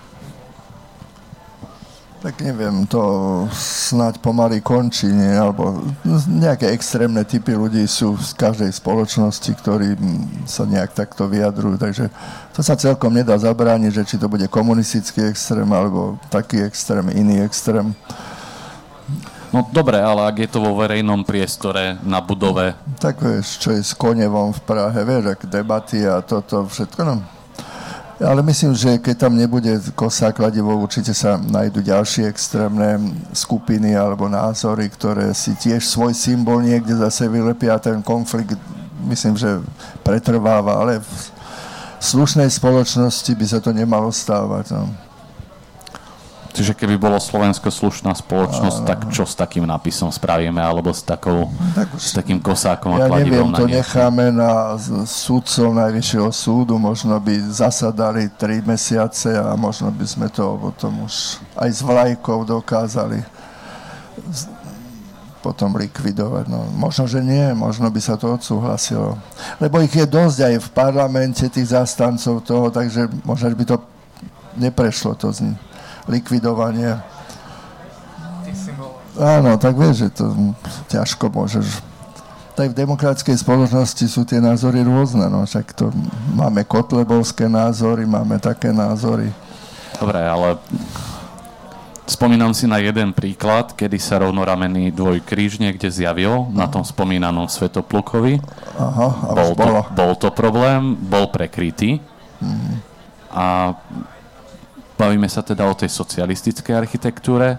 Tak 2.23 2.39
neviem, 2.39 2.87
to 2.87 3.03
snáď 3.51 4.23
pomaly 4.23 4.63
končí, 4.63 5.11
nie? 5.11 5.35
alebo 5.35 5.83
nejaké 6.31 6.71
extrémne 6.71 7.19
typy 7.27 7.51
ľudí 7.51 7.83
sú 7.83 8.15
z 8.15 8.31
každej 8.39 8.71
spoločnosti, 8.71 9.51
ktorí 9.59 9.99
sa 10.47 10.63
nejak 10.63 10.95
takto 10.95 11.27
vyjadrujú, 11.27 11.75
takže 11.75 12.07
to 12.55 12.63
sa 12.63 12.79
celkom 12.79 13.11
nedá 13.11 13.35
zabrániť, 13.35 13.91
že 13.91 14.03
či 14.07 14.15
to 14.15 14.31
bude 14.31 14.47
komunistický 14.47 15.27
extrém, 15.27 15.67
alebo 15.67 16.15
taký 16.31 16.63
extrém, 16.63 17.11
iný 17.11 17.43
extrém. 17.43 17.91
No 19.51 19.67
dobre, 19.67 19.99
ale 19.99 20.23
ak 20.23 20.47
je 20.47 20.49
to 20.55 20.63
vo 20.63 20.79
verejnom 20.79 21.27
priestore, 21.27 21.99
na 22.07 22.23
budove... 22.23 22.71
Tak 23.03 23.19
vieš, 23.19 23.59
čo 23.59 23.75
je 23.75 23.83
s 23.83 23.91
konevom 23.91 24.55
v 24.55 24.63
Prahe, 24.63 24.95
vieš, 25.03 25.35
ak 25.35 25.51
debaty 25.51 26.07
a 26.07 26.23
toto 26.23 26.71
všetko, 26.71 27.03
no 27.03 27.42
ale 28.21 28.45
myslím, 28.45 28.77
že 28.77 29.01
keď 29.01 29.15
tam 29.25 29.33
nebude 29.33 29.81
kosa 29.97 30.29
kladivo, 30.29 30.77
určite 30.77 31.17
sa 31.17 31.41
nájdú 31.41 31.81
ďalšie 31.81 32.29
extrémne 32.29 33.01
skupiny 33.33 33.97
alebo 33.97 34.29
názory, 34.29 34.85
ktoré 34.89 35.33
si 35.33 35.57
tiež 35.57 35.81
svoj 35.81 36.13
symbol 36.13 36.61
niekde 36.61 36.93
zase 36.93 37.25
vylepia. 37.25 37.81
Ten 37.81 38.05
konflikt, 38.05 38.53
myslím, 39.09 39.33
že 39.33 39.57
pretrváva, 40.05 40.77
ale 40.77 41.01
v 41.01 41.21
slušnej 42.03 42.51
spoločnosti 42.51 43.31
by 43.33 43.45
sa 43.49 43.59
to 43.63 43.73
nemalo 43.73 44.13
stávať. 44.13 44.77
No. 44.77 45.12
Čiže 46.53 46.77
keby 46.77 47.01
bolo 47.01 47.17
Slovensko 47.17 47.73
slušná 47.73 48.13
spoločnosť, 48.13 48.85
Áno. 48.85 48.87
tak 48.87 48.99
čo 49.09 49.25
s 49.25 49.33
takým 49.33 49.65
nápisom 49.65 50.13
spravíme, 50.13 50.61
alebo 50.61 50.93
s, 50.93 51.01
takou, 51.01 51.49
tak 51.73 51.89
s 51.97 52.13
takým 52.13 52.37
kosákom 52.37 52.93
ja 53.01 53.09
a 53.09 53.17
neviem, 53.17 53.49
to 53.57 53.65
na 53.65 53.81
necháme 53.81 54.29
na 54.29 54.77
súdcov 55.09 55.73
Najvyššieho 55.73 56.29
súdu, 56.29 56.77
možno 56.77 57.17
by 57.17 57.49
zasadali 57.49 58.29
tri 58.37 58.61
mesiace 58.61 59.33
a 59.33 59.57
možno 59.57 59.89
by 59.89 60.05
sme 60.05 60.29
to 60.29 60.53
potom 60.61 61.09
už 61.09 61.41
aj 61.57 61.69
s 61.73 61.81
vlajkou 61.81 62.45
dokázali 62.45 63.25
potom 65.41 65.73
likvidovať. 65.73 66.53
No, 66.53 66.69
možno, 66.77 67.09
že 67.09 67.19
nie, 67.19 67.49
možno 67.57 67.89
by 67.89 67.97
sa 67.99 68.13
to 68.13 68.29
odsúhlasilo. 68.29 69.17
Lebo 69.57 69.81
ich 69.81 69.91
je 69.91 70.05
dosť 70.05 70.53
aj 70.53 70.55
v 70.61 70.69
parlamente, 70.69 71.43
tých 71.49 71.73
zastancov 71.73 72.45
toho, 72.45 72.69
takže 72.69 73.09
možno 73.25 73.51
by 73.57 73.65
to 73.65 73.77
neprešlo 74.53 75.17
to 75.17 75.33
z 75.33 75.49
nich 75.49 75.72
likvidovanie. 76.07 76.99
Áno, 79.19 79.61
tak 79.61 79.77
vieš, 79.77 80.09
že 80.09 80.23
to 80.23 80.25
ťažko 80.89 81.29
môžeš. 81.29 81.67
Tak 82.53 82.73
v 82.73 82.85
demokratickej 82.85 83.37
spoločnosti 83.41 84.05
sú 84.05 84.21
tie 84.29 84.37
názory 84.37 84.85
rôzne, 84.85 85.25
no 85.25 85.41
však 85.41 85.73
to 85.73 85.89
máme 86.37 86.61
kotlebovské 86.65 87.49
názory, 87.49 88.05
máme 88.05 88.37
také 88.37 88.69
názory. 88.69 89.33
Dobre, 89.97 90.21
ale 90.21 90.61
spomínam 92.05 92.53
si 92.53 92.69
na 92.69 92.77
jeden 92.77 93.09
príklad, 93.09 93.73
kedy 93.73 93.97
sa 93.97 94.21
rovnoramený 94.21 94.93
dvojkríž 94.93 95.57
niekde 95.57 95.89
zjavil 95.89 96.49
na 96.53 96.69
tom 96.69 96.85
spomínanom 96.85 97.49
Svetoplukovi. 97.49 98.37
Aha, 98.77 99.07
a 99.09 99.31
bol, 99.33 99.51
to, 99.57 99.73
bol 99.93 100.13
to 100.17 100.29
problém, 100.29 100.93
bol 100.93 101.29
prekrytý. 101.33 101.97
Mm. 102.37 102.73
A 103.33 103.73
Bavíme 104.93 105.25
sa 105.25 105.41
teda 105.41 105.65
o 105.65 105.73
tej 105.73 105.89
socialistickej 105.89 106.73
architektúre. 106.77 107.57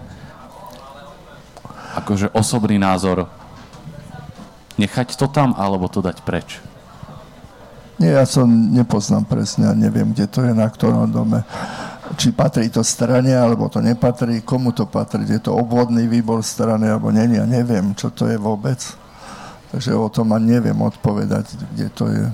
Akože 1.95 2.31
osobný 2.35 2.79
názor 2.79 3.27
nechať 4.75 5.15
to 5.15 5.31
tam, 5.31 5.55
alebo 5.55 5.87
to 5.87 6.03
dať 6.03 6.19
preč? 6.23 6.59
Nie, 7.95 8.19
ja 8.19 8.27
som 8.27 8.47
nepoznám 8.75 9.23
presne 9.23 9.71
a 9.71 9.73
neviem, 9.75 10.11
kde 10.11 10.27
to 10.27 10.43
je, 10.43 10.51
na 10.51 10.67
ktorom 10.67 11.07
dome. 11.07 11.47
Či 12.19 12.35
patrí 12.35 12.67
to 12.67 12.83
strane, 12.83 13.31
alebo 13.31 13.71
to 13.71 13.79
nepatrí, 13.79 14.43
komu 14.43 14.75
to 14.75 14.83
patrí. 14.83 15.23
Je 15.23 15.39
to 15.39 15.55
obvodný 15.55 16.03
výbor 16.03 16.43
strany, 16.43 16.91
alebo 16.91 17.07
nie, 17.15 17.39
ja 17.39 17.47
neviem, 17.47 17.95
čo 17.95 18.11
to 18.11 18.27
je 18.27 18.35
vôbec. 18.35 18.83
Takže 19.71 19.95
o 19.95 20.11
tom 20.11 20.35
ani 20.35 20.59
neviem 20.59 20.75
odpovedať, 20.75 21.55
kde 21.71 21.87
to 21.95 22.05
je. 22.11 22.25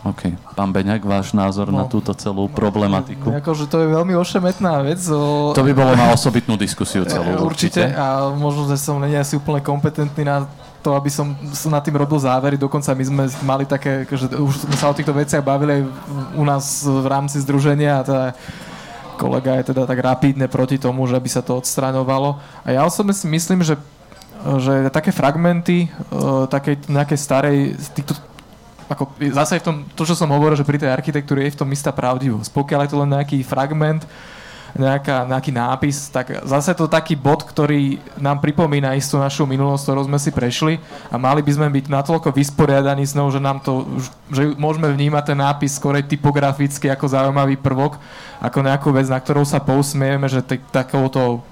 OK. 0.00 0.32
Pán 0.56 0.72
Beňak, 0.72 1.04
váš 1.04 1.36
názor 1.36 1.68
no, 1.68 1.80
na 1.80 1.84
túto 1.84 2.16
celú 2.16 2.48
problematiku? 2.48 3.36
Akože 3.36 3.68
to 3.68 3.84
je 3.84 3.88
veľmi 3.92 4.16
ošemetná 4.16 4.80
vec. 4.80 5.00
O... 5.12 5.52
To 5.52 5.60
by 5.60 5.72
bolo 5.76 5.92
na 5.92 6.08
osobitnú 6.16 6.56
diskusiu 6.56 7.04
celú. 7.04 7.36
Určite. 7.48 7.84
určite. 7.84 8.00
A 8.00 8.32
možno, 8.32 8.64
že 8.64 8.80
som 8.80 8.96
není 8.96 9.20
asi 9.20 9.36
úplne 9.36 9.60
kompetentný 9.60 10.24
na 10.24 10.48
to, 10.80 10.96
aby 10.96 11.12
som 11.12 11.36
nad 11.68 11.84
tým 11.84 12.00
robil 12.00 12.16
závery. 12.16 12.56
Dokonca 12.56 12.96
my 12.96 13.04
sme 13.04 13.22
mali 13.44 13.68
také, 13.68 14.08
že 14.08 14.32
už 14.32 14.64
sme 14.64 14.76
sa 14.80 14.88
o 14.88 14.96
týchto 14.96 15.12
veciach 15.12 15.44
bavili 15.44 15.80
aj 15.80 15.82
u 16.32 16.44
nás 16.48 16.64
v 16.88 17.04
rámci 17.04 17.36
združenia 17.44 18.00
a 18.00 18.04
teda 18.04 18.26
kolega 19.20 19.60
je 19.60 19.76
teda 19.76 19.84
tak 19.84 20.00
rapidne 20.00 20.48
proti 20.48 20.80
tomu, 20.80 21.04
že 21.04 21.20
by 21.20 21.28
sa 21.28 21.44
to 21.44 21.60
odstraňovalo. 21.60 22.40
A 22.64 22.68
ja 22.72 22.88
osobne 22.88 23.12
si 23.12 23.28
myslím, 23.28 23.60
že 23.60 23.76
že 24.40 24.88
také 24.88 25.12
fragmenty 25.12 25.92
uh, 26.08 26.48
takej 26.48 26.88
nejakej 26.88 27.18
starej, 27.20 27.58
týchto 27.92 28.16
ako 28.90 29.14
zase 29.30 29.62
v 29.62 29.64
tom, 29.64 29.76
to, 29.94 30.02
čo 30.02 30.18
som 30.18 30.34
hovoril, 30.34 30.58
že 30.58 30.66
pri 30.66 30.82
tej 30.82 30.90
architektúre 30.90 31.46
je 31.46 31.54
v 31.54 31.60
tom 31.62 31.70
istá 31.70 31.94
pravdivosť. 31.94 32.50
Pokiaľ 32.50 32.80
je 32.82 32.90
to 32.90 32.98
len 32.98 33.10
nejaký 33.14 33.38
fragment, 33.46 34.02
nejaká, 34.74 35.26
nejaký 35.26 35.50
nápis, 35.50 36.10
tak 36.10 36.46
zase 36.46 36.74
to 36.78 36.86
taký 36.86 37.18
bod, 37.18 37.42
ktorý 37.42 37.98
nám 38.18 38.38
pripomína 38.38 38.94
istú 38.94 39.18
našu 39.18 39.46
minulosť, 39.46 39.82
ktorú 39.86 40.00
sme 40.06 40.18
si 40.18 40.30
prešli 40.30 40.74
a 41.10 41.18
mali 41.18 41.42
by 41.42 41.52
sme 41.54 41.68
byť 41.70 41.86
natoľko 41.90 42.30
vysporiadaní 42.30 43.02
s 43.06 43.16
ňou, 43.18 43.34
že 43.34 43.42
nám 43.42 43.62
to, 43.62 43.86
že 44.30 44.54
môžeme 44.54 44.90
vnímať 44.90 45.34
ten 45.34 45.38
nápis 45.38 45.74
skorej 45.74 46.06
typograficky 46.06 46.86
ako 46.86 47.06
zaujímavý 47.10 47.58
prvok, 47.58 47.98
ako 48.38 48.58
nejakú 48.62 48.88
vec, 48.94 49.10
na 49.10 49.18
ktorou 49.18 49.42
sa 49.42 49.58
pousmieme, 49.58 50.26
že 50.30 50.42
takouto 50.70 51.42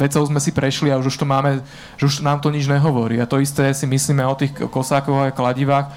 vecou 0.00 0.24
sme 0.24 0.40
si 0.40 0.56
prešli 0.56 0.88
a 0.88 0.96
už, 0.96 1.20
to 1.20 1.28
máme, 1.28 1.60
že 2.00 2.08
už 2.08 2.14
nám 2.24 2.40
to 2.40 2.48
nič 2.48 2.64
nehovorí. 2.64 3.20
A 3.20 3.28
to 3.28 3.36
isté 3.36 3.68
si 3.76 3.84
myslíme 3.84 4.24
o 4.24 4.32
tých 4.32 4.56
kosákoch 4.72 5.28
a 5.28 5.36
kladivách. 5.36 5.92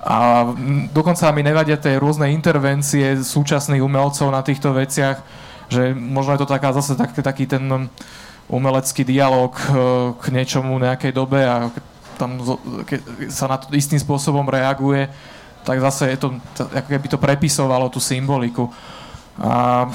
A 0.00 0.48
dokonca 0.94 1.28
mi 1.34 1.44
nevadia 1.44 1.76
tie 1.76 1.98
rôzne 1.98 2.30
intervencie 2.32 3.20
súčasných 3.20 3.84
umelcov 3.84 4.32
na 4.32 4.40
týchto 4.40 4.72
veciach, 4.72 5.20
že 5.68 5.92
možno 5.92 6.38
je 6.38 6.40
to 6.40 6.48
taká, 6.48 6.72
zase 6.72 6.96
tak, 6.96 7.12
taký 7.12 7.44
ten 7.44 7.90
umelecký 8.50 9.04
dialog 9.04 9.54
e, 9.54 9.62
k 10.18 10.24
niečomu 10.34 10.74
nejakej 10.80 11.12
dobe 11.14 11.44
a 11.44 11.70
tam 12.18 12.36
sa 13.30 13.46
na 13.48 13.56
to 13.56 13.72
istým 13.72 13.96
spôsobom 13.96 14.44
reaguje, 14.44 15.08
tak 15.64 15.80
zase 15.80 16.16
je 16.16 16.18
to, 16.18 16.28
ako 16.58 16.88
keby 16.88 17.06
to 17.08 17.18
prepisovalo 17.20 17.86
tú 17.88 18.00
symboliku. 18.00 18.68
A 19.40 19.88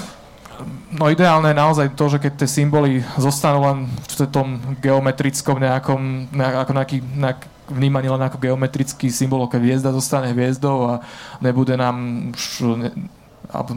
No 0.96 1.12
ideálne 1.12 1.52
je 1.52 1.62
naozaj 1.62 1.88
to, 2.00 2.06
že 2.08 2.18
keď 2.24 2.34
tie 2.40 2.50
symboly 2.50 3.04
zostanú 3.20 3.60
len 3.68 3.78
v 3.88 4.14
tom 4.32 4.62
geometrickom 4.80 5.60
nejakom, 5.60 6.32
ako 6.32 6.72
nejaký, 6.72 6.98
nejak, 7.04 7.40
vnímaní 7.68 8.08
len 8.08 8.22
ako 8.22 8.38
geometrický 8.40 9.10
symbol, 9.10 9.50
keď 9.50 9.60
hviezda 9.62 9.90
zostane 9.92 10.32
hviezdou 10.32 10.78
a 10.86 10.94
nebude 11.42 11.74
nám 11.76 12.30
už, 12.32 12.46
ne, 12.78 12.90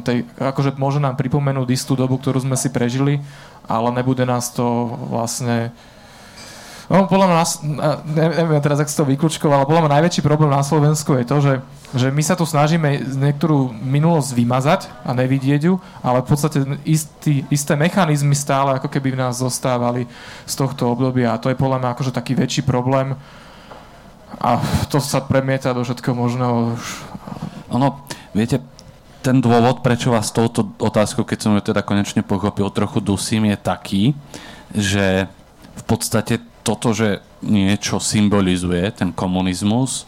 tej, 0.04 0.28
akože 0.36 0.76
môže 0.76 1.00
nám 1.00 1.16
pripomenúť 1.16 1.68
istú 1.72 1.96
dobu, 1.96 2.20
ktorú 2.20 2.44
sme 2.44 2.56
si 2.56 2.68
prežili, 2.68 3.20
ale 3.68 3.88
nebude 3.92 4.24
nás 4.24 4.52
to 4.52 4.64
vlastne 5.08 5.72
No, 6.88 7.04
podľa 7.04 7.28
mňa, 7.28 7.44
neviem 8.16 8.64
teraz, 8.64 8.80
ak 8.80 8.88
si 8.88 8.96
to 8.96 9.04
vyklúčkoval, 9.04 9.60
ale 9.60 9.68
podľa 9.68 9.82
mňa 9.84 9.96
najväčší 10.00 10.24
problém 10.24 10.48
na 10.48 10.64
Slovensku 10.64 11.20
je 11.20 11.24
to, 11.28 11.36
že, 11.44 11.54
že 11.92 12.08
my 12.08 12.24
sa 12.24 12.32
tu 12.32 12.48
snažíme 12.48 13.04
niektorú 13.12 13.76
minulosť 13.76 14.32
vymazať 14.32 14.80
a 15.04 15.12
nevidieť 15.12 15.68
ju, 15.68 15.76
ale 16.00 16.24
v 16.24 16.28
podstate 16.32 16.64
istý, 16.88 17.44
isté 17.52 17.76
mechanizmy 17.76 18.32
stále 18.32 18.80
ako 18.80 18.88
keby 18.88 19.12
v 19.12 19.20
nás 19.20 19.36
zostávali 19.36 20.08
z 20.48 20.54
tohto 20.56 20.88
obdobia 20.88 21.36
a 21.36 21.40
to 21.40 21.52
je 21.52 21.60
podľa 21.60 21.76
mňa 21.76 21.88
akože 21.92 22.12
taký 22.16 22.32
väčší 22.32 22.64
problém 22.64 23.12
a 24.40 24.56
to 24.88 24.96
sa 24.96 25.20
premieta 25.20 25.76
do 25.76 25.84
všetko 25.84 26.16
možného. 26.16 26.72
Ono, 27.68 28.00
viete, 28.32 28.64
ten 29.20 29.44
dôvod, 29.44 29.84
prečo 29.84 30.08
vás 30.08 30.32
touto 30.32 30.72
otázkou, 30.80 31.28
keď 31.28 31.38
som 31.44 31.52
ju 31.52 31.60
teda 31.60 31.84
konečne 31.84 32.24
pochopil, 32.24 32.72
trochu 32.72 33.04
dusím, 33.04 33.52
je 33.52 33.58
taký, 33.60 34.02
že 34.72 35.28
v 35.76 35.82
podstate 35.84 36.47
toto, 36.68 36.92
že 36.92 37.24
niečo 37.40 37.96
symbolizuje, 37.96 38.92
ten 38.92 39.08
komunizmus, 39.08 40.04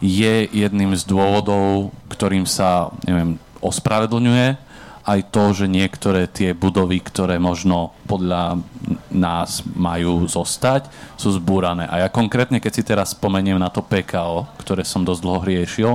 je 0.00 0.48
jedným 0.48 0.96
z 0.96 1.04
dôvodov, 1.04 1.92
ktorým 2.08 2.48
sa, 2.48 2.88
neviem, 3.04 3.36
ospravedlňuje 3.60 4.68
aj 5.08 5.20
to, 5.32 5.44
že 5.56 5.66
niektoré 5.72 6.28
tie 6.28 6.52
budovy, 6.52 7.00
ktoré 7.00 7.40
možno 7.40 7.96
podľa 8.04 8.60
nás 9.08 9.64
majú 9.64 10.28
zostať, 10.28 10.92
sú 11.16 11.32
zbúrané. 11.32 11.88
A 11.88 12.04
ja 12.04 12.08
konkrétne, 12.12 12.60
keď 12.60 12.72
si 12.72 12.84
teraz 12.84 13.16
spomeniem 13.16 13.56
na 13.56 13.72
to 13.72 13.80
PKO, 13.80 14.44
ktoré 14.60 14.84
som 14.84 15.08
dosť 15.08 15.20
dlho 15.24 15.40
riešil, 15.40 15.92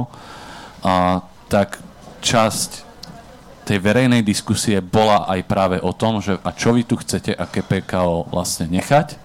a, 0.82 1.22
tak 1.46 1.78
časť 2.26 2.90
tej 3.64 3.80
verejnej 3.80 4.26
diskusie 4.26 4.82
bola 4.84 5.30
aj 5.30 5.40
práve 5.48 5.78
o 5.80 5.94
tom, 5.96 6.20
že 6.20 6.36
a 6.42 6.50
čo 6.52 6.76
vy 6.76 6.84
tu 6.84 7.00
chcete, 7.00 7.32
aké 7.32 7.64
PKO 7.64 8.34
vlastne 8.34 8.68
nechať. 8.68 9.23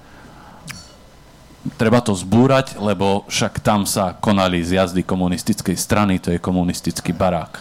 Treba 1.77 2.01
to 2.01 2.17
zbúrať, 2.17 2.79
lebo 2.81 3.29
však 3.29 3.61
tam 3.61 3.85
sa 3.85 4.17
konali 4.17 4.63
zjazdy 4.65 5.05
komunistickej 5.05 5.77
strany, 5.77 6.23
to 6.23 6.33
je 6.33 6.41
komunistický 6.41 7.13
barák. 7.13 7.61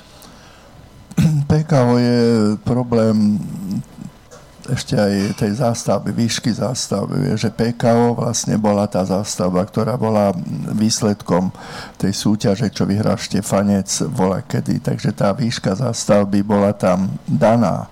PKO 1.49 1.97
je 1.97 2.19
problém 2.61 3.41
ešte 4.67 4.99
aj 4.99 5.39
tej 5.39 5.51
zástavby, 5.63 6.11
výšky 6.11 6.51
zástavby, 6.51 7.31
je, 7.34 7.47
že 7.47 7.55
PKO 7.55 8.19
vlastne 8.19 8.59
bola 8.59 8.84
tá 8.85 9.07
zástavba, 9.07 9.63
ktorá 9.63 9.95
bola 9.95 10.35
výsledkom 10.75 11.55
tej 11.95 12.11
súťaže, 12.11 12.67
čo 12.71 12.84
vyhral 12.84 13.15
Štefanec 13.15 13.88
vola 14.11 14.43
kedy. 14.43 14.84
Takže 14.84 15.15
tá 15.15 15.31
výška 15.31 15.71
zástavby 15.71 16.43
bola 16.43 16.75
tam 16.75 17.07
daná. 17.23 17.88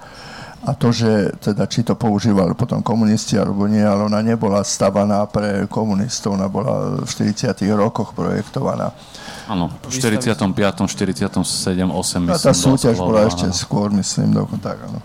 A 0.66 0.74
to, 0.74 0.90
že 0.90 1.30
teda 1.38 1.70
či 1.70 1.86
to 1.86 1.94
používali 1.94 2.58
potom 2.58 2.82
komunisti 2.82 3.38
alebo 3.38 3.70
nie, 3.70 3.86
ale 3.86 4.10
ona 4.10 4.18
nebola 4.26 4.66
stavaná 4.66 5.22
pre 5.30 5.70
komunistov, 5.70 6.34
ona 6.34 6.50
bola 6.50 7.06
v 7.06 7.10
40. 7.10 7.54
rokoch 7.78 8.18
projektovaná. 8.18 8.90
Áno, 9.46 9.70
v 9.86 9.94
45., 9.94 10.34
47., 10.42 11.30
8 11.30 11.86
myslím. 11.86 12.26
A 12.34 12.38
tá 12.42 12.50
súťaž 12.50 12.98
bola 12.98 13.30
ešte 13.30 13.46
skôr, 13.54 13.94
myslím, 13.94 14.34
dokonca 14.34 14.74
tak, 14.74 14.90
áno. 14.90 15.00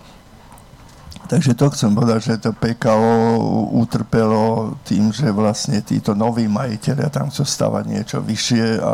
Takže 1.29 1.55
to 1.55 1.71
chcem 1.71 1.95
povedať, 1.95 2.19
že 2.27 2.43
to 2.43 2.51
PKO 2.51 3.39
utrpelo 3.71 4.75
tým, 4.83 5.15
že 5.15 5.31
vlastne 5.31 5.79
títo 5.79 6.11
noví 6.11 6.43
majiteľia 6.51 7.07
tam 7.07 7.31
chcú 7.31 7.47
stavať 7.47 7.83
niečo 7.87 8.17
vyššie 8.19 8.65
a 8.83 8.93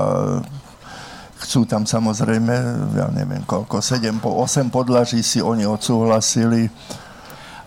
chcú 1.41 1.65
tam 1.69 1.85
samozrejme, 1.85 2.53
ja 2.97 3.07
neviem 3.13 3.43
koľko, 3.45 3.81
7 3.81 4.21
po 4.21 4.33
8 4.41 4.73
podlaží 4.73 5.21
si 5.21 5.41
oni 5.41 5.65
odsúhlasili. 5.69 6.69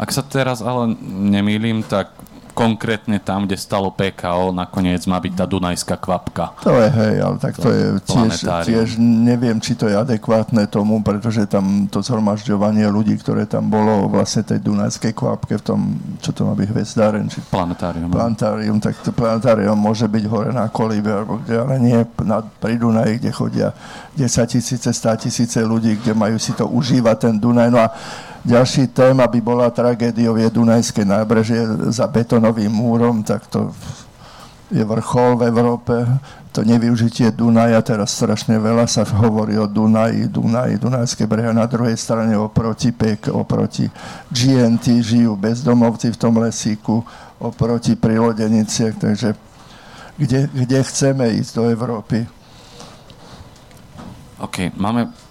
Ak 0.01 0.11
sa 0.11 0.25
teraz 0.25 0.65
ale 0.65 0.97
nemýlim, 1.05 1.85
tak 1.85 2.11
konkrétne 2.53 3.19
tam, 3.23 3.47
kde 3.47 3.57
stalo 3.57 3.91
PKO, 3.95 4.53
nakoniec 4.53 5.05
má 5.09 5.19
byť 5.19 5.33
tá 5.35 5.45
Dunajská 5.49 5.97
kvapka. 5.97 6.57
To 6.67 6.75
je 6.77 6.89
hej, 6.89 7.15
ale 7.23 7.37
tak 7.39 7.57
to, 7.57 7.67
to 7.67 7.71
je 7.71 7.87
tiež, 8.05 8.33
tiež, 8.67 8.89
neviem, 9.01 9.59
či 9.59 9.79
to 9.79 9.89
je 9.89 9.97
adekvátne 9.97 10.67
tomu, 10.69 11.01
pretože 11.01 11.47
tam 11.49 11.87
to 11.89 12.03
zhromažďovanie 12.05 12.87
ľudí, 12.91 13.17
ktoré 13.19 13.47
tam 13.47 13.71
bolo 13.71 14.11
vlastne 14.11 14.43
tej 14.43 14.61
Dunajskej 14.61 15.13
kvapke 15.15 15.59
v 15.59 15.65
tom, 15.65 15.81
čo 16.19 16.31
to 16.35 16.47
má 16.47 16.53
byť, 16.59 16.69
hvezdáren, 16.71 17.27
či 17.31 17.41
planetárium. 17.47 18.11
Planetárium, 18.11 18.79
tak 18.79 18.99
to 19.01 19.11
planetárium 19.15 19.79
môže 19.79 20.07
byť 20.11 20.25
hore 20.27 20.51
na 20.51 20.67
kolíbe, 20.69 21.11
alebo 21.11 21.41
kde, 21.41 21.55
ale 21.57 21.75
nie 21.81 21.99
na, 22.25 22.43
pri 22.43 22.77
Dunaji, 22.77 23.21
kde 23.21 23.31
chodia 23.31 23.69
10 24.17 24.27
tisíce, 24.47 24.89
100 24.91 25.25
tisíce 25.29 25.59
ľudí, 25.63 25.97
kde 26.01 26.13
majú 26.13 26.37
si 26.37 26.53
to 26.53 26.67
užívať 26.69 27.17
ten 27.17 27.35
Dunaj. 27.41 27.69
No 27.71 27.81
a 27.81 27.89
ďalší 28.45 28.93
téma 28.95 29.27
by 29.27 29.41
bola 29.41 29.71
tragédiou 29.71 30.37
je 30.37 30.49
Dunajské 30.51 31.05
nábrežie 31.05 31.61
za 31.93 32.07
betonovým 32.07 32.73
múrom, 32.73 33.23
tak 33.23 33.47
to 33.47 33.73
je 34.71 34.85
vrchol 34.85 35.37
v 35.37 35.43
Európe. 35.51 35.95
To 36.51 36.67
nevyužitie 36.67 37.31
Dunaja, 37.31 37.79
teraz 37.79 38.11
strašne 38.19 38.59
veľa 38.59 38.91
sa 38.91 39.07
hovorí 39.07 39.55
o 39.55 39.71
Dunaji, 39.71 40.27
Dunaji, 40.27 40.83
Dunajské 40.83 41.23
brehy. 41.31 41.55
Na 41.55 41.71
druhej 41.71 41.95
strane 41.95 42.35
oproti 42.35 42.91
PEK, 42.91 43.31
oproti 43.31 43.87
GNT 44.35 44.99
žijú 44.99 45.39
bezdomovci 45.39 46.11
v 46.11 46.19
tom 46.19 46.43
lesíku, 46.43 47.07
oproti 47.39 47.95
prílodeniciach, 47.95 48.99
takže 48.99 49.39
kde, 50.19 50.51
kde 50.51 50.79
chceme 50.83 51.31
ísť 51.39 51.53
do 51.55 51.63
Európy? 51.71 52.27
OK, 54.43 54.75
máme 54.75 55.30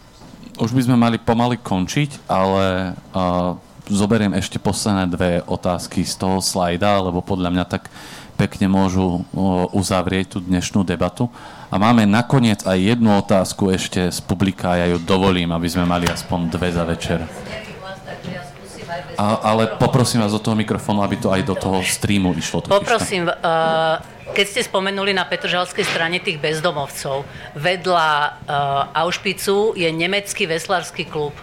už 0.60 0.76
by 0.76 0.82
sme 0.86 0.96
mali 1.00 1.18
pomaly 1.18 1.56
končiť, 1.58 2.28
ale 2.28 2.94
uh, 3.16 3.56
zoberiem 3.90 4.38
ešte 4.38 4.62
posledné 4.62 5.10
dve 5.10 5.32
otázky 5.48 6.06
z 6.06 6.14
toho 6.20 6.38
slajda, 6.44 7.02
lebo 7.10 7.26
podľa 7.26 7.50
mňa 7.50 7.66
tak 7.66 7.90
pekne 8.40 8.72
môžu 8.72 9.28
uzavrieť 9.76 10.36
tú 10.36 10.40
dnešnú 10.40 10.88
debatu. 10.88 11.28
A 11.68 11.76
máme 11.76 12.08
nakoniec 12.08 12.64
aj 12.64 12.80
jednu 12.80 13.20
otázku 13.20 13.68
ešte 13.68 14.08
z 14.08 14.20
publika, 14.24 14.80
ja 14.80 14.88
ju 14.88 14.98
dovolím, 15.04 15.52
aby 15.52 15.68
sme 15.68 15.84
mali 15.84 16.08
aspoň 16.08 16.48
dve 16.48 16.72
za 16.72 16.88
večer. 16.88 17.20
A, 19.20 19.52
ale 19.52 19.76
poprosím 19.76 20.24
vás 20.24 20.32
do 20.32 20.40
toho 20.40 20.56
mikrofónu, 20.56 21.04
aby 21.04 21.20
to 21.20 21.28
aj 21.28 21.44
do 21.44 21.52
toho 21.52 21.84
streamu 21.84 22.32
išlo. 22.40 22.64
Poprosím, 22.64 23.28
uh, 23.28 24.00
keď 24.34 24.46
ste 24.46 24.62
spomenuli 24.64 25.12
na 25.12 25.26
Petržalskej 25.26 25.86
strane 25.86 26.18
tých 26.22 26.40
bezdomovcov, 26.40 27.26
vedľa 27.58 28.08
uh, 28.10 29.00
Auschwitzu 29.06 29.74
je 29.76 29.90
nemecký 29.90 30.48
veslársky 30.48 31.06
klub. 31.06 31.34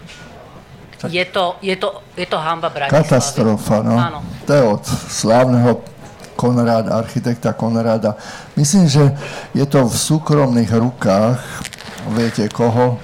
Je 1.05 1.21
to, 1.29 1.61
je, 1.61 1.77
to, 1.77 2.01
je 2.17 2.25
to 2.25 2.37
hamba 2.41 2.73
Bratislavy. 2.73 3.05
Katastrofa, 3.05 3.85
no. 3.85 3.95
Áno. 4.01 4.19
To 4.49 4.51
je 4.53 4.63
od 4.65 4.83
slávneho 5.13 5.85
Konráda, 6.37 6.97
architekta 6.97 7.53
Konráda. 7.53 8.17
Myslím, 8.57 8.89
že 8.89 9.13
je 9.53 9.65
to 9.65 9.85
v 9.85 9.93
súkromných 9.93 10.69
rukách, 10.69 11.41
viete 12.13 12.45
koho, 12.49 12.97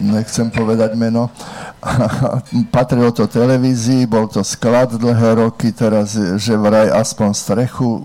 nechcem 0.00 0.48
povedať 0.52 0.96
meno, 0.96 1.28
patrilo 2.74 3.12
to 3.12 3.28
televízii, 3.28 4.08
bol 4.08 4.28
to 4.28 4.40
sklad 4.40 4.96
dlhé 4.96 5.40
roky, 5.40 5.72
teraz 5.72 6.16
že 6.16 6.54
vraj 6.56 6.88
aspoň 6.90 7.30
strechu 7.32 8.04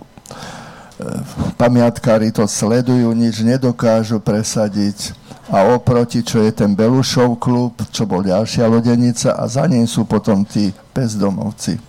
pamiatkári 1.58 2.34
to 2.34 2.46
sledujú, 2.50 3.14
nič 3.14 3.46
nedokážu 3.46 4.18
presadiť. 4.22 5.14
A 5.48 5.64
oproti, 5.72 6.28
čo 6.28 6.44
je 6.44 6.52
ten 6.52 6.76
Belušov 6.76 7.40
klub, 7.40 7.80
čo 7.96 8.04
bol 8.04 8.20
ďalšia 8.20 8.68
lodenica 8.68 9.32
a 9.32 9.48
za 9.48 9.64
ním 9.64 9.88
sú 9.88 10.04
potom 10.04 10.44
tí 10.44 10.76
bezdomovci. 10.92 11.80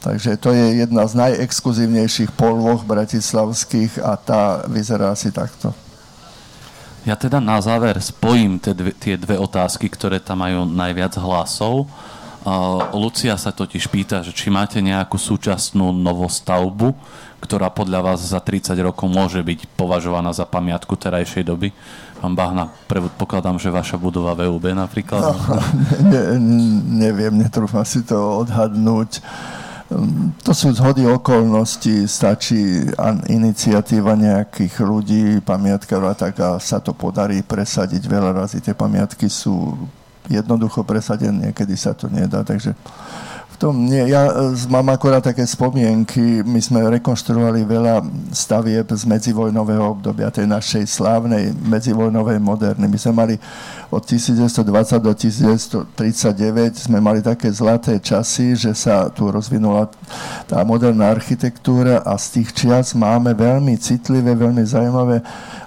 Takže 0.00 0.40
to 0.40 0.56
je 0.56 0.80
jedna 0.80 1.04
z 1.04 1.12
najexkluzívnejších 1.12 2.32
polvoch 2.32 2.88
bratislavských 2.88 4.00
a 4.00 4.16
tá 4.16 4.64
vyzerá 4.64 5.12
asi 5.12 5.28
takto. 5.28 5.76
Ja 7.04 7.20
teda 7.20 7.36
na 7.36 7.60
záver 7.60 8.00
spojím 8.00 8.56
tie 8.56 8.72
dve, 8.72 8.92
tie 8.96 9.20
dve 9.20 9.36
otázky, 9.36 9.92
ktoré 9.92 10.20
tam 10.20 10.40
majú 10.40 10.64
najviac 10.64 11.20
hlasov. 11.20 11.84
Lucia 12.96 13.36
sa 13.36 13.52
totiž 13.52 13.92
pýta, 13.92 14.24
že 14.24 14.32
či 14.32 14.48
máte 14.48 14.80
nejakú 14.80 15.20
súčasnú 15.20 15.92
novostavbu, 15.92 16.96
ktorá 17.44 17.68
podľa 17.68 18.00
vás 18.00 18.20
za 18.24 18.40
30 18.40 18.72
rokov 18.80 19.12
môže 19.12 19.44
byť 19.44 19.68
považovaná 19.76 20.32
za 20.32 20.48
pamiatku 20.48 20.96
terajšej 20.96 21.44
doby? 21.44 21.68
Pán 22.20 22.36
Bahna, 22.36 22.68
predpokladám, 22.88 23.56
že 23.60 23.72
vaša 23.72 23.96
budova 24.00 24.36
VUB 24.36 24.72
napríklad? 24.72 25.20
No, 25.20 25.36
ne, 26.04 26.36
neviem, 27.04 27.32
netrúfam 27.36 27.84
si 27.84 28.04
to 28.04 28.44
odhadnúť. 28.44 29.20
To 30.46 30.52
sú 30.54 30.70
zhody 30.70 31.02
okolností, 31.02 32.06
stačí 32.06 32.86
iniciatíva 33.26 34.14
nejakých 34.14 34.74
ľudí, 34.80 35.24
pamiatka 35.42 35.98
tak 36.14 36.38
a 36.40 36.62
sa 36.62 36.78
to 36.78 36.94
podarí 36.94 37.42
presadiť. 37.42 38.04
Veľa 38.06 38.32
razy 38.44 38.62
tie 38.62 38.76
pamiatky 38.76 39.26
sú 39.26 39.74
jednoducho 40.30 40.86
presadené, 40.86 41.50
niekedy 41.50 41.74
sa 41.74 41.92
to 41.92 42.06
nedá, 42.06 42.46
takže 42.46 42.72
tom 43.60 43.84
nie, 43.84 44.08
ja 44.08 44.32
e, 44.32 44.56
mám 44.72 44.88
akorát 44.88 45.20
také 45.20 45.44
spomienky. 45.44 46.40
My 46.40 46.64
sme 46.64 46.80
rekonštruovali 46.96 47.68
veľa 47.68 48.00
stavieb 48.32 48.88
z 48.88 49.04
medzivojnového 49.04 50.00
obdobia, 50.00 50.32
tej 50.32 50.48
našej 50.48 50.88
slávnej 50.88 51.52
medzivojnovej 51.52 52.40
moderny. 52.40 52.88
My 52.88 52.96
sme 52.96 53.12
mali 53.12 53.34
od 53.92 54.00
1920 54.00 54.64
do 55.04 55.12
1939 55.12 56.88
sme 56.88 57.04
mali 57.04 57.20
také 57.20 57.52
zlaté 57.52 58.00
časy, 58.00 58.56
že 58.56 58.72
sa 58.72 59.12
tu 59.12 59.28
rozvinula 59.28 59.92
tá 60.48 60.64
moderná 60.64 61.12
architektúra 61.12 62.00
a 62.00 62.16
z 62.16 62.40
tých 62.40 62.56
čias 62.56 62.96
máme 62.96 63.36
veľmi 63.36 63.76
citlivé, 63.76 64.32
veľmi 64.32 64.64
zaujímavé 64.64 65.20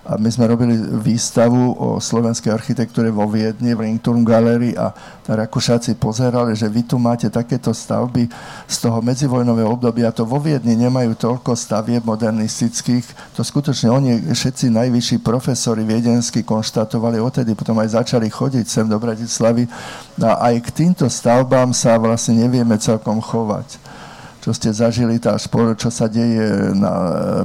a 0.04 0.20
my 0.20 0.28
sme 0.28 0.52
robili 0.52 0.76
výstavu 1.00 1.80
o 1.80 1.96
slovenskej 1.96 2.52
architektúre 2.52 3.08
vo 3.08 3.24
Viedni 3.24 3.72
v 3.72 3.88
Ringturm 3.88 4.28
Gallery 4.28 4.76
a 4.76 4.92
Rakúšáci 5.24 5.96
pozerali, 5.96 6.52
že 6.60 6.68
vy 6.68 6.84
tu 6.84 7.00
máte 7.00 7.32
takéto 7.32 7.72
stavby 7.84 8.32
z 8.64 8.76
toho 8.80 9.04
medzivojnového 9.04 9.68
obdobia. 9.68 10.16
To 10.16 10.24
vo 10.24 10.40
Viedni 10.40 10.80
nemajú 10.80 11.20
toľko 11.20 11.60
stavieb 11.60 12.08
modernistických. 12.08 13.36
To 13.36 13.44
skutočne 13.44 13.92
oni, 13.92 14.32
všetci 14.32 14.72
najvyšší 14.72 15.20
profesori 15.20 15.84
viedenskí 15.84 16.48
konštatovali, 16.48 17.20
odtedy 17.20 17.52
potom 17.52 17.76
aj 17.84 18.00
začali 18.00 18.32
chodiť 18.32 18.66
sem 18.66 18.88
do 18.88 18.96
Bratislavy. 18.96 19.68
A 20.24 20.50
aj 20.52 20.64
k 20.64 20.70
týmto 20.72 21.12
stavbám 21.12 21.76
sa 21.76 22.00
vlastne 22.00 22.40
nevieme 22.40 22.80
celkom 22.80 23.20
chovať 23.20 23.84
čo 24.44 24.52
ste 24.52 24.76
zažili, 24.76 25.24
tá 25.24 25.40
špor, 25.40 25.72
čo 25.80 25.88
sa 25.88 26.12
deje 26.12 26.76
na 26.76 26.92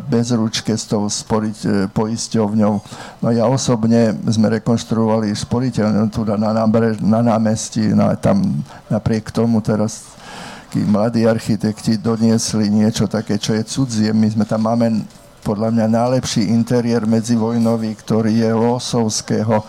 bezručke 0.02 0.74
s 0.74 0.82
tou 0.82 1.06
sporiť, 1.06 1.59
e, 1.62 1.69
poisťovňou. 1.94 2.74
No 3.23 3.28
ja 3.31 3.47
osobne 3.47 4.19
sme 4.27 4.51
rekonštruovali 4.59 5.31
šporiteľnú 5.31 6.10
tu 6.10 6.27
na, 6.27 6.51
nábrež, 6.51 6.98
na 6.98 7.23
námestí, 7.23 7.94
na, 7.94 8.19
tam 8.19 8.66
napriek 8.90 9.31
tomu 9.31 9.62
teraz 9.62 10.17
tí 10.68 10.84
mladí 10.84 11.24
architekti 11.24 11.96
doniesli 11.96 12.68
niečo 12.68 13.08
také, 13.08 13.40
čo 13.40 13.56
je 13.56 13.64
cudzie. 13.64 14.12
My 14.12 14.28
sme 14.28 14.44
tam 14.44 14.68
máme 14.68 15.04
podľa 15.40 15.72
mňa 15.72 15.86
najlepší 15.88 16.52
interiér 16.52 17.08
medzivojnový, 17.08 17.96
ktorý 17.96 18.44
je 18.44 18.50
losovského 18.52 19.64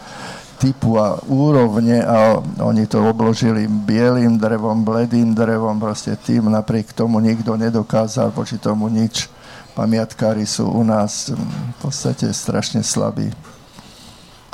typu 0.60 1.00
a 1.00 1.16
úrovne 1.32 2.04
a 2.04 2.36
oni 2.60 2.84
to 2.84 3.00
obložili 3.00 3.64
bielým 3.64 4.36
drevom, 4.36 4.84
bledým 4.84 5.32
drevom, 5.32 5.80
proste 5.80 6.20
tým 6.20 6.52
napriek 6.52 6.92
tomu 6.92 7.24
nikto 7.24 7.56
nedokázal 7.56 8.36
voči 8.36 8.60
tomu 8.60 8.92
nič. 8.92 9.32
Pamiatkári 9.72 10.44
sú 10.44 10.68
u 10.68 10.84
nás 10.84 11.32
v 11.32 11.76
podstate 11.80 12.28
strašne 12.36 12.84
slabí. 12.84 13.32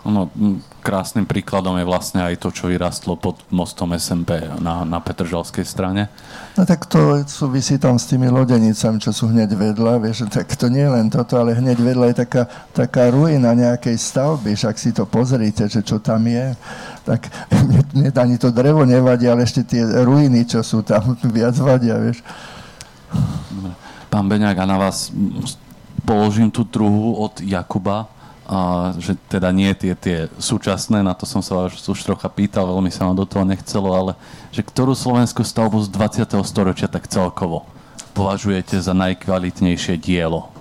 No, 0.06 0.30
krásnym 0.86 1.26
príkladom 1.26 1.82
je 1.82 1.90
vlastne 1.90 2.22
aj 2.22 2.38
to, 2.38 2.54
čo 2.54 2.70
vyrastlo 2.70 3.18
pod 3.18 3.42
mostom 3.50 3.90
SMP 3.98 4.38
na, 4.62 4.86
na 4.86 5.02
Petržalskej 5.02 5.66
strane. 5.66 6.14
No 6.54 6.62
tak 6.62 6.86
to 6.86 7.26
súvisí 7.26 7.82
tam 7.82 7.98
s 7.98 8.06
tými 8.06 8.30
lodenicami, 8.30 9.02
čo 9.02 9.10
sú 9.10 9.34
hneď 9.34 9.58
vedľa, 9.58 9.98
vieš, 9.98 10.30
tak 10.30 10.54
to 10.54 10.70
nie 10.70 10.86
len 10.86 11.10
toto, 11.10 11.42
ale 11.42 11.58
hneď 11.58 11.82
vedľa 11.82 12.06
je 12.14 12.16
taká, 12.22 12.44
taká 12.70 13.10
ruina 13.10 13.58
nejakej 13.58 13.98
stavby, 13.98 14.54
však 14.54 14.76
si 14.78 14.94
to 14.94 15.10
pozrite, 15.10 15.66
že 15.66 15.82
čo 15.82 15.98
tam 15.98 16.22
je, 16.30 16.54
tak 17.02 17.34
mne, 17.98 18.14
ani 18.14 18.38
to 18.38 18.54
drevo 18.54 18.86
nevadí, 18.86 19.26
ale 19.26 19.42
ešte 19.42 19.66
tie 19.66 19.82
ruiny, 20.06 20.46
čo 20.46 20.62
sú 20.62 20.86
tam, 20.86 21.18
viac 21.36 21.58
vadia, 21.58 21.98
vieš. 21.98 22.22
Pán 24.14 24.30
Beňák, 24.30 24.62
a 24.62 24.66
na 24.70 24.78
vás 24.78 25.10
položím 26.06 26.54
tú 26.54 26.62
druhú 26.62 27.18
od 27.26 27.42
Jakuba 27.42 28.15
a 28.46 28.94
že 29.02 29.18
teda 29.26 29.50
nie 29.50 29.74
tie, 29.74 29.98
tie 29.98 30.18
súčasné, 30.38 31.02
na 31.02 31.18
to 31.18 31.26
som 31.26 31.42
sa 31.42 31.66
už, 31.66 31.82
už 31.82 32.00
trocha 32.06 32.30
pýtal, 32.30 32.70
veľmi 32.70 32.94
sa 32.94 33.10
ma 33.10 33.18
do 33.18 33.26
toho 33.26 33.42
nechcelo, 33.42 33.90
ale 33.90 34.12
že 34.54 34.62
ktorú 34.62 34.94
slovenskú 34.94 35.42
stavbu 35.42 35.82
z 35.82 35.90
20. 35.90 36.38
storočia 36.46 36.86
tak 36.86 37.10
celkovo 37.10 37.66
považujete 38.14 38.78
za 38.80 38.94
najkvalitnejšie 38.94 39.98
dielo? 39.98 40.56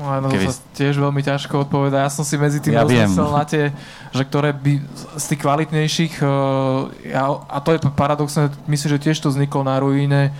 No 0.00 0.08
áno, 0.08 0.32
Keby... 0.32 0.48
sa 0.48 0.64
tiež 0.72 0.96
veľmi 0.96 1.20
ťažko 1.20 1.68
odpovedá. 1.68 2.08
Ja 2.08 2.10
som 2.14 2.24
si 2.24 2.40
medzi 2.40 2.56
tým 2.56 2.72
ja 2.72 2.88
rozmyslel 2.88 3.30
na 3.36 3.44
tie, 3.44 3.68
že 4.16 4.22
ktoré 4.24 4.56
by 4.56 4.80
z 5.20 5.24
tých 5.28 5.40
kvalitnejších, 5.44 6.14
uh, 6.24 6.88
ja, 7.04 7.28
a 7.28 7.58
to 7.60 7.76
je 7.76 7.84
paradoxné, 7.92 8.48
myslím, 8.64 8.96
že 8.96 9.04
tiež 9.04 9.20
to 9.20 9.28
vzniklo 9.28 9.60
na 9.60 9.76
ruíne 9.76 10.32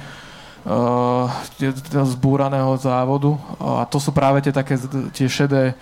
uh, 0.64 1.28
zbúraného 2.08 2.72
závodu 2.80 3.36
uh, 3.36 3.82
a 3.82 3.84
to 3.84 4.00
sú 4.00 4.16
práve 4.16 4.40
tie 4.40 4.54
také 4.54 4.80
tie 5.12 5.28
šedé 5.28 5.76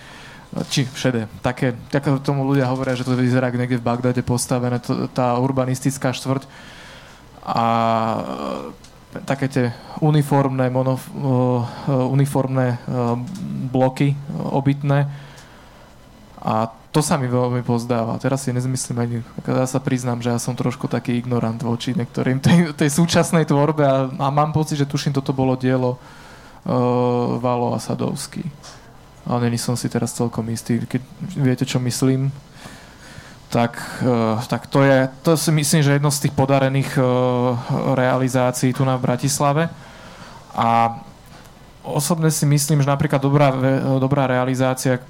či 0.73 0.89
všade, 0.89 1.29
také, 1.45 1.77
tak 1.93 2.09
tomu 2.25 2.43
ľudia 2.49 2.73
hovoria, 2.73 2.97
že 2.97 3.05
to 3.05 3.13
vyzerá 3.13 3.53
niekde 3.53 3.77
v 3.77 3.85
Bagdade 3.85 4.23
postavené, 4.25 4.81
to, 4.81 5.07
tá 5.13 5.37
urbanistická 5.37 6.17
štvrť. 6.17 6.49
A 7.45 7.65
e, 9.13 9.25
také 9.25 9.49
tie 9.49 9.67
uniformné, 10.05 10.69
mono, 10.69 11.01
uh, 11.01 11.65
uniformné 11.89 12.77
uh, 12.77 13.17
bloky 13.73 14.13
obytné. 14.37 15.09
A 16.39 16.69
to 16.93 17.01
sa 17.01 17.17
mi 17.17 17.25
veľmi 17.25 17.65
pozdáva. 17.65 18.21
Teraz 18.21 18.45
si 18.45 18.53
nezmyslím 18.53 18.99
ani, 19.01 19.17
ja 19.49 19.65
sa 19.65 19.81
priznám, 19.81 20.21
že 20.21 20.29
ja 20.29 20.39
som 20.39 20.53
trošku 20.53 20.93
taký 20.93 21.17
ignorant 21.19 21.57
voči 21.65 21.97
niektorým 21.97 22.37
tej, 22.45 22.77
tej 22.77 22.91
súčasnej 22.93 23.49
tvorbe 23.49 23.89
a, 23.89 24.13
a 24.13 24.27
mám 24.29 24.53
pocit, 24.53 24.77
že 24.77 24.85
tuším, 24.85 25.17
toto 25.17 25.33
bolo 25.33 25.57
dielo 25.57 25.97
uh, 25.97 27.41
Valo 27.41 27.73
a 27.73 27.81
Sadovský 27.81 28.45
ale 29.29 29.53
není 29.53 29.61
som 29.61 29.77
si 29.77 29.93
teraz 29.93 30.17
celkom 30.17 30.49
istý. 30.49 30.81
Keď 30.81 31.01
viete, 31.37 31.69
čo 31.69 31.77
myslím, 31.85 32.33
tak, 33.53 33.77
uh, 34.01 34.41
tak 34.49 34.67
to 34.73 34.81
je, 34.81 35.09
to 35.21 35.37
si 35.37 35.53
myslím, 35.53 35.85
že 35.85 35.97
jedno 36.01 36.09
z 36.09 36.29
tých 36.29 36.35
podarených 36.35 36.97
uh, 36.97 37.05
realizácií 37.93 38.73
tu 38.73 38.89
na 38.89 38.97
Bratislave. 38.97 39.69
A 40.57 40.97
osobne 41.85 42.33
si 42.33 42.49
myslím, 42.49 42.81
že 42.81 42.89
napríklad 42.89 43.21
dobrá, 43.21 43.53
dobrá 44.01 44.25
realizácia, 44.29 45.01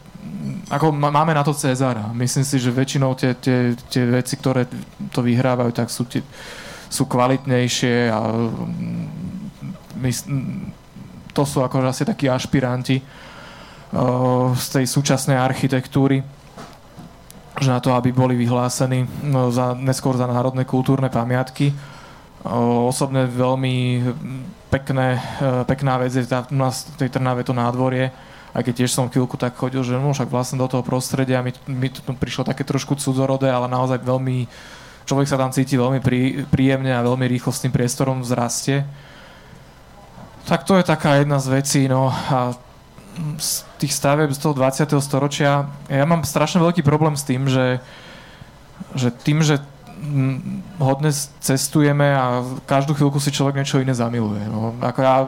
ako 0.70 0.92
máme 0.92 1.34
na 1.34 1.46
to 1.46 1.54
Cezara. 1.54 2.10
Myslím 2.14 2.44
si, 2.44 2.58
že 2.58 2.74
väčšinou 2.74 3.14
tie, 3.14 3.34
tie, 3.38 3.74
tie 3.88 4.04
veci, 4.06 4.34
ktoré 4.36 4.66
to 5.14 5.22
vyhrávajú, 5.22 5.70
tak 5.72 5.88
sú, 5.88 6.04
tie, 6.04 6.22
sú 6.90 7.06
kvalitnejšie 7.06 8.10
a 8.12 8.20
mm, 8.28 9.06
mysl, 10.04 10.26
to 11.32 11.42
sú 11.46 11.62
akože 11.62 11.86
asi 11.86 12.02
takí 12.04 12.26
ašpiranti 12.26 13.00
z 14.58 14.66
tej 14.68 14.84
súčasnej 14.84 15.40
architektúry 15.40 16.20
že 17.58 17.74
na 17.74 17.82
to, 17.82 17.94
aby 17.94 18.14
boli 18.14 18.38
vyhlásení 18.38 19.06
no, 19.26 19.50
za, 19.50 19.74
neskôr 19.74 20.14
za 20.14 20.30
národné 20.30 20.62
kultúrne 20.62 21.10
pamiatky. 21.10 21.74
Osobne 22.86 23.26
veľmi 23.26 24.06
pekné, 24.70 25.18
e, 25.18 25.20
pekná 25.66 25.98
vec 25.98 26.14
je 26.14 26.22
tá, 26.22 26.46
u 26.46 26.58
nás 26.58 26.86
v 26.94 27.06
tej 27.06 27.18
Trnave 27.18 27.42
to 27.42 27.50
nádvorie, 27.50 28.14
aj 28.54 28.62
keď 28.62 28.74
tiež 28.84 28.94
som 28.94 29.10
chvíľku 29.10 29.34
tak 29.34 29.58
chodil, 29.58 29.82
že 29.82 29.98
no 29.98 30.14
však 30.14 30.30
vlastne 30.30 30.56
do 30.56 30.70
toho 30.70 30.86
prostredia 30.86 31.42
mi, 31.42 31.50
mi 31.66 31.90
to 31.90 32.00
prišlo 32.00 32.46
také 32.46 32.62
trošku 32.62 32.94
cudzorodé, 32.96 33.50
ale 33.50 33.66
naozaj 33.66 34.00
veľmi, 34.06 34.46
človek 35.04 35.26
sa 35.26 35.40
tam 35.40 35.50
cíti 35.50 35.74
veľmi 35.74 35.98
prí, 35.98 36.46
príjemne 36.46 36.94
a 36.94 37.04
veľmi 37.04 37.26
rýchlo 37.26 37.50
s 37.50 37.62
tým 37.66 37.74
priestorom 37.74 38.22
vzrastie. 38.22 38.86
Tak 40.46 40.64
to 40.64 40.80
je 40.80 40.86
taká 40.86 41.20
jedna 41.20 41.42
z 41.42 41.60
vecí, 41.60 41.80
no 41.90 42.08
a 42.08 42.56
z 43.38 43.66
tých 43.82 43.92
stavieb 43.94 44.30
z 44.30 44.40
toho 44.40 44.54
20. 44.54 44.88
storočia, 45.02 45.70
ja 45.90 46.04
mám 46.06 46.22
strašne 46.22 46.62
veľký 46.62 46.82
problém 46.86 47.18
s 47.18 47.26
tým, 47.26 47.50
že, 47.50 47.82
že 48.94 49.10
tým, 49.10 49.42
že 49.42 49.58
hodne 50.78 51.10
cestujeme 51.42 52.14
a 52.14 52.46
každú 52.70 52.94
chvíľku 52.94 53.18
si 53.18 53.34
človek 53.34 53.58
niečo 53.58 53.82
iné 53.82 53.94
zamiluje. 53.94 54.46
No, 54.46 54.74
ako 54.78 55.00
ja 55.02 55.26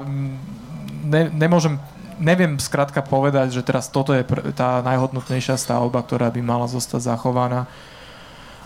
ne, 1.03 1.27
nemôžem, 1.35 1.75
neviem 2.23 2.55
skrátka 2.63 3.03
povedať, 3.03 3.51
že 3.51 3.67
teraz 3.67 3.91
toto 3.91 4.15
je 4.15 4.23
pr- 4.23 4.55
tá 4.55 4.79
najhodnotnejšia 4.87 5.59
stavba, 5.59 6.07
ktorá 6.07 6.31
by 6.31 6.41
mala 6.41 6.71
zostať 6.71 7.03
zachovaná. 7.03 7.67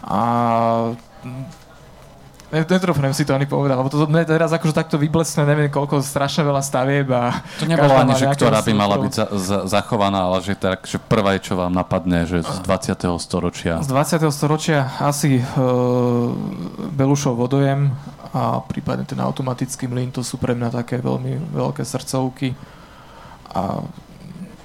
A 0.04 0.20
netrofnem 2.52 3.12
si 3.16 3.24
to 3.24 3.32
ani 3.32 3.48
povedať, 3.48 3.76
lebo 3.80 3.88
to 3.88 4.04
teraz 4.28 4.50
akože 4.52 4.74
takto 4.74 4.96
vyblesne, 5.00 5.42
neviem 5.48 5.72
koľko, 5.72 6.04
strašne 6.04 6.44
veľa 6.44 6.62
stavieb 6.62 7.08
a... 7.10 7.42
To 7.62 7.66
nebolo 7.66 7.94
ani, 7.96 8.14
že 8.14 8.28
ktorá 8.30 8.60
by 8.60 8.72
mala 8.76 8.96
byť 9.00 9.12
za, 9.12 9.26
za, 9.34 9.58
zachovaná, 9.66 10.28
ale 10.28 10.44
že, 10.44 10.54
tak, 10.54 10.84
že 10.84 11.00
prvá 11.00 11.34
je, 11.38 11.50
čo 11.50 11.54
vám 11.58 11.72
napadne, 11.72 12.28
že 12.28 12.44
z 12.44 12.58
20. 12.62 13.10
storočia. 13.18 13.80
Z 13.80 13.88
20. 13.90 14.28
storočia 14.30 14.92
asi 15.00 15.40
uh, 15.40 16.30
Belušov 16.94 17.34
vodojem 17.34 17.90
a 18.34 18.60
prípadne 18.62 19.06
ten 19.06 19.18
automatický 19.18 19.86
mlyn, 19.86 20.10
to 20.10 20.26
sú 20.26 20.38
pre 20.38 20.52
mňa 20.58 20.84
také 20.84 20.98
veľmi 20.98 21.54
veľké 21.54 21.82
srdcovky. 21.86 22.54
A 23.54 23.86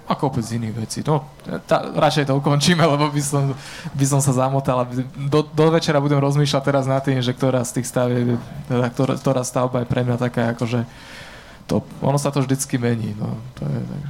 a 0.10 0.18
kopec 0.18 0.42
iných 0.42 0.74
vecí. 0.74 1.00
No, 1.06 1.30
tá, 1.70 1.86
radšej 1.94 2.34
to 2.34 2.42
ukončíme, 2.42 2.82
lebo 2.82 3.14
by 3.14 3.22
som, 3.22 3.54
by 3.94 4.06
som 4.10 4.18
sa 4.18 4.34
zamotal. 4.34 4.90
Do, 5.14 5.46
do 5.46 5.66
večera 5.70 6.02
budem 6.02 6.18
rozmýšľať 6.18 6.64
teraz 6.66 6.90
nad 6.90 7.06
tým, 7.06 7.22
že 7.22 7.30
ktorá 7.30 7.62
z 7.62 7.78
tých 7.78 7.88
stavieb, 7.94 8.42
teda 8.66 8.90
ktorá, 8.90 9.14
ktorá 9.22 9.42
stavba 9.46 9.86
je 9.86 9.88
pre 9.94 10.02
mňa 10.02 10.18
taká, 10.18 10.58
akože 10.58 10.90
to, 11.70 11.86
ono 12.02 12.18
sa 12.18 12.34
to 12.34 12.42
vždycky 12.42 12.82
mení. 12.82 13.14
No, 13.22 13.38
to 13.54 13.70
je, 13.70 13.80
tak. 13.86 14.04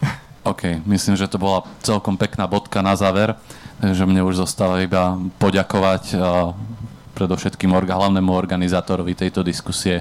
OK, 0.56 0.62
myslím, 0.88 1.20
že 1.20 1.28
to 1.28 1.36
bola 1.36 1.68
celkom 1.84 2.16
pekná 2.16 2.48
bodka 2.48 2.80
na 2.80 2.96
záver, 2.96 3.36
takže 3.84 4.08
mne 4.08 4.24
už 4.24 4.40
zostáva 4.48 4.80
iba 4.80 5.20
poďakovať 5.36 6.16
predovšetkým 7.12 7.76
orga, 7.76 8.00
hlavnému 8.00 8.32
organizátorovi 8.32 9.12
tejto 9.12 9.44
diskusie, 9.44 10.00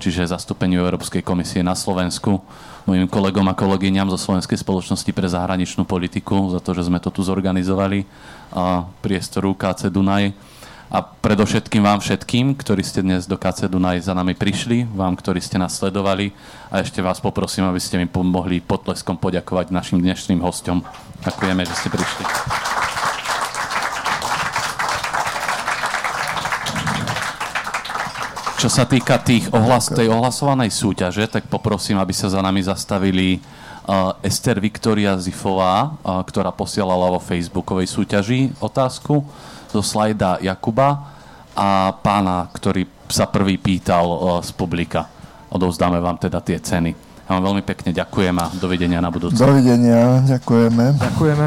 čiže 0.00 0.32
zastúpeniu 0.32 0.80
Európskej 0.80 1.20
komisie 1.20 1.60
na 1.60 1.76
Slovensku 1.76 2.40
mojim 2.88 3.04
kolegom 3.04 3.44
a 3.52 3.52
kolegyňam 3.52 4.08
zo 4.08 4.16
Slovenskej 4.16 4.56
spoločnosti 4.64 5.12
pre 5.12 5.28
zahraničnú 5.28 5.84
politiku 5.84 6.48
za 6.48 6.64
to, 6.64 6.72
že 6.72 6.88
sme 6.88 6.96
to 6.96 7.12
tu 7.12 7.20
zorganizovali 7.20 8.08
a 8.48 8.88
priestoru 9.04 9.52
KC 9.52 9.92
Dunaj 9.92 10.32
a 10.88 11.04
predovšetkým 11.04 11.84
vám 11.84 12.00
všetkým, 12.00 12.56
ktorí 12.56 12.80
ste 12.80 13.04
dnes 13.04 13.28
do 13.28 13.36
KC 13.36 13.68
Dunaj 13.68 14.08
za 14.08 14.16
nami 14.16 14.32
prišli, 14.32 14.88
vám, 14.88 15.20
ktorí 15.20 15.36
ste 15.36 15.60
nás 15.60 15.76
sledovali 15.76 16.32
a 16.72 16.80
ešte 16.80 17.04
vás 17.04 17.20
poprosím, 17.20 17.68
aby 17.68 17.76
ste 17.76 18.00
mi 18.00 18.08
pomohli 18.08 18.64
potleskom 18.64 19.20
poďakovať 19.20 19.68
našim 19.68 20.00
dnešným 20.00 20.40
hostom. 20.40 20.80
Ďakujeme, 21.28 21.68
že 21.68 21.74
ste 21.76 21.88
prišli. 21.92 22.24
Čo 28.58 28.66
sa 28.66 28.90
týka 28.90 29.22
tých 29.22 29.46
ohlas, 29.54 29.86
tej 29.86 30.10
ohlasovanej 30.10 30.74
súťaže, 30.74 31.30
tak 31.30 31.46
poprosím, 31.46 32.02
aby 32.02 32.10
sa 32.10 32.26
za 32.26 32.42
nami 32.42 32.58
zastavili 32.58 33.38
uh, 33.38 34.18
Ester 34.18 34.58
Viktoria 34.58 35.14
Zifová, 35.14 35.94
uh, 35.94 36.18
ktorá 36.26 36.50
posielala 36.50 37.06
vo 37.06 37.22
facebookovej 37.22 37.86
súťaži 37.86 38.50
otázku 38.58 39.22
zo 39.70 39.78
slajda 39.78 40.42
Jakuba 40.42 41.06
a 41.54 41.94
pána, 42.02 42.50
ktorý 42.50 42.90
sa 43.06 43.30
prvý 43.30 43.62
pýtal 43.62 44.10
uh, 44.10 44.18
z 44.42 44.50
publika. 44.50 45.06
Odovzdáme 45.54 46.02
vám 46.02 46.18
teda 46.18 46.42
tie 46.42 46.58
ceny. 46.58 46.90
Ja 47.30 47.38
vám 47.38 47.54
veľmi 47.54 47.62
pekne 47.62 47.94
ďakujem 47.94 48.34
a 48.42 48.50
dovidenia 48.58 48.98
na 48.98 49.14
budúce. 49.14 49.38
Dovidenia, 49.38 50.18
ďakujeme. 50.26 50.98
Ďakujeme. 50.98 51.46